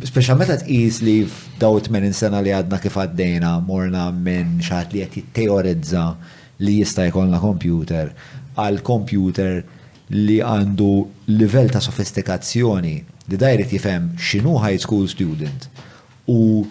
[0.09, 5.05] Speċa meta tqis li f'daw 80 sena li għadna kif għaddejna morna minn xaħat li
[5.05, 6.09] qed jitteorizza
[6.67, 8.11] li jista' jkollna kompjuter
[8.59, 9.61] għal kompjuter
[10.17, 10.91] li għandu
[11.31, 12.97] livell ta' sofistikazzjoni
[13.31, 15.71] li dajret jifhem x'inhu high school student
[16.35, 16.67] u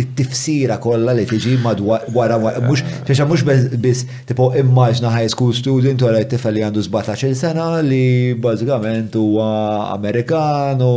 [0.00, 3.44] it-tifsira kollha li tiġi madwar wara mhux xexa mhux
[3.84, 8.02] biss tipo immaġna high school student wara t-tifel li għandu 17 sena li
[8.46, 9.50] bażikament huwa
[9.94, 10.90] Amerikanu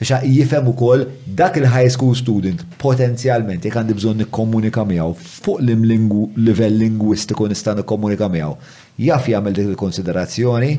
[0.00, 1.06] xexa jifhem ukoll
[1.42, 5.12] dak il-high school student potenzjalment jekk għandi bżonn nikkomunika miegħu
[5.46, 8.56] fuq l-livell lingwistiku nista' nikkomunika miegħu
[9.08, 10.76] jaf jagħmel dik il-konsiderazzjoni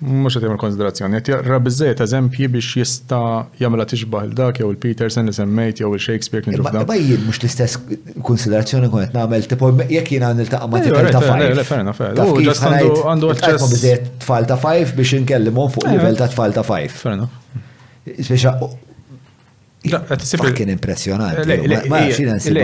[0.00, 3.18] Mux għet jgħamil konsiderazzjoni, għet jgħra bizzejt eżempji biex jista
[3.58, 6.84] jgħamla tixbaħ il-dak, jew il-Peterson li semmejt, jew il-Shakespeare li ġufda.
[6.88, 7.76] Bajjien mux l-istess
[8.24, 11.46] konsiderazzjoni kun għet namel, tipo jek jina nil-taqqa ma t-tel ta' fajf.
[11.60, 12.24] Le, ferna, ferna.
[12.32, 13.60] U ġast għandu għacċess.
[13.66, 17.02] Ma bizzejt tfal ta' fajf biex nkellimon fuq level ta' tfal ta' fajf.
[17.04, 17.28] Ferna.
[18.08, 18.56] Speċa,
[20.56, 21.58] Kien impressionanti.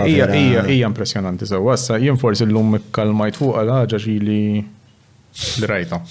[0.09, 6.05] Ija impressionanti, so, għassa, jien forsi l-lum kalmajt fuq għal ħagġa ġili l-rajta.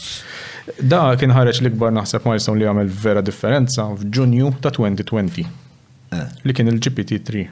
[0.88, 5.46] Da kien ħareġ l-ikbar naħseb milestone li għamil vera differenza f'Ġunju ta' 2020.
[6.16, 6.26] Eh.
[6.42, 7.44] Li kien il-GPT-3.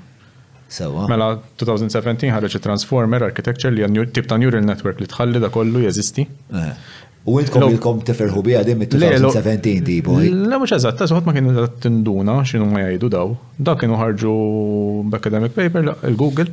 [1.11, 1.29] Mela
[1.63, 6.27] 2017 ħareġ Transformer Architecture li għan tip ta' neural network li tħalli da kollu jeżisti.
[6.51, 6.71] Eh.
[7.31, 10.19] U intkom kom tiferħu bija dim mit-2017 tipu.
[10.21, 10.57] Le eh?
[10.61, 13.31] mux eżatt, ta' ma kienu tinduna xinu ma jgħidu daw.
[13.69, 14.35] Da kienu ħarġu
[15.15, 16.51] b'academic paper, il-Google,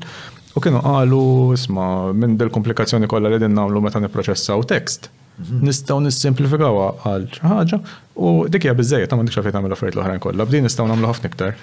[0.56, 1.86] U kienu qalu, isma,
[2.18, 5.08] minn del komplikazzjoni kollha li din nagħmlu meta nipproċessaw tekst.
[5.40, 5.62] Mhm.
[5.68, 7.80] Nistgħu nissimplifikawha għal xi ħaġa
[8.22, 10.48] u dikja hija biżejjed ta' m'għandekx fejn tagħmel affarijiet l-oħrajn kollha.
[10.50, 11.56] B'din nistgħu nagħmlu ħafna iktar.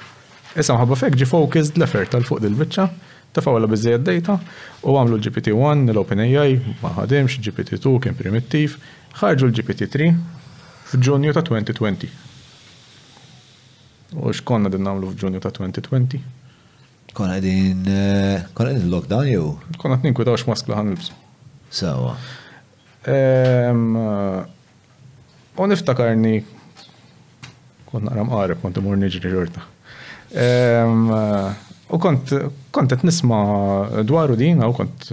[0.59, 2.87] Issa mħabba fek ġi focused l-effort tal-fuq dil bicċa
[3.37, 4.39] tafaw għalla biżejjed data
[4.89, 8.79] u għamlu l-GPT-1, l-OpenAI, ma ħadimx, GPT-2 kien primittiv,
[9.21, 10.09] ħarġu l-GPT-3
[10.95, 12.09] f'Ġunju ta' 2020.
[14.17, 16.38] U x'konna din nagħmlu f'Ġunju ta' 2020?
[17.17, 19.49] Kon għedin, eh, kon għedin lockdown jew?
[19.81, 21.15] Kona din kwa dawx mask laħan nilbsu.
[21.73, 22.15] Sawa.
[23.09, 23.73] Eh,
[25.57, 26.43] u niftakarni,
[27.89, 29.65] kon naqram għarib, kont imur nġri ġorta.
[30.37, 30.85] Eh,
[31.89, 32.35] u kont,
[32.75, 33.41] kont et nisma
[34.05, 35.09] dwaru din, u kont.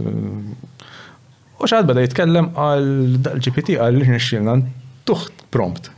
[1.56, 4.60] U xaħad bada jitkellem għal GPT għal li nixxilna
[5.08, 5.94] tuħt prompt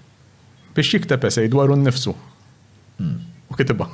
[0.77, 2.13] biex jiktab esej dwaru n-nifsu.
[3.01, 3.17] Hmm.
[3.49, 3.87] U kitibba.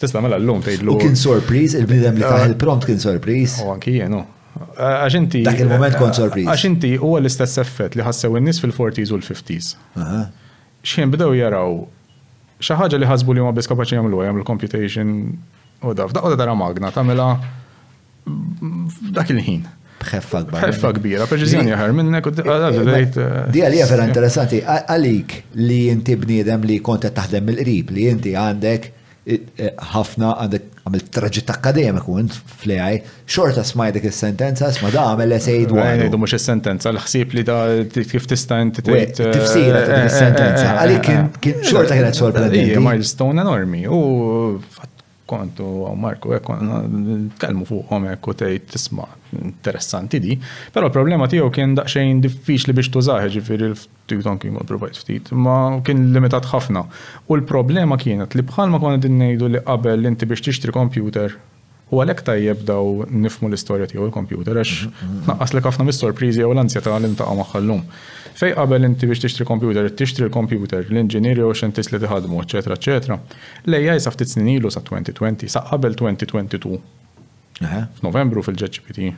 [0.00, 0.92] Tista' mela llum tgħidlu.
[0.94, 3.54] U kien sorpriż, il-bnidem li taħ il-prompt kien sorpriż.
[3.62, 4.22] U oh, anki jenu.
[4.56, 4.64] Oh.
[4.76, 6.48] Għax Dak il-moment kont sorpriż.
[6.52, 9.76] Għax inti huwa l-istess effett li ħassew in-nies fil-40s u l-50s.
[10.86, 11.78] Xien bdew jaraw
[12.64, 15.14] xi ħaġa li ħasbu li huma bis kapaċi jagħmlu jagħmlu computation
[15.84, 16.12] u daf.
[16.16, 17.28] Daqqa dara magna tagħmilha
[19.16, 19.64] dak il-ħin.
[19.96, 20.58] Bħeffa kbira.
[20.60, 22.28] Bħeffa kbira, preċizjoni ħar minnek.
[22.44, 24.10] Eh, eh, di għalija vera eh.
[24.12, 28.90] interessanti, għalik li jinti bniedem li konta taħdem mill-qrib, li jinti għandek
[29.26, 35.96] ħafna għandek għamil traġit akademiku int fl-AI, xorta smajdek il-sentenza, sma da għamil essay dwar.
[35.98, 37.58] Għajdu mux il-sentenza, l-ħsib li da
[37.96, 39.22] kif tista' inti tgħid.
[39.34, 42.78] Tifsira ta' il-sentenza, eh, eh, eh, għalik kien xorta kienet sorprendenti.
[42.86, 44.60] Milestone enormi, u
[45.30, 49.06] kontu għaw Marko, ekk telmu fuq għomek u tgħid tisma'
[49.42, 50.36] interessanti di,
[50.72, 55.56] però l-problema tiegħu kien daqsxejn diffiċli biex tużaħi ġifieri il tikton kien provajt ftit, ma
[55.84, 56.86] kien limitat ħafna.
[57.26, 61.36] U l-problema kienet li bħal ma konna din nejdu li qabel inti biex tixtri kompjuter
[61.94, 65.18] U għalek tajjeb daw nifmu l-istoria tiegħu l-kompjuter għax mhm, mhm.
[65.30, 67.60] naqqas li ħafna mis-sorpriżi għaw l-ansjeta għal ntaqa' magħha
[68.36, 72.76] Fej qabel inti biex tixtri kompjuter, tixtri l kompjuter l-inġinieri u xentis li tħadmu, eccetera,
[72.76, 73.16] eccetera.
[73.72, 76.76] Lejja jisaf ftit snin ilu sa' 2020, sa' qabel 2022.
[78.02, 79.08] F'Novembru fil-ġeċipiti,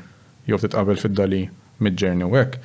[0.46, 1.40] jew ftit qabel fid-dali
[1.82, 2.60] mid-ġerni u hekk,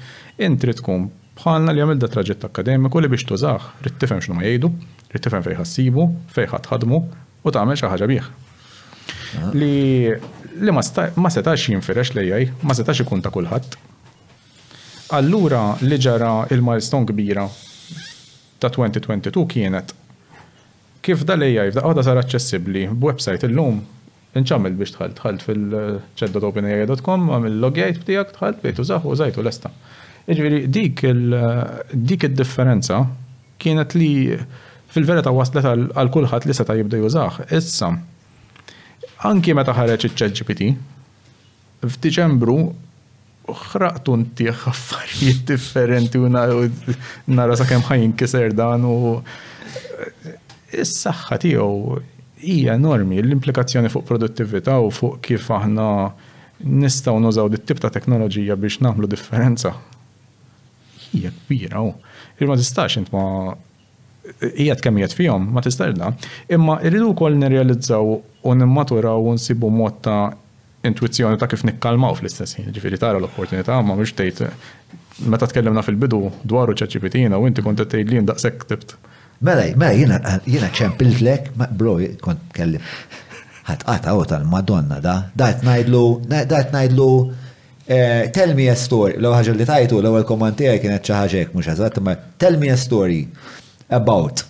[0.46, 1.08] intri tkun
[1.40, 4.70] bħalna li għamil da traġett akademiku li biex tużax, rrid x'nu ma jgħidu,
[5.10, 6.06] rrid tifhem fejn ħassibu,
[6.38, 7.00] fejn ħadmu
[7.50, 8.30] u tagħmel xi ħaġa bih.
[9.58, 9.74] Li
[10.62, 13.80] li ma setax jinfirex lejjaj, ma setax ikun ta' kulħadd,
[15.12, 17.44] Allura li ġara il-milestone kbira
[18.64, 19.92] ta' 2022 kienet
[21.04, 23.82] kif dal-AI f'daqqa sar aċċessibbli b'website illum
[24.40, 29.70] inċammel biex tħalt tħalt fil-chat.openai.com għamil logjajt b'tijak tħalt bejtu zaħu zaħtu l-esta.
[30.32, 31.04] Iġviri, dik
[32.08, 33.02] dik il-differenza
[33.62, 34.10] kienet li
[34.94, 37.44] fil-verita waslet għal kulħadd li seta' jibda jużax.
[37.60, 37.92] Issa,
[39.30, 40.72] anki meta ħareġ iċ-ChatGPT,
[41.90, 42.58] f'Diċembru
[43.52, 51.98] uħraqtu ntieħ affarijiet differenti u nara sa' kem ħajin kiser dan u eh, s-saxħa tiegħu
[52.44, 55.88] hija enormi l-implikazzjoni fuq produttività u fuq kif aħna
[56.84, 59.74] nistgħu nużaw dit-tip ta' teknoloġija biex nagħmlu differenza.
[61.14, 61.92] Hija kbira u.
[62.48, 63.26] ma tistax int ma
[64.56, 66.14] hija kemm fihom ma tistax da.
[66.48, 70.24] Imma rridu wkoll nirrealizzaw u nimmaturaw u nsibu mod ta'
[70.88, 74.50] intuizjoni ta' kif nikkalmaw fl-istess ħin, Ġifiri tara l-opportunità ma mhux tgħid
[75.32, 78.95] meta tkellimna fil-bidu dwaru ċaċipitina u inti kont tejt li ndaqshekk tibt.
[79.44, 82.84] Mela, mela jiena jiena ċempilt lek, bro, kont kellim.
[83.68, 87.10] Ħatqata u tal-Madonna da, da ngħidlu, da ngħidlu
[88.36, 91.70] tell me a story, l ħaġa li tajtu, l ewwel komment tiegħi kienet ċaħġek, mux
[91.72, 93.22] għazat, mhux eżatt, ma tell me a story
[93.94, 94.45] about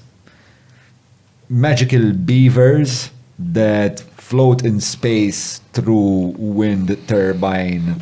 [1.67, 4.01] magical beavers that
[4.33, 8.01] float in space through wind turbine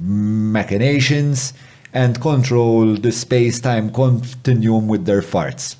[0.00, 1.52] machinations
[1.94, 5.76] and control the space-time continuum with their farts.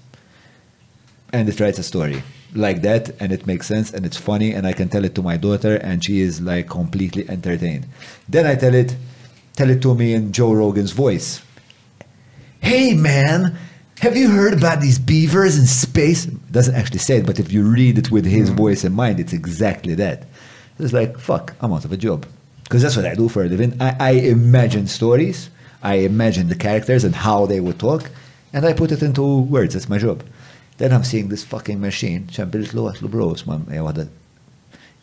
[1.32, 2.22] And it writes a story
[2.54, 5.22] like that and it makes sense and it's funny and I can tell it to
[5.22, 7.88] my daughter and she is like completely entertained.
[8.28, 8.94] Then I tell it
[9.56, 11.42] tell it to me in Joe Rogan's voice.
[12.60, 13.58] Hey man,
[14.00, 16.24] have you heard about these beavers in space?
[16.24, 19.34] Doesn't actually say it, but if you read it with his voice in mind, it's
[19.34, 20.22] exactly that.
[20.78, 22.24] It's like, fuck, I'm out of a job.
[22.64, 23.76] Because that's what I do for a living.
[23.78, 25.50] I, I imagine stories,
[25.82, 28.10] I imagine the characters and how they would talk,
[28.54, 29.74] and I put it into words.
[29.74, 30.24] That's my job.
[30.78, 32.24] Then I'm seeing this fucking machine.
[32.32, 34.08] ċempilt lu għatlu bro, isma hija waħda.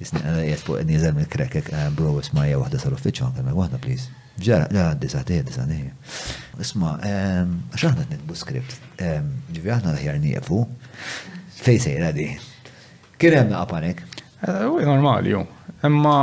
[0.02, 4.10] Isni krekek, bro, isma hija waħda i ufficcju għankan please.
[4.40, 5.78] Ġara, la, disati, disati.
[6.62, 10.60] Isma, għaxħana t-nitbu skript, ġivi għahna l-ħjar nijefu,
[11.66, 12.28] fej sejra di.
[13.18, 14.04] Kien hemm naqpanek?
[14.46, 15.42] Eh, u normali, ju.
[15.86, 16.18] Imma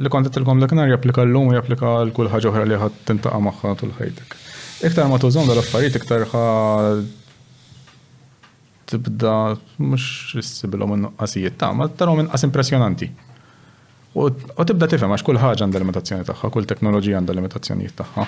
[0.00, 3.74] li kontet il-kom dak nar japplika l-lum, japplika l-kull ħagħa oħra li ħad tintaqa maħħa
[3.82, 4.36] tul ħajtek.
[4.88, 6.44] Iktar ma tużom dal-affarijiet, iktar ħa
[8.90, 9.34] tibda
[9.76, 10.08] mux
[10.40, 13.12] s-sibilom minn qasijiet ta' ma tarom minn qas impressjonanti.
[14.10, 14.26] U
[14.66, 18.24] tibda tifhem għax kull ħaġa għandha limitazzjoni tagħha, kull teknoloġija għandha limitazzjonijiet tagħha.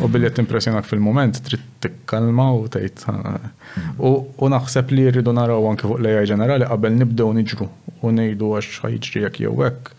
[0.00, 4.00] U billi qed timpressjonak fil-mument trid tikkalma u tgħid.
[4.08, 7.66] U naħseb li rridu naraw anke fuq l-AI ġenerali qabel nibdew niġru
[8.00, 9.90] u ngħidu għax ħajġri jekk jew hekk.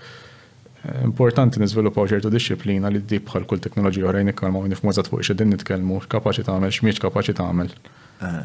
[1.06, 5.54] Importanti niżviluppaw ċertu disċiplina li ddib bħal kull teknoloġija oħrajn ikkalma u nifmużat fuq x'edin
[5.54, 7.70] nitkellmu, kapaċi tagħmel, x'miex kapaċi tagħmel.
[8.26, 8.42] Eh.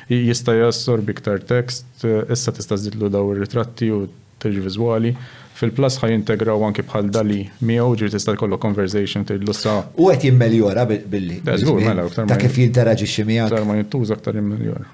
[0.08, 1.86] jista' jassorb b'iktar tekst,
[2.32, 4.06] issa tista' żidlu daw ir-ritratti u
[4.42, 5.12] tirġi viżwali.
[5.58, 6.14] Fil-plus ħaj
[6.54, 9.82] u anki bħal dali miegħu ġir tista' jkollu conversation tillustra.
[9.98, 11.40] U qed jimmeljora billi.
[11.44, 13.50] Żgur mela aktar ta' kif jinteraġixxi miegħek.
[13.52, 14.86] Aktar ma jintuż aktar jimmeljora.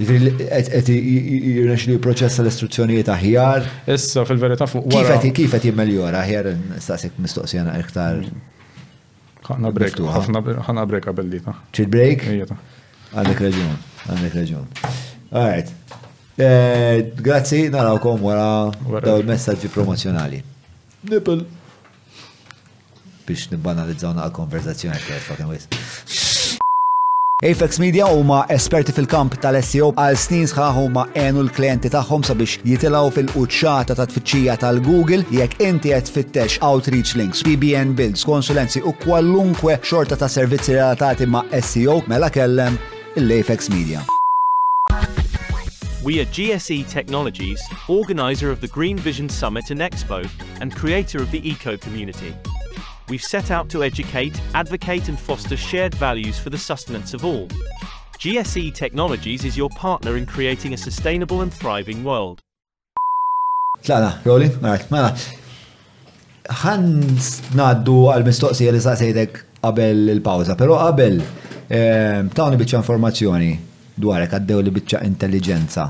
[0.00, 3.66] Qed jirnexxu jipproċessa l-istruzzjonijiet aħjar.
[3.92, 5.18] Issa fil-verità fuq wara.
[5.34, 8.22] Kif qed jimmeljora aħjar nistaqsik mistoqsija iktar.
[9.42, 9.98] Ħana break,
[10.70, 11.56] ħanna break għabellita.
[11.82, 11.90] li ta'.
[11.90, 12.52] break?
[13.12, 13.72] Għandek reġun,
[14.08, 14.68] għandek reġun.
[15.36, 15.70] Għajt.
[16.40, 18.72] Eh, grazzi, narawkom wara
[19.04, 20.38] daw il-messagġi promozjonali.
[21.10, 21.44] Nipple.
[23.28, 25.80] Biex nibbanalizzawna għal konverzazzjoni għal fucking waste.
[27.42, 33.10] Apex Media huma esperti fil-kamp tal-SEO għal snin sħaħ huma għenu l-klienti tagħhom sabiex jitilgħu
[33.18, 39.76] fil-quċċata ta' tfittxija tal-Google jekk inti qed tfittex outreach links, PBN builds, konsulenzi u kwallunkwe
[39.84, 42.78] xorta ta' servizzi relatati ma' SEO mela kellem
[43.16, 44.02] Media.
[46.02, 50.26] We are GSE Technologies, organiser of the Green Vision Summit and Expo,
[50.62, 52.34] and creator of the Eco Community.
[53.10, 57.48] We've set out to educate, advocate, and foster shared values for the sustenance of all.
[58.18, 62.40] GSE Technologies is your partner in creating a sustainable and thriving world.
[63.82, 65.12] Tlaqna, Roli, marat, mela.
[66.48, 66.88] Ħan
[67.60, 68.96] naddu għal-mistoqsija li sa'
[69.62, 71.20] qabel il-pawza, pero qabel
[71.72, 73.50] Ehm, tawni bieċa informazzjoni
[73.96, 75.86] dwar għaddew li bieċa intelligenza.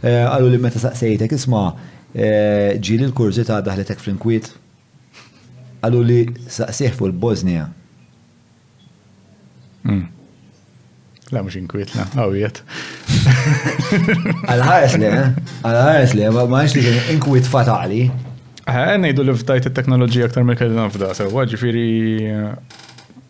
[0.00, 4.48] Ehm, għallu li meta saqsejtek, isma ehm, ġili l-kurzi ta' daħletek fl-inkwiet.
[5.82, 7.68] Għallu li saqsejħ fuq il-Bosnija.
[9.82, 10.06] Hmm.
[11.32, 12.60] La mux inkwitna, għawiet.
[14.48, 15.02] Għal-ħares eh?
[15.02, 15.12] li,
[15.64, 18.04] għal-ħares li, ma nx li inkwit fatali.
[18.62, 21.88] Għan eh, nejdu li fdajt il-teknoloġija aktar mill-kellin fda, sewa ġifiri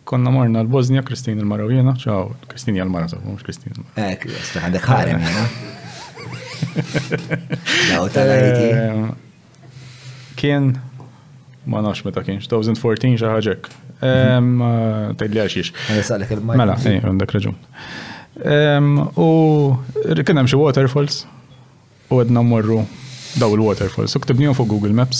[0.03, 3.71] konna morna l-Bosnia, Kristin il-Marawjena, ċaw, Kristin jgħal-Mara, ċaw, mux Kristin.
[3.99, 5.49] Ek, eh, għandek ħarem, jgħal.
[6.73, 8.99] Eh,
[10.39, 10.63] kien,
[11.69, 13.61] ma nafx meta kien, 2014 xaħġek.
[14.07, 14.39] Eh,
[15.19, 15.69] Tajli għaxiex.
[15.91, 17.55] Għanisalek Mela, għandek raġun.
[19.19, 19.29] U
[20.25, 21.15] kien hemm waterfalls
[22.09, 22.79] u għedna morru
[23.41, 24.13] daw il-waterfalls.
[24.15, 25.19] U ktibnijom fuq Google Maps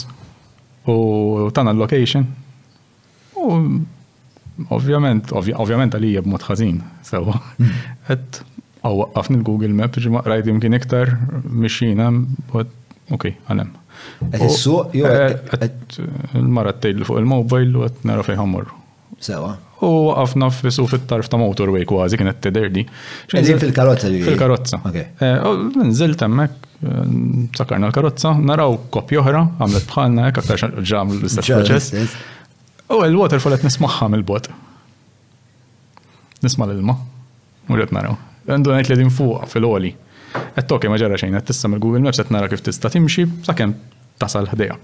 [0.89, 0.95] u
[1.53, 2.23] tana l-location
[3.37, 3.39] u
[4.73, 6.75] Ovvjament, ovvjament għalija b ħażin,
[7.05, 7.39] sewa.
[7.57, 7.73] Hmm.
[8.13, 8.41] Et
[8.85, 11.15] għaw għafni l-Google Map, ġi rajt jimkien iktar
[11.47, 12.11] mixina,
[13.15, 13.71] ok, għanem.
[14.29, 16.03] Għet il-suq, jo għet eh, eh,
[16.37, 18.69] il marat t-tejl fuq il-mobile u għet nara fejħamur.
[19.23, 19.55] Sewa.
[19.83, 22.85] U għafna f-suq fit-tarf ta' motorway kważi kienet t-derdi.
[23.33, 24.83] Eh, fil-karotza li Fil-karotza.
[25.81, 26.61] Nżil temmek,
[27.57, 32.15] sakarna l-karotza, naraw kopjoħra, għamlet bħalna, għaktar ġamlu l-istess proċess.
[32.93, 34.47] U l-waterfall qed nismaħħa mill-bot.
[36.45, 36.93] Nisma' l-ilma.
[37.69, 38.17] U qed naraw.
[38.45, 39.93] Għandu ngħid li fuq fil-għoli.
[40.55, 43.73] Qed tokki ma ġara xejn qed tista' mill-Google Maps qed nara kif tista' timxi sakemm
[44.21, 44.77] tasal ħdejha.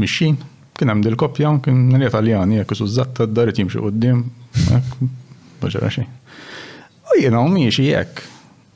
[0.00, 0.38] Mixin,
[0.78, 4.22] kien hemm dil koppja kien nirja Taljani jekk sużatt tad-dar timxi quddiem.
[4.72, 6.08] Ma ġara xejn.
[7.12, 8.24] U jiena mhijiex hekk.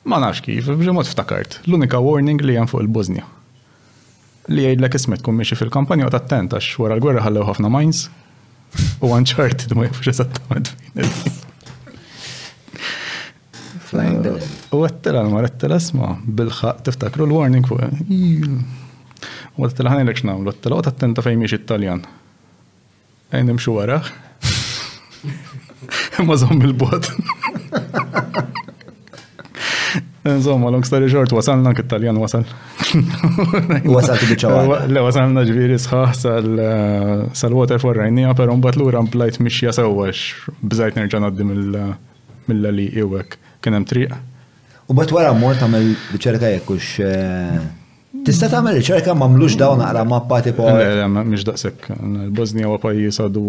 [0.07, 1.57] Ma nafx kif, b'ġimgħod ftakart.
[1.67, 3.25] L-unika warning li hemm fuq il-Bosnia
[4.47, 8.03] li għajd jgħidlek ismet kum miexi fil-kampanja u tattent għax wara l-gwerra ħallew ħafna minds
[9.03, 10.71] u għanċart uncharted ma jafux esattament
[13.89, 14.23] fejn.
[14.75, 19.27] U għattela l-marettela sma bil-ħaq tiftakru l-warning fuq.
[19.57, 22.03] U għattela ħan il-ekx namlu, għattela u tattenta fejn miexi italjan.
[23.31, 24.11] Għajn imxu waraħ.
[26.27, 27.09] Ma zom il-bot.
[30.35, 32.43] Insomma, long story short, wasalna k-Italjan wasal.
[33.97, 34.87] Wasal t-bicċawa.
[34.91, 36.09] Le, wasalna ġviri sħaħ
[37.35, 43.35] sal-water eh, for Rajnija, pero mbat l-ura mplajt mixja sewax, bżajt nerġa naddi mill-li iwek,
[43.63, 44.15] kienem triq.
[44.87, 46.91] U bat wara mort għamil riċerka jekkux.
[47.07, 47.63] Eh,
[48.27, 50.67] tista tagħmel riċerka mamlux dawn naqra mappa tipo.
[50.71, 51.91] Le, mhix daqshekk.
[52.27, 53.45] Il-Bosnija huwa pajjiż għadu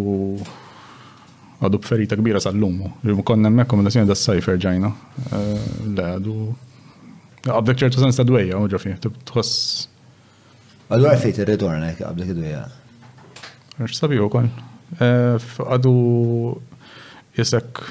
[1.58, 2.92] għadu b'ferita kbira sal-lumu.
[3.26, 4.92] Konna hemmhekk kombinazzjoni das-sajfer ġajna.
[5.26, 6.39] Eh, le, għadu
[7.47, 8.97] Għabdek ċertu sens ta' dwejja, uġafi,
[9.28, 9.78] tħoss.
[10.89, 12.65] Għaddu għafit il-ritorna, għabdek dwejja.
[13.78, 14.49] Għax sabiħu kon.
[14.99, 15.94] Eh, Għadu
[17.39, 17.83] jisek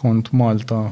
[0.00, 0.82] kont Malta,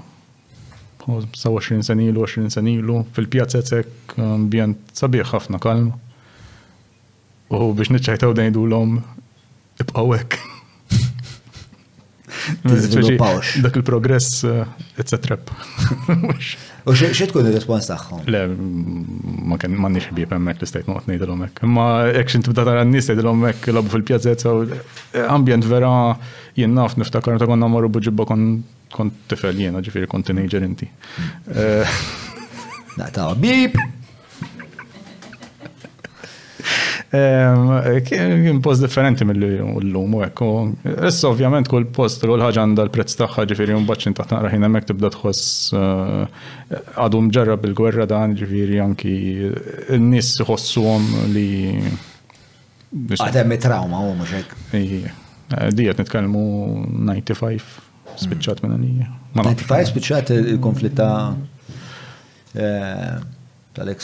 [1.05, 5.91] 27 senilu, 20 senilu, fil-pjazzetek ambjent sabiħ ħafna kalm.
[7.55, 8.99] U biex nitċajtaw dejdu l-om,
[9.83, 10.39] ibqawek.
[13.65, 14.44] Dak il-progress,
[15.01, 16.25] it's eh,
[16.85, 18.27] U xie tkun il-respons taħħom?
[18.29, 21.63] Le, mm, ma kien manni xibib emmek li stajt noqt nejdu l-ommek.
[21.77, 21.87] Ma
[22.21, 24.77] ekxin tibda tara n-nis tajdu l-ommek labu fil-pjazzet, so eh,
[25.25, 25.93] ambient vera
[26.61, 30.91] jennaf niftakar ta' konna marru buġibba kon tifel jena ġifiri kon teenager inti.
[31.17, 31.91] Mm.
[33.01, 33.81] Eh, ta' bib!
[37.15, 37.68] Ehm,
[38.09, 40.49] kien post differenti mill-lum u ekku.
[41.07, 44.81] Issa ovvjament kull post kull ħaġa għanda l-prezz tagħha ġifiri un xi taħt naqra ħin
[44.89, 46.49] tibda tħoss eh,
[47.05, 49.15] għadum ġarra bil gwerra dan ġifiri anki
[49.94, 51.52] n-nies għom li
[53.20, 56.44] Għademmi trauma u mhux Dijet nitkalmu
[57.07, 59.09] 95 spiċċat minn għanija.
[59.39, 61.09] 95 spiċċat il konflitta
[63.77, 64.01] tal-ex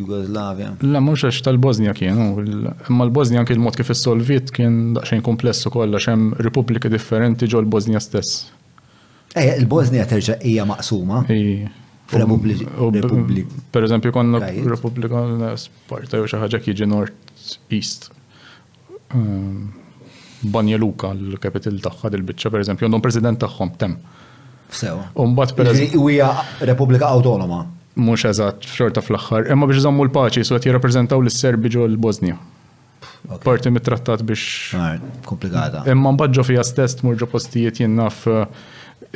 [0.00, 0.70] Jugoslavia.
[0.92, 6.06] La mhux għax tal-Bosnia kienu, imma l-Bosnia kien mod kif is-Solvit kien daqsxejn komplessu kollox
[6.10, 8.46] hemm republika differenti ġol bosnia stess.
[9.34, 11.24] Eh, il-Bosnia terġa' hija maqsuma.
[12.08, 14.38] Per eżempju konna
[14.72, 15.24] Repubblika
[15.60, 18.08] Sparta u xi ħaġa kiġi North East.
[19.16, 19.68] Ehm,
[20.54, 23.98] Banja Luka l kapitil tagħha dil-biċċa per eżempju għandhom president tagħhom tem.
[24.70, 25.10] Sewa.
[25.20, 25.98] Umbat per eżempju.
[25.98, 26.30] Republika
[26.70, 27.66] Repubblika Awtonoma
[27.98, 31.96] mhux eżatt f'xorta fl-aħħar, imma biex zammu l-paċi su qed jirrappreżentaw l serbi ġo l
[31.98, 32.38] bosnia
[33.42, 34.70] Parti mit-trattat biex.
[35.26, 35.80] Komplikata.
[35.90, 38.44] Imma mbagġo fija stess murġo postijiet jinnaf eh,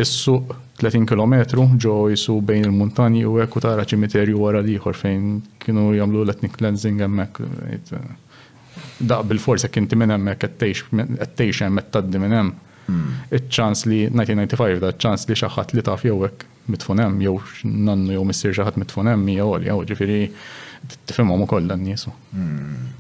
[0.05, 0.51] is-suq
[0.83, 5.31] 30 km ġo jisu bejn il-montani u hekk u tara ċimiterju wara liħor fejn
[5.63, 7.47] kienu jagħmlu l etnik cleansing hemmhekk.
[7.71, 12.55] Eh, da bil-forsa kinti minn hemmhekk qed tgħix hemm qed tgħaddi minn hemm.
[12.89, 13.07] Hmm.
[13.39, 16.19] Iċ-ċans li 1995 da ċans li xi ħadd li taf jew
[16.71, 20.19] mitfunem, jew nannu jew missir xaħat mitfunem, jew għal jew ġifiri
[21.11, 22.13] tifimhom ukoll dan niesu.
[22.35, 22.91] Hmm.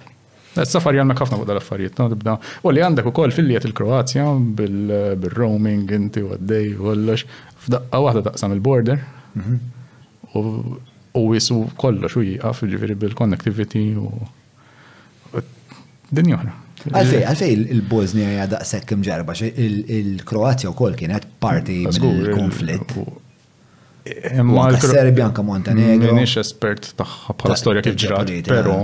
[0.69, 2.35] Safari għalmek ħafna fuq dal-affarijiet, no, tibda.
[2.63, 4.27] U li għandek ukoll fil-liet il-Kroazja
[4.59, 7.25] bil-roaming inti u għaddej u kollox,
[7.65, 9.01] f'daqqa waħda daqsam il-border.
[9.39, 9.61] Mhm.
[11.17, 14.13] U wisu kollox u jieqaf ġifiri bil-connectivity u
[16.13, 16.53] dinja oħra.
[16.83, 22.99] Għalfej, għalfej il-Bosnia hija daqshekk imġarba, il-Kroatja wkoll kienet parti mill-konflitt.
[24.81, 26.11] Serbia anka Montenegro.
[26.15, 28.77] Minix espert taħħa bħala storja kif ġrat, pero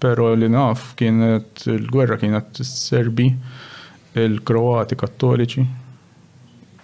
[0.00, 0.38] pero eh.
[0.42, 3.28] li naf kienet il-gwerra kienet Serbi,
[4.16, 5.64] il-Kroati kattoliċi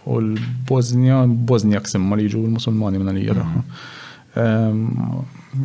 [0.06, 3.46] u l-Bosnia, Bosnia ksimma li ġu l-Musulmani minna li jera.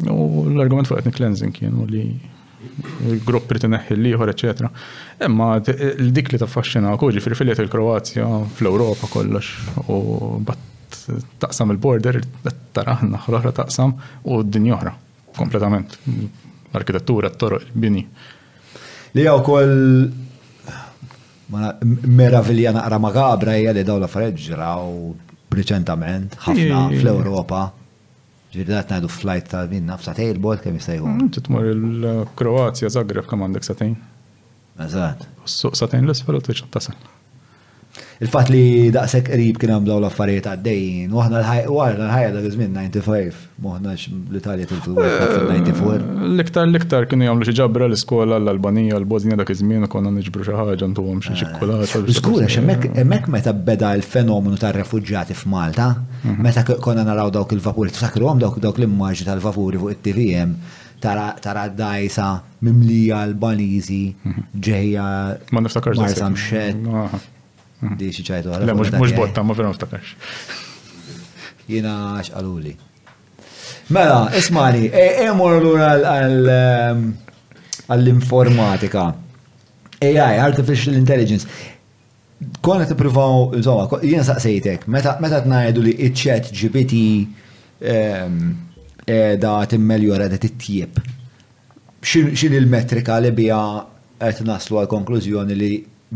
[0.09, 2.05] U l-argument fuq etnik cleansing kien u li
[3.25, 4.69] grupp li tneħħi liħor, ecc.
[5.25, 9.97] Imma eh, dik li taffaxxina kuġi fil-filiet il-Kroazja fl-Europa kollox u
[10.47, 10.67] bat
[11.41, 12.19] taqsam il-border,
[12.75, 14.93] tara ħna taqsam u d-dinja oħra,
[15.37, 15.97] kompletament.
[16.71, 18.05] L-arkitettura, t-toroq, bini.
[19.15, 19.71] Li għaw kol
[22.07, 25.11] meravilja naqra makabra hija li daw la freġra u
[25.51, 27.65] reċentament ħafna fl-Ewropa.
[28.51, 31.07] Ġirdat najdu flight ta' min nafsa tej il-bol kem jistajgħu.
[31.07, 33.93] Mm, titmur il-Kroazja, Zagreb kam għandek satejn.
[34.83, 35.27] Eżat.
[35.47, 36.97] Suq satejn l-isfel u t-ċattasal.
[38.23, 38.61] Il-fat li
[38.93, 41.63] daqsek qrib kien hemm daw l-affarijiet għaddejjin, u l-ħajja
[41.99, 46.11] l-ħajja dak iż-żmien 95, moħnax l-Italja tiltu fil-94.
[46.29, 50.91] L-iktar l-iktar kienu jagħmlu xi ġabra l-iskola l-Albanija l-Bosnija dak iż-żmien konna niġbru xi ħaġa
[50.93, 51.89] ntuhom xi ċikkulata.
[51.89, 55.89] Eh, żgur għax hemmhekk meta beda l-fenomenu tar-refuġġjati f'Malta,
[56.21, 56.37] mhm.
[56.47, 60.55] meta konna naraw dawk il-vapuri, tfakruhom dawk dawk l-immaġi tal-vapuri fuq it-TVM
[61.01, 62.27] tara dajsa
[62.61, 64.47] mimlija l baliżi mhm.
[64.69, 65.05] ġejja.
[65.51, 66.21] Ma niftakarx.
[66.37, 67.37] xed.
[67.81, 67.95] Hmm.
[67.97, 70.03] Di xi ċajtu Le mhux botta, ma vera niftakarx.
[71.71, 72.75] Jiena x'qaluli.
[73.95, 75.31] Mela, ismani, l
[75.63, 79.03] lura għall-informatika.
[80.01, 81.45] AI, artificial intelligence.
[82.61, 87.05] Konna t provaw insomma, jina saqsejtek, meta t-najdu li iċċet ġibiti
[87.93, 88.35] ehm,
[89.41, 90.93] da t-immeljora da t-tjib.
[92.11, 93.59] Xin il-metrika li bija
[94.21, 95.71] għet naslu għal konklużjoni li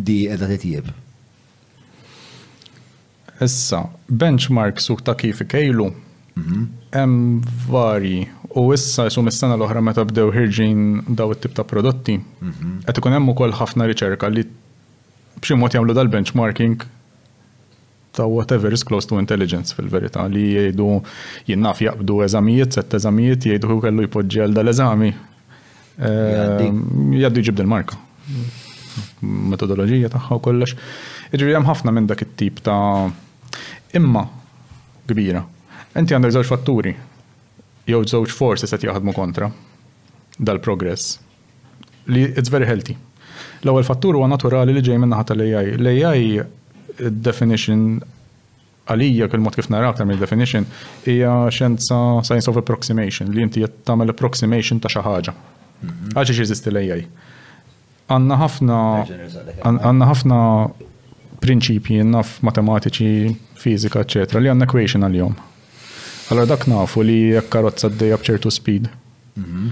[0.06, 0.88] di edha t-tjib?
[3.42, 5.90] Issa, benchmark suq ta' kif ikejlu.
[6.96, 12.16] Hemm vari u issa jisum mis sena l-oħra meta bdew ħirġin daw it-tip ta' prodotti.
[12.88, 14.46] Qed ikun hemm ukoll ħafna riċerka li
[15.42, 16.86] b'xi mod jagħmlu dal-benchmarking
[18.16, 20.88] ta' whatever is close to intelligence fil-verità li jgħidu
[21.52, 25.12] jinnaf jaqbdu eżamijiet, set eżamijiet, jgħidu kellu jpoġġi għal dal-eżami.
[26.00, 28.00] Jgħaddu jġib dil-marka.
[29.26, 30.78] Metodologija tagħha u kollox.
[31.36, 33.12] Iġri jgħam ħafna minn dak it-tip ta'
[34.00, 34.26] imma
[35.10, 35.44] kbira.
[35.96, 36.92] Inti għandek żewġ fatturi
[37.90, 39.48] jew żewġ forsi se jaħdmu kontra
[40.38, 41.20] dal-progress
[42.12, 42.98] li it's very healthy.
[43.64, 45.70] L-ewwel fattur huwa naturali li ġej minnaħa tal-AI.
[45.78, 47.96] L-AI definition
[48.92, 50.66] għalija kull mod kif nara aktar mill definition
[51.06, 55.36] hija xenza science of approximation li inti qed tagħmel approximation ta' xi ħaġa.
[55.86, 56.18] Mhm.
[56.26, 57.06] xi jeżisti l-AI.
[58.06, 58.78] Għandna ħafna
[59.66, 60.42] għandna ħafna
[61.46, 63.30] prinċipji naf matematiċi,
[63.62, 64.38] fizika, etc.
[64.42, 65.36] li għandna equation għal-jom.
[66.34, 68.88] Allora dak nafu li jekk karozza d-dejja bċertu speed,
[69.42, 69.68] mhm.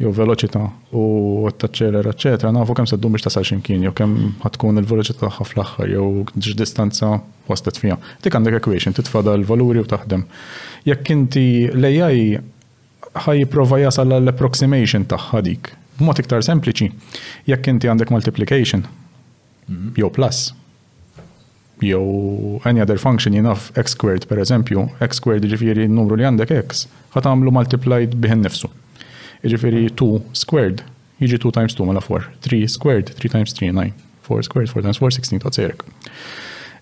[0.00, 0.60] jew veloċità
[0.94, 1.04] u
[1.52, 2.48] t-taċċelera, etc.
[2.54, 4.14] nafu kemm dum biex tasal ximkien, jew kem
[4.46, 7.16] għatkun il-veloċità tagħha fl-aħħar, jew distanza
[7.50, 7.98] waslet fija.
[8.24, 10.24] Dik għandek equation, titfada l-valuri u taħdem.
[10.88, 12.30] Jekk inti l-AI
[13.24, 15.72] ħaj prova jasal l-approximation tagħha dik.
[15.98, 16.92] B'mod iktar sempliċi,
[17.50, 18.86] jekk inti għandek multiplication,
[19.66, 19.96] mhm.
[19.98, 20.46] jew plus,
[21.80, 26.52] jew any other function jinaf x squared per eżempju, x squared ġifiri n-numru li għandek
[26.64, 28.70] x, ħatamlu għamlu multiplied biħen nifsu.
[29.46, 30.82] Ġifiri 2 squared,
[31.22, 33.92] jiġi 2 times 2 mela 4, 3 squared, 3 times 3, 9,
[34.26, 36.14] 4 squared, 4 times 4, 16, ta'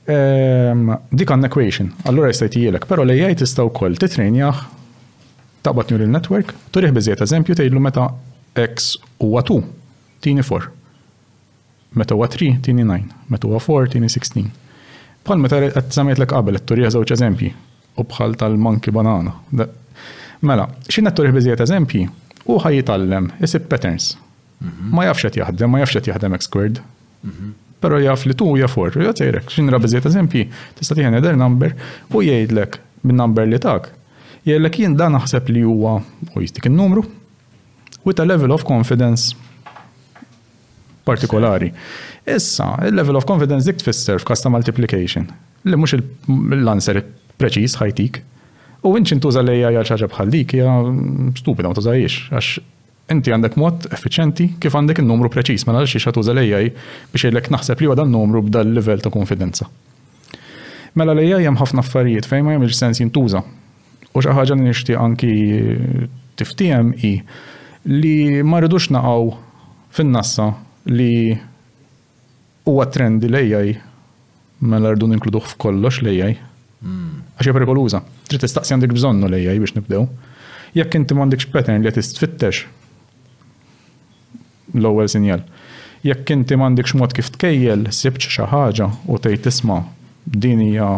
[0.06, 4.60] Um, Dik għan equation, allura jistajt jielek, pero li jgħajt istaw kol titrenjaħ
[5.66, 8.04] taqbat neural network, turiħ bizziet eżempju tgħidlu meta
[8.62, 9.56] x huwa 2,
[10.22, 10.70] tini 4.
[11.98, 14.46] Meta huwa 3, tini 9, meta huwa 4, tini 16.
[15.26, 17.48] Bħal meta qed semmejt lek qabel it-turieħ żewġ eżempji
[17.98, 19.32] u bħal tal-monkey banana.
[20.46, 22.04] Mela, x'inna t-turieħ biżjed eżempji
[22.46, 24.12] u jitallem, isib patterns.
[24.62, 24.92] Mhm.
[24.94, 26.78] Ma jafx qed jaħdem, ma jafx qed jaħdem x squared.
[27.26, 27.50] Mhm.
[27.82, 30.46] Però jaf li tu jafur, jgħidlek x'inra biżjed eżempji,
[30.78, 31.74] tista' tieħen eder number
[32.14, 32.78] u jgħidlek
[33.10, 33.90] min number li tak.
[34.46, 35.98] Jgħidlek jien dan naħseb li huwa
[36.36, 37.02] u jistik in-numru
[38.06, 39.34] with a level of confidence
[41.06, 41.72] partikolari.
[42.26, 45.28] Issa, il-level of confidence dik tfisser f'kasta multiplication.
[45.70, 47.00] Li mhux l-answer
[47.40, 48.20] preċiż ħajtik.
[48.86, 50.72] U inċin tuża lejja għal xaġa bħal dik hija
[51.38, 52.50] stupida ma tużajiex għax
[53.14, 57.50] inti għandek mod effiċenti kif għandek il-numru preċis, ma mela nalxiex tuża l-AI biex jgħidlek
[57.54, 59.68] naħseb li għadan numru b'dal level ta' konfidenza.
[60.98, 63.42] Mela l-AI jem ħafna affarijiet fejn ma jemil sens jintuża.
[64.16, 65.32] U xi ħaġa nixtieq anki
[66.36, 67.18] tiftijem i
[68.00, 69.34] li ma rridux naqgħu
[69.96, 70.50] fin-nassa
[70.86, 71.36] li
[72.66, 73.66] huwa trendi li lejjaj
[74.60, 76.36] mela rdu ninkluduh f'kollox lejjaj.
[76.82, 77.22] Hmm.
[77.36, 78.00] Għaxie perikoluza.
[78.30, 80.06] Trid tistaqsi għandek bżonnu lejjaj biex nibdew.
[80.76, 82.62] Jekk inti m'għandekx pattern li qed tistfittex
[84.76, 85.42] l-ewwel sinjal.
[86.06, 89.80] Jekk inti m'għandekx mod kif tkejjel, sibx xi ħaġa u tgħid tisma'
[90.26, 90.88] din hija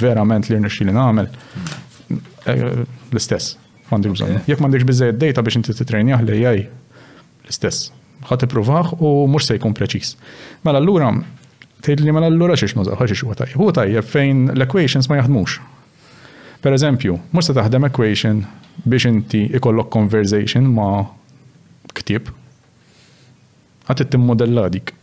[0.00, 1.28] verament li rnexxi li nagħmel
[2.10, 2.84] eh,
[3.14, 3.56] l-istess
[3.90, 4.40] m'għandek bżonn.
[4.50, 7.90] Jekk m'għandekx biżejjed data biex inti titrejnjah lejjaj l-istess
[8.24, 10.14] ħat provaħ u mhux se jkun preċiż.
[10.64, 11.10] Mela allura
[11.84, 13.60] tgħidli mela l-lura xiex nużaw, xiex huwa tajjeb.
[13.60, 15.58] Huwa tajjeb fejn l-equations ma jaħdmux.
[16.64, 18.40] Per eżempju, mhux se taħdem equation
[18.84, 20.88] biex inti ikollok conversation ma
[21.96, 22.32] ktieb.
[23.86, 24.94] Ħadd timmodella dik.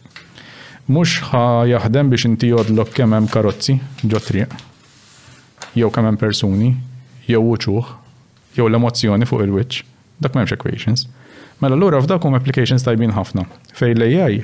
[0.91, 4.57] Mhux ħa jaħdem biex inti jodlok kemm hemm karozzi ġo triq,
[5.77, 6.73] jew kemm hemm persuni,
[7.29, 7.93] jew uċuħ,
[8.57, 9.83] jew l emozjoni fuq il-wiċċ,
[10.19, 11.07] dak m'hemmx equations.
[11.63, 13.45] Mela l għura f'dak applications tajbin ħafna
[13.77, 14.41] fej l-AI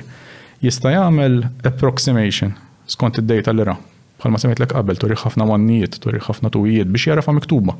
[0.64, 2.54] jista' jagħmel approximation
[2.88, 3.74] skont id-data l ra.
[4.20, 7.74] Bħalma l-ek qabel turi ħafna wannijiet, turi ħafna tujiet, biex jarafa miktuba.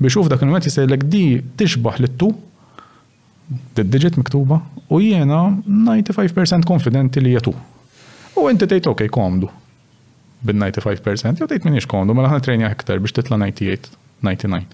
[0.00, 1.20] Biex uf dak il-moment jistajlek di
[1.60, 2.30] tixbaħ l-tu
[3.80, 7.52] digit miktuba u jiena 95% konfidenti li jatu.
[8.40, 9.52] U inti tgħid okej komdu
[10.44, 13.92] bin 95 jew tgħid minix kondu, mela ħana trenja iktar biex titla 98,
[14.24, 14.66] 99.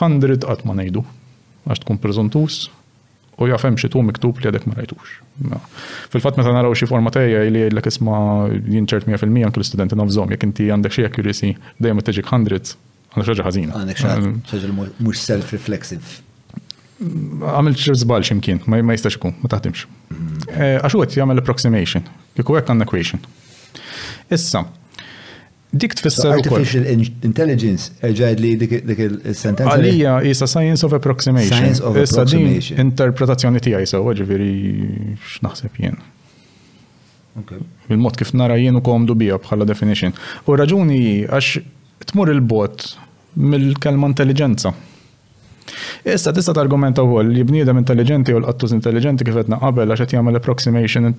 [0.00, 1.04] 100 qatt ma ngħidu
[1.68, 2.62] għax tkun prezentus,
[3.38, 5.04] u jafem xie tu miktub li għadek marajtux.
[5.10, 5.82] rajtux.
[6.12, 8.20] Fil-fatt meta naraw xie forma tejja li għedlek isma'
[8.54, 12.76] jinċert 100% għan kull-studenti nafżom, jek inti għandek xi accuracy t teġik 100
[13.24, 13.72] għandek xi ħazina.
[13.78, 16.08] Għandek xi ħaġa um, mhux self-reflexive.
[17.00, 19.86] Għamil xi żball x'imkien, ma jistax kum, ma taħtimx.
[20.10, 20.50] Mm.
[20.52, 22.04] Eh, Għaxu għet jgħamil approximation,
[22.36, 23.22] kieku għek għan equation.
[24.28, 24.62] Issa,
[25.70, 26.86] Dik tfisser Artificial
[27.22, 28.70] intelligence, eġajd eh, li dik
[29.04, 29.66] il-sentenza.
[29.74, 31.58] Għalija, jisa science of approximation.
[31.58, 32.80] Science of approximation.
[32.80, 34.54] interpretazzjoni tijaj jisaw, ġiviri,
[35.36, 35.98] xnaħseb jien.
[37.92, 40.16] Il-mod kif nara jien u komdu bija bħala definition.
[40.48, 41.60] U raġuni għax
[42.14, 42.88] tmur il-bot
[43.36, 44.72] mill-kelma intelligenza.
[46.08, 50.40] Issa tista' targumenta wkoll li bniedem intelligenti u l-qattus intelligenti kif qabel għax qed jagħmel
[50.40, 51.12] approximation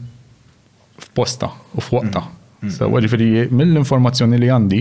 [0.99, 2.25] f'posta u f'waqta.
[2.25, 2.35] Mm.
[2.61, 2.71] Mm.
[2.75, 4.79] So, ġifiri, mill-informazzjoni li għandi,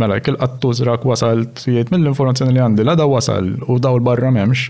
[0.00, 4.30] mela, kil qattu zrak wasalt, jiet mill-informazzjoni li għandi, la da wasal, u daw l-barra
[4.34, 4.68] memx,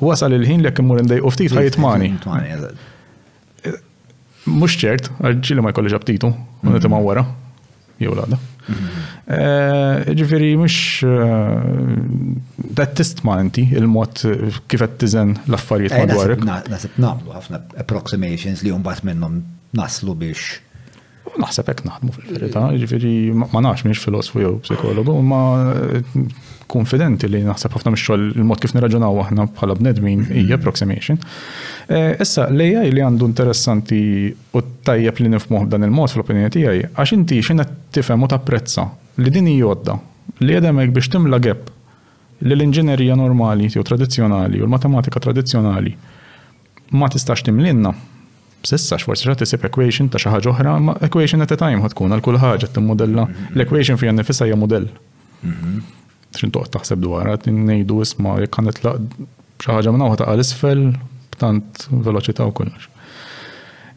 [0.00, 2.14] wasal il-ħin li kimmur indej uftit ħajt mani.
[4.48, 7.04] Mux ċert, għalġi li ma jkolli ġabtitu, għunet ma mm-hmm.
[7.04, 7.26] wara,
[8.00, 8.38] jew l-għada.
[8.68, 9.04] Mm-hmm.
[9.36, 14.22] Eh, ġifiri, mux eh, t-test ma inti il-mod
[14.72, 16.46] kif qed tiżen l-affarijiet eh, madwarek.
[16.72, 19.42] Nasib namlu għafna approximations li jumbat minnhom
[19.76, 20.56] naslu biex
[21.42, 25.40] naħseb hekk naħdmu fil-verità, jiġifieri ma nafx miex filosofu jew psikologu, ma
[26.68, 31.20] konfidenti eh, li naħseb ħafna mix-xogħol il-mod kif nirraġunaw aħna bħala bnedmin hija approximation.
[31.88, 34.00] Eh, issa l-AI li għandu interessanti
[34.52, 38.88] u tajjeb li nifmuh dan il-mod fl-opinjoni tiegħi għax inti x'inha tifhem u tapprezza
[39.22, 39.96] li din hi jodda
[40.44, 41.70] li jedem biex timla gap
[42.46, 45.96] li l-inġinerija normali u tradizzjonali u l-matematika tradizzjonali
[46.98, 47.94] ma tistax timlinna
[48.66, 51.94] Sissa xforsi xa tisib equation ta' xi ħaġa oħra, ma equation at a time ħat
[51.94, 53.50] tkun għal kull ħaġa modella mhm.
[53.54, 54.88] L-equation fija nifisha hija modell.
[55.46, 55.84] Mhm.
[56.34, 59.18] X'in toqgħod taħseb dwarha, ngħidu isma' jekk ħanetlaq
[59.62, 60.82] xi ħaġa minn ta' l-isfel
[61.36, 62.88] b'tant veloċità u kollox.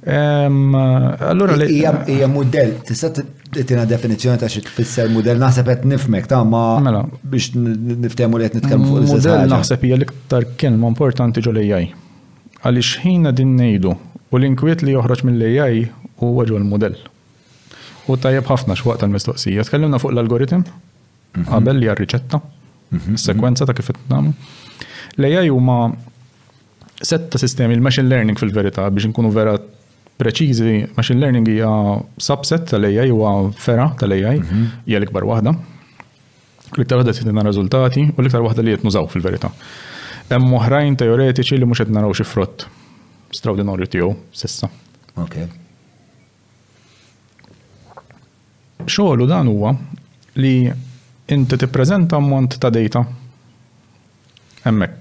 [0.06, 3.12] Allora hija modell, tista'
[3.58, 7.02] tina definizjoni ta' xi tfisser mudell naħseb għet nifmek ta' ma mela
[7.34, 11.90] biex niftemu li qed nitkellmu fuq il modell naħseb hija l-iktar kelma importanti ġol AI.
[12.62, 13.98] Għaliex ħina din ngħidu
[14.32, 15.80] U l-inkwiet li joħroġ mill-AI
[16.22, 16.96] huwa ġol modell.
[18.08, 19.66] U tajjeb ħafna x'waqt tal-mistoqsija.
[19.68, 21.50] Tkellimna fuq l-algoritm mhm.
[21.52, 22.40] qabel li għar-riċetta,
[23.18, 23.68] s-sekwenza mhm, mhm.
[23.68, 25.20] ta' kif qed nagħmlu.
[25.20, 25.78] L-AI huma
[27.04, 29.58] setta sistemi l-machine learning fil-verità biex nkunu vera
[30.22, 31.74] preċiżi, machine learning hija
[32.22, 34.40] subset tal-AI huwa fera tal-AI,
[34.88, 35.56] hija l-ikbar waħda.
[36.78, 39.52] L-iktar waħda titina riżultati u l-iktar waħda li qed nużaw fil-verità.
[40.32, 42.70] Hemm oħrajn teoretiċi li mhux qed naraw xi frott
[43.36, 44.70] straordinarju tiegħu sissa.
[45.16, 45.42] Ok.
[48.88, 49.76] Xogħlu dan huwa
[50.42, 50.72] li
[51.32, 53.06] inti tippreżenta ammont ta' data
[54.66, 54.98] hemmhekk.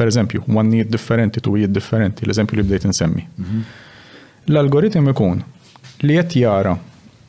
[0.00, 3.26] Per eżempju, wannijiet differenti, tuwijiet differenti, l-eżempju li bdejt insemmi.
[3.38, 3.64] Mhm.
[4.48, 5.42] L-algoritm ikun
[6.02, 6.76] li qed jara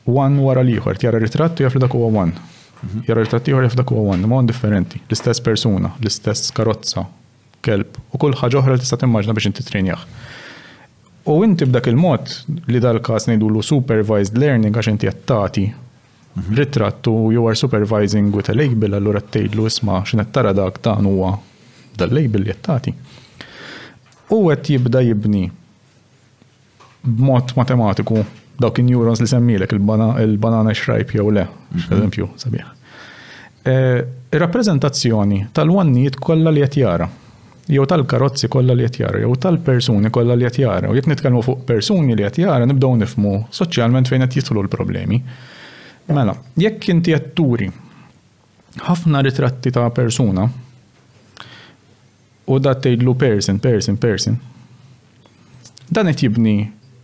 [0.06, 2.32] one wara liħor, jara ritratt u jaf li dak huwa one.
[2.82, 3.02] Mhm.
[3.06, 7.04] Jara ritratt ieħor jaf dak huwa one, ma differenti, l-istess persuna, l-istess karozza,
[7.64, 10.02] kelb u kull ħaġa oħra tista' timmaġna biex inti trinjaħ.
[11.32, 12.34] U inti b'dak il-mod
[12.72, 16.58] li dal-każ ngħidulu supervised learning għax inti qed tagħti mhm.
[16.58, 21.36] ritrattu you are supervising with a label allura tgħidlu isma' x'inqed tara dak dan huwa
[22.00, 22.94] dal-label li qed tagħti.
[24.34, 25.46] U qed jibda jibni
[27.02, 28.24] b'mod matematiku
[28.62, 31.88] dawk in-neurons li semmilek il-banana xrajp jew le, mhm.
[31.98, 32.70] eżempju, sabiħ.
[33.62, 33.98] Eh,
[34.34, 37.06] ir-rappreżentazzjoni tal-wannijiet kollha li qed jara
[37.70, 40.90] jew tal-karozzi kollha li qed jara, jew tal-persuni kollha li qed jara.
[40.90, 45.22] U jekk nitkellmu fuq persuni li qed jara nibdew nifmu soċjalment fejn qed jidħlu l-problemi.
[46.12, 47.70] Mela, jekk inti qed turi
[48.82, 50.46] ħafna ritratti ta' persuna
[52.50, 54.38] u dat tgħidlu person, person, person.
[55.88, 56.56] Dan qed jibni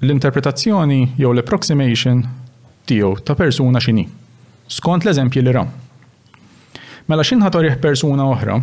[0.03, 2.25] l-interpretazzjoni jew l-approximation
[2.91, 4.09] tiegħu ta' persuna x'inhi.
[4.69, 5.63] Skont l-eżempji li ra.
[7.09, 8.59] Mela x'inħatorih persuna oħra,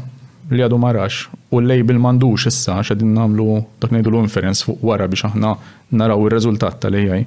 [0.52, 1.26] li għadu marax
[1.56, 5.56] u l-label mandux issa xedin namlu dak nejdu l-inference fuq wara biex aħna
[5.98, 7.26] naraw il-rezultat tal-AI.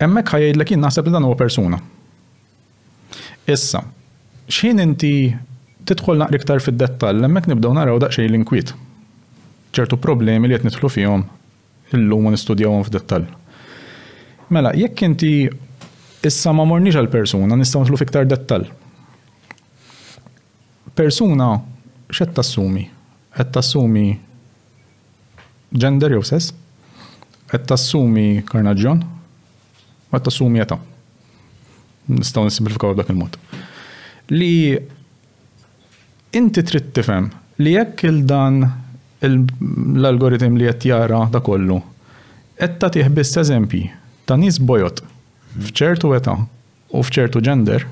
[0.00, 1.80] Emmek ħajajd l naħseb li dan huwa persuna.
[3.50, 3.82] Issa,
[4.48, 5.12] xejn inti
[5.90, 8.72] titħol naqriktar iktar fid-dettall, emmek nibdaw naraw daqsxejn l inkwit
[9.76, 11.24] ċertu problemi li qed nidħlu fihom
[11.96, 13.26] illum u nistudjawhom f'dettall.
[14.50, 15.34] Mela, jekk inti
[16.24, 18.68] issa ma morniex għal persuna nistgħu nidħlu fiktar dettall
[21.00, 21.60] persuna
[22.12, 22.84] xed tassumi?
[23.36, 24.18] Qed tassumi
[25.70, 26.50] gender jew sess?
[27.50, 29.00] Qed tassumi karnaġġjon?
[29.00, 30.80] U qed tassumi eta
[32.10, 33.36] Nistgħu nisimplifikaw dak il-mod.
[34.34, 34.48] Li
[36.34, 37.28] inti trid tifhem
[37.62, 38.58] li jekk il-dan
[39.22, 41.78] l-algoritm li qed jara da kollu
[42.58, 43.84] qed tagħtih biss eżempji
[44.28, 45.00] ta' nies bojot
[45.68, 47.86] f'ċertu età u f'ċertu gender,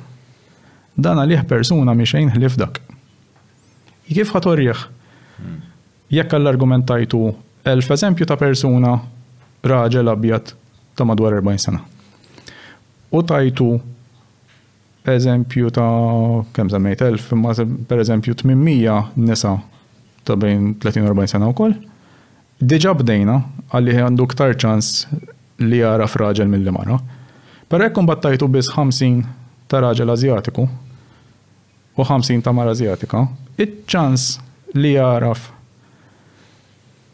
[0.98, 2.80] dan għalih persuna miex ħlif dak
[4.14, 4.84] kif ħatorjeħ?
[6.08, 8.92] Jekk għall argumentajtu l elf eżempju ta' persuna
[9.70, 10.54] raġel abjad
[10.96, 11.82] ta' madwar 40 sena.
[13.12, 13.66] U tajtu
[15.08, 15.90] eżempju ta'
[16.56, 17.52] kemm semmejt elf, ma
[17.88, 18.54] per eżempju 800
[19.20, 19.52] nisa
[20.24, 21.76] ta' bejn 30-40 sena wkoll.
[22.58, 23.36] Diġa bdejna
[23.70, 24.92] għalli għandu ktar ċans
[25.62, 26.96] li jara fraġel mill-li mara.
[27.68, 29.28] Per ekkum battajtu biss 50
[29.68, 30.64] ta' raġel azjatiku,
[31.98, 33.24] u 50 ta' mara azjatika,
[33.58, 34.26] iċ-ċans
[34.78, 35.48] li jaraf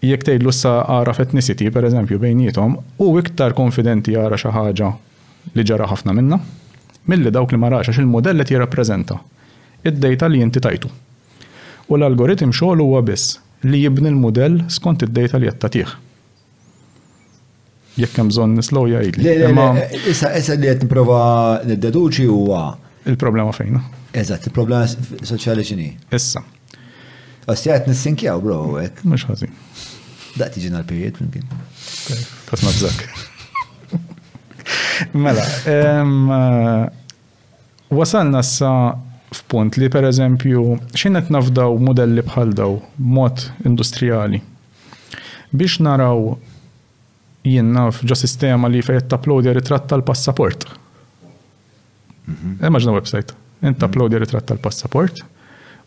[0.05, 4.91] jekk tgħidlu sa għaraf per pereżempju bejnietom u iktar konfidenti jara xi ħaġa
[5.57, 6.37] li ġara ħafna minna
[7.09, 9.17] milli dawk li ma rax il-modell li jirrappreżenta
[9.85, 10.89] id-data li inti tajtu.
[11.89, 15.93] U l-algoritm xogħol huwa biss li jibni l-modell skont id-data li jattatih.
[18.01, 19.37] Jekk hemm bżonn nislow jgħidli.
[20.13, 21.21] Issa issa li qed nipprova
[21.69, 22.63] niddeduċi huwa.
[23.09, 23.85] Il-problema fejna.
[24.15, 24.87] Eżatt, il-problema
[25.27, 25.89] soċjali x'inhi?
[26.15, 26.45] Issa.
[27.51, 29.01] Ossi għat nissinkjaw, bro, għek.
[29.11, 29.51] Mux ħazin.
[30.39, 31.49] Da tiġina l-period, minkin.
[32.47, 33.03] Kas ma bżak.
[35.19, 36.89] Mela, eh,
[37.91, 38.71] wasalna sa
[39.35, 40.63] f'punt li per eżempju
[40.95, 44.39] xinet nafdaw modelli bħal daw mod industrijali
[45.55, 46.37] biex naraw
[47.43, 50.69] jien naf sistema li fejt tapplodja ritratt tal-passaport.
[52.29, 52.59] Mhm.
[52.63, 55.23] Immaġna website Inta upload ir-ritratt tal-passaport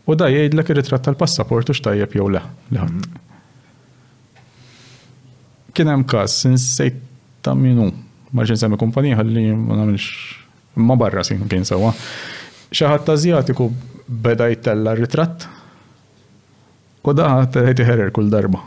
[0.08, 2.40] u da jgħidlek ir-ritratt tal-passaport u x'tajjeb jew le
[2.72, 2.84] li
[5.76, 7.02] Kien hemm każ insejt
[7.44, 7.90] ta' minu
[8.34, 11.92] ma ġin semmi kumpanija ħalli ma nagħmilx ma barra sin kien sewwa.
[12.72, 13.68] Xi ħadd Azjatiku
[14.24, 15.44] beda jtella ritratt
[17.04, 18.64] u da ħadd error kull darba.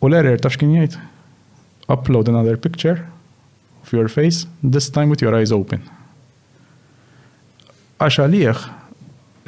[0.00, 0.98] U l-error taf x'kien jgħid?
[1.92, 3.02] Upload another picture
[3.82, 5.84] of your face, this time with your eyes open
[7.98, 8.62] għax għalih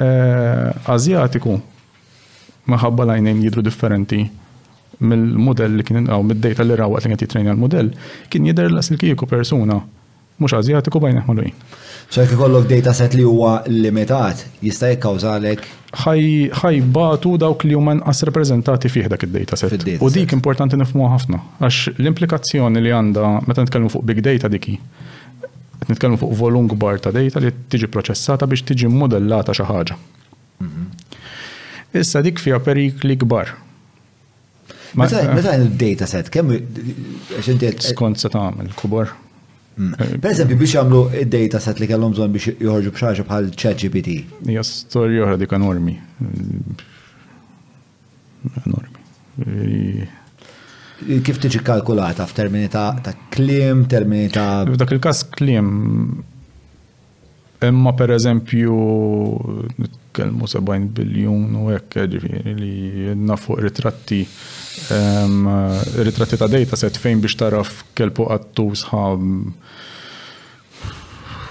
[0.03, 1.57] eh, Azjatiku
[2.71, 4.23] maħabba lajnejn jidru differenti
[5.01, 7.93] mill-modell li kien għaw mid-dejta li rawat li kien jitrejna l-modell
[8.29, 9.79] kien jidher l kieku persuna
[10.41, 11.55] mhux Azjatiku bajn ħmalujn.
[12.11, 15.63] jekk ikollok data set li huwa limitat jista' jikkawżalek
[16.91, 19.85] batu dawk li huma nqas rappreżentati fih dak id-data set.
[20.01, 24.77] U dik importanti nifhmuha ħafna għax l-implikazzjoni li għandha meta nitkellmu fuq big data diki
[25.91, 29.97] nitkellmu fuq volum kbar ta' data li tiġi proċessata biex tiġi modellata xi ħaġa.
[32.01, 33.51] Issa dik fija perikli kbar.
[34.99, 36.53] Meta il-data set, kemm
[37.87, 39.13] skont se tagħmel kbar.
[39.79, 40.19] Mm.
[40.19, 44.15] Per eżempju, biex jagħmlu id-data set li kellhom bżonn biex joħorġu b'xaġa bħal ChatGPT.
[44.51, 45.93] Hija storja oħra dik enormi.
[48.65, 48.97] Enormi
[51.25, 54.63] kif tiġi kalkulata f'termini ta' klim, termini ta'.
[54.67, 55.71] F'dak il-kas klim.
[57.61, 58.75] Imma per eżempju,
[59.81, 64.23] nitkellmu 70 biljun u hekk ġifieri li nafuq ritratti
[66.07, 69.29] ritratti ta' data set fejn biex taraf kelpu għattu sħab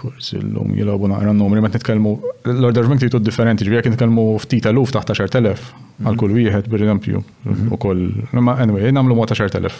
[0.00, 2.12] forsi l-lum jilabu naqra n-numri, ma t-nitkelmu,
[2.56, 6.06] l-orderment jitu differenti, ġvijak nitkelmu ftit eluf taħt 10.000 mhm.
[6.08, 7.70] għal kull wieħed, per eżempju, mhm.
[7.74, 8.04] u koll.
[8.48, 9.72] Ma anyway, namlu ma 10.000.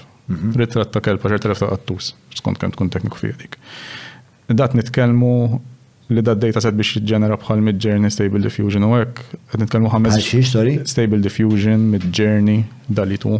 [0.60, 3.56] Ritrat ta' kelb ta' qattus, skont kem tkun tekniku fija dik.
[4.60, 5.32] Dat nitkelmu
[6.10, 9.20] li dat data set biex ġenera bħal mid-journey stable diffusion u għek,
[9.54, 10.20] għed nitkelmu ħames.
[10.90, 13.38] Stable diffusion, mid-journey, dalitu,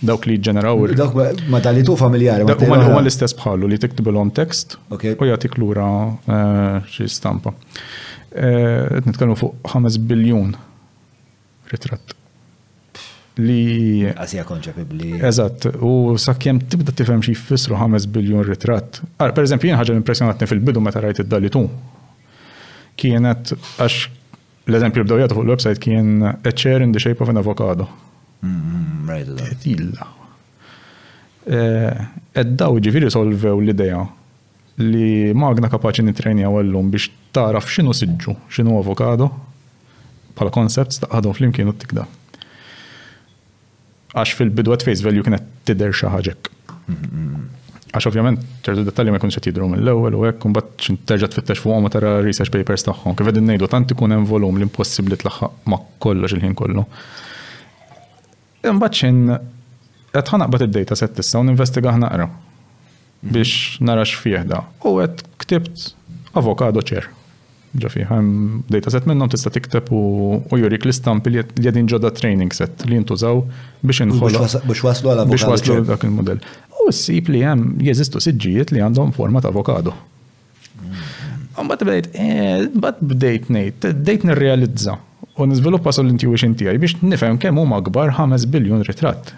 [0.00, 0.84] dawk li ġeneraw.
[0.96, 1.16] Dawk
[1.50, 2.46] ma tal tu familjari.
[2.48, 5.88] Dawk ma huma l-istess bħallu li tiktibilhom tekst u l lura
[6.28, 7.52] eh, xi stampa.
[8.30, 10.54] Eh, nitkellmu fuq 5 biljun
[11.72, 12.14] ritratt.
[13.38, 14.04] Li.
[14.18, 15.12] Asija konċepibli.
[15.24, 19.00] Eżatt, u sakjem tibda tifhem xi fissru 5 biljun ritratt.
[19.18, 21.64] Per eżempju, jien ħaġa impressjonatni fil-bidu meta rajt id-dalitu.
[22.98, 24.08] Kienet għax
[24.68, 27.86] l-eżempju bdew jagħtu fuq l-website kien a chair in the shape of an avocado.
[28.42, 30.04] Mm-hmm, illa.
[31.42, 32.04] Eh,
[32.38, 34.04] Eddaw ġifiri solvew l-ideja
[34.78, 39.30] li magna kapaċi nitrenja għallum biex taraf xinu siġġu, xinu avokado,
[40.38, 42.04] pala koncept staqadhom fl-imkienu t-tikda.
[44.14, 46.52] Għax fil-bidu face value kienet tider xaħġek.
[46.78, 47.44] Mm-hmm.
[47.88, 51.64] Għax ovvjament ċertu dettalji ma jkunx qed jidhru mill-ewwel u hekk imbagħad xi terġa' tfittex
[51.64, 53.16] fuqhom u tara research papers tagħhom.
[53.18, 56.86] Kif qegħdin ngħidu tant ikun hemm volum l-impossibbli tlaħħaq ma' kollox il-ħin kollu.
[58.66, 59.36] Imbagħad xejn
[60.12, 62.26] qed id-data set issa u ninvestiga ħnaqra
[63.32, 64.62] biex narax x'fih da.
[64.82, 65.92] U qed ktibt
[66.34, 67.06] avokado ċer.
[67.78, 68.28] Ġa għem
[68.72, 69.98] data set minnhom tista' tikteb u
[70.58, 73.42] jurik l-istamp li għedin ġoda training set li jintużaw
[73.84, 74.66] biex inħoloq.
[74.66, 76.40] Biex waslu għal Biex waslu dak il model
[76.82, 79.92] U s-sip li hemm jeżistu siġġijiet li għandhom format ta' avokado.
[80.78, 81.04] Mm.
[81.58, 84.96] Mbagħad bdejt, eh, mbagħad bdejt ngħid, bdejt nirrealizza
[85.38, 89.30] U nizviluppa sol-intuition tiegħi biex nifhem kemm huma akbar 5 biljun ritratt.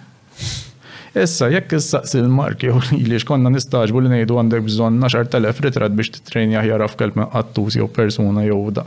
[1.18, 6.12] Issa, jekk issaqs il-marki u li xkonna nistaġbu li nejdu għandek bżon 10.000 ritrat biex
[6.14, 8.86] titrejni ħjara f'kelb minn qattus jew persuna jew da.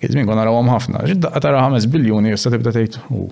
[0.00, 3.28] Kizmin kon narawhom ħafna, ġidda tara 5 biljuni jessa tibda tgħid u.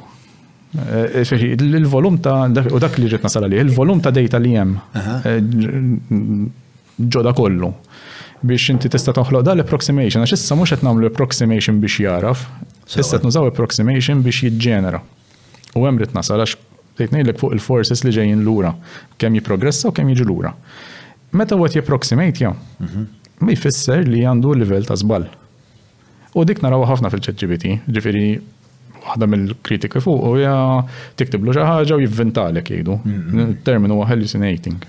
[0.75, 4.77] E, e, il-volum ta' u dak li ġetna nasal għalih, il-volum ta' dejta li hemm
[4.95, 5.35] e,
[7.15, 7.73] ġoda kollu
[8.45, 12.43] biex inti tista' toħloq dal approximation għax issa mhux qed nagħmlu approximation biex jaraf,
[12.91, 15.01] issa qed nużaw approximation biex jiġġenera.
[15.79, 16.57] U hemm rid nasal għax
[16.99, 18.75] tgħid ngħidlek fuq il-forces li ġejjin lura,
[19.19, 20.53] kemm jipprogressa u kemm jiġu lura.
[21.35, 23.07] Meta wet jipproximate jew, mhm.
[23.43, 25.25] ma jfisser li għandu livell ta' żball.
[26.35, 28.27] U dik naraw ħafna fil-ChatGPT, ġifieri
[29.05, 30.55] waħda mill-kritika fuq u hija
[31.21, 33.01] tiktiblu xi ħaġa u jivvintalek jgħidu.
[33.07, 33.57] Mhm.
[33.67, 34.83] Terminu huwa hallucinating.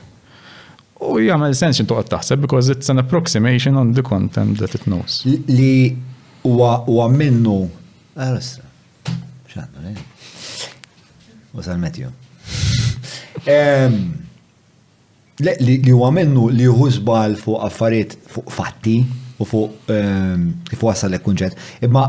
[1.14, 5.22] U jgħamil sens xintuqat taħseb, because it's an approximation on the content that it knows.
[5.26, 5.96] Li
[6.46, 7.60] huwa minnu.
[8.16, 8.64] Arrestra.
[9.52, 9.94] ċannu,
[11.56, 12.10] U sal-metju.
[15.46, 18.98] Li huwa minnu li juhuzbal fuq affarijiet fuq fatti
[19.42, 19.92] u fuq
[20.70, 22.06] kifu wasal li kunġet Imma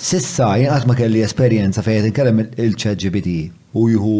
[0.00, 3.04] sissa jgħat ma kelli esperienza fejn il-ċat
[3.74, 4.14] u juhu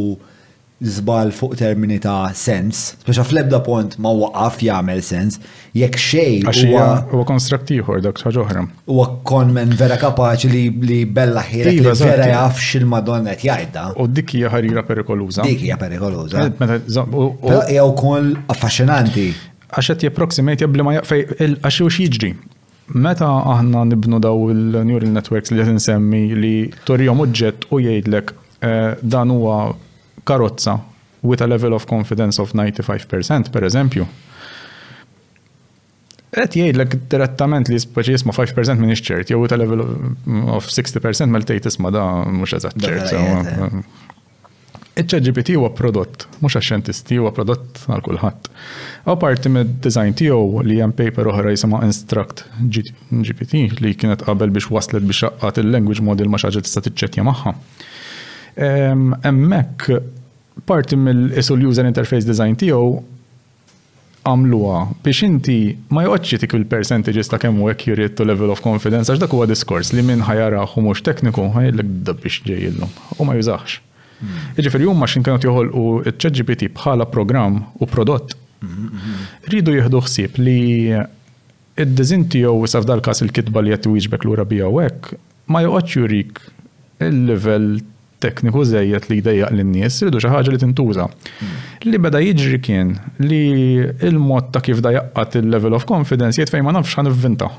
[0.83, 5.37] zbal fuq termini ta' sens, speċa fl-ebda pont ma' waqaf jagħmel sens,
[5.77, 6.47] jekk xejn.
[6.73, 8.63] Huwa huwa konstrattiħor dak ħaġoħra.
[8.89, 13.85] Huwa konmen vera kapaċi li li bella ħirek li iva, vera jaf xil-Madonna qed jgħidha.
[14.01, 15.45] U dik hija ħarira perikoluża.
[15.49, 16.47] Dik hija perikoluża.
[16.63, 19.27] Però hija wkoll affaxxinanti.
[19.71, 22.33] Għax qed jipproksimejt jabli ma jaqfej għax hux jiġri.
[22.97, 26.57] Meta aħna nibnu daw il-neural networks li qed insemmi li
[26.89, 28.33] torjom uġġett u jgħidlek
[28.65, 29.61] eh, dan huwa
[30.31, 30.79] karozza
[31.21, 34.07] with a level of confidence of 95% per eżempju.
[36.31, 39.81] Qed jgħidlek direttament li spaċi jisma' 5% minn iċċert, jew with a level
[40.55, 42.05] of 60% mal tgħid isma' da
[42.39, 43.11] mhux eżat ċert.
[45.01, 45.51] Il-ChatGPT um, eh.
[45.57, 45.65] um.
[45.65, 48.49] huwa prodott, mhux għax-xjentisti huwa prodott għal kulħadd.
[49.11, 54.71] Aw parti mid-design tiegħu li hemm paper oħra jisimha Instruct GPT li kienet qabel biex
[54.71, 57.57] waslet biex għat il-language model ma xi ħaġa tiċċetja tiċċettja magħha
[60.67, 62.91] parti mill-isul user interface design tiegħu
[64.31, 65.57] għamluha biex inti
[65.97, 69.49] ma joqgħodx tik il-percentages ta' kemm hu accurate to level of confidence għax dak huwa
[69.51, 73.79] diskors li minn ħajaraħ u mhux tekniku ħajlek dabbix ġejjilhom u ma jużax.
[74.21, 74.51] Hmm.
[74.59, 78.37] Jiġifieri huma x'in kienu joħolqu ċ-ChatGPT bħala programm u prodott.
[79.49, 80.59] Ridu jieħdu ħsieb li
[81.81, 85.15] id-dizin tiegħu sa f'dal każ il-kitba li qed wieġbek lura biha hekk
[85.51, 86.43] ma joqgħodx jurik
[87.01, 87.73] il-level
[88.21, 91.09] tekniku zejjet li jdejjaq lin-nies, irridu xi ħaġa li tintuża.
[91.89, 93.43] Li beda jiġri kien li
[94.09, 97.51] il-mod ta' kif dajaqqat il-level of confidence jiet fejn ma nafx ħanivvinta.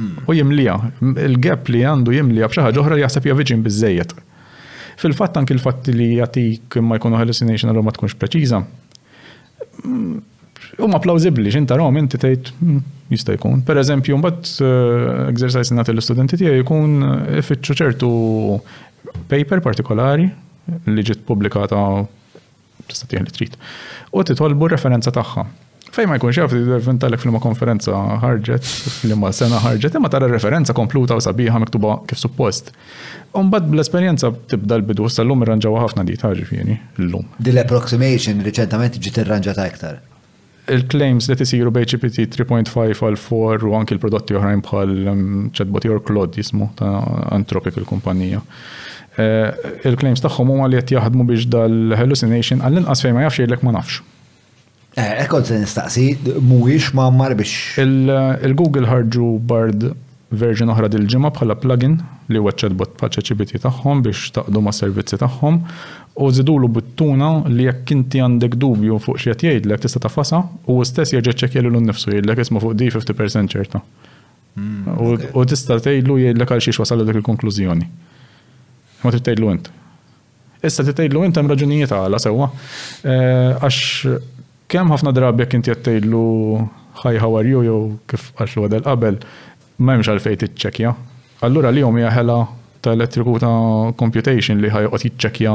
[0.00, 0.78] U jimlija,
[1.26, 4.14] il-gap li għandu jimlija b'xi ħaġa oħra li jaħseb viġin biżejjed.
[5.00, 8.62] Fil-fatt anki l-fatt li jagħtik ma jkunu hallucination għal ma tkunx preċiża.
[10.80, 12.80] Huma plawzibbli, x'inta rom inti tgħid hmm,
[13.12, 13.60] jista' jkun.
[13.68, 14.68] Per eżempju, mbagħad
[15.34, 18.10] eżerċajz eh, nagħti l-istudenti tiegħi jkun eh, ifittxu ċertu
[19.30, 20.28] paper partikolari
[20.88, 21.80] li ġiet pubblikata
[22.90, 23.56] tista' tieħ li trid.
[24.14, 25.44] U titolbu referenza tagħha.
[25.90, 26.52] Fej ma jkunx jaf,
[26.86, 28.62] vintalek fil-ma konferenza ħarġet,
[29.00, 32.70] f'ilma' sena ħarġet, imma tara referenza kompluta u sabiħa miktuba kif suppost.
[33.34, 37.26] Umbad bl-esperienza tibda l-bidu, sal-lum irranġawa ħafna di ħarġi fjeni, l-lum.
[37.42, 39.98] Dil-approximation reċentament ġiet irranġata iktar.
[40.70, 45.98] Il-claims li tisiru bej 3.5 għal 4 u anki l-prodotti oħrajn bħal um, chatbot or
[46.06, 47.00] Claude jismu ta'
[47.34, 48.38] Antropical il-kumpanija.
[49.20, 53.74] Eh, il-claims tagħhom huma li qed jaħdmu biex dal-hallucination għall-inqas fejn ma jafx jgħidlek ma
[53.76, 54.00] nafx.
[54.98, 56.06] Eh, Ekkont se nistaqsi,
[56.40, 57.80] mhuwiex ma mar biex.
[57.82, 59.84] Eh, Il-Google ħarġu Bard
[60.42, 61.98] version oħra dil-ġimgħa bħala plugin
[62.30, 65.58] li huwa chatbot bħal ChatGPT tagħhom biex taqdu ma' servizzi tagħhom
[66.20, 70.78] u żidulu buttuna li jekk inti għandek dubju fuq xi qed jgħidlek tista' tafasa u
[70.86, 73.82] stess jerġa' l lilu nifsu jgħidlek isma' fuq di 50% ċerta.
[74.58, 77.88] Hmm, u tista' tgħidlu jgħidlek għal xiex wasal dik il-konklużjoni.
[79.02, 79.70] Ma tittajlu jint.
[80.66, 82.50] Issa tittajlu jint hemm raġunijiet għala sewwa.
[83.04, 84.16] Eh, għax
[84.70, 86.24] kemm ħafna drabi jekk inti jattejlu
[87.04, 87.78] hi how are you jew
[88.10, 89.16] kif għax l qabel
[89.80, 90.92] m'hemmx għalfejn ċekja
[91.46, 92.36] Allura li hija ħela
[92.84, 95.54] ta' elettriku ta' computation li ħajqot jiċċekkja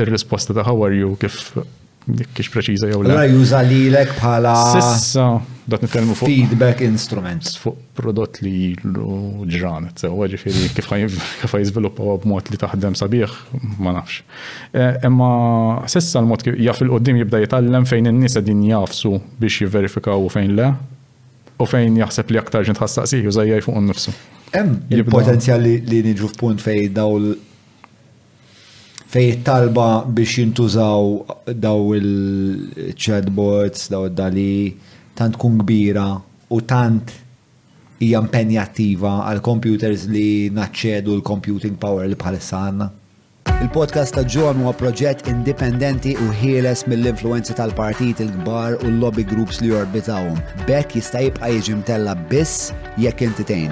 [0.00, 1.42] ir-risposta ta' how are you kif
[2.06, 3.16] kiex preċiża jew le.
[3.30, 4.54] juża lilek bħala.
[4.74, 5.24] Sissa,
[5.70, 6.28] dot nitkellmu fuq.
[6.28, 7.54] Feedback instruments.
[7.60, 8.74] Fuq prodott li
[9.48, 10.92] ġran, sewa ġifieri kif
[11.54, 13.38] ħajżviluppaw b'mod li taħdem sabiħ,
[13.80, 14.20] ma nafx.
[14.74, 15.30] E, imma
[15.90, 20.54] sissa l-mod kif jaf il-qoddim jibda jitgħallem fejn in-nies qegħdin jafsu biex jiverifikaw u fejn
[20.60, 20.68] le,
[21.56, 24.16] u fejn jaħseb li aktar ġin tħassaqsih u zajjaj fuq nifsu.
[24.54, 27.32] Hemm il-potenzjal li niġu f'punt fejn dawl
[29.14, 31.02] fej talba biex jintużaw
[31.62, 34.54] daw il-chatbots, daw id-dali,
[35.14, 36.16] tant kun kbira
[36.50, 37.12] u tant
[38.02, 42.90] hija impenjattiva għal computers li naċċedu l-computing power li bħal-sanna.
[43.62, 49.62] Il-podcast ta' John huwa proġett indipendenti u ħieles mill influenza tal-partit il-kbar u l-lobby groups
[49.62, 50.42] li jorbitawhom.
[50.66, 53.70] Bekk jista' jibqa' jiġi mtella biss jekk entertain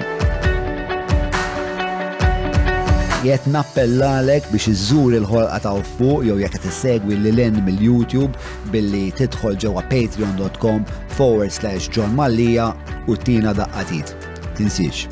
[3.23, 8.35] jett nappellalek biex iżżur il-ħolqa ta' fuq jew jekk qed issegwi lil end mill-YouTube
[8.73, 10.83] billi tidħol ġewwa patreon.com
[11.15, 12.65] forward slash John Mallija
[13.07, 14.11] u tina daqqatit.
[14.59, 15.05] Tinsiex,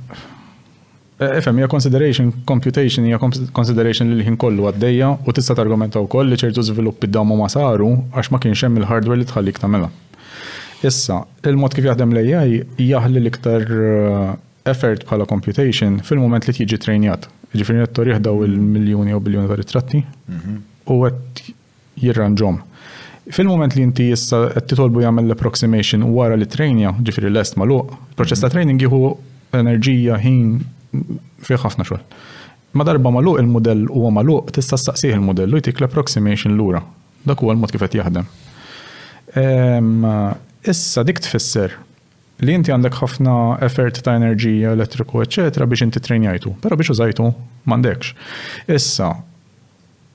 [1.24, 3.18] Eh, FM hija consideration, computation, hija
[3.60, 7.90] consideration li l-ħin kollu għaddejja u tista' targumenta wkoll li ċertu żviluppi dawma ma saru
[8.16, 9.90] għax ma kienx hemm il-hardware li tħallik tagħmilha.
[10.90, 12.58] Issa, il-mod kif jaħdem l-AI
[12.90, 14.34] jaħli l-iktar eh,
[14.74, 17.30] effort bħala computation fil-moment li tiġi trainjat.
[17.54, 20.60] Ġifri qed jihdaw il-miljuni u biljoni ta' ritratti mhm.
[20.90, 21.44] u qed
[22.04, 22.60] jirranġom.
[23.38, 28.42] Fil-moment li inti issa qed titolbu jagħmel l-approximation wara li trainja, l lest maluq, il-proċess
[28.44, 28.56] ta' mhm.
[28.58, 29.04] training jieħu
[29.54, 30.48] enerġija ħin
[31.44, 32.20] fi ħafna xogħol.
[32.74, 36.82] Ma darba maluq il-modell huwa luq tista' staqsih il-modell u jtik l-approximation lura.
[37.24, 38.30] Dak huwa l-mod kif qed jaħdem.
[39.42, 40.06] Ehm,
[40.72, 41.76] issa dik tfisser
[42.44, 47.30] li inti għandek ħafna effort ta' enerġija, elettriku, eċetra biex inti trenjajtu, però biex użajtu
[47.66, 48.14] m'għandekx.
[48.74, 49.12] Issa,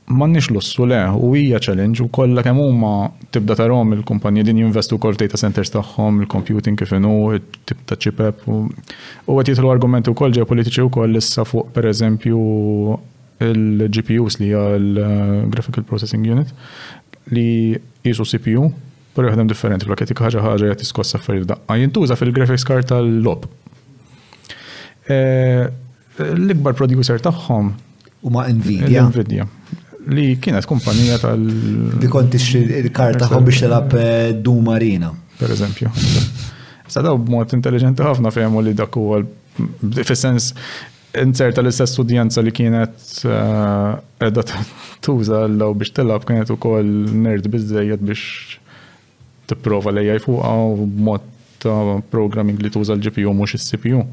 [0.08, 4.96] m'għandniex lussu le, u hija challenge u kollha kemm huma tibda tarom il-kumpanji din jinvestu
[4.96, 7.36] wkoll data centers tagħhom, il-computing kif inhu,
[7.68, 12.38] tibda ċipep, u qed jidħlu argumenti wkoll ġeopolitiċi wkoll issa fuq pereżempju
[13.44, 16.54] il-GPUs li hija l-Graphical Processing Unit
[17.36, 17.46] li
[18.08, 18.70] jisu CPU
[19.12, 21.74] per jaħdem differenti, l jtik ħaġa ħaġa jgħat tiskossa fer daqqa.
[21.82, 23.48] Jintuża fil-graphics card tal-lob.
[25.10, 25.66] Eh,
[26.36, 27.72] l-ikbar producer tagħhom
[28.28, 29.04] huma Nvidia.
[29.10, 29.46] Nvidia
[30.14, 31.40] li kienet kumpanija tal.
[32.00, 35.10] Li kont il karta tagħhom biex telab eh, du marina.
[35.38, 35.90] Per eżempju.
[36.88, 39.26] Sa daw b'mod intelligenti ħafna fejmu li dak għal.
[40.06, 40.52] fis-sens
[41.18, 42.94] inserta l-istess studjenza li kienet
[43.26, 44.44] eh, edda
[45.04, 46.88] tuża l biex telab kienet ukoll
[47.26, 48.24] nerd bizzejed biex
[49.48, 51.68] tipprova prova li jajfu għaw b'mod
[52.12, 54.04] programming li tuża l-GPU mhux is-CPU.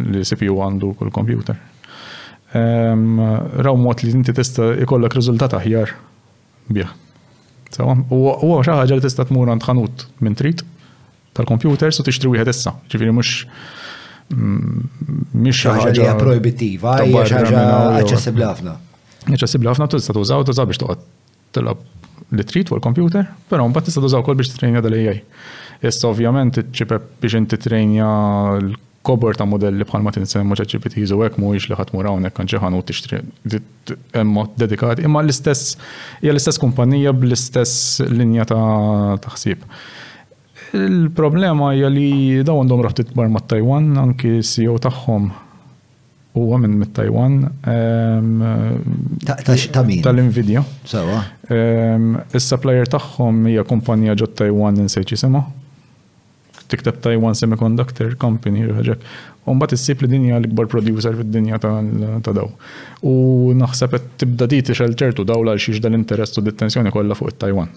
[0.00, 1.58] Li CPU għandu kull computer
[3.52, 5.92] raw mod li inti tista' ikollok riżultat aħjar
[6.74, 6.90] bih.
[7.70, 10.64] Sewa, u xi ħaġa li tista' tmur għand ħanut minn trid
[11.38, 12.72] tal-computers u tixtri wieħed issa.
[12.90, 13.30] Ġifieri mhux
[14.34, 17.62] mm, mhix xi ħaġa proibitiva, hija xi ħaġa
[18.00, 18.74] aċċessibbli ħafna.
[19.30, 21.08] Aċċessibbli ħafna tista' tużaw tużaw biex toqgħod
[21.54, 21.86] tilab
[22.34, 25.20] li trid u l kompjuter però mbagħad tista' tużaw kol biex titrejna dal-AI.
[25.86, 28.10] Issa ovvjament iċċipeb biex inti trejnja
[28.64, 32.48] l kobor ta' modelli bħal ma tinsemmu ċaċipiti jizu għek mux li ħatmur għawnek kan
[32.52, 33.20] ċeħan u t-ixtri
[34.22, 35.74] emma dedikat imma l-istess
[36.20, 39.62] jgħal l-istess kumpanija bl-istess linja ta' taħsib.
[40.76, 42.10] Il-problema hija li
[42.46, 45.30] daw għandhom raħt titbar ma' Taiwan anki CEO tagħhom
[46.36, 47.40] huwa minn mit Taiwan
[50.04, 50.60] tal-Nvidia.
[50.86, 51.24] Sewa.
[51.50, 55.42] Is-supplier tagħhom hija kumpanija ġo Taiwan n-sejċi jisimha
[56.70, 59.04] tikteb Taiwan Semiconductor Company ħaġek.
[59.50, 62.50] Umbat issib li dinja l-ikbar producer fid-dinja ta' daw.
[63.06, 63.14] U
[63.58, 67.72] naħseb tibda di tixel daw dawla xiex dal-interess u detenzjoni kollha fuq it-Taiwan.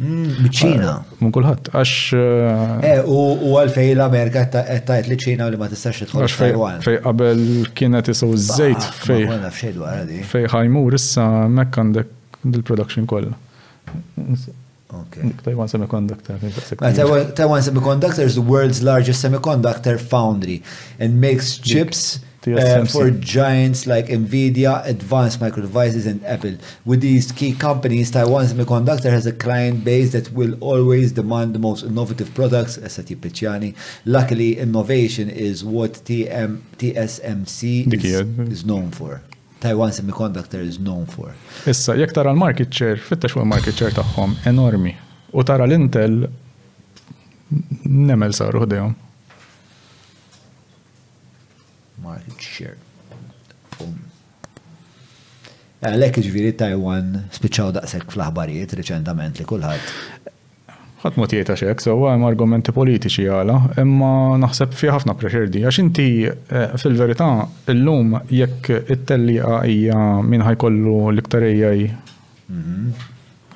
[0.00, 0.92] Mm, ċina.
[1.04, 1.90] Eh, Mun kulħadd, għax.
[2.16, 4.46] Eh, eh, u għalfej l-Amerika
[4.88, 6.80] tajt li ċina li ma tistax tħol Taiwan.
[6.86, 7.44] Fej qabel
[7.76, 9.28] kienet isaw żejt fej.
[10.32, 13.36] Fej ħajmur issa mekk għandek dil-production kollha.
[14.94, 15.32] Okay.
[15.42, 16.36] Taiwan Semiconductor.
[16.94, 20.62] Taiwan, Taiwan Semiconductor is the world's largest semiconductor foundry
[20.98, 26.56] and makes chips uh, for giants like Nvidia, Advanced Micro Devices, and Apple.
[26.84, 31.58] With these key companies, Taiwan Semiconductor has a client base that will always demand the
[31.58, 33.74] most innovative products, as Picciani.
[34.04, 38.12] Luckily, innovation is what TM, TSMC is,
[38.48, 39.22] is known for.
[39.64, 41.28] Taiwan Semiconductor is known for.
[41.70, 44.94] Issa, jek tara l-market share, fittax fuq market share tagħhom enormi.
[45.38, 46.16] U tara l-Intel
[47.86, 48.96] nemel saru ħdejhom.
[52.08, 52.78] Market share.
[55.82, 60.38] Għalek iġviri Taiwan spiċċaw daqsek fl-aħbarijiet reċentament li kulħadd
[61.02, 65.80] ħat mot jieta xek, so għem argumenti politiċi għala, imma naħseb fi ħafna preċerdi, għax
[65.82, 67.30] inti eh, fil-verità
[67.74, 71.48] illum jekk it telli hija minn ħajkollu l-iktar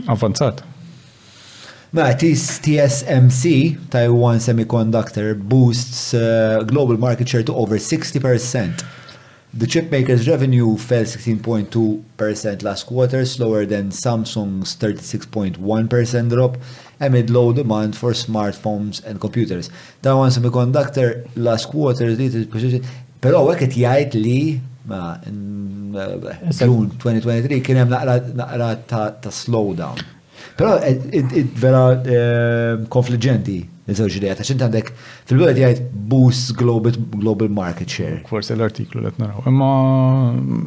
[0.06, 0.64] avanzat.
[0.64, 0.74] Mhm.
[1.96, 8.84] Ma mela, tis TSMC, Taiwan Semiconductor, boosts eh, global market share to over 60%.
[9.54, 16.58] The chipmaker's revenue fell 16.2% last quarter, slower than Samsung's 36.1% drop,
[17.00, 19.70] amid low demand for smartphones and computers.
[20.02, 22.82] Taiwan Semiconductor last quarter deleted position,
[23.22, 24.36] pero għek jgħid li
[24.90, 27.94] ma' uh, June 2023 kien hemm
[28.42, 29.96] naqra ta' slowdown.
[30.56, 30.76] Però
[31.58, 31.86] vera
[32.92, 33.56] konfliġenti.
[33.64, 34.88] Uh, Iżewġ idea, għax għandek
[35.30, 38.18] fil-belt jgħajt boost global, global market share.
[38.26, 39.44] Forse l-artiklu li t naraw.
[39.46, 39.68] Imma
[40.32, 40.64] mm,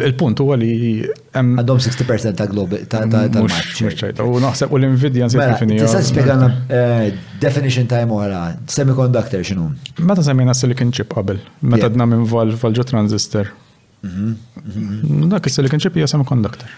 [0.00, 0.70] il-punt huwa li
[1.04, 5.76] għandhom 60% ta' global ta' market U naħseb u l-Nvidia nsib mela, fini.
[5.82, 7.10] Tista' spjegana eh,
[7.42, 8.46] definition ta' imora,
[8.76, 9.68] semiconductor xinu.
[10.00, 13.52] Meta semina silicon chip qabel, meta d-na minn valġu transistor.
[14.08, 14.32] Mhm,
[14.64, 15.28] mhm.
[15.36, 16.72] Dak il silicon chip hija semiconductor.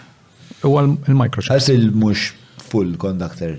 [0.67, 1.55] Huwa il-microchip.
[1.55, 2.27] Għas il-mhux
[2.67, 3.55] full conductor.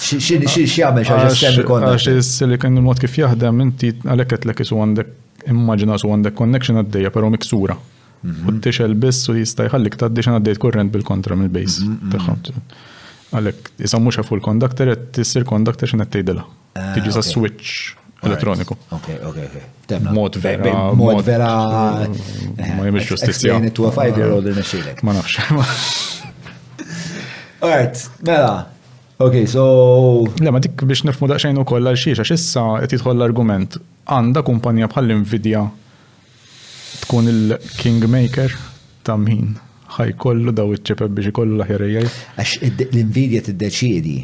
[0.00, 2.16] Xie għamil xaġa semiconductor?
[2.16, 7.12] Għax silicon il-mod kif jaħdem, inti għalek għetlek isu għandek immaġina su għandek connection għaddeja,
[7.14, 7.76] pero miksura.
[7.78, 8.46] Mhm.
[8.48, 11.84] U t-tixel biss u jista jħallik ta' d għaddejt korrent bil-kontra mill-base.
[11.84, 12.62] Mhm, mhm.
[13.30, 16.44] Għalek, jisammu xa full conductor, t-sir conductor xin għattejdela.
[16.78, 18.74] Ah, Tiġi sa' switch elektroniku.
[20.16, 20.72] Mod vera.
[20.96, 21.52] Mod mm, vera.
[22.74, 23.60] Ma jemix ġustizja.
[25.06, 25.38] Ma nafx.
[27.60, 28.66] Art, mela,
[29.20, 30.22] Ok, so.
[30.38, 33.74] Le, ma dik biex nifmu daqxajn u koll għal-xiex, għax issa qed jidħol l-argument.
[34.06, 35.64] Għanda kumpanija bħall Nvidia
[37.02, 38.54] tkun il-kingmaker
[39.02, 39.50] ta' min
[39.96, 42.08] ħaj kollu daw iċċepe biex kollu laħjerijaj.
[42.36, 44.16] Għax l-Nvidia tiddeċiedi.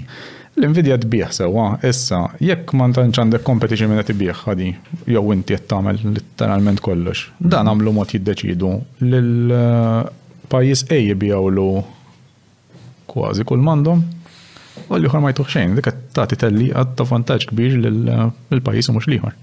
[0.63, 4.71] L-Nvidia t-bieħ sewa, issa, jekk man tantx għandek competition minn qed tbieħ ħadi,
[5.11, 7.33] jew inti qed tagħmel literalment kollox.
[7.43, 8.77] Dan għamlu mod jiddeċidu
[9.11, 10.01] lil eh,
[10.55, 11.71] pajjiż A jibjawlu
[13.11, 14.07] kważi kull mandom
[14.89, 16.67] U l ħor ma jtuħ xejn, dik tagħti telli
[16.99, 19.37] ta' vantaġġ kbir lill-pajjiż u mhux liħor.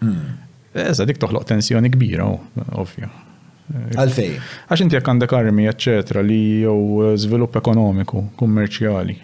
[0.00, 0.40] Hmm.
[0.72, 3.06] Eza eh, dik toħloq tensjoni kbira, oh, ovvju.
[3.06, 4.32] Eh, Għalfej.
[4.66, 6.78] Għax inti jekk għandek armi, eċċetra, li jew
[7.12, 9.16] eh, żvilupp ekonomiku, kummerċjali,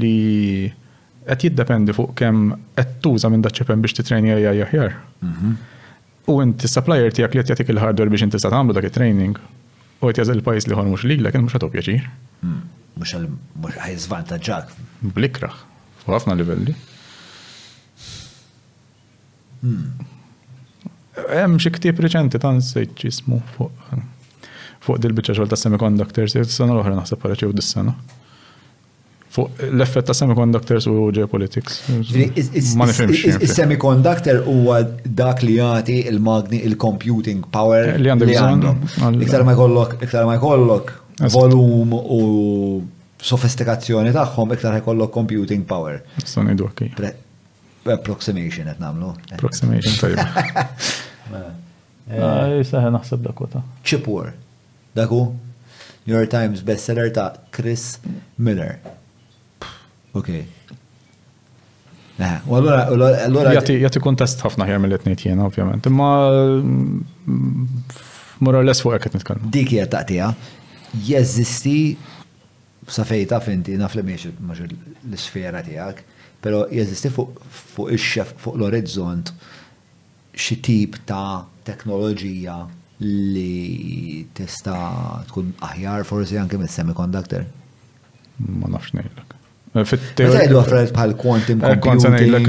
[0.00, 0.16] li
[1.26, 4.96] qed jiddependi fuq kemm qed tuża minn daċċepen biex titrejni għajja jaħjar.
[5.28, 5.54] Mhm.
[6.32, 10.06] U inti supplier tiegħek li qed jagħtik il-hardware biex inti sa' tagħmlu dak it-training u
[10.08, 12.08] qed jażel il-pajjiż li ħor mhux lilek, mhux ħatop jaċir.
[12.40, 12.62] Hmm
[12.94, 14.72] mux ħajzvantaġġak.
[15.16, 15.60] Blikraħ,
[16.02, 16.74] fuq ħafna livelli.
[19.62, 19.94] Hmm.
[21.14, 24.02] Hemm xi ktieb reċenti tan nsejt ġismu fuq
[24.84, 27.94] fuq dil-biċċa xogħol ta' semiconductors, is-sena l-oħra naħseb pareċew dis-sena.
[29.32, 31.78] Fuq l-effett ta' semiconductors u geopolitics.
[32.52, 39.22] Is-semiconductor huwa dak li jagħti il-magni il-computing power eh, li għandek bżonn.
[39.24, 42.20] Iktar ma jkollok, iktar ma jkollok volum u
[43.24, 46.02] sofistikazzjoni tagħhom iktar ħekollok computing power.
[46.24, 46.70] Stan idu
[47.84, 49.10] Approximation qed namlu.
[49.36, 50.44] Approximation tajba.
[51.30, 51.52] Mela.
[52.54, 53.60] Jisaħe eh, ah, naħseb dakota.
[53.82, 54.32] Chip War.
[54.94, 57.98] New York Times bestseller ta' Chris
[58.36, 58.76] Miller.
[60.16, 60.30] Ok.
[60.34, 62.24] Eh,
[63.76, 65.88] jati kontest ħafna ħjar mill jena, ovvjament.
[65.92, 66.10] Ma,
[66.60, 67.80] mm,
[68.40, 69.50] more or less fuq għeket nitkallmu.
[69.52, 70.32] Dik taqtija
[71.02, 71.96] jeżisti
[72.86, 76.02] sa fejta finti, naf li miex l-sfera tijak,
[76.44, 79.32] pero jeżisti fuq ix-xef, fuq l-orizzont,
[80.36, 82.56] xi tip ta' teknoloġija
[83.04, 84.74] li tista
[85.30, 87.44] tkun aħjar forsi anke mis semiconductor
[88.34, 89.34] Ma nafx ngħidlek.
[89.86, 90.40] Fit-teorija.
[90.40, 92.48] Għajdu għafret bħal eh, quantum computing.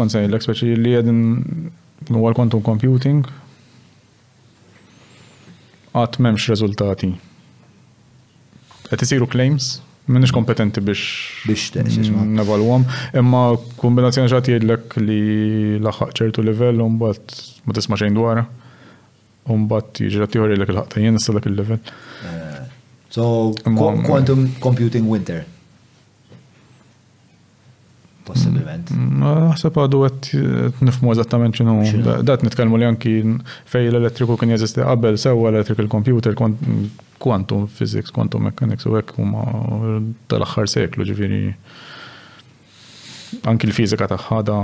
[0.00, 1.18] Konsen eh, ngħidlek, speċi li għedin
[2.16, 3.28] huwa quantum computing
[5.92, 7.10] għat memx rezultati
[8.90, 11.00] qed isiru claims Minix kompetenti biex
[11.44, 12.86] biex nevalwom,
[13.20, 13.40] imma
[13.76, 15.18] kombinazzjoni ġati jedlek li
[15.84, 17.34] laħħaq ċertu level, umbat
[17.68, 18.40] ma tisma xejn dwar,
[19.52, 21.82] umbat jġrat jħor jedlek il-ħaqta, jien nista il-level.
[22.24, 22.56] Eh,
[23.12, 23.28] so,
[24.06, 25.44] quantum computing winter
[28.30, 28.92] possibilment.
[28.94, 30.28] Għasab għadu għet
[30.84, 31.76] nifmu għazattament ċinu,
[32.26, 33.14] dat nitkalmu li għanki
[33.72, 36.36] fej l-elettriku kien jazisti għabel sewa l-elettriku l computer,
[37.18, 39.44] quantum physics, quantum mechanics u għek huma
[40.32, 41.42] tal-axħar seklu ġifiri.
[43.48, 44.58] Anki l-fizika taħħada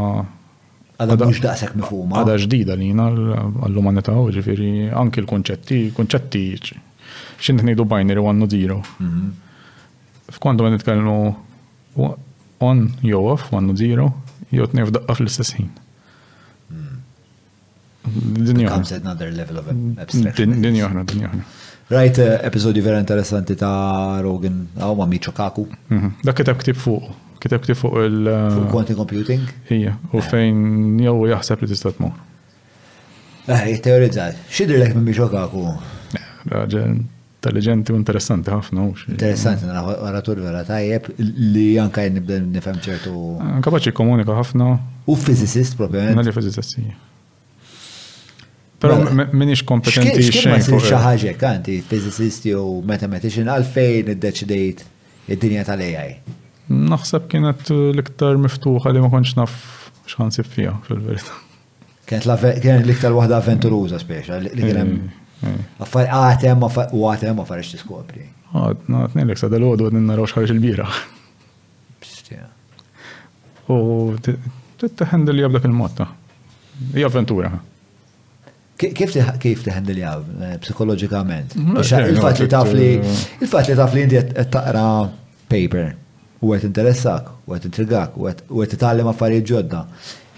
[0.95, 2.21] Għada mux daqsek mifuma.
[2.21, 6.43] Għada ġdida li jina għall-umanita u ġifiri anki l-konċetti, konċetti
[7.43, 8.45] xint nejdu binary 1 mhm.
[8.45, 9.33] u 0.
[10.39, 11.19] F'kwantum għan nitkellmu
[12.65, 13.83] on jew off 1-0
[14.53, 15.71] jew tnejn f'daqqa fl-istess ħin.
[18.35, 18.83] Din joħna.
[19.01, 19.71] another level of
[20.05, 20.59] abstraction.
[20.65, 21.47] Din joħna, din joħna.
[21.91, 25.65] Right, eh, episodju vera interessanti ta' Rogan, għaw ah, ma' Micho Kaku.
[25.93, 26.11] Mhm.
[26.25, 27.09] Dak kitab ktib fuq,
[27.45, 29.45] kitab ktib fuq il- eh, Fuq quantum computing?
[29.69, 30.29] Ija, u ah.
[30.33, 32.15] fejn jew jaħseb li tista' tmur.
[33.49, 35.67] Ah, eh, jitteorizzat, xidrilek minn Micho Kaku?
[36.53, 36.97] Raġel,
[37.45, 38.85] intelligenti u interessanti ħafna.
[39.13, 41.11] Interessanti, oratur vera tajjeb
[41.45, 43.15] li anka nibda nifhem ċertu.
[43.43, 44.71] Ah, kapaċi komunika ħafna.
[45.11, 46.17] U physicist propjament.
[46.19, 46.79] Nalli physicist,
[48.85, 48.99] Pero
[49.33, 50.59] minix kompetenti xejn.
[50.67, 54.83] Fuq xi ħaġa kanti physicist jew mathematician għalfejn iddeċidejt
[55.33, 56.11] id-dinja tal-AI.
[56.69, 59.55] Naħseb kienet l-iktar miftuħa li ma konċ naf
[60.09, 61.37] x'ħansib fija fil-verità.
[62.09, 65.21] Kienet l-iktar waħda avventuruża speċa li kien hemm eh,
[65.83, 66.65] Affar għatem,
[66.95, 68.25] u għatem, affar ix tiskopri.
[68.55, 70.89] Għat, ah, nelek sa dal-għodu għadin naraw xħarġ il-bira.
[73.69, 73.79] U
[74.85, 76.05] t-handel jab dak motta
[76.93, 77.09] Hija
[78.79, 80.27] Kif t-handel jab
[80.61, 81.55] psikologikament?
[81.57, 82.89] Mm, il-fat li taf li,
[83.41, 84.21] il-fat li taf li inti
[84.53, 84.83] taqra
[85.49, 85.95] paper
[86.45, 89.85] u għet interessak, u għet intrigak, u għet t-tallem affarijiet ġodda.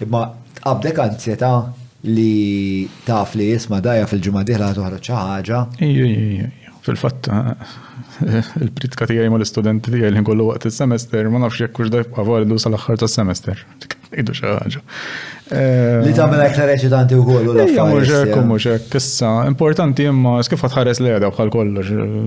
[0.05, 0.21] Imma
[0.63, 1.51] għabdek ansjeta
[2.05, 5.61] li taf li jisma daja fil-ġimma diħla toħra ċaħġa.
[6.87, 7.71] Fil-fatt, eh,
[8.63, 12.59] il-pritka tijaj ma l-studenti tijaj li nkollu waqt il-semester, ma nafx jekk da jibqa validu
[12.61, 13.63] sal-axħar ta' semester.
[14.21, 14.81] Idu ċaħġa.
[15.51, 17.95] Eh, li ta' mela iktar eċitanti u kollu la' fajn.
[17.97, 22.17] muġek, muġek, kissa, importanti imma, skif ħares li għada bħal kollox, eh,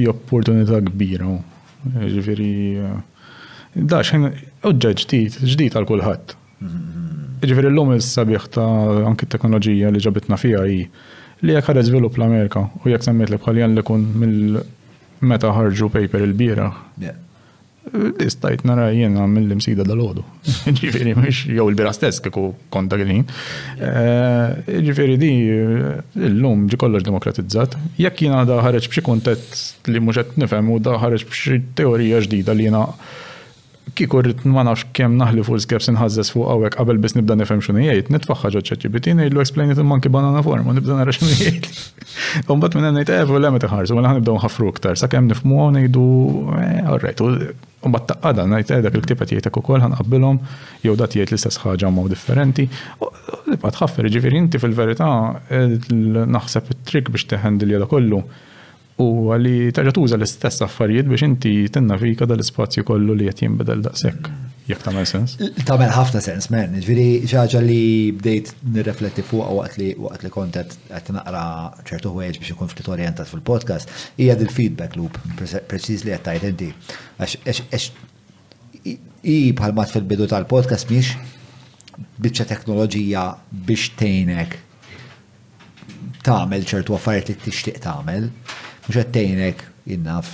[0.00, 1.36] jgħu opportunita kbira.
[1.82, 2.78] Ġifiri,
[3.92, 4.30] da xejn,
[4.64, 6.34] kulħadd.
[6.62, 7.31] Mhm, mhm.
[7.42, 8.66] Ġifiri l-lum il-sabiħ ta'
[9.08, 10.78] anki teknoloġija li ġabitna fija hi
[11.42, 16.22] li jekk ħareġ żvilupp l-Amerika u jekk semmet li bħaljan li kun mill-meta ħarġu paper
[16.28, 16.68] il-bira.
[17.90, 20.22] Distajt nara jiena mill-imsida dal-ħodu.
[20.78, 23.26] Ġifiri mux jew il-bira stess kiku konta għilin.
[23.88, 25.32] Eh, ġifiri di
[26.30, 27.74] l-lum ġi kollox demokratizzat.
[27.98, 32.22] Jekk jena da ħareġ b'xi kuntett li mhux qed nifhem u da ħarġ b'xi teorija
[32.28, 32.86] ġdida li jiena
[33.94, 37.60] kiku rrit ma nafx kem naħli full skeps nħazzes fuq għawek qabel bis nibda nifhem
[37.60, 41.28] x'nu jgħid, nitfaħħa ġo ċeċibiti ngħidlu explain it monkey banana form u nibda nara x'nu
[41.28, 41.66] jgħid.
[42.48, 45.66] U mbagħad minn ngħid evu eh, l meta ħarsu, mela ħanibdew nħafru iktar, sakemm nifhmu
[45.74, 46.04] ngħidu
[46.62, 50.40] eh, alright, u mbagħad taqqada ngħid eh, dak il-ktibet jgħidek ukoll ħanqabbilhom
[50.86, 52.68] jew dat jgħid l-istess ħaġa maw differenti.
[53.50, 55.10] Tibqa' tħaffer, ġifieri inti fil-verità
[56.32, 58.22] naħseb it-trik biex teħendilja da kollu
[59.00, 61.52] u għalli terġa' tuża l-istess affarijiet biex inti
[62.00, 64.28] fika dal-ispazju kollu li qed jinbidel daqshekk.
[64.68, 65.36] Jekk tagħmel sens?
[65.40, 66.74] Tagħmel ħafna sens, men.
[66.76, 70.76] Ġifieri xi li bdejt nirrefletti fuq waqt li waqt li kont qed
[71.16, 71.42] naqra
[71.88, 73.88] ċertu ħwejġ biex ikun ftit orjentat fil-podcast
[74.20, 76.70] hija il feedback loop preċiż li qed tajt inti.
[79.22, 81.08] I bħalmat fil-bidu tal-podcast miex
[82.22, 83.22] bieċa teknoloġija
[83.66, 84.50] biex tgħinek
[86.26, 88.24] tagħmel ċertu affarijiet li tixtieq tagħmel
[88.90, 89.62] ġettejnek
[89.92, 90.32] innaf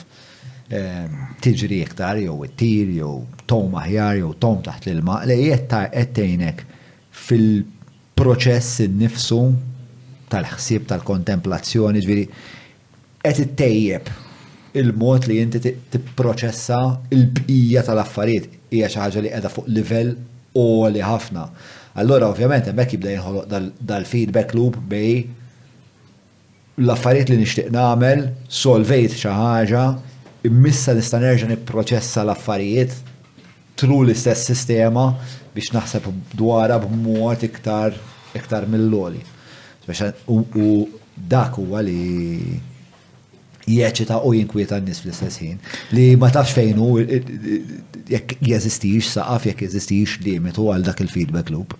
[0.73, 1.09] eh,
[1.43, 3.21] tiġri iktar jew it-tir jew
[3.51, 6.63] tom aħjar jew tom taħt l-ilma li ettejnek
[7.29, 9.41] fil-proċess innifsu
[10.33, 12.25] tal-ħsieb tal-kontemplazzjoni ġviri
[13.25, 14.09] qed ittejjeb
[14.81, 15.61] il-mod li inti
[15.93, 16.81] tipproċessa
[17.17, 20.15] il-bqija tal-affarijiet hija xi ħaġa li qiegħda fuq livell
[20.59, 21.43] oli ħafna.
[22.01, 25.25] Allora ovvjament hemmhekk jibda jinħoloq dal-feedback loop bej
[26.79, 28.25] l-affarijiet li nixtieq nagħmel,
[28.61, 29.85] solvejt xi ħaġa,
[30.47, 32.95] immissa nista' nerġa' nipproċessa l-affarijiet
[33.79, 35.09] tru l-istess sistema
[35.55, 36.07] biex naħseb
[36.39, 37.97] dwarha b'mod iktar
[38.39, 39.23] iktar mill-loli.
[40.29, 40.87] U
[41.19, 42.59] dak huwa li
[43.69, 45.59] jieċita u jinkwieta n-nis fl-istess ħin.
[45.97, 51.75] Li ma tafx fejn u jekk jeżistix saqaf, jekk jeżistix limitu għal dak il-feedback loop.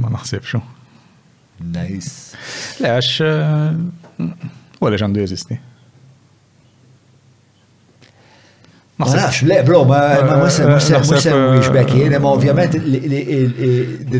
[0.00, 0.60] Ma naħsebxu.
[1.68, 2.36] Nice.
[2.80, 3.16] Le, għax,
[4.80, 5.58] u għalix għandu jeżisti.
[9.00, 10.00] Ma nafx, le, bro, ma
[10.52, 12.74] semmux bekk jena, ma ovvjament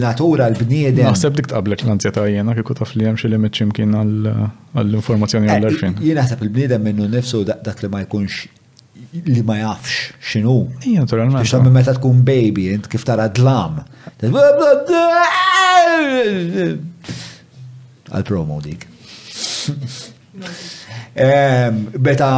[0.01, 1.05] natura l-bniedem.
[1.05, 5.99] Naħseb dik tqablek l-anzjeta jena kiku taf li jemxie li meċimkien għall-informazzjoni għall-arfin.
[6.01, 8.47] Jena naħseb il-bniedem minnu nifsu dak li ma jkunx
[9.29, 10.59] li ma jafx xinu.
[10.89, 11.43] Ija, naturalment.
[11.43, 13.83] Biex meta tkun baby, int kif tara dlam
[18.15, 18.87] għal-promo dik.
[22.01, 22.31] Beta,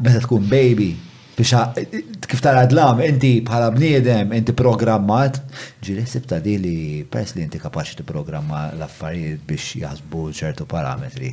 [0.00, 0.90] beta tkun baby,
[1.36, 1.98] biex
[2.28, 5.40] kif tara dlam, inti bħala bniedem, inti programmat,
[5.84, 6.76] ġiri sibta di li
[7.08, 11.32] pers li inti kapaxi ti programma l-affarijiet biex jaħsbu ċertu parametri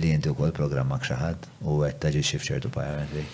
[0.00, 3.26] li inti u kol programma kxaħad u għetta xif ċertu parametri.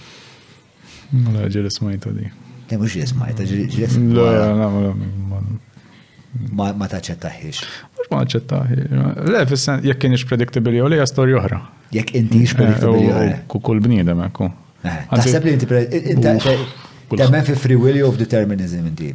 [1.14, 2.28] Mela ġiri smajta di.
[2.66, 3.86] Le mux smajta ġiri.
[3.92, 5.74] smajta
[6.52, 7.62] ma taċċettaħiex.
[7.96, 9.06] Mux ma taċċettaħiex.
[9.30, 11.60] Le, fissan, jek kienix predictabili u li storja oħra.
[11.94, 13.30] Jek intix predictabili u eh, li.
[13.36, 14.50] Eh, Kukul bnidem, ekku.
[14.82, 16.56] Eh, taħseb li inti
[17.06, 19.12] Temmen fi free will of determinism inti.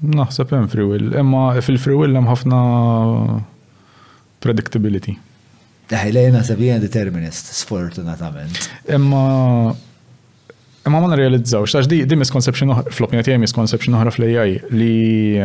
[0.00, 2.60] Naħseb hemm free will, imma fil-free will hemm ħafna
[4.40, 5.18] predictability.
[5.92, 8.64] Daħi lejna sabija determinist, sfortunatament.
[8.96, 9.74] Imma
[10.86, 15.42] Imma ma nirrealizzaw, xtax di, di misconception oħra, fl-opinja tiegħi misconception oħra fl-AI li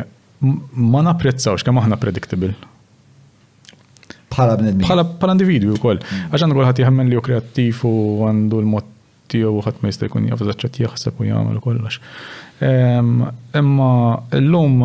[0.93, 2.53] ma napprezzawx kemm aħna predictable.
[4.31, 4.83] Bħala bnedmin.
[4.85, 5.99] Bħala bħala individwi wkoll.
[5.99, 6.31] Mm.
[6.31, 7.93] Għax għandu kulħadd jħemmen li hu kreattiv u
[8.29, 8.89] għandu l-mod
[9.35, 11.99] tiegħu ħadd ma jista' jkun jaf eżatt jaħseb u jagħmel kollox.
[12.63, 13.25] Ehm,
[13.59, 13.91] imma
[14.39, 14.79] llum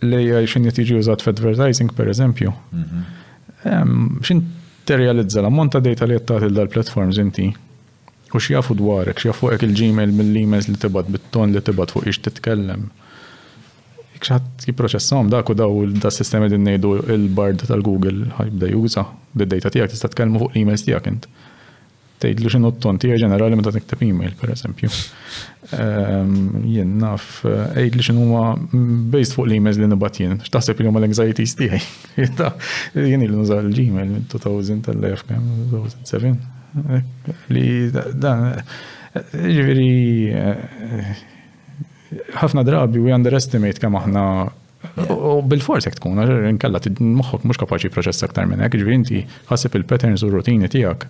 [0.00, 2.56] l-AI xin jtiġi użat f'advertising per eżempju.
[2.72, 3.04] Mhm.
[3.68, 4.44] Ehm, xin
[4.88, 7.52] terrealizza l-ammont ta' data li jattati l-dal platforms inti
[8.34, 12.06] U x'jafu dwarek, x'jafu ek il ġimel mill limes li tibad bit-ton li tibad fuq
[12.12, 12.86] ix titkellem.
[14.20, 19.94] Ikxat jiproċessom dak u daw da sistemi din nejdu il-bard tal-Google ħajbda juża d-data tijak
[19.94, 21.26] tista' tkellmu fuq l-emails tiegħek int.
[22.20, 24.90] Tgħidlu x'inhu t-ton tiegħek ġenerali meta tikteb email eżempju.
[25.74, 26.34] Ehm,
[26.70, 28.54] jien naf għidli x'inhu huma
[29.16, 30.36] based fuq l-emails li nibgħat jien.
[30.46, 31.82] X'taħseb li huma l-anxieties stijaj.
[33.10, 36.16] Jien il-nuża l-Gmail 2000 tal-2007.
[36.20, 36.48] lef
[37.50, 38.60] Li dan,
[39.34, 39.94] ġiviri,
[42.40, 44.24] ħafna drabi we underestimate kemm aħna
[45.12, 46.22] U bil-fors jek tkun,
[46.56, 49.18] nkella moħħok mux kapaċi proċess aktar minn hekk, ġiviri inti
[49.50, 51.04] ħasib il-patterns u r-rutini tiegħek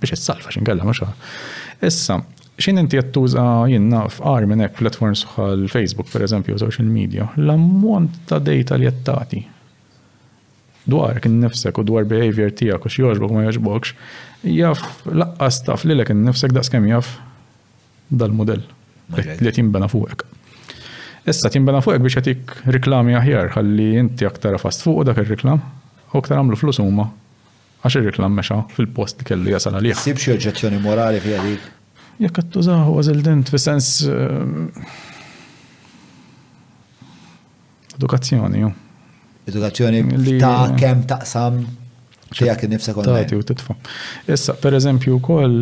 [0.00, 1.08] biex jessalfa xinkella mhux.
[1.88, 2.18] Issa,
[2.60, 7.30] xin inti qed tuża jinna f'qar minn hekk platforms bħal Facebook pereżempju eżempju, social media,
[7.40, 9.42] l-ammont ta' data li qed tagħti
[10.88, 13.92] dwar kien nifsek u dwar behavior tijak u xjoġbok ma joġbokx,
[14.54, 17.16] jaff laqqas taf li l-ekin nifsek daqs kem jaff
[18.10, 18.62] dal-modell
[19.14, 20.24] li jtimbena fuqek.
[21.28, 25.60] Issa timbena fuqek biex jatik riklami aħjar, ħalli inti aktar fast fuq dak il-riklam
[26.14, 27.10] u aktar għamlu flus huma
[27.84, 30.00] għax il-riklam meċa fil-post li kellu jasal għalih.
[30.00, 31.68] Sib xi oġġezzjoni morali fija dik?
[32.20, 34.78] Jekk għattużaħu għazildent fis-sens eh,
[37.96, 38.74] edukazzjoni, ju
[39.50, 41.64] edukazzjoni mm, ta' kem taqsam
[42.32, 43.04] tijak nifsa kol.
[43.06, 43.74] Tati u titfa.
[44.34, 45.54] Issa, per eżempju, kol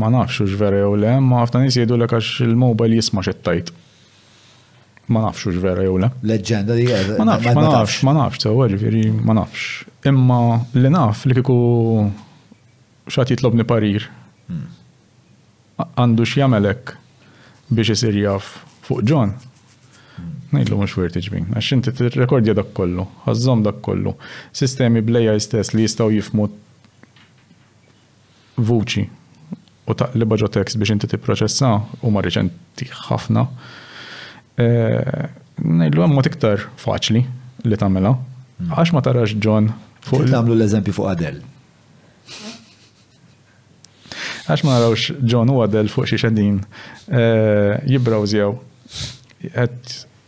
[0.00, 3.72] ma nafx vera jew le, ma ħafna nis jgħidu lek għax il-mobile jisma' xittajt.
[5.12, 6.08] Ma nafx ux vera jew le.
[6.30, 6.86] Leġenda di
[7.18, 9.68] Ma nafx, ma nafx, ma nafx, sewa ġifieri ma nafx.
[10.08, 10.38] Imma
[10.78, 11.56] li naf li kieku
[13.10, 14.06] xat jitlobni parir.
[14.48, 14.62] Hmm.
[15.98, 16.94] Għandu x'jamelek
[17.72, 19.34] biex jisir jaf fuq ġon.
[20.52, 24.12] Nejlu mux wirti ġbin, għax inti t-rekordja dak kollu, għazzom dak kollu.
[24.52, 26.44] Sistemi bleja istess li jistaw jifmu
[28.60, 29.04] vuċi
[29.88, 31.70] u taqliba ġo tekst biex inti t-proċessa
[32.04, 33.46] u marriċenti ħafna.
[34.60, 35.22] Eh,
[35.64, 37.24] nejlu t iktar faċli
[37.64, 38.76] li tamela, hmm.
[38.76, 39.72] għax ma tarax ġon
[40.04, 40.26] fuq.
[40.26, 41.40] l-għamlu l-eżempju fuq Adel.
[44.52, 46.60] Għax ma narawx John u Adel fuq xie xedin
[47.08, 48.52] eh, jibrawżjaw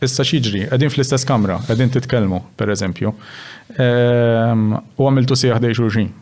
[0.05, 3.13] Issa xieġri, għedin fl-istess kamra, għedin titkelmu, per eżempju.
[3.81, 6.13] Ehm, u għamiltu sijaħ dej xurxin.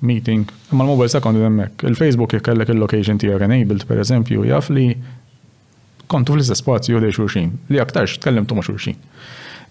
[0.00, 1.84] Meeting, ma l-mobile second hemmhekk.
[1.90, 4.86] Il-Facebook jekk il-location tiegħek enabled per eżempju, jaf li
[6.10, 8.96] kontu fl-istess spazju dej xurxin, li aktarx tkellimtu ma' xurxin.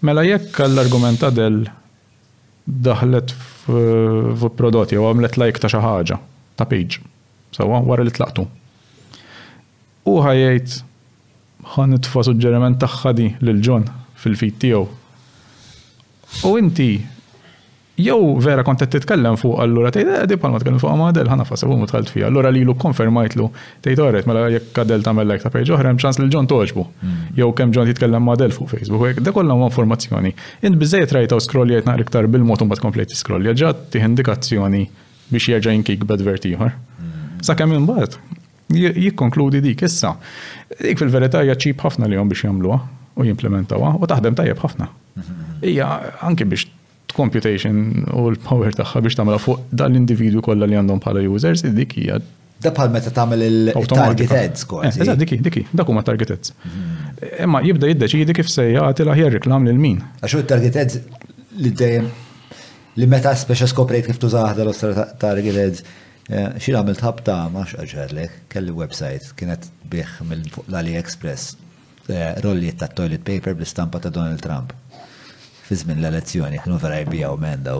[0.06, 1.64] Mela jekk l-argument del
[2.70, 6.20] daħlet f'prodotti u għamlet like ta' xi ħaġa
[6.60, 7.02] ta' page.
[7.56, 8.46] Sewa wara li tlaqtu.
[10.08, 10.78] U ħajjejt
[11.74, 13.86] ħan nitfa suġġeriment tagħha di lil John
[14.20, 14.84] fil-fit tiegħu.
[16.46, 16.88] U inti
[18.00, 21.44] jew vera kont qed titkellem fuq allura tgħid eh, di bħalma tkellem fuq għamadel ħana
[21.46, 22.30] fasa fuq tħalt fija.
[22.30, 23.46] Allura lilu konfermajtlu
[23.86, 26.50] tgħid orret oh, mela jekk għadel tagħmel lek ta' pejġ oħra hemm ċans lil ġon
[26.50, 26.86] toġbu.
[26.86, 27.22] Mm.
[27.38, 30.34] Jew kemm ġon titkellem madel fuq Facebook, hekk da kollha informazzjoni.
[30.66, 34.84] Int biżejjed rajta u scroll jgħid iktar bil-mod mbagħad komplejt scroll ġat tih indikazzjoni
[35.30, 36.74] biex jerġa' jinkik b'advert ieħor.
[36.98, 37.50] Mm.
[37.54, 38.18] kemm imbagħad
[38.76, 40.12] jikkonkludi dik issa.
[40.82, 42.80] Dik fil-verità hija ċip ħafna li biex jagħmluha
[43.20, 44.88] u jimplementawha u taħdem tajjeb ħafna.
[45.16, 45.62] Mhm.
[45.62, 45.88] Hija
[46.28, 46.66] anke biex
[47.16, 51.64] computation u l-power tagħha biex tagħmel fuq dan l individwi kollha li għandhom bħala users
[51.68, 52.20] dik hija
[52.60, 53.42] Da bħal meta tagħmel
[53.72, 55.00] il-target ads eh, kważi.
[55.00, 56.50] Eżatt diki, diki, dak huma target ads.
[56.60, 57.46] Mhm.
[57.46, 60.02] Imma jibda jiddeċidi kif se jagħti l-aħjar reklam lil min.
[60.20, 60.98] Għax target ads
[61.56, 62.10] li dejjem
[63.00, 65.82] li meta speċa skoprejt kif tużaħ dal-ostra target ads
[66.30, 71.46] Eh, Xir għamil tħabta ta' max għaxħarlek, kelli website, kienet biħ mill fuq l-AliExpress,
[72.06, 74.70] eh, rolliet ta' toilet paper bl-istampa ta' Donald Trump.
[75.66, 77.74] Fizmin l-elezzjoni, ħnu vera jibija u menda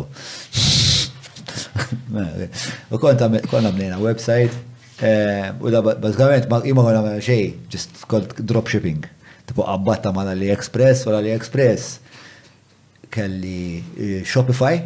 [2.91, 4.55] U konna mnejna website,
[4.99, 9.07] eh, u da bazgħament, ma' imma konna xej, just called dropshipping.
[9.47, 14.83] Tipo għabbatta ma' l-AliExpress u l-AliExpress kelli Shopify,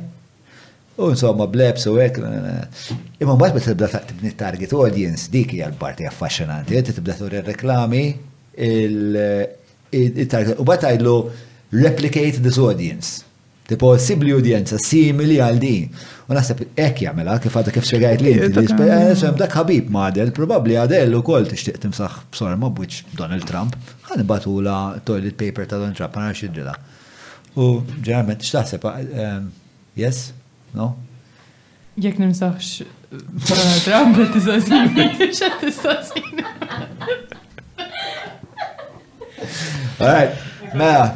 [0.96, 2.18] U insomma, blebs u għek.
[2.22, 2.96] Eh, eh.
[3.24, 8.04] Imma mbagħad meta tibda tibni target audience, dik hija l-parti affaxxinanti, inti tibda tur ir-reklami,
[8.70, 10.54] il-target.
[10.54, 11.14] Eh, u bagħad
[11.74, 13.24] replicate this audience.
[13.66, 15.86] Tipo, sibli udjenza simili għal din.
[16.28, 18.64] U naħseb hekk jagħmela ah, kif għadha kif xegħajt li inti.
[19.40, 23.74] dak ħabib madel, probabbli għadel ukoll tixtieq timsaħ b'sorma b'wiċċ Donald Trump.
[24.10, 24.76] Ħan ibatula
[25.08, 26.76] toilet paper ta' Donald Trump, għana xidrila.
[27.56, 28.84] U ġeneralment x'taħseb,
[29.98, 30.26] yes?
[30.74, 30.96] No.
[31.96, 32.14] Jak
[33.84, 34.18] Trump,
[40.00, 40.30] Alright,
[40.74, 41.14] Mela.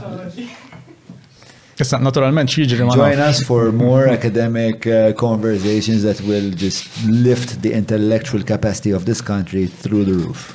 [1.76, 9.04] Join us for more academic uh, conversations that will just lift the intellectual capacity of
[9.04, 10.54] this country through the roof.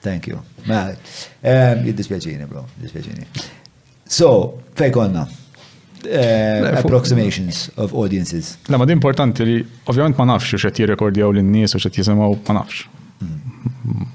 [0.00, 0.38] Thank you.
[0.68, 0.92] Ma,
[1.44, 3.26] jiddispjaċini, um, bro, jiddispjaċini.
[4.08, 5.24] So, fej konna?
[6.04, 8.58] Eh, approximations of audiences.
[8.68, 9.56] La, ma di importanti li,
[9.88, 12.84] ovvjament ma nafx u xet jirrekordjaw l-nies u xet jisimaw ma nafx.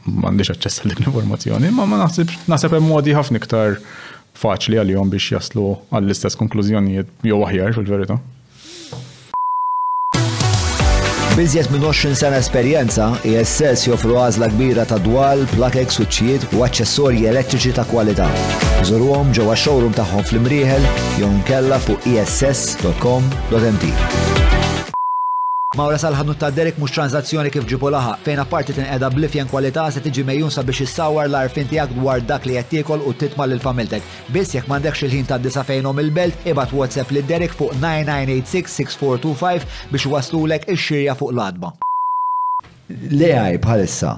[0.06, 0.48] Mandiċ mm.
[0.53, 3.80] għacċess għal l-informazzjoni, ma ma naħseb naħseb hemm modi ħafna iktar
[4.38, 8.19] faċli għal-jom biex jaslu għall-istess konklużjonijiet jew aħjar fil-verità.
[11.38, 16.66] Bizjet minn 20 sena esperjenza, ISS e joffru għazla kbira ta' dwal, plakek, switchijiet u
[16.68, 18.27] aċċessorji elettriċi ta' kwalità.
[18.90, 20.90] Żurhom ġewwa showroom tagħhom fl imriħel
[21.22, 21.30] jew
[21.88, 23.84] fuq iss.com.mt.
[23.88, 24.60] E
[25.72, 29.85] Mawra salħadnu ta' Derek mux tranzazzjoni kif ġibu laħa, fejn apparti tin tinqeda blifjen kwalità
[29.95, 33.61] se tiġi mejjun sabiex issawar l-arfin tiegħek dwar dak li qed tiekol u titma' lil
[33.64, 34.03] familtek.
[34.35, 39.64] Biss jekk m'għandekx il-ħin ta' disa fejnhom il-belt, ibad WhatsApp lil Derek fuq 9986-6425
[39.95, 41.72] biex waslulek ix-xirja fuq l-adba.
[43.16, 44.17] Lejaj bħalissa,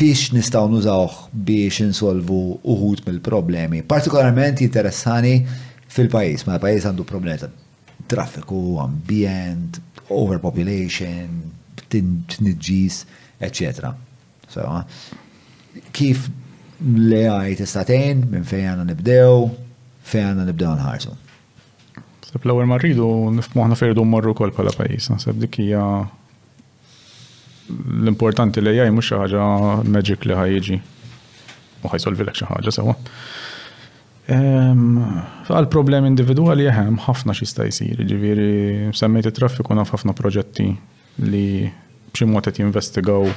[0.00, 1.14] fiex nistaw nużawh
[1.46, 2.42] biex insolvu
[2.74, 5.36] uħut mill-problemi, partikolarment interessani
[5.94, 7.54] fil-pajis, ma l-pajis għandu problemi
[8.10, 11.50] traffiku, ambient, overpopulation,
[11.90, 13.02] tniġġis,
[13.42, 13.92] etc.
[14.50, 16.28] So, eh, kif
[16.82, 19.46] għaj t tistatejn, minn fej għana nibdew,
[20.06, 21.14] fej għana nibdew nħarsu.
[22.26, 25.80] Sepp l-ewwel ma rridu nifhmu aħna fejn mmorru pala pajis, sepp dikija
[27.66, 29.46] l-importanti li għaj mhux xi ħaġa
[29.90, 30.76] magic li ħajjiġi
[31.82, 32.92] u l xi ħaġa sewa.
[32.92, 33.14] So
[34.26, 34.96] Ehm,
[35.46, 40.66] għal problem individuali jahem, ħafna xi sta jisir, ġiviri, semmejt traffiku naf ħafna proġetti
[41.22, 41.66] li
[42.10, 43.28] bximot għet jinvestigaw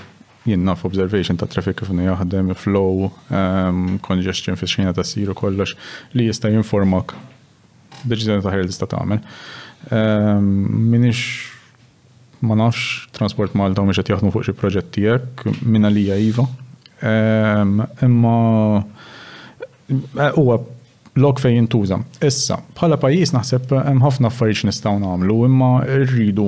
[0.49, 5.75] jinnaf observation ta' traffic kif jaħdem, flow, ehm, congestion fi xina ta' siru kollox
[6.17, 7.13] li jista' jinformak
[8.09, 9.21] deċizjoni ta' li tista' tagħmel.
[9.93, 10.49] Ehm,
[10.89, 11.21] minix
[12.41, 16.47] ma nafx Transport Malta mhux qed jaħdmu fuq xi proġett tiegħek minn għalija iva.
[18.01, 18.43] Imma
[19.85, 20.57] e, huwa
[21.17, 21.99] lok fejn jintuża.
[22.27, 25.71] Issa, bħala pajjiż naħseb hemm ħafna affarijiet nistgħu nagħmlu, imma
[26.05, 26.47] rridu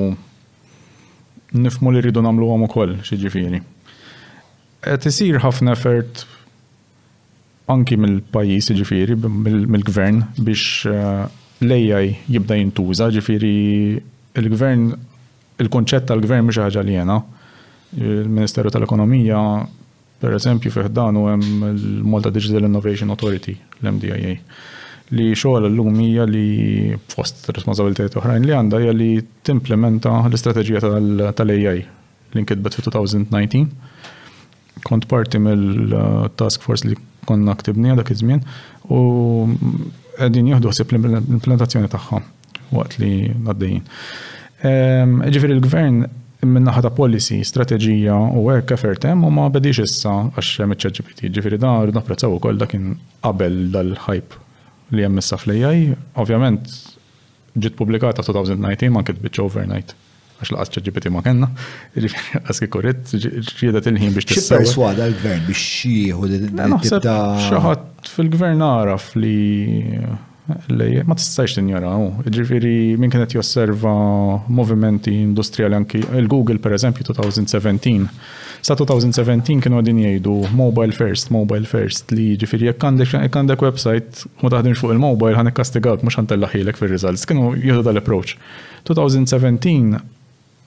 [1.54, 3.62] nifmu li rridu nagħmluhom ukoll xi
[4.82, 6.24] Qed isir ħafna effert
[7.70, 11.28] anki mill-pajjiż ġifieri mill-gvern biex eh,
[11.62, 13.52] lejjaj jibda jintuża, ġifieri
[14.42, 14.88] il-gvern
[15.62, 17.20] il-konċett tal-gvern mhux ħaġa li jena.
[17.94, 19.38] Il-Ministeru tal-Ekonomija
[20.22, 24.35] Per eżempju, fiħdan u hemm il-Malta Digital Innovation Authority, l-MDIA,
[25.17, 29.08] li xogħol l-lum hija li fost responsabilitajiet oħrajn li għandha hija li
[29.48, 30.82] timplementa l-istrateġija
[31.40, 33.66] tal-AI li nkitbet fi 2019.
[34.85, 36.95] Kont parti mill-task force li
[37.27, 38.45] konna ktibni dak iż-żmien
[38.93, 39.01] u
[40.22, 42.22] għedin jieħdu għasib l-implementazzjoni tagħha
[42.77, 43.14] waqt li
[43.50, 43.85] għaddejjin.
[44.69, 46.03] Ehm, ġifieri l-gvern
[46.42, 50.90] Min-naħa ta' policy, strateġija u hekk effort hemm u ma bedix issa għax hemm iċ
[50.98, 54.40] Ġifiri Ġifieri da rrid u koll dakin qabel dal-hype
[54.98, 55.92] li hemm issa fl-AI.
[56.18, 56.66] Ovvjament
[57.53, 59.94] ġiet pubblikata 2019 ma kitbitx overnight
[60.42, 61.52] għax laqas ċeġibiti ma kena,
[61.94, 63.14] għas korret,
[63.61, 64.64] ġiedet t-inħin biex t-sewa.
[64.64, 67.06] Perswada l-gvern biex xieħu Naħseb
[67.52, 69.38] xaħat fil-gvern naraf li
[70.70, 72.08] lej, ma tistax tinjoraw.
[72.28, 73.92] Ġifiri, minn kienet josserva
[74.52, 78.08] movimenti industriali anki il-Google per eżempju 2017.
[78.62, 84.26] Sa 2017 kienu għadin jgħidu mobile first, mobile first, li ġifiri jekk għandek għandek website
[84.42, 87.26] u taħdimx fuq il-mobile ħanek kastigak, mux għantella ħilek fil-results.
[87.32, 88.36] Kienu jgħidu dal-approach.
[88.90, 90.04] 2017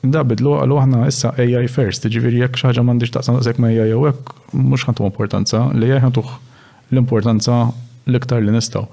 [0.05, 3.95] Da bidlu għallu ħna issa AI first, ġiviri jekk xaħġa mandiġ taqsam sekk ma AI
[3.97, 6.03] u għek, mux ħantu importanza, li AI
[6.93, 7.55] l-importanza
[8.13, 8.85] l-iktar li nistaw.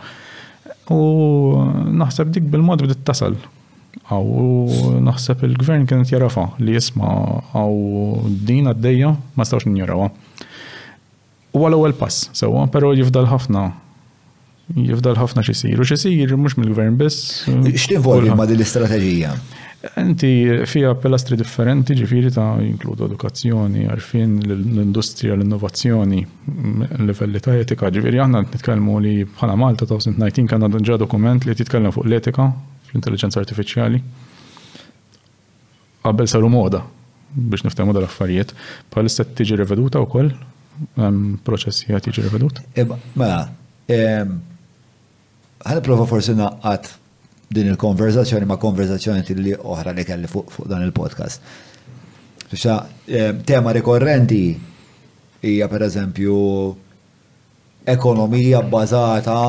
[0.90, 0.98] U
[1.94, 3.36] naħseb dik bil-mod bdiet tasal.
[4.12, 7.12] Aw naħseb il-gvern kienet jarafa li jisma
[7.56, 7.76] aw
[8.48, 10.10] din għaddejja ma stawx jarawa.
[11.52, 13.68] U għal ewwel pass sewa, però jifdal ħafna
[14.72, 15.80] jifdal ħafna xisir.
[15.84, 17.44] U xisir mhux mill-gvern biss.
[17.76, 19.36] X'tinvolvi ma' din l-istrateġija?
[19.98, 27.56] Inti fija pilastri differenti ġifiri ta' jinkludu edukazzjoni, għarfin l-industrija, l-innovazzjoni, l mm, livelli ta'
[27.58, 27.90] etika.
[27.96, 32.46] Ġifiri għanna nitkellmu li bħala Malta 2019 19 d ġa dokument li titkellem fuq l-etika
[32.92, 34.04] fl-intelligenza artificiali.
[36.06, 36.84] Qabel saru moda
[37.34, 38.54] biex niftemu dal-affarijiet.
[38.54, 40.30] t tiġi riveduta u koll,
[40.98, 42.62] proċessija tiġi riveduta?
[43.16, 43.48] Mela,
[43.90, 47.00] ħan prova forsi naqqat
[47.52, 51.42] din il-konverzazzjoni ma' konverzazzjoni li oħra li kelli fuq dan il-podcast.
[52.52, 54.60] Xa, eh, tema rikorrenti
[55.44, 56.38] hija per eżempju
[57.92, 59.44] ekonomija bbażata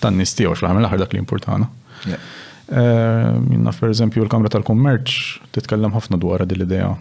[0.00, 1.68] tan-nies tiegħu x'laħ mill-aħħar dak li importana.
[2.04, 6.94] Eh, minna per eżempju l-Kamra tal-Kummerċ titkellem ħafna dwar din l-idea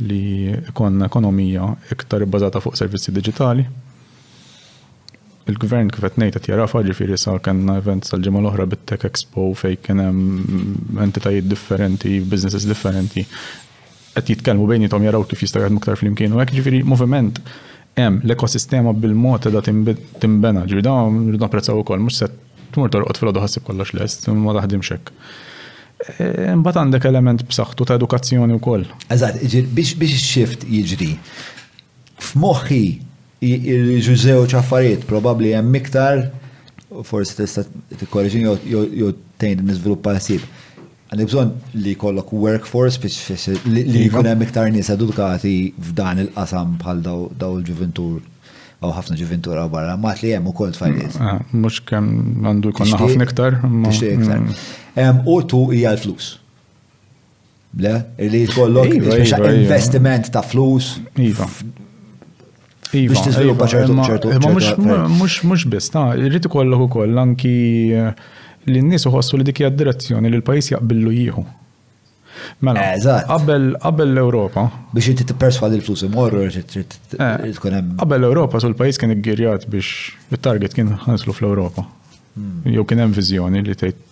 [0.00, 3.64] li konna ekonomija iktar bazata fuq servizzi digitali.
[5.46, 9.76] Il-gvern kif qed ngħid qed faġi ġifieri sa kellna event sal-ġimgħa l-oħra bit-Tech Expo fejn
[9.82, 13.22] kien hemm entitajiet differenti, businesses differenti
[14.16, 17.38] qed jitkellmu tom jaraw kif jista' muktar fl flimkien Għek hekk moviment
[17.96, 22.32] hemm l-ekosistema bil-mod da timbena ġifiri da nirdu napprezzaw ukoll mhux se
[22.74, 25.12] tmur torqod fil-għodu ħassib kollox lest, ma daħdim hekk.
[26.08, 28.84] Mbagħad għandek element b'saħħtu ta' edukazzjoni wkoll.
[29.12, 29.42] Eżatt,
[29.74, 31.08] biex biex ix-shift jiġri.
[32.26, 32.82] F'moħħi
[33.46, 36.24] il-ġużew ċaffariet probabbli hemm iktar
[37.06, 37.66] forsi tista'
[38.00, 39.10] tikkoreġini jew
[39.40, 40.46] tgħid niżviluppa ħsieb.
[41.10, 44.06] Għandi bżonn li jkollok workforce biex li iva.
[44.06, 45.56] jkun hemm iktar nies edukati
[45.90, 48.22] f'dan il-qasam bħal daw il-ġuventur
[48.80, 51.16] għaw ħafna ġuventura u barra, mat li jem u kol tfajliet.
[51.20, 52.10] Ah, mux kem
[52.44, 53.58] għandu konna ħafna iktar.
[53.64, 55.74] U tu mm.
[55.78, 56.34] hija l-flus.
[57.80, 59.50] Le, li jkollok iva, iva, iva.
[59.62, 60.94] investiment ta' flus.
[61.20, 61.44] Iva.
[62.92, 63.16] Iva.
[63.16, 64.34] Biex ċertu.
[64.44, 67.52] Ma mux biss, ta' irrit ikollok u koll anki
[68.66, 71.44] l-nis eh, uħossu li dikja direzzjoni li l-pajis jaqbillu jieħu.
[72.58, 74.64] Mela, qabel qabel l-Ewropa.
[74.94, 76.56] Biex inti tipperswa l-flus imorru, eh,
[77.56, 77.94] tkun hemm.
[78.00, 79.92] Qabel l-Ewropa sul pajjiż kien iggirjat biex
[80.34, 81.86] it-target kien ħanslu fl-Ewropa.
[82.36, 82.62] Hmm.
[82.72, 84.02] Jew kien hemm viżjoni li tgħid.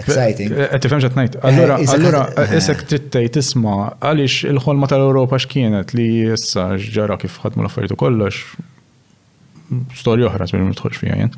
[0.00, 0.50] Exciting.
[0.56, 1.38] Eh, qed tifhem x'qed ngħid.
[1.38, 2.26] Eh, allura allura
[2.58, 8.44] isek trid tgħid tisma' għaliex il-ħolma tal-Ewropa x'kienet li issa ġara kif ħadmu l-affarijiet kollox
[9.94, 11.32] storja oħra żmien ma fija jien.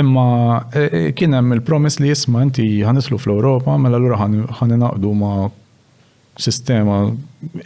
[0.00, 0.24] Imma
[0.74, 5.14] e, e, kien hemm il promis li jisma' inti ħanislu fl-Ewropa, mela allura ħan naqdu
[5.20, 5.48] ma'
[6.38, 6.96] sistema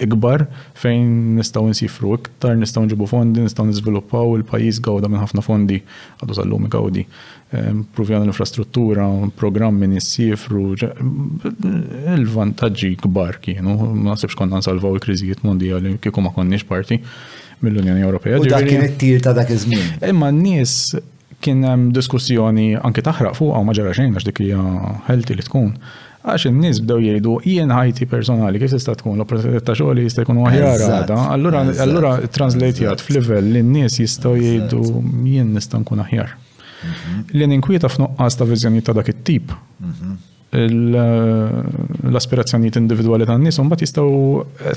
[0.01, 0.47] ikbar
[0.81, 5.77] fejn nistgħu nsifru iktar, nistgħu nġibu fondi, nistgħu niżviluppaw il-pajjiż gawda minn ħafna fondi
[6.23, 7.05] għadu sal-lum gawdi.
[7.93, 10.71] Provjana l-infrastruttura, programmi nissifru,
[12.15, 17.01] il-vantaġġi kbar kienu, ma nasibx konna nsalvaw il-kriżijiet mondiali kieku ma konniex parti
[17.65, 18.39] mill-Unjoni Ewropea.
[18.43, 19.99] U dak kien it-tir ta' dak iż-żmien.
[20.11, 20.95] Imma n-nies
[21.43, 24.63] kien hemm diskussjoni anke taħraq fuq ma ġara xejn għax dik hija
[25.09, 25.71] healthy li tkun.
[26.27, 30.39] Għax in-nies bdew jgħidu jien ħajti personali kif tista' tkun l-opportunità ta' xogħol jista' jkun
[30.47, 34.83] aħjar għadha, Allura allura translejtjat f'livell li n-nies jistgħu jgħidu
[35.31, 36.31] jien nista' nkun aħjar.
[36.37, 37.25] Mhm.
[37.39, 39.51] Li ninkwieta f'nuqqas ta' viżjoni ta' dak it-tip
[39.83, 40.15] mhm.
[42.13, 44.11] l-aspirazzjonijiet individwali tan nies nies mbagħad jistgħu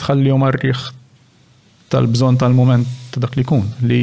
[0.02, 0.88] tħallihom arriħ
[1.92, 4.02] tal-bżon tal-moment ta' dak li kun li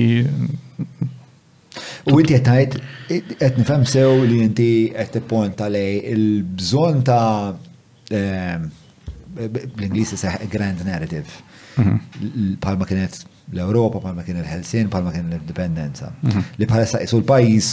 [2.12, 7.27] U inti qed tgħid qed nifhem sew li inti qed tippont lej il-bżonn ta'
[8.20, 8.67] ehm,
[9.43, 11.31] l ingliż seħ grand narrative.
[11.81, 12.57] Mhm.
[12.61, 13.23] Palma kienet
[13.55, 16.11] l-Europa, palma kien il-Helsin, palma kien l-Indipendenza.
[16.27, 16.44] Mhm.
[16.61, 17.70] Li palessa jisu l-pajis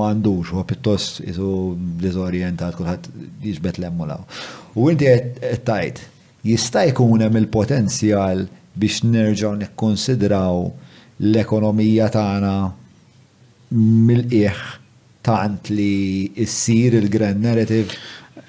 [0.00, 1.48] mandux, u pittos isu
[2.02, 3.08] dizorientat, kullħat
[3.46, 4.20] jisbet l-emmulaw.
[4.74, 6.04] U inti għettajt,
[6.50, 8.44] jista' jkun hemm il-potenzjal
[8.78, 10.62] biex nerġaw nikkonsidraw
[11.26, 12.52] l-ekonomija tagħna
[14.06, 14.60] mill-qieħ
[15.26, 17.96] tant li issir il-grand narrative?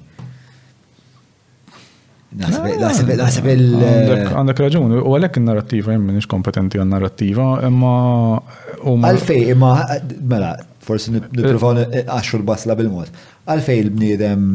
[2.41, 2.61] Ah.
[2.79, 3.65] Naħseb il.
[3.77, 7.91] Għandek raġun, u għalek il-narrativa, jem minix kompetenti għal-narrativa, imma.
[8.81, 9.73] Għalfej, imma,
[10.31, 10.53] mela,
[10.83, 13.11] forsi niprofaw għaxu l-basla bil-mod.
[13.45, 14.47] Għalfej il-bniedem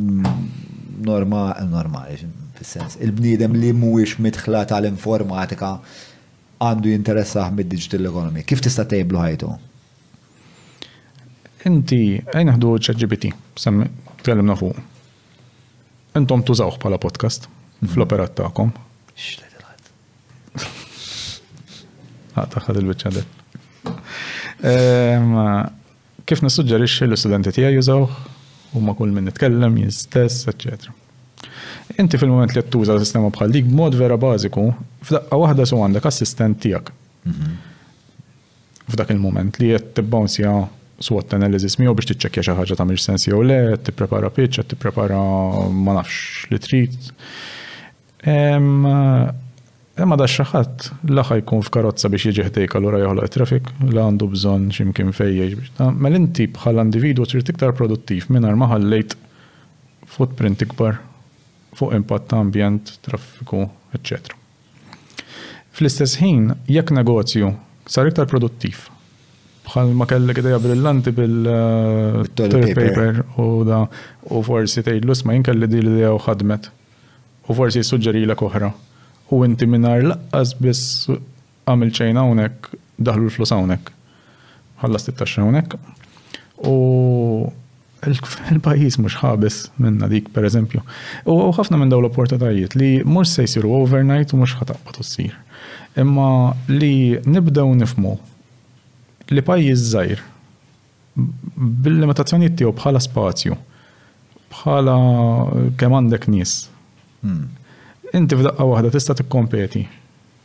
[0.00, 0.48] mm,
[1.04, 2.16] normali,
[2.56, 5.74] fil-sens, il-bniedem li mhuwiex mitħla tal-informatika
[6.64, 8.46] għandu jinteressaħ mid-digital economy.
[8.48, 9.52] Kif tista' tejblu ħajtu?
[11.68, 12.00] Inti,
[12.32, 13.88] għajna ħdu ċaġibiti, semmi,
[14.22, 14.92] tkellimna fuq
[16.18, 17.90] intom tużawh bħala podcast mhm.
[17.94, 18.72] fl-operat tagħkom.
[22.34, 23.22] Għataħad ah, il-bicċa
[24.62, 25.32] ehm,
[26.24, 30.90] Kif nissuġġerixxi l-istudenti tiegħi jużaw u ma kull min nitkellem jistess, etc.
[32.00, 34.64] Inti fil-moment li l sistema bħal dik b'mod vera bażiku,
[35.04, 36.90] f'daqqa waħda su għandek assistent tiegħek.
[37.24, 37.52] Mhm.
[38.94, 40.28] F'dak il-moment li qed tibbawn
[41.02, 43.56] SWOT analysis miegħu biex tiċċekkja xi ħaġa tagħmel sens jew le,
[43.86, 45.18] tipprepara pitch, tipprepara
[45.74, 47.08] ma nafx li trit.
[48.24, 54.68] Emma da xaħat laħħa jkun f'karozza biex jieġi ħdejk allura joħloq trafik, la għandu bżon
[54.74, 55.90] ximkien fejjeġ biex.
[56.06, 59.18] Mel inti bħala individu trid iktar produttiv mingħajr ma ħallejt
[60.14, 61.00] footprint ikbar
[61.74, 63.64] fuq impatt ta' ambjent, traffiku,
[63.98, 64.38] eccetera.
[65.74, 67.48] Fl-istess ħin, jekk negozju
[67.90, 68.84] sar iktar produttiv,
[69.64, 73.78] bħal ma kellek ideja brillanti bil-term uh, paper u da
[74.28, 76.68] u forsi tgħidlu ma jinkelli di l-idea u ħadmet
[77.48, 78.70] u forsi suġġeri l oħra
[79.32, 82.74] u inti minar laqqas biss għamil ċejna hawnhekk
[83.08, 85.78] daħlu l-flus hawnhekk ħallas tittaxxa hawnhekk
[86.68, 86.74] u
[88.04, 90.82] il-pajis mhux ħabis minna dik pereżempju.
[91.24, 95.32] U ħafna minn daw l-opportunitajiet li mhux se jsiru overnight u mhux ħataqbatu s-sir.
[95.96, 98.12] Imma li nibdew nifmu
[99.32, 100.22] li pajjiż żgħir
[101.84, 103.56] bil-limitazzjonijiet tiegħu bħala spazju,
[104.54, 104.94] bħala
[105.82, 106.56] kemm għandek nies.
[107.24, 107.44] Hmm.
[108.14, 109.84] Inti f'daqqa waħda tista' tikkompeti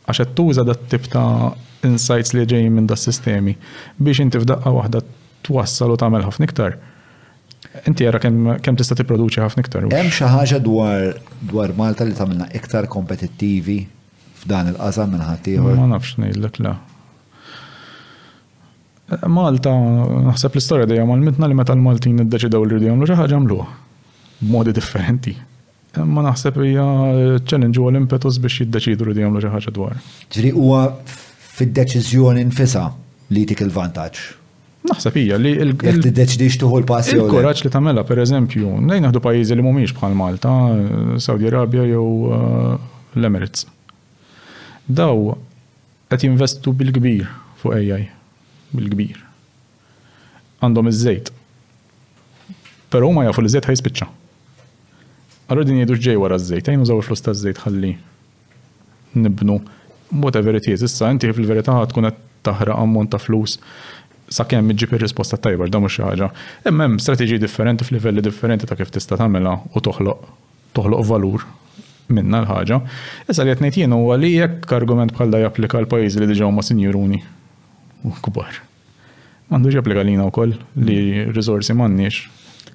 [0.08, 1.52] għax qed tuża dat tip ta'
[1.86, 3.54] insights li ġej minn das sistemi
[4.00, 5.02] biex inti f'daqqa waħda
[5.46, 6.78] twassal u tagħmel ħafna iktar.
[7.86, 9.88] Inti jara kemm tista' tipproduċi ħafna iktar.
[9.90, 11.18] Hemm xi ħaġa dwar
[11.52, 13.80] dwar Malta li tagħmilna iktar kompetittivi
[14.44, 15.76] f'dan il-qasam minn ħaddieħor.
[15.76, 16.78] Ma nafx ngħidlek la.
[19.26, 19.72] Malta,
[20.30, 23.66] naħseb l-istoria dejja mal-mitna li meta l-Maltin id-deċidaw li rridu xi ħaġa għamluha
[24.40, 25.34] b'modi differenti.
[25.98, 26.84] Ma naħseb hija
[27.44, 29.96] challenge u l-impetus biex jiddeċidu li jagħmlu xi ħaġa dwar.
[30.34, 30.82] Ġri huwa
[31.56, 32.84] fid-deċiżjoni nfisha
[33.34, 34.22] li tik il-vantaġġ.
[34.90, 37.18] Naħseb hija li l-deċidix tuħu l-passi.
[37.18, 40.54] Il-kuraġġ li tagħmilha pereżempju, ngħid naħdu pajjiżi li mhumiex bħal Malta,
[41.20, 42.86] Saudi Arabja jew eh,
[43.18, 43.66] l-Emirates.
[44.86, 45.32] Daw
[46.10, 47.26] qed jinvestu bil-kbir
[47.60, 48.06] fuq AI
[48.76, 49.18] bil-kbir.
[50.60, 51.30] Għandhom iż-żejt.
[52.92, 54.08] Però huma jafu li żejt ħajspiċċa.
[55.50, 57.94] Għallu din jgħidu ġej wara z żejt għajnu żaw flus ta' żejt ħalli
[59.24, 59.60] nibnu
[60.10, 60.84] whatever it is.
[60.86, 63.56] Issa inti fil-verità tkun qed taħraq ammont ta' flus
[64.30, 66.28] sakemm iġib ir-risposta tajba da mhux ħaġa.
[66.70, 70.30] Imma hemm strateġiji differenti f'livelli differenti ta' kif tista' tagħmilha u toħloq
[70.78, 71.48] toħloq valur
[72.10, 72.78] minna l-ħaġa.
[73.30, 76.30] Issa li qed ngħid jien huwa li jekk argument bħal da japplika l pajjiżi li
[76.34, 77.22] diġà huma sinjuruni
[78.24, 78.60] kbar.
[79.50, 82.26] Mandu ġaplika u koll li rizorsi mannix.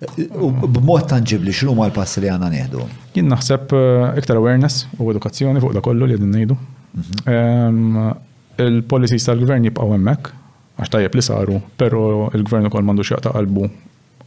[0.06, 2.82] B'mod tangibli xinu ma l-passi li għanna neħdu?
[3.16, 6.58] Jien naħseb eh, iktar awareness u edukazzjoni fuq da kollu li għedin neħdu.
[6.96, 7.30] Mhm.
[7.32, 8.10] Ehm,
[8.60, 10.28] il-policies tal-gvern jibqaw emmek,
[10.80, 13.70] għax tajjeb li saru, pero il-gvern u koll mandu xaqta qalbu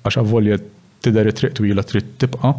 [0.09, 0.57] għax avvolja
[1.05, 2.55] tidher it-triq twila trid tibqa'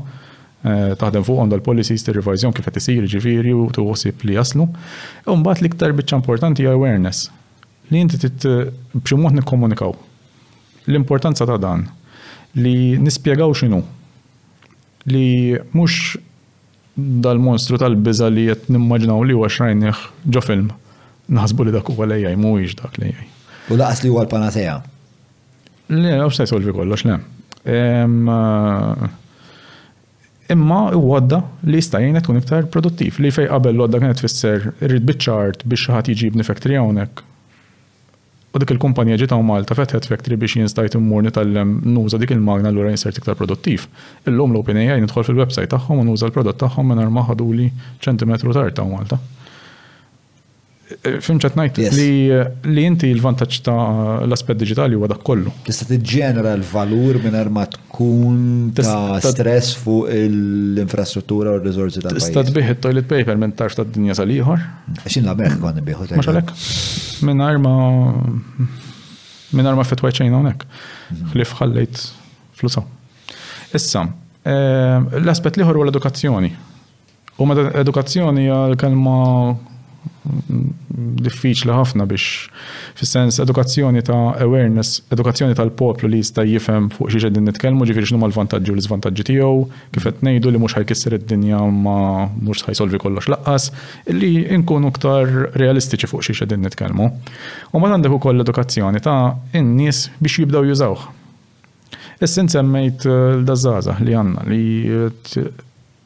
[0.63, 4.69] eh, taħdem fuq għandha l-policies ta' revizjon kif qed isir ġifieri u tuħsib li jaslu.
[5.25, 7.31] Imbagħad e l-iktar biċċa importanti awareness
[7.89, 9.93] li inti b'ximot nikkomunikaw.
[10.89, 11.87] L-importanza ta' dan
[12.57, 13.81] li nispjegaw xinu
[15.09, 16.17] li mhux
[17.23, 20.71] dal-monstru tal biza li qed nimmaġinaw li huwa ġo film.
[21.29, 22.05] Naħsbu li dak huwa
[22.37, 23.15] mu iġ dak jaj.
[23.69, 24.79] U laqas li huwa l-panatea.
[25.89, 27.19] Le, mhux se jsolvi kollox, le.
[27.65, 28.03] Eh,
[30.53, 35.05] imma għadda li jistajjen tkun iktar produttiv li fej qabel u għadda kienet tfisser irrid
[35.05, 37.25] biċċart biex ħadd jiġi b'nifektri hawnhekk
[38.49, 40.95] U dik il-kumpanija ġiet u Malta fetħet fektri biex jinstajt
[41.35, 43.85] tal-lem nuża dik il-magna l għura jinsert iktar produttiv.
[44.31, 47.69] Illum l-OpenAI nidħol fil-websajt tagħhom u nuża l-prodott tagħhom minn ma ħaduli
[48.01, 49.21] ċentimetru tarta ta' Malta.
[50.99, 51.77] Fimċat najt
[52.65, 53.73] li inti l-vantaċ ta'
[54.25, 55.51] l-aspet digitali huwa dak kollu.
[55.67, 58.39] Tista' tiġġenera l-valur minn ma tkun
[58.77, 64.17] ta' stress fuq l-infrastruttura u r-riżorsi tal Tista' tbih it-toilet paper minn tarx ta' dinja
[64.17, 64.65] sal iħor
[65.05, 66.55] Xin la meħ kon biħu ta' xalek.
[67.29, 67.75] Minn arma
[69.53, 70.65] minn arma fetwaj ċajna hawnhekk.
[71.35, 71.57] Ħlif mhm.
[71.61, 72.03] ħallejt
[72.57, 72.89] flusaw.
[73.77, 74.07] Issa,
[74.41, 76.51] eh, l-aspet liħor u l-edukazzjoni.
[77.39, 79.19] U ma edukazzjoni għal-kelma
[81.23, 82.49] diffiċli ħafna biex
[82.99, 88.27] fis-sens edukazzjoni ta' awareness, edukazzjoni tal-poplu li jista' jifhem fuq xi qegħdin nitkellmu ġifieri x'numa
[88.27, 89.61] l-vantaġġi u l-iżvantaġġi tiegħu,
[89.95, 91.97] kif qed ngħidu li mhux ħajkisser id-dinja ma
[92.41, 93.69] mhux ħajsolvi kollox laqqas,
[94.11, 97.07] li nkunu aktar realistiċi fuq xi qegħdin nitkellmu.
[97.73, 101.07] U ma għandek ukoll edukazzjoni ta' in-nies biex jibdew jużawh.
[102.19, 104.67] Essin semmejt eh, l dażaża li għandna li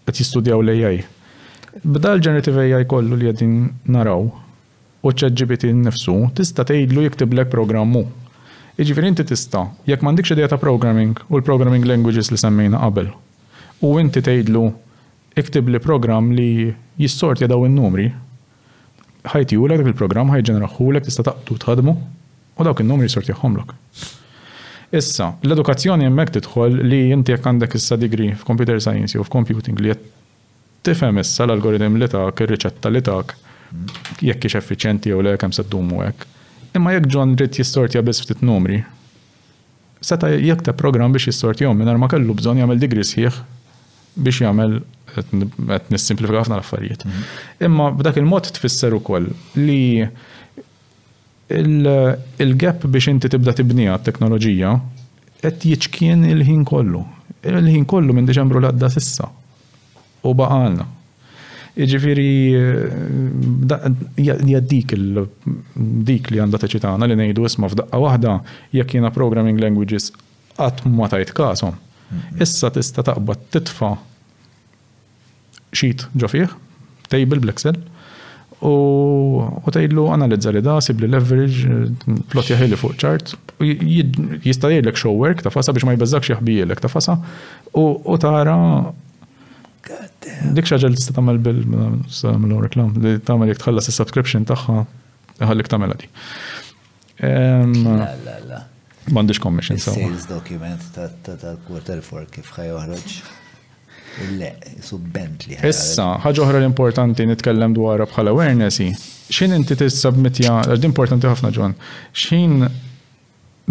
[0.03, 1.01] qed jistudjaw l-AI
[1.82, 3.53] B'da l-generative AI kollu li għedin
[3.90, 4.27] naraw
[5.03, 8.03] u ċeġġibiti nifsu, tista tgħidlu jiktiblek programmu.
[8.77, 13.10] Iġifieri inti tista, jekk m'għandikx idea ta' programming u l-programming languages li semmejna qabel.
[13.84, 14.64] U inti tgħidlu
[15.42, 16.69] iktib li program li
[17.02, 18.06] jissortja daw in-numri,
[19.34, 21.98] ħajtijulek dak il-programm ħajġeneraħulek tista' taqtu tħadmu
[22.53, 23.74] u dawk in-numri jissortjahomlok.
[24.93, 29.98] Issa, l-edukazzjoni hemmhekk tidħol li inti jekk għandek issa degree f'computer science jew f'computing li
[30.84, 33.34] tifhem issa l-algoritm li tak, ir-riċetta li tak,
[34.28, 36.28] jekk kiex effiċenti jew le kemm se tdumu hekk.
[36.78, 38.82] Imma jekk ġon rrid jissortja biss ftit numri,
[40.03, 43.40] seta jekk ta' program biex jissortjhom minn ma kellu bżonn jagħmel digri sħiħ
[44.26, 44.78] biex jagħmel
[45.14, 47.03] qed nissimplifika ħafna l-affarijiet.
[47.08, 47.38] Mhm.
[47.70, 50.02] Imma b'dak il-mod tfisser ukoll li
[52.48, 54.74] il-gap biex inti tibda tibnija t-teknoloġija
[55.45, 57.06] qed jiċkien il-ħin kollu.
[57.48, 59.30] Il-ħin kollu minn Deċembru l-għadda sissa
[60.24, 60.88] u baħalna.
[61.84, 63.85] Iġifiri, eh,
[64.24, 64.93] jaddik
[65.76, 68.35] dik li għanda teċitana li nejdu isma f'daqqa wahda
[68.77, 70.11] jekk jena programming languages
[70.60, 71.76] għat ma tajt kasom.
[72.11, 72.42] Mhm.
[72.45, 73.95] Issa tista taqbad titfa
[75.74, 76.50] xit ġofiħ,
[77.10, 77.77] table bl-Excel,
[78.61, 81.66] u tajlu analizza li da, sib li leverage,
[82.30, 83.34] plot jahili fuq ċart,
[84.45, 87.18] jista jgħidlek show work, tafasa biex ma jbeżakx jahbijilek tafasa,
[87.76, 88.60] u tara
[90.53, 94.84] Dik xaġa li tista' tagħmel bil mill reklam li tagħmel jekk tħallas is-subscription tagħha
[95.50, 96.08] ħallik tagħmel għadi.
[99.10, 99.92] M'għandix commission sa.
[99.92, 103.16] Sales document ta' quarter for kif ħaj joħroġ.
[104.38, 104.52] Le,
[104.86, 108.92] subbent Issa, ħaġa oħra l-importanti nitkellem dwar bħala awarenessi.
[109.34, 111.74] Xin inti tissubmitja, l-importanti ħafna ġon,
[112.24, 112.62] xin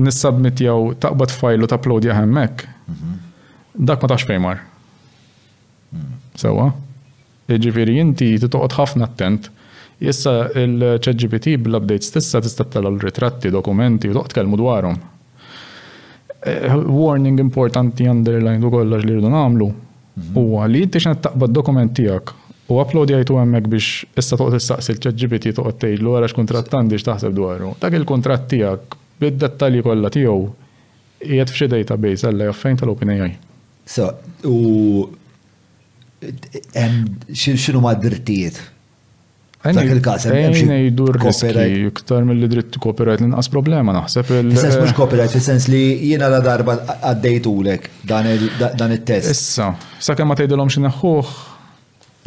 [0.03, 2.67] nissubmitjaw taqbad fajlu ta' upload hemmhekk.
[2.91, 3.21] Mhm.
[3.93, 4.67] Dak ma tax fejmar
[6.39, 6.73] sewa.
[7.53, 9.51] Ġifiri inti toqot ħafna attent.
[10.03, 14.97] Issa il-ChatGPT bl-updates tista tista' tella l-ritratti, dokumenti u toqgħod tkellmu dwarhom.
[16.43, 20.33] Eh, warning importanti underline u kollax li rridu nagħmlu mhm.
[20.41, 22.33] huwa li inti x'net taqbad dokument tiegħek
[22.73, 27.37] u upload għajtu għemmek biex issa toqt istaqsil ċaġġibiti toqt tgħidlu għarax kontrattandi għandix taħseb
[27.39, 27.75] dwaru.
[27.79, 30.45] Dak il kontratti tiegħek bid-dettalji kollha tiegħu
[31.29, 33.33] qiegħed f'xi database għalla jaffejn tal-OpenAI.
[33.87, 34.11] So,
[34.47, 34.59] u
[37.33, 38.61] xinu ma drittijiet.
[39.63, 44.33] Għajna jgħidu r-riski, iktar mill-li dritti copyright l-inqas problema naħseb.
[44.41, 49.31] Il-sens mux copyright, fis sens li jiena la darba għaddejtulek dan il-test.
[49.31, 49.69] Issa,
[50.03, 50.83] sa' kemm ma tgħidilhom xi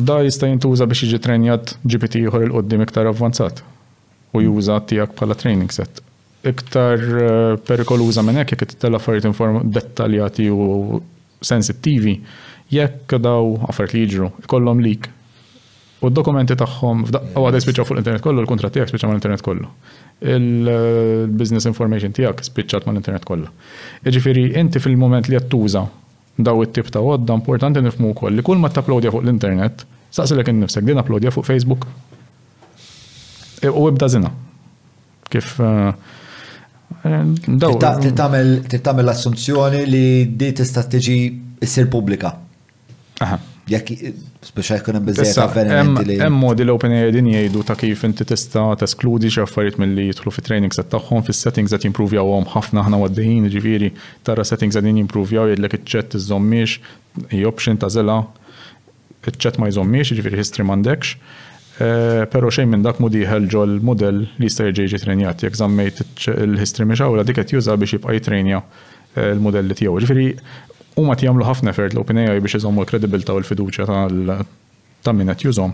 [0.06, 3.62] da jista' jintuża biex jiġi trenjat GPT ieħor il-qoddim iktar avvanzat
[4.36, 6.02] u juża tiegħek bħala training set.
[6.46, 7.30] Iktar eh,
[7.64, 11.00] perikoluża minn hekk jekk it-tella affarijiet dettaljati u
[11.42, 12.18] sensittivi
[12.74, 15.10] jekk daw affert li jiġru, kollom lik.
[16.06, 19.70] U d-dokumenti tagħhom u għadaj spiċċaw fuq l-internet kollu, l-kontrat tiegħek spiċċa mal-internet kollu.
[20.22, 23.50] Il-business information tiegħek spiċċat mal-internet kollu.
[24.06, 25.86] Jiġifieri inti fil-moment li qed tuża
[26.46, 30.84] daw it-tip ta' għodda importanti nifmu wkoll li kull ma tapplodja fuq l-internet, saqsilek innifsek
[30.88, 31.88] din applodja fuq Facebook.
[33.64, 34.34] E, u ibda zina.
[35.32, 35.92] Kif eh,
[37.08, 40.06] eh, Tittamel l assumzjoni li
[40.38, 41.20] di tista' tiġi
[41.66, 42.36] issir pubblika.
[43.24, 43.40] Aha.
[43.66, 43.96] Jekk
[44.46, 46.16] speċa jkun hemm biżejjed avvenimenti li.
[46.22, 50.34] Hemm modi l-open air din jgħidu ta' kif inti tista' teskludi xi affarijiet milli jidħlu
[50.36, 53.90] fit-training set tagħhom fis-settings qed jimpruvjawhom ħafna aħna għaddejjin ġifieri
[54.28, 56.76] tara settings qegħdin jimprovjaw jgħidlek iċ-ċett iżommiex,
[57.32, 58.20] hi option ta' żela,
[59.26, 61.18] iċ-ċett ma jżommix, jiġifieri history m'għandekx.
[61.76, 66.06] Eh, però xejn minn dak mudi ħelġo l-model li jista' jerġa' jiġi trenjat, jekk żammejt
[66.46, 69.98] il-history miex awla dik qed juża biex jibqa' jitrenja eh, l-modell li tiegħu.
[70.04, 70.30] Jiġifieri
[70.96, 74.36] u ma tijamlu ħafna effort l-Open AI biex jizommu l-kredibilta u l-fiduċa
[75.04, 75.74] ta' minnet jużom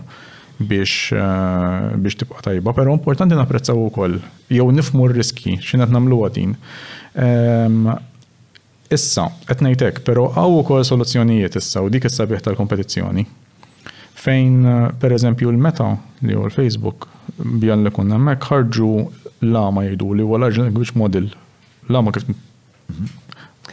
[0.68, 4.18] biex eh, biex tibqa tajba, pero importanti napprezzaw ukoll
[4.52, 6.52] jew nifmu r-riski x'inet namlu għadin.
[7.26, 7.86] Ehm,
[8.92, 13.24] issa, qed ngħidlek, però hawn ukoll soluzzjonijiet issa u dik is biħta l kompetizzjoni
[14.22, 15.90] Fejn eh, pereżempju l-Meta
[16.26, 18.90] li hu l-Facebook bjan li kunna hemmhekk ħarġu
[19.54, 21.30] lama jidu li huwa l-arġ model
[21.88, 23.21] lama kif mhm.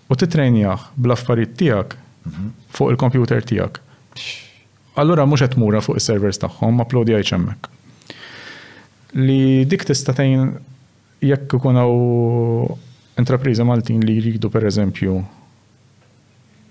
[0.09, 2.49] U titrejnjah bl-affarijiet tiegħek mhm.
[2.73, 3.83] fuq il-kompjuter tiegħek.
[4.95, 7.69] Allura mhux qed mura fuq is-servers tagħhom, upload jgħid hemmhekk.
[9.21, 10.15] Li dik tista'
[11.19, 15.13] jekk ikun hawn Maltin li jridu pereżempju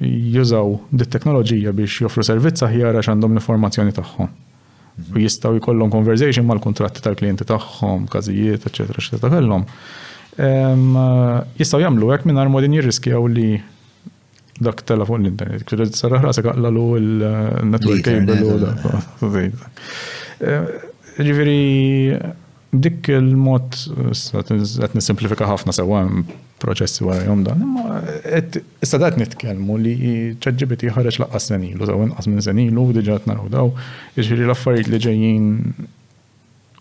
[0.01, 4.29] jużaw dit teknoloġija biex joffru servizza ħjar għax għandhom l-informazzjoni tagħhom.
[4.29, 5.21] U mhm.
[5.25, 9.67] jistgħu jkollhom conversation mal-kuntratti tal-klijenti tagħhom, każijiet, eċetera, eċetera kellhom.
[11.59, 13.49] Jistgħu jagħmlu hekk mingħajr modin jirriskjaw li
[14.67, 15.65] dak telefon l-internet.
[15.69, 17.31] Kfir sarraħ rasa għallalu l
[17.73, 19.01] network cable u da.
[20.39, 20.67] Eh,
[21.19, 22.15] ġifiri,
[22.71, 23.75] dik il-mod,
[24.07, 26.05] għet nisimplifika ħafna sewa
[26.63, 27.97] proċessi wara jom dan, imma
[28.79, 29.97] issa dat nitkellmu li
[30.39, 33.73] ċaġġibiti ħareġ laqqas senilu, saw inqas minn senilu, diġa qed naraw daw,
[34.15, 35.51] jiġifieri l-affarijiet li ġejjin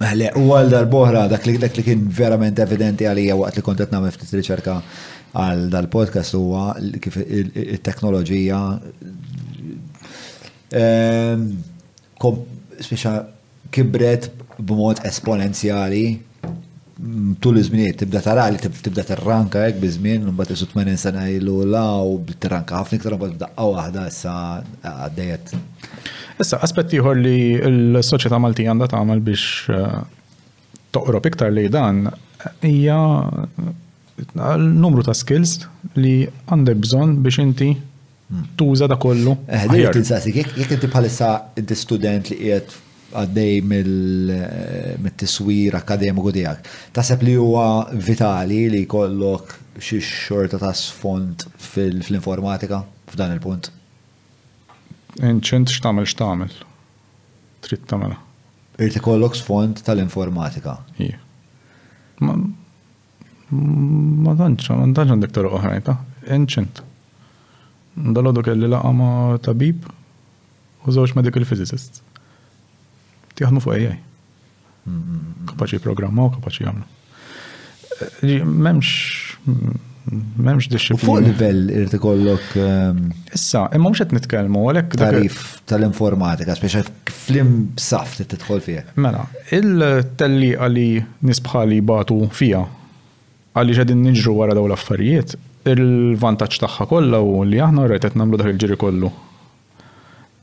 [0.06, 4.38] għal għal dal bohra dak li kien verament evidenti għalija waqt li kontet nagħmel ftit
[4.38, 4.75] riċerka
[5.35, 6.72] għal dal-podcast huwa
[7.03, 8.59] kif il-teknoloġija
[10.77, 11.43] ehm,
[12.77, 13.14] speċa
[13.75, 20.56] kibret b'mod esponenzjali mm, tul iż-żminijiet tibda tara li tibda tirranka hekk biżmien u mbagħad
[20.56, 24.35] isu 80 sena ilu law tirranka ħafna iktar mbagħad daqqa waħda issa
[24.93, 25.56] għaddejjed.
[26.45, 27.35] Issa aspett ieħor li
[27.97, 29.99] l-soċjetà Malti għandha tagħmel biex eh,
[30.95, 32.06] toqrob iktar li dan
[32.64, 33.03] hija
[34.57, 35.57] numru ta' skills
[35.99, 37.69] li għandek bżon biex inti
[38.59, 39.37] tuża da kollu.
[39.47, 41.29] Eh, Dik insaqsi, jek inti bħalissa
[41.61, 42.75] id-student li qiegħed
[43.17, 43.61] għaddej
[44.99, 46.65] mill-tiswir eh, akademiku tiegħek.
[46.97, 52.81] Taħseb li huwa vitali li jkollok xie xorta ta' sfond fil-informatika
[53.13, 53.71] f'dan il-punt?
[55.21, 56.57] Inċent x'tagħmel x'tagħmel.
[57.67, 58.23] Trid tagħmelha.
[58.81, 60.75] Irti ikollok sfond tal-informatika.
[63.50, 65.98] Ma tantx, ma danċa għandek toroq oħrajn ta'
[66.35, 66.82] enċent.
[68.11, 72.01] Dalodu kelli laqqa ma' tabib u żewġ medical physicist.
[73.40, 73.95] Tiħadmu fuq AI.
[75.51, 76.88] Kapaċi u kapaċi jagħmlu.
[78.51, 81.06] Memx memx disciplina.
[81.06, 82.51] Fuq livell irti ikollok.
[82.59, 83.00] Ehm,
[83.35, 84.95] Issa, imma mhux qed nitkellmu għalhekk.
[85.01, 88.84] Tarif tal-informatika, speċa flim saft t tidħol fija.
[89.03, 89.24] Mela,
[89.56, 90.88] il telli li
[91.32, 92.64] nisbħali batu fija
[93.57, 95.33] għalli ġedin nġru wara daw l-affarijiet,
[95.67, 99.09] il-vantaċ taħħa kolla u li aħna rritet namlu daħil ġiri kollu.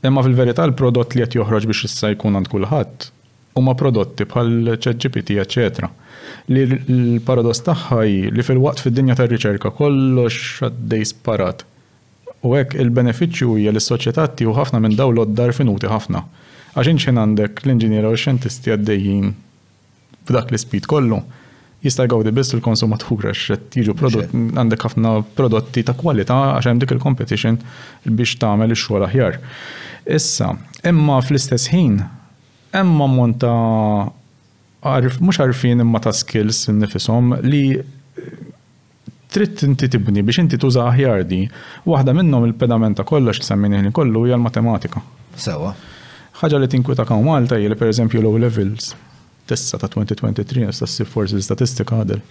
[0.05, 3.07] Imma fil-verità l-prodott li qed joħroġ biex issa jkun għand kulħadd
[3.55, 5.87] huma prodotti bħal ChatGPT, eccetera.
[6.51, 8.01] Li l-paradoss taħħa
[8.35, 11.63] li fil-waqt fid-dinja tar-riċerka kollox għaddej sparat.
[12.45, 13.93] U hekk il-benefiċċju hija li s
[14.43, 16.25] u ħafna minn dawn l-oddar finuti ħafna.
[16.75, 19.31] Għaxin inxen għandek l inġinjera u xentisti xjentisti għaddejjin
[20.27, 21.23] f'dak l spit kollu
[21.85, 26.81] jista' jgawdi biss il-konsumatur għax qed jiġu prodott għandek ħafna prodotti ta' kwalità għax hemm
[26.81, 27.59] dik il-competition
[28.17, 29.37] biex tagħmel ix-xogħol aħjar.
[30.17, 30.49] Issa,
[30.91, 31.99] imma fl-istess ħin
[32.75, 38.29] hemm ammont ta' mhux għarfien imma ta' skills nifisom li eh,
[39.35, 41.43] trid inti tibni biex inti tuża aħjar di.
[41.91, 45.03] Waħda minnhom il-pedamenta kollox li ħin kollu hija l-matematika.
[45.35, 45.75] Sewa.
[46.35, 48.95] Ħaġa li tinkwita kaw Malta hija li pereżempju low levels
[49.47, 52.21] tissa ta' 2023 nista' ssir l statistika għadel.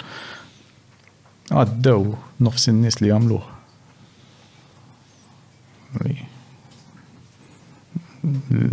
[1.52, 3.51] Għaddew nofs in li jagħmluh.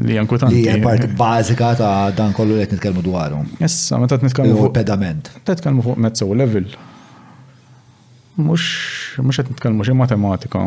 [0.08, 0.56] Li jankutanti.
[0.56, 3.44] Li hija parti bażika ta' dan kollu li qed dwaru.
[3.61, 5.32] Jessa, meta ta' nitkellmu fuq pedament.
[5.44, 6.72] Ta' nitkellmu fuq mezzo level.
[8.40, 8.70] Mhux
[9.22, 10.66] mhux qed xie matematika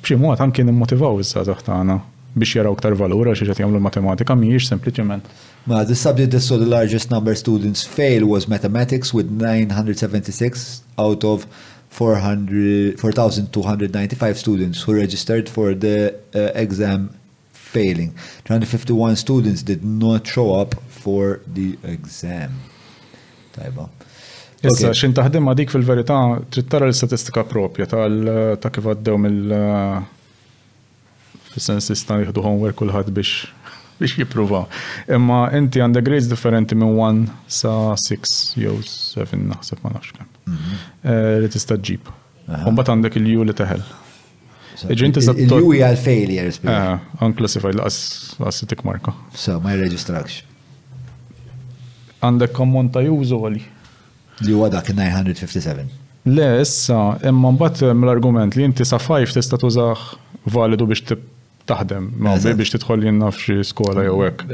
[0.00, 1.98] b'xi mod kien immotivaw issa taħt tagħna
[2.38, 5.28] biex jaraw ktar valura xi qed jagħmlu matematika mhijiex sempliċement.
[5.70, 10.82] Ma the subject that saw the largest number of students fail was mathematics with 976
[10.98, 11.46] out of
[11.94, 11.94] 4,295
[14.36, 17.10] students who registered for the uh, exam
[17.52, 18.12] failing.
[18.46, 22.58] 251 students did not show up for the exam.
[23.54, 23.88] Tajba.
[24.64, 26.16] Issa, xin taħdim għadik fil verita
[26.50, 30.00] trittara l-statistika propja ta' kif għaddew mill- uh,
[31.52, 33.30] fis-sens jista' homework kulħadd biex
[33.98, 34.64] biex jipprova.
[35.14, 40.30] Imma inti għandek grades differenti minn 1 sa 6 jew 7 naħseb ma nafx kemm.
[40.48, 40.80] Mhm.
[41.02, 42.10] Eh, li tista' ġib.
[42.68, 43.82] Umbat għandek il-ju li teħel.
[44.90, 46.58] Il-ju hija l-failures.
[46.64, 47.82] Eh, unclassified l
[48.68, 49.14] tik marka.
[49.34, 50.42] So, ma jirreġistrakx.
[52.24, 53.62] Għandek kommon ta' jużu għali.
[54.42, 55.86] Li huwa dak 957.
[56.26, 60.16] Le, issa, imma mbagħad eh, mill-argument li inti sa' 5 tista' tużax
[60.46, 61.22] validu biex tip
[61.68, 64.44] taħdem ma' biex tidħol jenna f'xi skola jew hekk.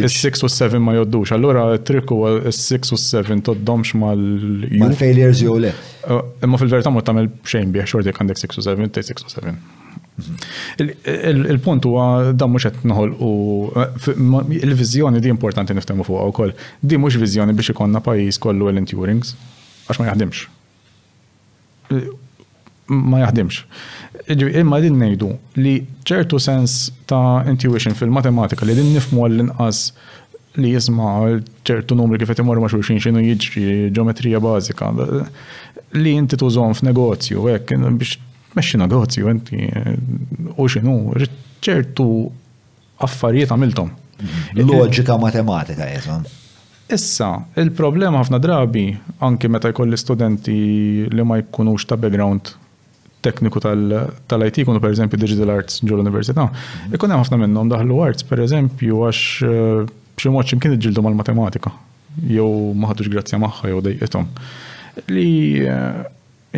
[0.00, 4.70] Is-6 u 7 ma joddux, allura trik huwa is-6 u 7 toddomx mal-ju.
[4.82, 5.70] Mal-failures jew le.
[6.04, 9.34] Uh, imma fil-verità ma tagħmel xejn bih xorti għandek 6 u 7, tej 6 u
[9.34, 9.54] 7.
[11.34, 16.52] Il-punt huwa dan mhux qed noħolqu il-viżjoni di importanti niftehmu fuqha wkoll.
[16.82, 19.34] Di mhux viżjoni biex ikonna pajjiż kollu l-endurings
[19.90, 20.44] għax ma jaħdimx.
[21.94, 22.08] Eh,
[22.94, 23.64] ma jaħdimx
[24.28, 29.92] imma din nejdu li ċertu sens ta' intuition fil-matematika li din nifmu għall-inqas
[30.56, 34.92] li jisma ċertu numri kif imorru ma' xulxin xinu jiġri ġometrija bażika
[35.98, 38.16] li inti tużom f'negozju hekk biex
[38.54, 39.60] meċi negozju inti
[40.56, 40.94] u xinu
[41.64, 42.06] ċertu
[43.00, 43.88] affarijiet għamiltom.
[44.22, 44.60] Mhm.
[44.68, 46.18] Loġika matematika jisma.
[46.92, 48.84] Issa, il-problema ħafna drabi,
[49.20, 52.52] anki meta jkolli studenti li ma jkunux ta' background
[53.24, 53.60] tekniku
[54.28, 56.46] tal-IT kunu per eżempju Digital Arts ġol università.
[56.50, 56.94] Mhm.
[56.98, 61.72] Ikun hemm ħafna minnhom daħlu arts per eżempju għax eh, b'xi mod x'imkien iġġieldu mal-matematika
[62.30, 62.46] jew
[62.78, 64.28] ma ħadux grazzja magħha jew dejqithom.
[65.14, 65.30] Li
[65.70, 66.04] eh,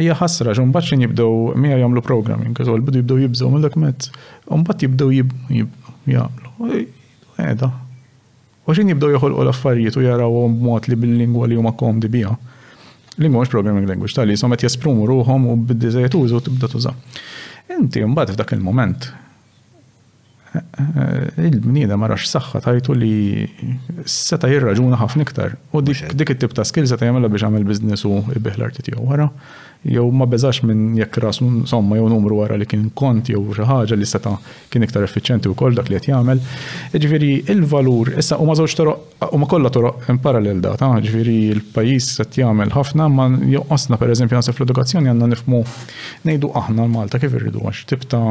[0.03, 4.11] hija ħasra x'un mbagħad xejn jibdew miha jagħmlu programming, kif bidu jibdew jibżgħu mill-dokument,
[4.51, 5.65] u mbagħad jibdew
[6.03, 6.75] jagħmlu.
[7.47, 7.71] Eda.
[8.67, 12.35] U xejn jibdew joħolqu l-affarijiet u jaraw b'mod li bil-lingwa li huma komdi biha
[13.19, 16.93] li mhux programming language tal-li jisom qed jesprimu ruhom u bid-dizajt użu tibda tuża.
[17.79, 19.09] Inti mbagħad f'dak il-moment
[20.53, 23.47] eh, eh, il-bnida ma rax saħħa tajtu li
[24.17, 28.19] seta jirraġuna ħafna iktar u dik it-tip ta' skill seta jagħmilha biex għamel business u
[28.37, 29.31] ibiħ l-arti tiegħu wara
[29.85, 33.67] jew ma beżax minn jekk rasu somma jew numru wara li kien kont jew xi
[33.69, 34.33] ħaġa li seta'
[34.73, 36.41] kien iktar effiċjenti wkoll dak li qed jagħmel.
[36.97, 42.41] Ġifieri il-valur issa huma żewġ toroq huma kollha toroq in parallel data, ġifieri l-pajjiż qed
[42.45, 45.63] jagħmel ħafna ma joqosna pereżempju naħseb fl-edukazzjoni għandna nifmu
[46.27, 48.25] ngħidu aħna Malta kif irridu għax tibta'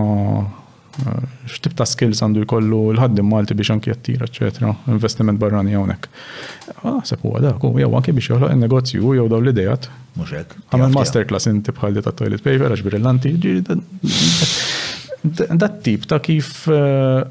[1.50, 6.08] x'tib ta' skills għandu jkollu l-ħaddim Malti biex anki jattira, eċetera, investiment barrani hawnhekk.
[6.80, 9.90] Ah, naħseb huwa dak, jew anki biex joħloq in-negozju jew daw l-idejat.
[10.16, 10.56] Mhux hekk.
[10.72, 13.34] Għamel masterclass inti bħal ta' toilet paper għax brillanti,
[15.26, 17.26] dat tip ta' kif eh,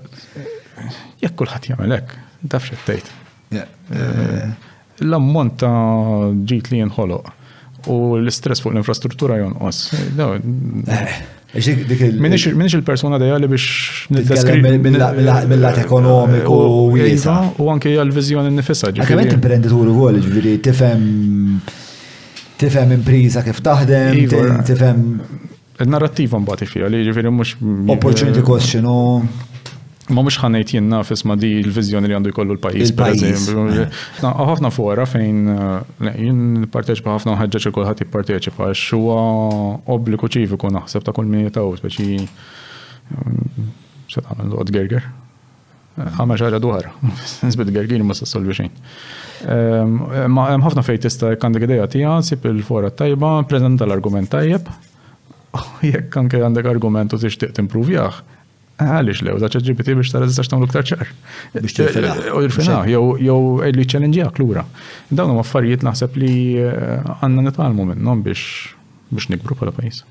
[1.24, 2.18] jekk kulħadd jagħmel hekk,
[2.52, 3.08] taf x'tejt.
[3.54, 4.50] Eh,
[5.06, 7.32] l-ammont ta' ġit li jinħoloq
[7.92, 9.86] u l-istress fuq l-infrastruttura jonqos.
[9.94, 11.16] Eh.
[11.54, 13.64] Minix il-persona dejja li biex
[14.10, 16.50] mill-lat ekonomiku
[16.90, 17.30] u jisa.
[17.30, 18.90] Iva, u anke għal-vizjoni nifissa.
[18.90, 21.06] Għakament imprenditur u għol, ġviri, tifem
[22.58, 24.44] tifem impriża kif taħdem, iva.
[24.66, 25.06] tifem.
[25.82, 27.54] Il-narrativa mbagħad fija li ġifieri mhux.
[27.94, 29.00] Opportunity cost x'inhu.
[30.12, 32.90] Ma mux ħanajt jenna fis ma di l-vizjoni li għandu jkollu l-pajis.
[32.96, 33.64] per eżempju.
[33.86, 34.02] Eh.
[34.20, 39.16] ħafna fora fejn eh, jien parteċipa ħafna ħagġaċ il-kolħat jipparteċipa xuwa
[39.96, 42.18] obbliku ċivu naħseb ta' kull minni jitaw, speċi
[44.10, 45.08] xed eh, għamil l-għod gerger.
[45.96, 46.90] Għamma ċara duħar,
[47.48, 48.72] nisbet gergin ma s-solvi xejn.
[49.54, 50.00] Ehm,
[50.34, 54.68] ma ħafna fejt tista' għandek għedeja tija, sib il-fora tajba, prezenta l-argument tajjeb,
[55.92, 58.24] jekk anke għandek argument u t-improvjaħ.
[58.80, 61.04] Għalix lew, da ċaġġibiti biex tara zistax tamlu ktar ċar.
[61.54, 64.64] Eh, eh, u jirfina, jow għedli ċelenġijak l-ura.
[65.10, 68.74] Dawn u naħseb li eh, għanna nitalmu minnom biex
[69.14, 70.02] biex nikbru pala pajis.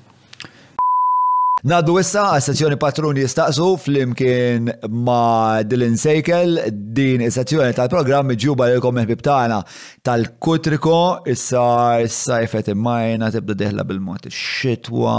[1.64, 4.66] Naddu issa għas-sezzjoni patruni jistaqsu fl-imkien
[5.00, 9.62] ma Dylan Sejkel din is-sezzjoni tal-programm ġuba l komme tagħna
[10.04, 10.98] tal-kutriko
[11.32, 11.64] issa
[12.04, 15.14] s-sajfet imajna tibda diħla bil-mod ix-xitwa,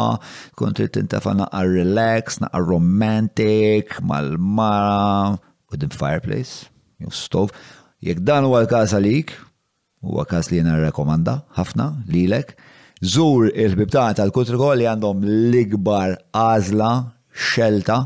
[0.53, 5.41] Kontri tintafa naqar relax, naqar romantic mal-mara
[5.73, 6.69] u din fireplace,
[7.01, 7.57] jew stove.
[8.05, 9.33] Jek dan huwa l-każ għalik,
[10.05, 12.53] huwa każ li jena rekomanda ħafna lilek.
[13.05, 16.89] Zur il bibtata tal-Kutrikol li għandhom l-ikbar għazla
[17.51, 17.99] xelta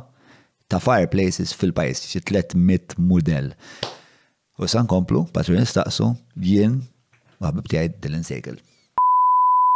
[0.68, 3.48] ta' fireplaces fil-pajis, xi 300 model.
[4.60, 6.10] U san komplu, patru staqsu,
[6.44, 6.82] jien,
[7.40, 8.60] għabib tijaj dil-insegħil.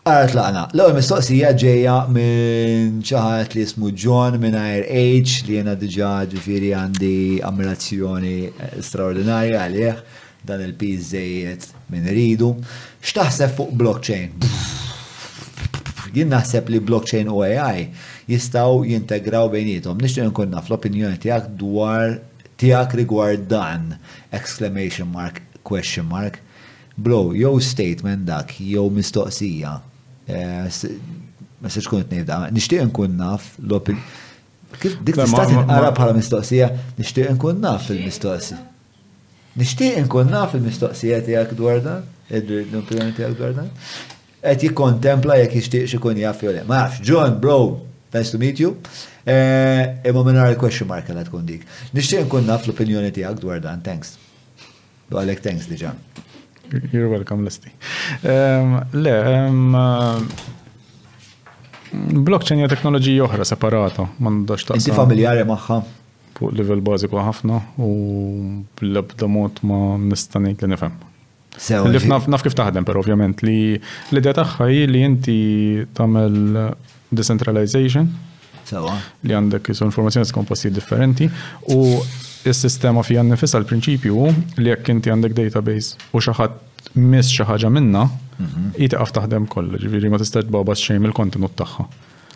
[0.03, 6.11] Għarat laqna, l-għol mistoqsija ġeja minn ċaħat li jismu John minn Age li jena diġa
[6.35, 7.15] ġifiri għandi
[7.47, 8.35] ammirazzjoni
[8.83, 10.05] straordinarja għalieħ
[10.43, 12.57] dan il-pizzejiet minn ridu.
[12.99, 14.41] Xtaħseb fuq blockchain?
[16.13, 17.87] Jien naħseb li blockchain u AI
[18.29, 19.97] jistaw jintegraw bejnietom.
[20.01, 22.13] Nixtieq nkun naf l-opinjoni tiegħek dwar
[22.61, 23.55] tiegħek rigward
[24.37, 26.37] exclamation mark question mark
[26.95, 29.73] bro, jew statement dak jew mistoqsija.
[30.27, 30.83] Eh,
[31.63, 34.21] ma se tkun tnejda, nixtieq nkun naf l-opinjoni.
[35.05, 36.69] dik tista' tinqara bħala mistoqsija,
[36.99, 38.61] nixtieq nkun naf il-mistoqsija.
[39.61, 43.71] Nixtieq nkun naf il-mistoqsija tiegħek dwar dan, l-opinjoni tiegħek dwar dan
[44.43, 46.63] et jikkontempla jekk jixtieq ikun jaff jole.
[46.67, 46.81] le.
[47.03, 47.79] John, bro,
[48.13, 48.75] nice to meet you.
[49.23, 51.63] Eh, imma minn il-question mark għal tkun dik.
[51.95, 54.17] Nixtieq nkun naf l-opinjoni tiegħek dwar dan, thanks.
[55.09, 55.93] Du għalek thanks diġa.
[56.91, 57.69] You're welcome, Lesti.
[58.23, 59.75] Ehm, le, ehm,
[62.27, 64.09] blockchain hija teknoloġija oħra separato.
[64.19, 64.81] m'għandux taqsam.
[64.81, 65.83] Inti familjari magħha?
[66.33, 67.91] Fuq level bażiku ħafna u
[68.81, 71.11] l ebda ma nistanik ngħid li
[71.61, 73.77] Li eh, naf kif taħdem, per ovvjament, li
[74.11, 75.39] l-idea tagħha hi li inti
[75.93, 76.37] tagħmel
[77.13, 78.87] decentralization eh.
[79.27, 81.27] li għandek jisu informazzjoni skomposti differenti
[81.77, 82.01] u
[82.49, 86.57] s-sistema għan nifissa l-prinċipju li jekk inti għandek database u xaħat
[86.99, 88.07] mis xaħġa minna,
[88.75, 89.15] jitqaf mhm.
[89.19, 91.85] taħdem kollha, ġifieri ma tistax babas xejn il-kontenut tagħha.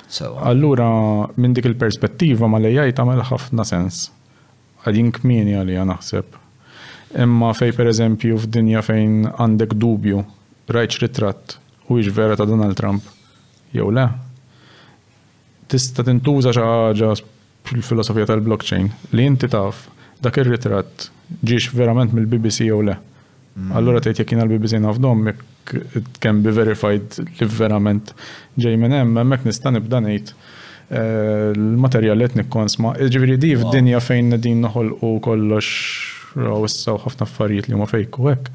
[0.06, 0.42] Eh.
[0.54, 0.88] Allura
[1.36, 4.08] minn dik il-perspettiva ma lejja jagħmel ħafna sens.
[4.88, 6.46] Għadin kmieni għalija naħseb
[7.16, 10.24] Imma fej per eżempju f'dinja fejn għandek dubju,
[10.74, 11.56] rajċ ritratt,
[11.88, 13.03] u vera ta' Donald Trump,
[13.72, 14.08] jew le,
[15.72, 17.11] tista' tintuża xi ħaġa
[17.68, 19.88] fil-filosofija tal-blockchain li inti taf
[20.24, 21.10] dak ir-ritratt
[21.44, 22.95] ġiex verament mill-BBC jew le.
[23.58, 23.72] Mm.
[23.76, 25.00] Allura tgħid jekk l-BBC naf
[25.95, 27.08] it kemm be verified
[27.40, 28.14] li verament
[28.56, 30.30] ġej minn hemm hemmhekk nista' nibda ngħid
[30.90, 32.95] eh, l-materjal li qed nikkonsma.
[33.03, 38.30] Ġifieri di f'dinja fejn qegħdin noħolqu kollox nifraw issa u ħafna affarijiet li huma fejku
[38.30, 38.51] hekk.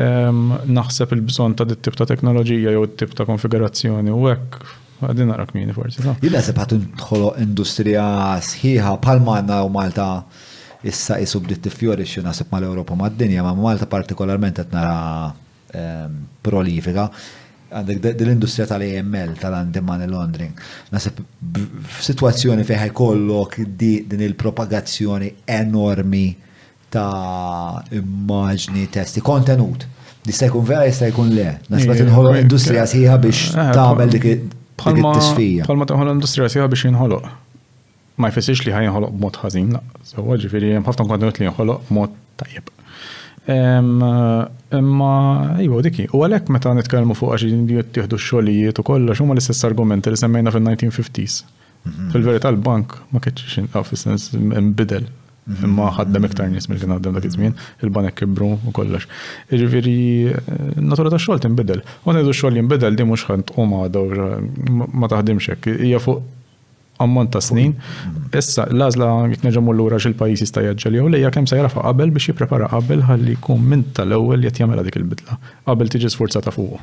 [0.00, 4.66] Ehm, naħseb il-bżonn ta' dit-tip ta' teknoloġija jew it-tip ta' konfigurazzjoni u hekk
[5.10, 6.02] għadin narak minni forsi.
[6.24, 8.04] Jina se bħat nħolo industrija
[8.42, 10.08] sħiħa palmanna u Malta
[10.86, 15.34] issa isu dit tifjori xi nasib mal-Ewropa mad-dinja, ma Malta partikolarment qed nara
[15.80, 17.08] ehm, prolifika
[17.76, 20.52] għandek dil industrija tal-AML, tal-andeman londrin
[20.94, 26.28] Nasib f-situazzjoni fejn ħajkollok din il-propagazzjoni enormi
[26.96, 29.84] ta' immaġni, testi, kontenut.
[30.26, 31.48] Jista' jkun vera, jista' jkun le.
[31.72, 35.66] Nasbat inħolo industrija sħiħa biex eh, tagħmel dik it-tisfija.
[35.68, 37.28] Palma taħolo industrija sħiħa biex jinħoloq.
[38.22, 39.82] Ma jfessiex li ħajinħoloq b'mod ħażin, la.
[40.08, 42.72] So, ġifieri hemm ħafna kontenut li jinħoloq b'mod tajjeb.
[43.46, 45.12] Imma
[45.62, 49.68] jgħu diki, u għalhekk meta nitkellmu fuq għax jittieħdu tiħdu xolijiet u kollox huma l-istess
[49.68, 51.44] argumenti li semmejna fil-1950s.
[51.86, 52.08] Mhm.
[52.16, 55.06] Fil-verità l-bank ma kienx inqaf is-sens imbidel
[55.46, 55.64] Mhm.
[55.68, 57.52] imma ħaddem iktar nies mill kien għaddem dak iż-żmien,
[57.86, 59.06] il-banek kibru u kollox.
[59.52, 61.82] Jiġifieri natura ta' xogħol tinbidel.
[62.02, 65.68] U ngħidu x-xogħol jinbidel di mhux ħant u ma taħdimx hekk.
[65.86, 66.24] Hija fuq
[67.04, 67.76] ammont ta' snin.
[68.34, 72.32] Issa l-għażla jekk neġgħu lura x'il-pajjiż jista' jaġġel jew lejja kemm se jarafa qabel biex
[72.32, 75.36] jipprepara qabel ħalli jkun minn tal-ewwel jett jagħmel dik il-bidla
[75.70, 76.80] qabel tiġi sfurzata fuqu.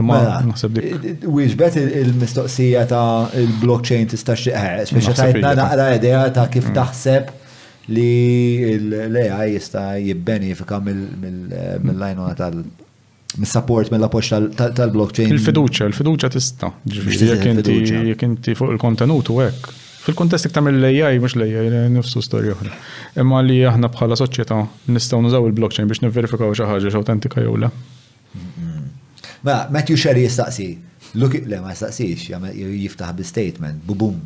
[0.00, 1.24] Imma mela, naħseb dik.
[1.28, 4.56] Wieġbet il-mistoqsija ta' il-blockchain tista' xi
[4.90, 6.78] speċi tajtna naqra idea ta' kif mm.
[6.80, 7.30] taħseb
[7.90, 8.76] li
[9.10, 12.64] l-AI jista jibbenifika mill-lajnuna tal-
[13.40, 15.32] mis-support mill-appoċ tal-blockchain.
[15.32, 16.72] Il-fiduċa, il-fiduċa tista.
[16.86, 19.72] Jek inti fuq il-kontenut u hekk.
[20.02, 22.72] Fil-kontest iktar mill-AI, mux l-AI, nifsu storja oħra.
[23.22, 24.60] Imma li aħna bħala soċieta
[24.92, 27.70] nistgħu nużaw il-blockchain biex nifverifika xi ħaġa x'awtentika jew le.
[28.32, 28.88] Ma mm-hmm.
[29.46, 30.66] mela, Matthew Sherry jistaqsi.
[31.22, 34.18] Look, le ma jistaqsix, jiftaħ bi statement, bubum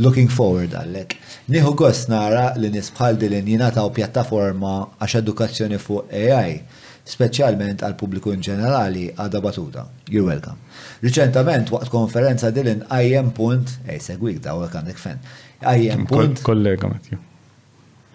[0.00, 1.16] looking forward għallek.
[1.52, 4.72] Nieħu gost nara li nisbħal l-injina jinataw pjattaforma
[5.02, 6.56] għax edukazzjoni fuq AI,
[7.04, 9.86] speċjalment għal pubbliku in ġenerali għada batuta.
[10.08, 10.56] You're welcome.
[11.02, 15.20] Riċentament waqt konferenza dilin IM punt, ej segwik da għek għandek fen,
[15.66, 16.40] IM punt.
[16.46, 17.20] Kollega Matthew.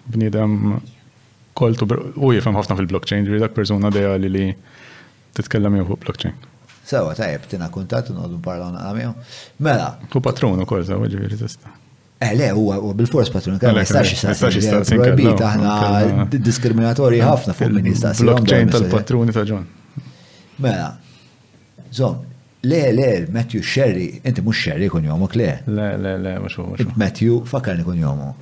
[0.08, 0.60] Bnidem
[1.58, 4.46] koltu, u jifem ħafna fil-blockchain, dak persona deja li li
[5.36, 6.46] titkellem jew fuq blockchain.
[6.88, 9.10] Sewa, jeb, tina kuntat, n-għoddu parlaw għamiju.
[9.66, 9.88] Mela.
[10.08, 11.74] U patronu kol, sewa, veri tista.
[12.18, 18.24] Eh, le, huwa bil-fors patrun, ma jistax jistax Proibit, aħna diskriminatorji ħafna fuq min jistax.
[18.24, 19.68] Blockchain tal-patruni ta' John.
[20.64, 20.88] Mela,
[21.94, 22.16] zon,
[22.66, 25.52] le, le, Matthew Sherry, inti mux Sherry kun jomok, le.
[25.68, 26.88] Le, le, le, mux mux.
[26.98, 28.32] Matthew, fakarni kun jomu.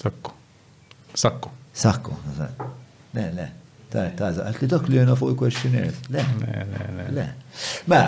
[0.00, 0.34] Sakku.
[1.20, 1.52] Sakku.
[1.84, 2.18] Sakku,
[3.12, 3.48] le, le.
[3.90, 5.96] Ta' ta' għalt li dak li jena fuq il-questionnaires.
[6.14, 6.26] Le,
[7.88, 8.04] mela,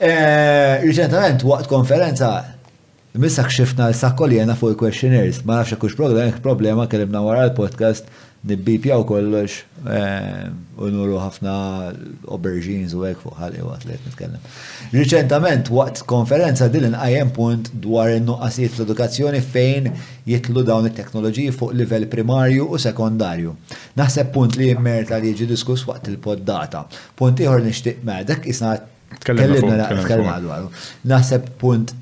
[0.00, 2.30] eh, riċentament waqt konferenza
[3.24, 5.98] missak xifna l-sakkoli jena fuq il-questionnaires, ma nafx kux
[6.40, 8.08] problema, kellimna wara l-podcast
[8.46, 10.46] nibbipjaw kollox eh,
[10.78, 11.54] u nuru ħafna
[12.30, 14.44] aubergines u għek fuq ħalli għat li nitkellem.
[14.94, 19.90] Riċentament, waqt konferenza dilin għajem punt dwar in nuqqasijiet fl-edukazzjoni fejn
[20.30, 23.56] jitlu dawn it-teknoloġiji fuq livell primarju u sekondarju.
[23.98, 26.86] Naħseb punt li jimmerta li jiġi diskus waqt il-poddata.
[27.18, 28.76] Punt iħor nishtiq medak mela, isna
[29.18, 30.70] tkellimna dwaru.
[31.10, 31.96] Naħseb punt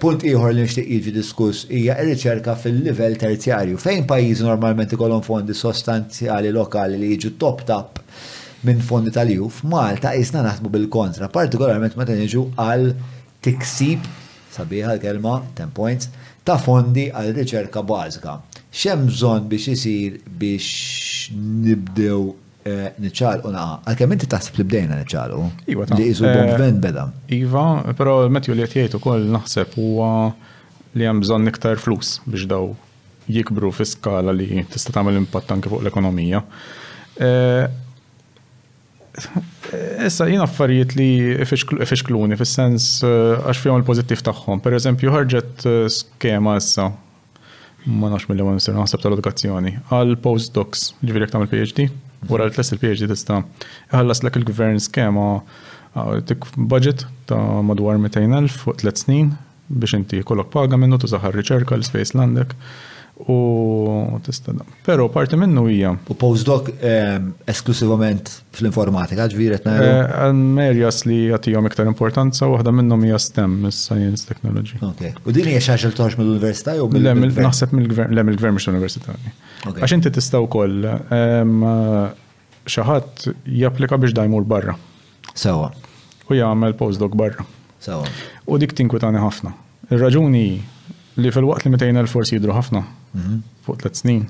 [0.00, 3.76] Punt ieħor li nixtieq jiġi diskuss hija r-riċerka fil-livell terzjarju.
[3.82, 7.98] Fejn pajjiżi normalment ikollhom fondi sostanzjali lokali li jiġu top tap
[8.64, 12.94] minn fondi tal juf Malta isna naħdmu bil-kontra, partikolarment meta niġu għal
[13.44, 14.06] tiksib,
[14.56, 16.08] sabiħa l-kelma, 10 points,
[16.48, 18.38] ta' fondi għal riċerka bażika.
[18.72, 20.72] Xem bżonn biex isir biex
[21.36, 22.30] nibdew
[22.66, 23.78] niċċal u naqa.
[23.90, 25.42] Għalkemm inti taħseb li bdejna niċċalu.
[25.74, 27.08] Iva, Li jizu l eh, beda.
[27.34, 27.66] Iva,
[27.98, 30.10] però metju li jtjajtu kol naħseb huwa
[30.94, 32.72] li hemm bżonn iktar flus biex daw
[33.32, 36.42] jikbru fiskala li tista' tagħmel impatt anke fuq l-ekonomija.
[37.18, 37.64] Eh,
[40.06, 41.08] issa jien affarijiet li
[41.44, 44.62] ifixkluni fis-sens eh, għax fihom il-pożittiv tagħhom.
[44.64, 45.66] Pereżempju ħarġet
[45.98, 46.90] skema issa
[47.90, 51.88] ma nafx mill-li ma nisir naħseb tal-edukazzjoni għal postdocs, ġifieri jekk tagħmel PhD
[52.28, 53.40] wara l tles il-PhD tista'
[53.92, 55.42] ħallas lek il-gvern skema
[56.72, 59.32] budget ta' madwar 200.000 fuq tliet snin
[59.68, 62.56] biex inti kollok paga minnu tużaħar riċerka l-space l-għandek
[63.28, 64.52] u tista'
[64.86, 65.92] Però parti minnu hija.
[66.10, 69.92] U postdoc ehm, esklusivament fl-informatika, ġviret ngħidu.
[69.92, 74.80] Eh, Merjas li jagħtihom iktar importanza, għadha minnhom hija STEM, Science Technology.
[75.24, 79.14] U din hija xi ħaġa li mill-università u mill Naħseb mill-gvern, le mill-gvern mhux università.
[79.70, 81.56] Għax inti tista' wkoll ehm,
[82.66, 84.74] xi ħadd japplika biex dajmur barra.
[85.34, 85.70] Sawa.
[86.30, 87.46] U jagħmel postdoc barra.
[87.82, 88.06] Sewa.
[88.46, 89.52] U dik tinkwitani ħafna.
[89.92, 90.44] Ir-raġuni
[91.16, 92.80] li fil-waqt li l forsi jidru ħafna
[93.12, 93.42] mhm.
[93.66, 94.26] fuq t snin.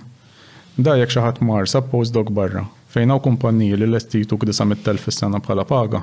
[0.76, 4.98] Da jek xi ħadd mar suppose dog barra fejn hawn kumpaniji li lest jituk 900.000
[5.00, 6.00] fis-sena bħala paga.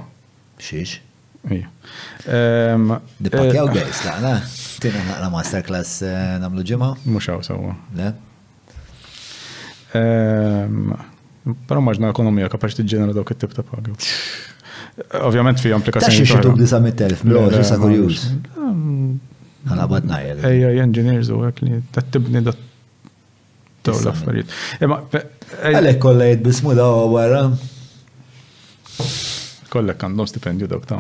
[0.62, 1.00] Xiex?
[1.46, 4.34] Dipakjaw għajs, laħna?
[4.84, 6.94] Tina naqla masterclass eh, namlu ġima?
[7.06, 7.76] Muxaw sawa.
[8.00, 8.08] Le?
[9.92, 13.90] Pero maġna ekonomija kapax t-ġenera dawk it-tip ta' paga.
[15.26, 16.10] Ovvjament fi applikazzjoni.
[16.10, 18.16] Ta' xiex xie dubdi sa' mit xiex sa' kurjuż.
[19.68, 20.40] Għalabad najl.
[20.48, 22.60] Ejja, engineers u għek li tattibni dat
[23.84, 24.54] daw l-affarijiet.
[24.86, 27.42] Għalek kolla jitbismu daw għara.
[29.74, 31.00] Kollek għandhom stipendju dawk ta'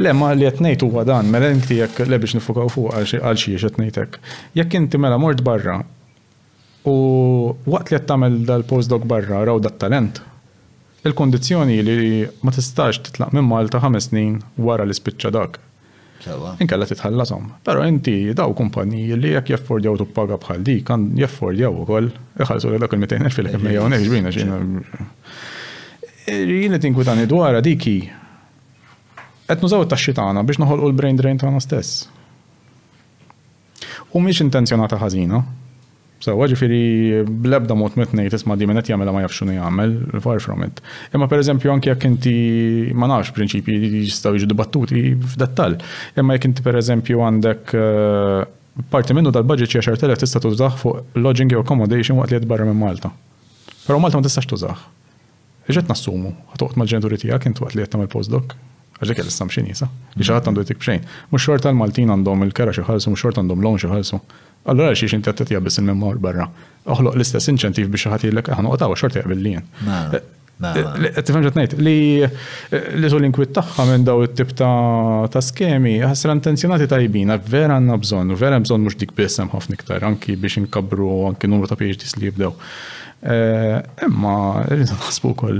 [0.00, 3.56] Le, ma li jatnejt huwa dan, mela inti jekk le biex nifukaw fuq għal xie
[3.58, 4.14] jatnejtek.
[4.56, 5.80] Jekk inti mela mort barra
[6.88, 6.94] u
[7.68, 10.22] waqt li jattamel dal-postdoc barra raw dat talent,
[11.04, 12.04] il-kondizjoni li
[12.46, 15.58] ma tistax titlaq minn Malta ħames snin wara li spiċċa dak
[16.60, 17.44] Inkella titħallasom.
[17.64, 22.10] Pero inti daw kumpaniji li jekk jaffordjaw tuppaga bħal di, kan jaffordjaw u koll,
[22.44, 24.58] iħalsu li dak il-200 fil kem jew neħx bina xina.
[26.28, 27.96] Eh, Jina tinkwitani dwar diki,
[29.50, 32.08] għet nużaw it-taxxi tagħna biex noħolqu l-brain drain tagħna stess.
[34.12, 35.40] U miex intenzjonata ħażina,
[36.20, 40.66] Sewa ġifiri blebda mot metnej tisma' di menet jagħmel ma jafx xunu jagħmel, far from
[40.66, 40.82] it.
[41.16, 42.34] Imma pereżempju anke jekk inti
[43.00, 45.78] ma nafx prinċipji jistgħu iġu dibattuti f'dettall.
[46.20, 48.44] Imma jekk inti pereżempju għandek eh,
[48.92, 52.68] parti minnu dal-budget xi 10,000 tista' tużaħ fuq lodging jew accommodation waqt li qed barra
[52.68, 53.08] minn Malta.
[53.86, 54.84] Però Malta ma tistax tużaħ.
[55.72, 58.58] Iġet nassumu, ħatoqt mal-ġenituri tiegħek inti waqt li qed tagħmel postdoc,
[59.00, 59.86] Għaxġa kell istamxin jisa.
[60.20, 61.04] Ixħat għandu jtik bxejn.
[61.32, 64.20] Mux xort tal-Maltin għandhom il kara xieħalsu, mux xort għandhom l-on xieħalsu.
[64.68, 66.46] Allora xiex inti għattet jabbis il memor barra.
[66.84, 70.20] Oħloq l-istess inċentiv biex ħati l-ek għan uqtawa xort jgħabil li
[70.60, 75.94] Tifem ġatnejt, eh, eh, li eh, li su l-inkwit taħħa minn daw it-tip ta' skemi,
[76.04, 80.60] għasra intenzjonati tajbin, vera għanna bżon, vera bżon mux dik bissem ħafna iktar, anki biex
[80.66, 82.52] inkabru, anki numru ta' PhDs li jibdew.
[83.20, 85.58] Eh, imma rridu naħsbu wkoll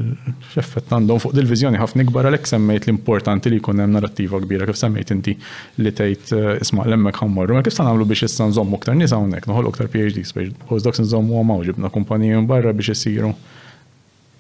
[0.49, 4.79] x'effett għandhom fuq dil-viżjoni ħafna ikbar għalek semmejt l-importanti li jkun hemm narrattiva kbira kif
[4.81, 8.79] semmejt inti li tgħid eh, isma' l-hemmhekk ħammorru, ma kif se nagħmlu biex issa nżommu
[8.81, 12.95] aktar nies hawnhekk, noħol ktar PhDs biex postdocs nżommu għamaw ġibna kumpaniji minn barra biex
[12.97, 13.35] isiru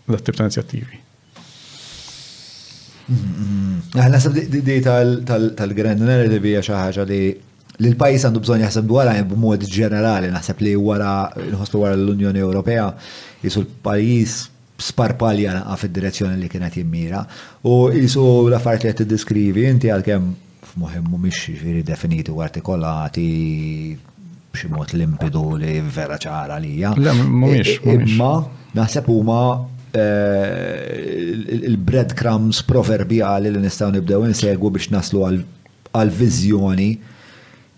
[0.08, 1.02] l-attib ta' inizjattivi.
[3.10, 4.00] Mm-hmm.
[4.00, 4.80] Aħna sab di
[5.58, 7.22] tal-grand narrative hija xi ħaġa li
[7.80, 12.86] li l-pajis għandu bżon jaħseb dwarha b'mod ġenerali, naħseb li wara nħosslu wara l-Unjoni Ewropea
[13.42, 14.34] jisu l-pajis
[14.80, 17.24] sparpalja għaf fid-direzzjoni li kienet jimmira
[17.68, 20.30] u jisu l-affarijiet li qed tiddiskrivi inti għalkemm
[20.70, 23.26] f'muħim mhumiex ġifieri definiti u artikolati
[24.52, 26.90] b'ximot limpidu li vera ċara lija.
[27.00, 27.12] Le,
[28.02, 28.32] Imma,
[28.76, 29.40] naħseb huma
[29.94, 36.90] eh, il-breadcrumbs proverbiali li nistaw nibdew insegwu biex naslu għal-vizjoni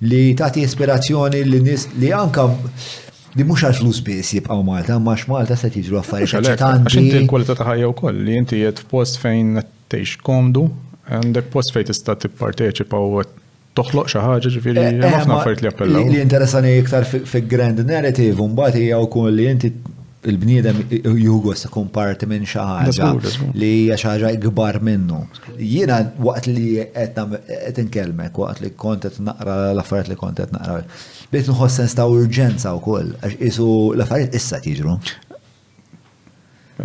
[0.03, 5.29] li tagħti ispirazzjoni li nis li anka li mhux għal flus biss jibqgħu Malta, max
[5.31, 6.89] Malta se tiġru affarijiet eċitanti.
[6.89, 9.55] Għax inti l-kwalità ta' ħajja wkoll li inti qed f'post fejn
[9.93, 10.67] tgħix komdu,
[11.07, 13.25] għandek post fejn tista' tipparteċipaw
[13.79, 16.05] toħloq xi ħaġa ġifieri eh, ħafna eh, affarijiet li appellaw.
[16.13, 19.73] Li interessani iktar fi grand narrative u mbagħad hija wkoll li inti
[20.25, 20.77] il-bniedem
[21.19, 25.23] jugos sa komparti minn xaħġa li hija xaħġa ikbar minnu.
[25.59, 30.85] Jiena waqt li qed inkelmek, waqt li kont qed naqra l-affarijiet li kont qed naqra.
[31.33, 34.95] Bdejt nħoss sens ta' urġenza wkoll għax isu l-affarijiet issa tiġru.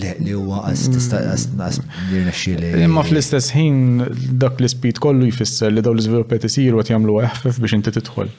[0.00, 0.60] Li huwa
[2.70, 3.78] Imma fl-istess ħin
[4.42, 8.30] dak l-ispit kollu jfisser li daw l-izviluppet isiru għat jamlu eħfef biex inti titħol.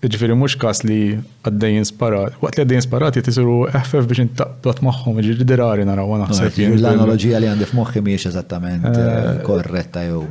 [0.00, 2.36] Ġifiri mux kas li għaddejn sparat.
[2.40, 7.50] Waqt li għaddejn sparat jtisiru FF biex intaqbat maħħom, ġiri dirari naraw għana L-analogija li
[7.50, 10.22] għandif f'moħħi miex eżattament eh, eh, korretta jew.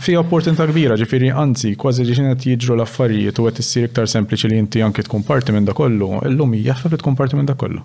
[0.00, 4.54] Fi opportunità kbira, ġifiri anzi, kważi li xinet jiġru l-affarijiet u għet issir iktar sempliċi
[4.54, 7.50] li inti anki t parti minn da kollu, l lumi jaħfef li t parti minn
[7.52, 7.84] da kollu.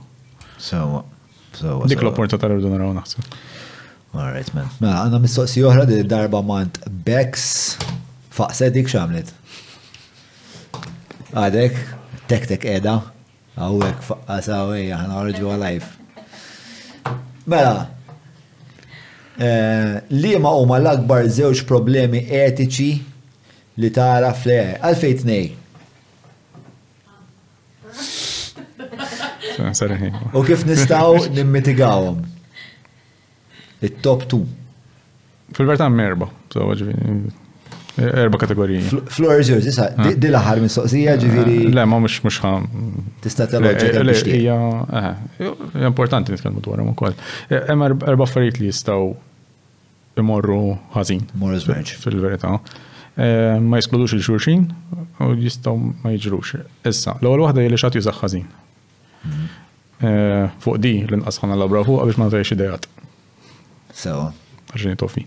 [0.55, 1.03] Sewa,
[1.83, 3.35] Dik l-opportunità tal-erdu naraw naħseb.
[4.15, 4.71] Alright, man.
[4.79, 7.75] Ma, mela, għanna mistoqsi oħra di darba mant Bex.
[8.35, 9.29] faqsa dik xamlet.
[11.35, 11.79] Għadek,
[12.31, 12.93] tek-tek edha,
[13.59, 15.89] għawek faqqasa għawek, għan għarġu għalajf.
[17.51, 17.81] Mela,
[19.43, 22.87] eh, li ma huma l-akbar żewġ problemi etiċi
[23.83, 25.51] li tara fl-e, għalfej tnej.
[30.35, 32.23] U kif nistaw nimmitigawhom?
[33.83, 34.45] It-top 2.
[35.59, 37.43] Fil-vertan merba, so għagġi.
[37.97, 38.81] Erba kategoriji.
[39.09, 41.53] Floor is yours, isa, di laħar minn soqsija ġiviri.
[41.63, 42.65] Eh, le, ma mux mux ħam.
[43.23, 45.47] Tista t-logġika eh, biex eh,
[45.87, 47.15] importanti nitkellmu dwarhom ukoll.
[47.53, 49.07] Hemm erba' affarijiet li jistgħu
[50.19, 50.59] imorru
[50.97, 51.23] ħażin.
[51.39, 51.95] Morru żmerġ.
[52.03, 52.57] Fil-verità.
[53.63, 54.67] Ma jiskludux il-xurxin
[55.23, 56.59] u jistgħu ma jiġrux.
[56.91, 58.49] Issa, l-ewwel waħda hija li xagħti jużax ħażin.
[60.59, 62.91] Fuq di l-inqas ħana labra fuq biex ma tgħix idejat.
[63.95, 64.33] Sewa.
[64.75, 65.21] Ġini tofi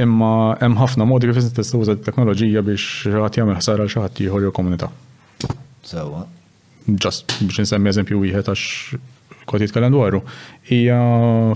[0.00, 4.46] imma hemm ħafna modi kif tista' tuża t-teknoloġija biex ħadd jagħmel ħsara xi ħadd ieħor
[4.46, 4.88] jew komunità.
[5.84, 6.24] Sewwa.
[6.86, 9.00] Just biex insemmi eżempju wieħed għax
[9.48, 10.22] kont jitkellem dwaru,
[10.70, 10.96] hija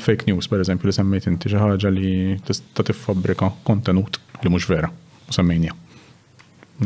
[0.02, 2.12] fake news pereżempju li semmejt inti xi ħaġa li
[2.48, 4.90] tista' tiffabbrika kontenut li mhux vera
[5.30, 5.76] u semmejnija.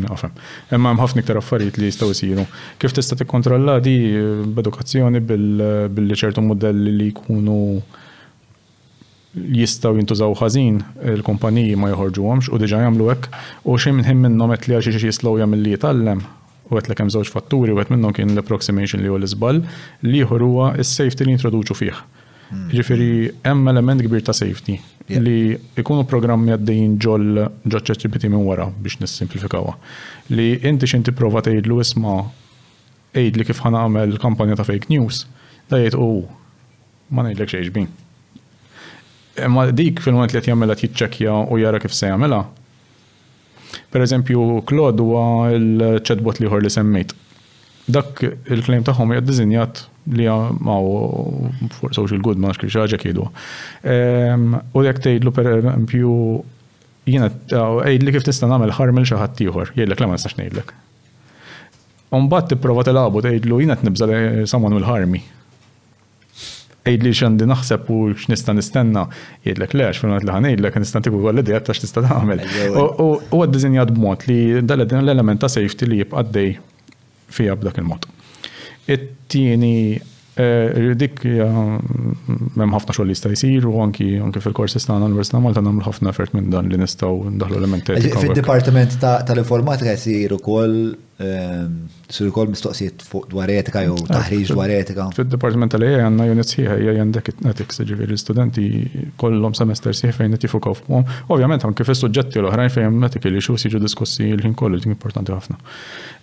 [0.01, 0.31] Nafem.
[0.70, 2.45] Imma hemm ħafna iktar affarijiet li jistgħu jsiru.
[2.79, 3.97] Kif tista' tikkontrolla di
[4.55, 7.59] b'edukazzjoni billi ċertu modelli li jkunu
[9.34, 10.81] jistaw jintużaw ħażin
[11.12, 15.07] il-kumpaniji ma joħorġuhomx u diġa jagħmlu hekk u xie minn minnhom nomet li għal xi
[15.09, 16.25] jislgħu jagħmel li jitallem
[16.70, 19.60] u għet l-kem zoċ fatturi u għet minnom kien l-approximation li għu l-izbal
[20.10, 22.00] li huwa il-safety li introduċu fih.
[22.50, 22.65] Hmm.
[22.75, 23.10] Ġifiri,
[23.47, 24.81] hemm element kbir ta' safety
[25.23, 25.36] li
[25.78, 29.76] ikunu programmi għaddejjin ġol ġoċċeċibiti minn wara biex nissimplifikawa.
[30.34, 32.18] Li inti xin tipprova tgħidlu isma'
[33.15, 35.23] għed li kif għamel kampanja ta' fake news,
[35.70, 36.10] da jgħid u
[37.15, 37.99] ma ngħidlek xejn
[39.49, 42.41] Ma dik fil-moment li jammela t-ċekja u jara kif se jagħmilha.
[43.91, 47.15] Per eżempju, Claude huwa l-chatbot liħor li semmejt.
[47.91, 49.81] Dak il-claim taħħom jgħad dizinjat
[50.15, 53.27] li għaw for social good ma xkri xaġa kidu.
[53.83, 56.12] Ehm, u jek tgħidlu per eżempju
[57.10, 60.73] għajd li kif tista' nagħmel ħarmel xi xaħat tiħor, jgħidlek li ma nistax ngħidlek.
[62.15, 65.23] Umbat tipprova tilagħbu tgħidlu jiena t someone will mill-ħarmi
[66.91, 69.05] għajd li xandi naħseb u x'nista' nistenna
[69.44, 72.44] jgħidlek le għax fil-moment li ħanejdlek nista' tibu għal idea ta' x'tista' tagħmel.
[72.75, 76.57] U għad dizinjat b'mod li dal-din l-element ta' safety li jibqaddej dej
[77.35, 78.07] fija b'dak il-mod.
[78.91, 85.62] It-tieni eh, dik hemm ħafna xogħol jista' jsir u anki anki fil-korsi tagħna l-Università Malta
[85.67, 87.99] nagħmlu ħafna effert minn dan li nistgħu ndaħlu elementi.
[88.17, 90.83] Fid-dipartiment tal-informatika jsir ukoll
[91.21, 91.77] Ehm,
[92.09, 95.05] sur kol mistoqsijiet fuq dwar etika jew ah, taħriġ dwar etika.
[95.13, 98.65] Fid-Departiment tal-EA għandna unit sieħa hija għandek ethics, ġifieri l-istudenti
[99.21, 101.05] kollhom semester sieħ fejn qed jifukaw fuqhom.
[101.29, 105.61] Ovvjament anke fis-suġġetti l-oħrajn fejn metik li xu siġu diskussi l-ħin kollu din importanti ħafna.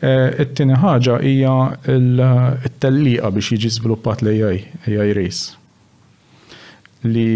[0.01, 1.53] Eh, it-tieni ħaġa hija
[1.85, 5.53] t-tellieqa biex jiġi żviluppat l-AI, AI race.
[7.05, 7.29] Li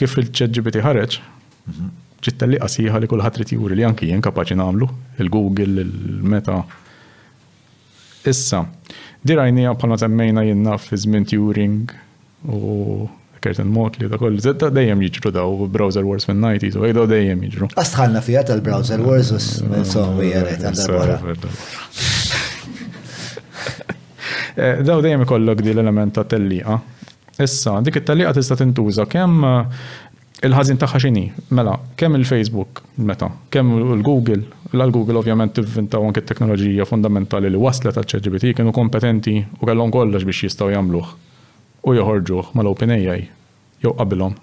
[0.00, 1.20] kif il-ChatGPT ħareġ,
[1.68, 1.92] mhm.
[2.24, 4.88] ġittellieqa siħa li kulħadd rit juri li anki jien kapaċi nagħmlu,
[5.20, 6.62] il-Google, il-Meta,
[8.28, 8.66] Issa,
[9.26, 11.90] Dirajni bħalma temmejna jenna fi żmien Turing
[12.46, 12.60] u
[13.42, 17.40] Curtain motli da koll, zetta dejjem jiġru daw Browser Wars fin 90s u għajdaw dejjem
[17.48, 17.68] jiġru.
[17.82, 21.48] Astħalna fija tal-Browser Wars u s-sowi eh, għalet
[24.54, 26.76] eh, Daw dejjem ikollok di l-element ta' tellieqa.
[27.42, 29.42] Issa, dik it tellija tista' tintuża kemm
[30.40, 31.22] il-ħazin taħħa xini,
[31.54, 38.08] mela, kemm il-Facebook, meta, kemm il-Google, l-Google ovvjament tivvintaw anke teknoloġija fundamentali li waslet għal
[38.08, 41.12] ChatGPT kienu kompetenti u kellhom kollox biex jistgħu jagħmluh
[41.84, 43.18] u joħorġuh mal-OpenAI
[43.84, 44.38] jew qabilhom.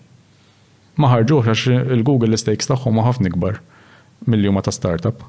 [1.00, 3.60] Ma ħarġuħ għax il-Google l-stakes tagħhom ma ħafna ikbar
[4.30, 5.24] mill ma ta' startup.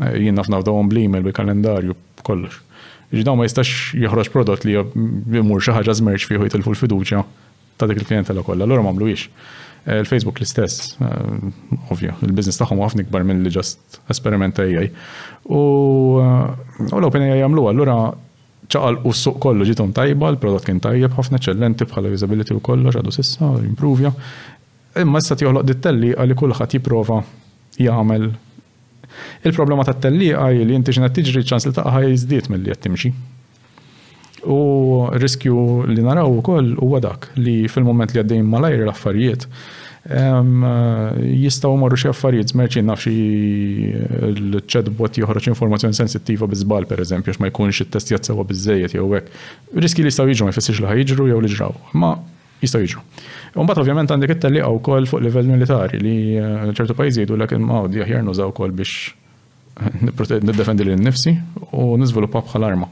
[0.00, 2.60] Eh, Jien nafna f'dawhom bl-email bil-kalendarju kollox.
[3.12, 7.24] Ġidaw ma jistax joħroġ prodott li jmur xi ħaġa żmerġ fih jitilfu l-fiduċja
[7.76, 9.26] ta' dik il-klientela kollha, allura m'għamluhiex.
[9.86, 11.04] Il-Facebook l-istess, eh,
[11.94, 14.88] ovvju, il-biznis tagħhom ħafna ikbar minn li ġast esperimenta AI.
[14.88, 14.88] Eh,
[15.54, 17.94] u l-Open AI għamlu allura
[18.66, 22.98] ċaqal u s-suq kollu ġitom tajba, l-prodott kien tajjeb, ħafna ċellenti bħala usability u kollox,
[22.98, 24.10] għadu sissa, improvja.
[25.04, 27.20] Imma issa joħloq dit-telli għalli kullħat jiprofa
[27.86, 28.26] jagħmel.
[29.46, 33.14] Il-problema tat-tellieqa li inti ġinet tiġri ċans li taqqa jizdiet mill-li qed timxi.
[34.46, 39.46] U riskju li naraw ukoll huwa dak li fil-moment li għaddejn malajri l-affarijiet
[41.26, 43.14] jistaw marru xie affarijiet, smerċi nafxi
[44.30, 49.32] l-chatbot joħroċ informazzjoni sensittiva bizbal, per eżempju, ma jkunx il-test jazzawa bizzejiet, jew hekk.
[49.82, 52.12] Riski li jistaw jiġru, ma jfessiġ li ħajġru jew li ġraw, ma
[52.62, 52.84] jistaw
[53.58, 57.34] un bat ovvjament għandek it-telli għaw kol fuq livell militari li eh, ċertu pajzi jidu
[57.40, 59.12] l-ek ma' għodja ħjarnu zaw kol biex
[60.46, 61.34] niddefendi l-nifsi
[61.82, 62.88] u nizvilupa bħal arma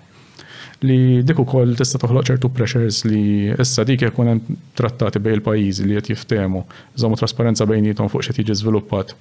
[0.83, 5.87] li dik ukoll tista' toħloq ċertu pressures li issa dik jekun hemm trattati bejn il-pajjiżi
[5.89, 6.65] li qed jiftehmu,
[6.99, 9.15] żommu trasparenza bejnietom fuq x'qed jiġi żviluppat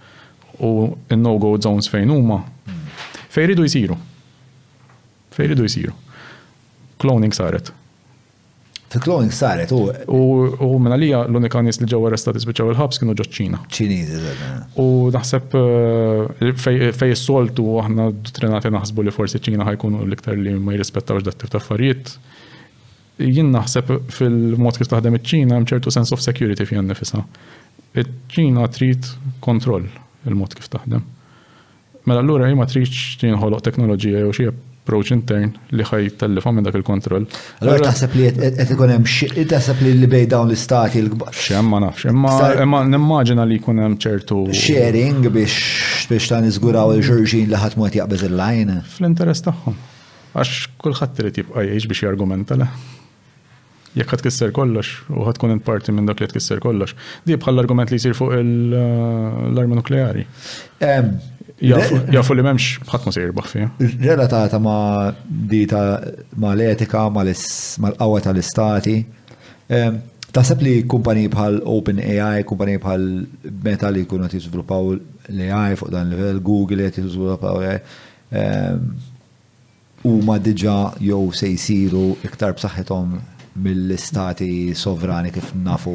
[0.64, 0.72] u
[1.17, 2.41] n-no-go zones fejn huma.
[2.65, 2.90] Hmm.
[3.33, 3.98] Fejn jridu jsiru.
[5.33, 5.95] Fejn jridu jsiru.
[7.01, 7.73] Cloning saret.
[8.93, 9.80] Fil-cloning saret u.
[10.07, 13.59] U minna mela li l-unika nis li ġew arrestati spiċaw il-ħabs kienu ġo ċina.
[13.77, 14.19] Ċinizi,
[14.81, 18.05] U naħseb eh, fej soltu aħna
[18.35, 22.13] trenati naħsbu li forsi ċina ħajkunu l-iktar li ma jirrispettawx dat ta' affarijiet.
[23.23, 27.23] Jien naħseb fil-mod kif taħdem iċ-ċina hemm ċertu sense of security fija nifisa.
[27.97, 29.09] Iċ-ċina trid
[29.47, 29.89] kontroll
[30.30, 31.01] il-mod kif taħdem.
[32.05, 34.47] Mela allura ma tridx tinħoloq teknoloġija jew xi
[34.84, 37.26] approach intern li ħaj tal-lifa minn dak il-kontroll.
[37.62, 41.32] Allora taħseb li qed ikun hemm taħseb li li bej dawn l-istati l-kbar.
[41.40, 42.12] Xemm ma nafx,
[42.64, 44.42] imma nimmaġina li jkun hemm ċertu.
[44.64, 48.76] Sharing biex biex ta' niżguraw il-ġurġin li ħadd mod jaqbeż il-lajn.
[48.98, 49.80] Fl-interess tagħhom.
[50.34, 52.70] Għax kulħadd trid jibqa' jgħix biex jargumenta le.
[53.94, 56.95] Jekk ħad kisser kollox u ħad tkun parti minn dak li tkisser kollox.
[57.30, 58.48] Di bħal argument li jsir fuq eh,
[59.53, 60.26] l-arma nukleari.
[61.64, 63.67] Jafu li memx ħadd ma se jirbaħ fiha.
[64.03, 64.74] Relatata ma
[65.27, 66.00] di ta'
[66.43, 68.95] ma l-etika, ma l-qawwa tal-istati.
[70.33, 73.06] Taħseb li kumpani bħal Open AI, kumpaniji bħal
[73.67, 74.92] Meta li jkunu qed jiżviluppaw
[75.32, 79.11] l-AI fuq dan level, Google qed jiżviluppaw l-AI,
[80.03, 83.14] huma diġà jew se jsiru iktar b'saħħithom
[83.64, 85.93] mill-istati sovrani kif nafu,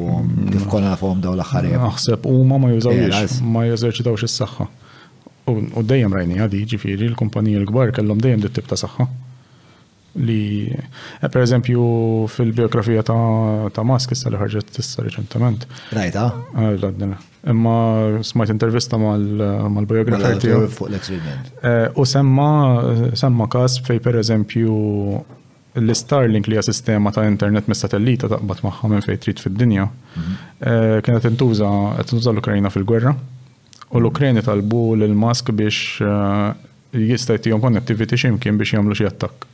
[0.49, 1.69] kif konna għom daw l-aħħar.
[1.77, 4.71] Naħseb huma ma jużawx, ma jeżerċitawx is-saħħa.
[5.57, 9.07] U dejjem rajni għadi ġifiri l-kumpanija l-gbar kellhom dejjem dit-tip ta' saħħa.
[10.19, 10.39] Li,
[10.73, 11.81] eh, per eżempju,
[12.33, 15.67] fil-biografija ta' Musk issa li ħarġet issa reċentament.
[15.95, 16.23] Rajta?
[16.53, 16.73] Ah?
[16.73, 17.75] Ah, Imma
[18.25, 20.89] smajt intervista mal-biografer mela, tiegħu.
[20.89, 22.49] Eh, u semma
[23.21, 24.73] semma każ fej per eżempju
[25.79, 29.85] l-Starlink li hija sistema ta' internet mis satellita taqbad magħha minn fejn trid fid-dinja
[30.17, 30.37] mhm.
[30.71, 31.71] eh, kienet intuża
[32.01, 33.13] qed l-Ukrajna fil-gwerra.
[33.89, 36.49] U l-Ukreni talbu l mask biex eh,
[37.09, 39.47] jista' jom konnettiviti ximkien biex jagħmlu xi attakk.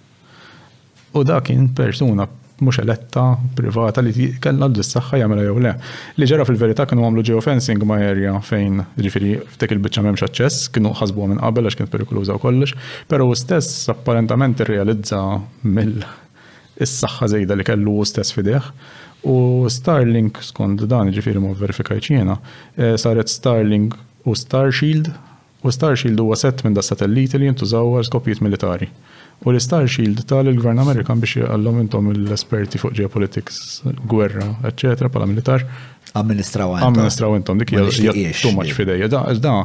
[1.16, 3.24] U da kien persuna mhux eletta,
[3.56, 5.72] privata li kellha d-saħħa jamela jew le.
[6.20, 10.92] Li ġara fil-verità kienu għamlu geofencing ma' area fejn ġifiri, ftek il-biċċa m'hemmx aċċess, kienu
[11.00, 12.76] ħasbuha minn qabel għax kien perikoluża u kollox,
[13.12, 15.20] però stess apparentament irrealizza
[15.68, 16.00] mill
[16.80, 18.72] is-saħħa żejda li kellu stess fideħ.
[19.32, 19.38] U
[19.72, 22.40] Starlink skont dan ġifiri ma verifikajċina,
[22.80, 25.10] eh, saret Starlink u Starshield
[25.64, 28.86] u Starshield huwa set minn da satelliti li jintużaw għal skopijiet militari.
[29.44, 33.58] U l-Starshield tal il-Gvern Amerikan biex jgħallom intom l-esperti fuq geopolitics,
[34.08, 35.08] gwerra, ecc.
[35.12, 35.66] pala militar.
[36.16, 36.92] Amministraw intom.
[36.94, 39.10] Amministraw intom, dik jgħattumax fideja.
[39.12, 39.56] Da, da,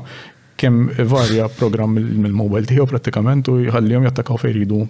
[0.59, 4.81] kem varja program mill-mobile tiegħu pratikament u jħallihom jattakaw ridu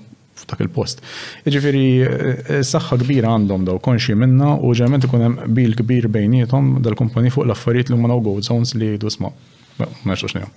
[0.45, 1.03] f'dak il-post.
[1.45, 2.27] Ġifiri, eh,
[2.61, 7.35] eh, saħħa kbira għandhom daw konxi minna u ġemment ikun hemm bil kbir bejnietom dal-kumpani
[7.35, 9.35] fuq l-affarijiet li huma no-go zones li jgħidu sma'
[10.09, 10.49] Merxux xnew.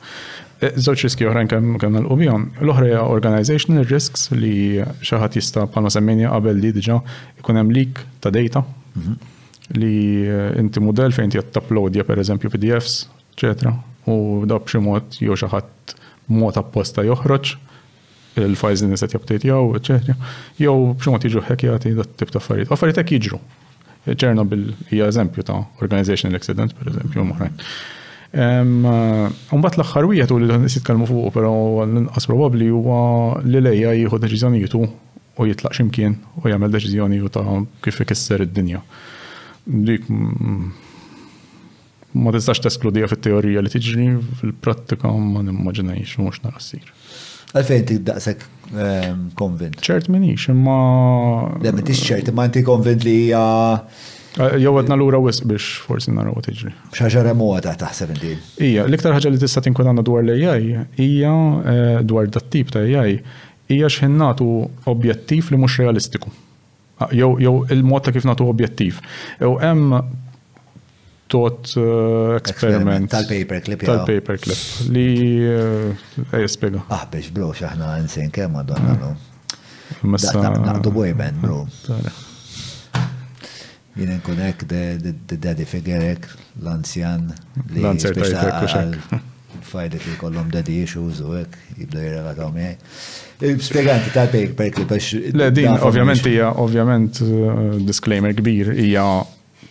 [0.64, 2.45] Zawċ riski oħrajn kemm l bihom.
[2.64, 6.98] L-oħra hija organizational risks li xaħat jista' bħalma semmejni għabel li diġa
[7.42, 8.64] ikun hemm leak ta' data
[8.95, 9.18] mhm.
[9.80, 9.93] li
[10.27, 12.95] e, inti model fejn ti qed per eżempju PDFs,
[13.35, 13.74] etc.
[14.08, 15.98] u da b'xi mod jew xi ħadd
[16.34, 17.56] mod apposta joħroġ
[18.34, 20.16] il-files li nista' jappdejtjaw, eċetera,
[20.58, 22.72] jew b'xi mod jiġu ħekjati dat tip ta' affarijiet.
[22.74, 23.42] Affarijiet hekk jiġru.
[24.08, 27.60] E, Chernobyl hija eżempju ta' organizational accident, per eżempju, oħrajn.
[28.33, 31.51] Umbat uh, l-axħar wieħed u li nitkellmu fuq, però
[31.85, 37.43] l-inqas probabbli huwa li lejja jieħu deċiżjonijiet u jitlaq ximkien u jagħmel deċiżjoni u ta'
[37.85, 38.81] kif ikisser id-dinja.
[39.69, 40.63] Dik mm,
[42.25, 44.09] ma tistax teskludija fit-teorija li tiġri
[44.41, 46.89] fil-prattika ma nimmaġinajx mhux nara ssir.
[47.53, 48.47] Għalfejn ti daqsek
[49.37, 49.77] konvint?
[49.85, 50.73] ċert minix, imma.
[51.61, 53.43] Le, ma tix ċert, ma inti konvint li hija
[54.33, 56.71] Eh, Jow għadna l-ura wisq biex forsi naraw tiġri.
[56.97, 58.31] ċaġa remota taħseb inti.
[58.65, 59.61] Ija, l-iktar ħagġa li tista'
[60.01, 62.85] dwar eh, dwar dat-tip ta'
[64.93, 66.31] objettiv li realistiku.
[66.99, 69.01] Ah, il-mod ta' kif objettiv.
[69.39, 70.01] hemm
[71.27, 73.09] tot eh, experiment.
[73.09, 73.79] Tal-paper clip.
[73.85, 74.05] tal
[74.89, 75.45] Li
[76.89, 79.13] Ah, biex blox aħna nsejn kemm għadonna
[83.95, 84.95] Jinen konek the
[85.39, 86.15] daddy figure
[86.63, 87.27] l-anzjan
[87.75, 87.83] li
[89.63, 93.51] fajdet li kollom daddy issues u hekk jibdu jirrelataw miegħi.
[93.63, 95.11] Spjeganti ta' pejk li biex.
[95.38, 99.05] Le din ovvjament ija, ovvjament uh, disclaimer kbir ija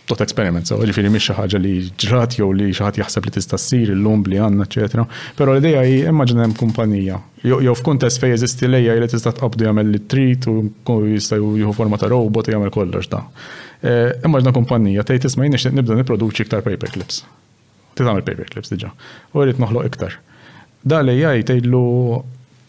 [0.07, 3.91] tot experiment, so ġifiri mi xaħġa li ġrat jow li xaħat jaħseb li tista' ssir
[3.95, 5.05] lum li għanna, eċetera.
[5.39, 7.19] Pero l-idea hi immaġina hemm kumpanija.
[7.47, 11.99] Jew f'kuntest fej jeżisti lejja li tista' tqabdu jagħmel li trit u jista' jieħu forma
[12.01, 13.23] ta' robot jagħmel kollox da.
[13.83, 17.17] Eh, imma ġna kumpanija tgħid isma' jien nibda niproduċi iktar paperclips.
[17.93, 18.91] Ti tagħmel paperclips diġa.
[19.35, 20.15] U rrid noħlo iktar.
[20.87, 21.81] Da li jgħid tgħidlu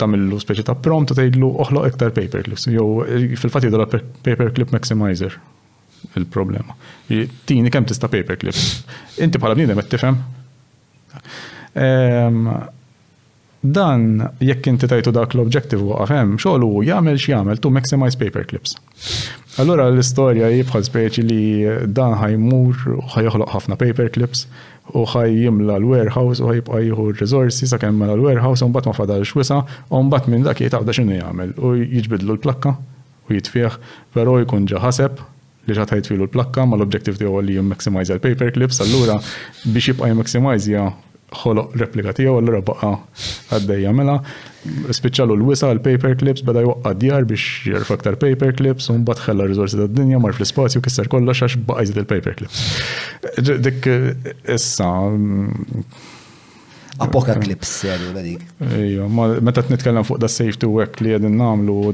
[0.03, 2.67] tamillu speċi ta' prompt u tgħidlu oħloq iktar paperclips.
[2.75, 5.39] Jow, eh, fil-fatt jidra paperclip maximizer
[6.19, 6.75] il-problema.
[7.07, 8.67] Tini kem tista' paperclips.
[9.23, 10.19] Inti bħala bnidem għet tifem.
[11.79, 12.49] Ehm,
[13.65, 18.75] dan jekk inti tajtu dak l-objective u għafem, xoħlu, jagħmel x'jagħmel tu maximize paperclips.
[19.63, 21.45] Allura l-istorja jibħal speċi li
[21.97, 24.45] dan ħajmur u ħajħloq ħafna paperclips
[25.01, 29.33] u ħajjimla l-warehouse u ħajibqa jħu r-resorsi sa' kemmel mela l-warehouse u mbagħad ma fadalx
[29.41, 32.75] wisa u mbagħad minn dak jitaqda x'inhu jagħmel u jiġbidlu l-plakka
[33.31, 33.79] u jitfih,
[34.13, 35.25] però jkun ġa ħaseb
[35.71, 39.17] li ħatajt filu l-plakka ma l objektiv tiegħu li jimmaximize l-paperclips allura
[39.65, 40.91] biex jibqa' jimmaximizja
[41.39, 42.91] ħoloq replika tiegħu allura baqa
[43.57, 44.17] għaddejja mela
[44.97, 49.49] spiċċalu l-wisa l paperclips clips beda jwaqqa djar biex jerfa aktar paperclips un bat ħella
[49.51, 52.65] riżorsi tad dinja mar fl-ispazju kisser kollox għax baqa jżid il paperclips
[53.69, 53.89] Dik
[54.55, 55.95] issa mm,
[57.03, 58.43] Apoka clips jgħadu dik.
[58.79, 59.09] Ejja,
[59.43, 61.91] meta t-nitkellem fuq da safe to work li għedin namlu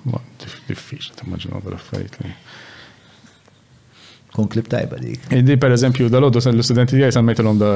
[0.00, 2.34] diffiċ, t-immaġinu l-affajt li.
[4.34, 5.20] Kun klip tajba dik.
[5.34, 7.70] Indi per eżempju, dal sen l-studenti għaj san mejtelom da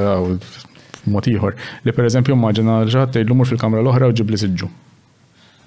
[1.11, 1.57] motiħor.
[1.85, 4.69] Li per eżempju, maġina ġaħat l-lumur fil-kamra l-oħra u ġibli siġġu.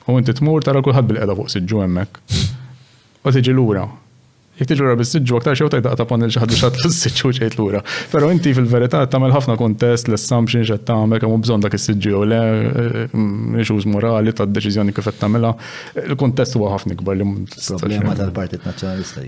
[0.08, 2.20] U inti tmur tara kulħadd bil-qeda fuq s-ġu hemmhekk.
[3.22, 3.82] U tiġi lura.
[4.58, 7.82] Jek tiġi lura bis-siġġu aktar xew tajda pan il ħadd xatt l-siġġu l lura.
[8.14, 12.22] Però inti fil-verità tagħmel ħafna kontest l-assumption xed tagħmel kemm bżon dak is ġu u
[12.32, 12.40] le
[13.12, 15.52] eh, uż morali ta' deċiżjoni kif qed tagħmilha.
[16.08, 17.28] il kontest huwa ħafna kbar li
[17.76, 19.22] Problema tal-Partit Nazzjonalista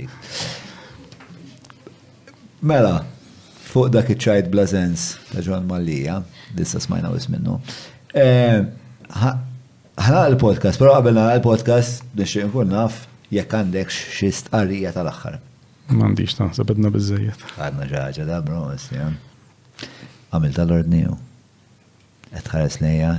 [2.61, 3.07] Mela,
[3.71, 6.19] fuq dak iċċajt blazens ta' ġon Mallija,
[6.55, 7.55] dissa smajna u isminnu.
[8.13, 8.61] Eh,
[10.01, 15.39] Ħana l-podcast, pero qabel na l-podcast biex nkun naf jekk għandek xi stqarrija tal-aħħar.
[15.93, 17.41] M'għandix ta' sabedna biżejjed.
[17.59, 19.09] Għadna ġaġa da bro, ja.
[20.31, 21.17] Għamil tal-Lord New.
[22.31, 23.15] Qed ħares lejja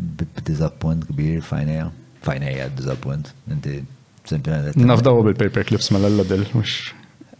[0.00, 1.86] b'diżappunt kbir fajnejja.
[2.26, 3.30] Fajnejja b'diżappunt.
[3.54, 3.76] Inti
[4.82, 6.92] Nafdaw bil-paperclips mal-alla del, mhux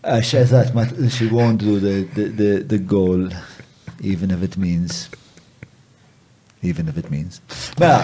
[0.03, 3.29] Għax eżat, ma she won't do the, the, the, the goal,
[4.01, 5.09] even if it means.
[6.63, 7.41] Even if it means.
[7.79, 8.01] Mela,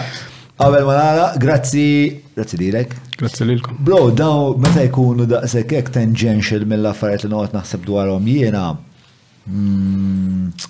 [0.59, 2.95] għabel ma nara, grazzi, grazzi lilek.
[3.19, 3.81] Grazzi lilkom.
[3.83, 8.63] Bro, daw, meta jkunu daqsek jek tangential mill-affarijiet li noqgħod naħseb dwarhom jiena.
[9.51, 10.69] Mm,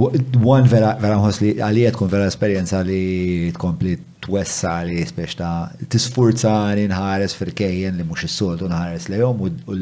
[0.00, 6.66] one vera, vera mħos li għalijet tkun vera esperienza li tkompli twessa li spiex ta'
[6.74, 9.78] li nħares firkejjen li mux is-soltu nħares li jom u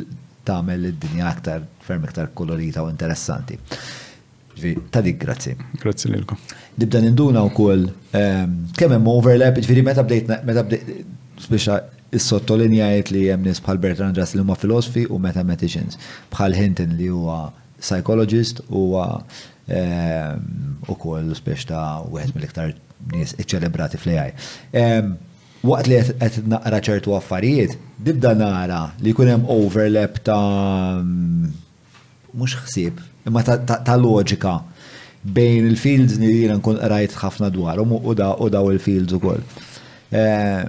[0.48, 3.58] tagħmel id-dinja aktar ferm iktar kolorita u interessanti.
[4.92, 5.54] Ta' dik grazzi.
[5.80, 6.38] Grazzi lilkom.
[6.78, 7.86] Nibda ninduna wkoll
[8.18, 10.94] ehm, kemm hemm overlap, ġifieri meta bdejt meta bdejt
[11.46, 11.78] speċa
[12.14, 15.96] is-sottolinjajt li hemm nies bħal Bertrand Russell li huma filosofi u mathematicians,
[16.34, 17.38] bħal Hinton li huwa
[17.80, 19.06] psychologist huwa
[19.72, 20.46] ehm,
[20.92, 22.74] ukoll speċ ta' wieħed mill-iktar
[23.16, 24.36] nies iċċelebrati fl-AI.
[24.78, 25.14] Ehm,
[25.70, 31.52] waqt li qed naqra ċertu affarijiet, dibda nara li jkun hemm overlap ta' mm,
[32.34, 32.99] mhux ħsieb,
[33.31, 34.57] imma ta' loġika
[35.23, 39.42] bejn il-fields li jiena nkun rajt ħafna dwarhom u daw il-fields ukoll.
[40.10, 40.68] Eh,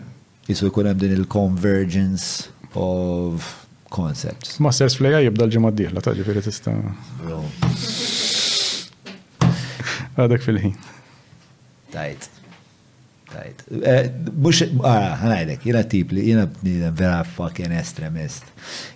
[0.51, 3.45] Isu jkun hemm din il-convergence of
[3.95, 4.57] concepts.
[4.65, 6.75] Masters fl-AI jibda l-ġimgħa d-dieħla ta' ġifieri tista'
[10.19, 10.75] għadek fil-ħin.
[11.95, 12.32] Tajt
[13.33, 13.63] tajt.
[13.85, 14.09] Eh,
[14.41, 16.45] Mux, għara, ħanajdek, jena tip li jena
[16.95, 18.45] vera fucking estremist.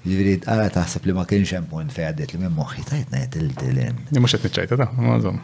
[0.06, 3.40] Ġivrit, għara taħseb li ma kienx hemm punt fej għaddit li minn moħħi tajt najt
[3.42, 3.98] il-dilin.
[4.20, 5.42] Mux għet nċajta ta' mażom.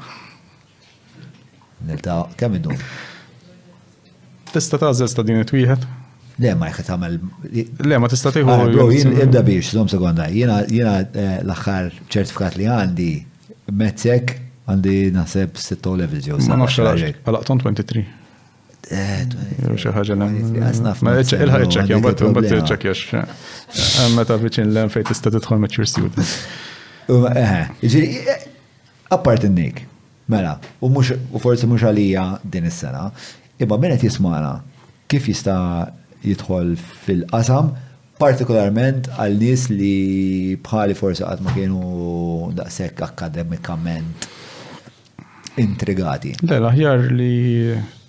[1.90, 2.78] Nil-ta' kemm iddu?
[4.54, 5.90] Tista tażel sta' din it-wieħed?
[6.44, 7.20] Le, ma jħet għamil.
[7.86, 8.50] Le, ma tista' tiħu.
[8.50, 13.12] Ah, bro, jibda biex, zom sekonda, jena eh, l-axħar ċertifikat li għandi
[13.80, 16.38] mezzek għandi naħseb 6 levels jew.
[16.48, 18.06] Ma nafx għalaq, għalaq 23
[18.94, 20.62] ħaġa l-għem.
[25.86, 26.16] student.
[30.30, 31.04] mela, u u
[31.42, 33.10] forse mux għalija din is-sena,
[33.60, 34.54] imma minnet jismana
[35.12, 35.56] kif jista
[36.24, 37.74] jidħol fil-qasam,
[38.20, 44.28] partikolarment għal nies li bħali forse għat ma kienu daqsek akademikament
[45.60, 46.36] intrigati.
[46.40, 47.34] Le, ħjar li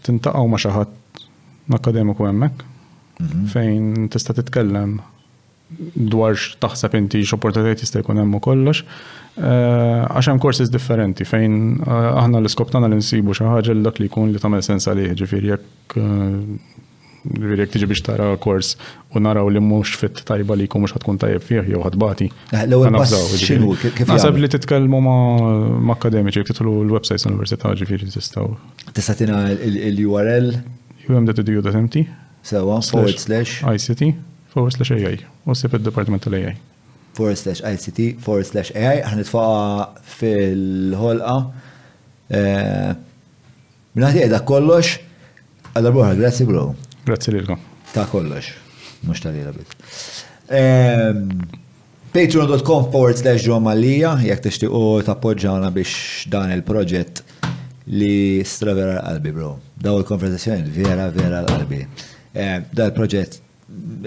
[0.06, 3.50] tintaqgħu ma' xi ħadd akademiku hemmhekk mhm.
[3.52, 4.98] fejn tista' titkellem
[5.96, 8.82] dwar taħseb inti x-opportunitajt jista' jkun hemm kollox.
[9.34, 13.86] Eh, għax hemm courses differenti fejn eh, aħna l-iskop tagħna li nsibu xi ħaġa l
[13.88, 16.83] dak li jkun li tagħmel sens għalih, ġifieri jekk eh,
[17.24, 18.74] Ġviri, tiġi biex tara kors
[19.16, 22.26] u naraw li mux fit tajba li kumux ħatkun tajb fih, jew ħadbati.
[22.52, 28.52] Eh, Naħseb li titkelmu ma' akademiċi, titlu l-websajt l-Università ġviri tistaw.
[28.92, 30.50] Tista' tina l-URL?
[31.08, 32.02] UM.edu.mt.
[32.44, 34.04] Sewa, forward slash ICT,
[34.52, 35.16] forward slash AI,
[35.48, 36.52] u sip il-Department tal-AI.
[37.16, 41.38] Forward slash ICT, forward slash AI, ħanitfaqa fil-ħolqa.
[42.36, 42.90] Eh,
[43.96, 44.96] Minnaħti edha kollox,
[45.78, 46.64] għal-arbuħa, grazzi bro.
[47.04, 47.58] Grazzi lilkom.
[47.92, 48.44] Ta' kollox,
[49.00, 49.68] mux ta' lila bit.
[52.14, 57.20] Patreon.com forward slash malija, jek t u tappoġġana biex dan il-proġett
[57.92, 59.50] li stravera l-qalbi, bro.
[59.82, 61.82] Daw il-konversazzjoni vera, vera l-qalbi.
[62.34, 63.36] Da' il-proġett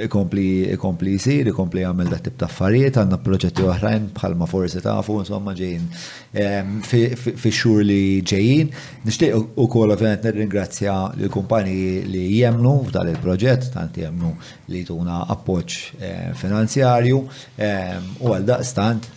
[0.05, 0.45] ikompli
[0.77, 5.53] ikompli jisir, ikompli għamil da tip ta' affarijiet, għandna proġetti oħrajn bħalma forsi tafu, insomma
[5.57, 8.71] ġejin fi xhur li ġejjin.
[9.07, 14.33] Nixtieq ukoll ovvjament nirringrazzja l-kumpaniji li jemnu f'dan il-proġett, tant jemnu
[14.73, 19.13] li tuna appoġġ eh, finanzjarju u għal daqstant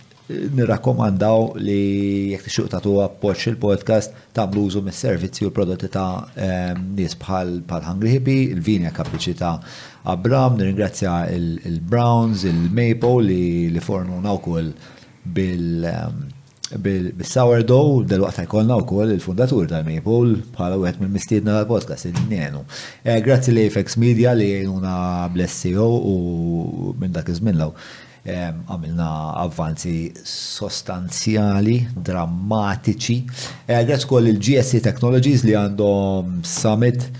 [0.54, 1.80] nirrakkomandaw li
[2.34, 7.86] jekk ta' tuwa poċ il-podcast ta' użu mis-servizzi u prodotti ta' ehm, nies bħal bħal
[7.88, 9.54] Hungry Hippie, il-vinja kapriċi ta'
[10.14, 14.72] Abram, nirringrazzja il-Browns, il-Maple li li fornu wkoll
[15.36, 16.20] bil ehm,
[16.82, 22.62] bil-sourdough, dal-waqt jkollna u koll il-fundatur tal-Maple bħala wieħed mill-mistiedna tal-podcast il-njenu.
[23.02, 24.94] Eh, grazzi li FX Media li jgħinuna
[25.34, 27.72] blessiju e u minn dak iż law
[28.28, 29.08] għamilna
[29.44, 31.78] avvanzi sostanzjali,
[32.10, 33.18] drammatiċi.
[33.66, 37.10] E Għadres kol il-GSC Technologies li għandhom summit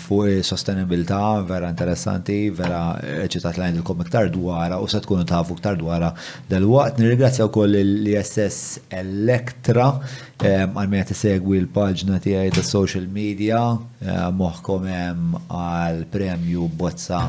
[0.00, 2.94] fuq sostenibilità vera interessanti, vera
[3.28, 6.08] ċitat lajn il-kom iktar dwara u se tkunu tafu iktar dwara
[6.48, 7.02] dal-waqt.
[7.02, 10.00] u wkoll l-ISS Electra
[10.40, 13.76] għal-mija segwi l-paġna tiegħi tas-social media
[14.32, 17.20] moħħkom hemm għal-premju bozza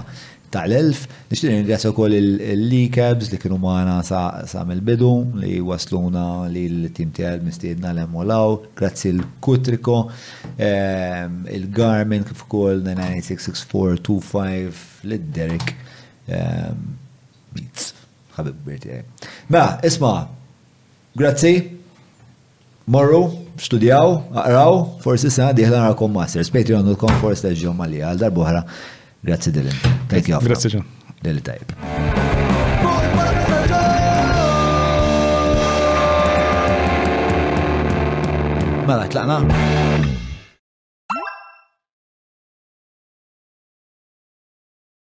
[0.51, 1.01] tal-elf.
[1.31, 7.09] Nixtieq u wkoll il likabs li kienu maħna sa mel bidu li wasluna li l-tim
[7.15, 9.95] tijal mistiedna l Olaw, grazzi l-Kutriko,
[10.61, 14.75] ehm, il-Garmin kif ukoll 9966425
[15.09, 15.67] lid-Derek
[17.51, 17.83] Beats.
[18.37, 18.87] Ħabib birti.
[18.91, 18.97] Ma,
[19.49, 20.19] mela, isma'
[21.19, 21.53] grazzi,
[22.87, 23.23] morru,
[23.59, 24.07] studjaw,
[24.43, 24.73] aqraw,
[25.03, 28.61] forsi sena diħla narakom masters, patreon.com forsi ġomma li għal darbuħra.
[29.23, 29.73] Grazie Dylan.
[30.07, 30.39] Thank you.
[30.39, 30.83] Grazie John.
[31.21, 31.71] Dylan tajb.
[38.87, 40.20] Mela, tlaqna.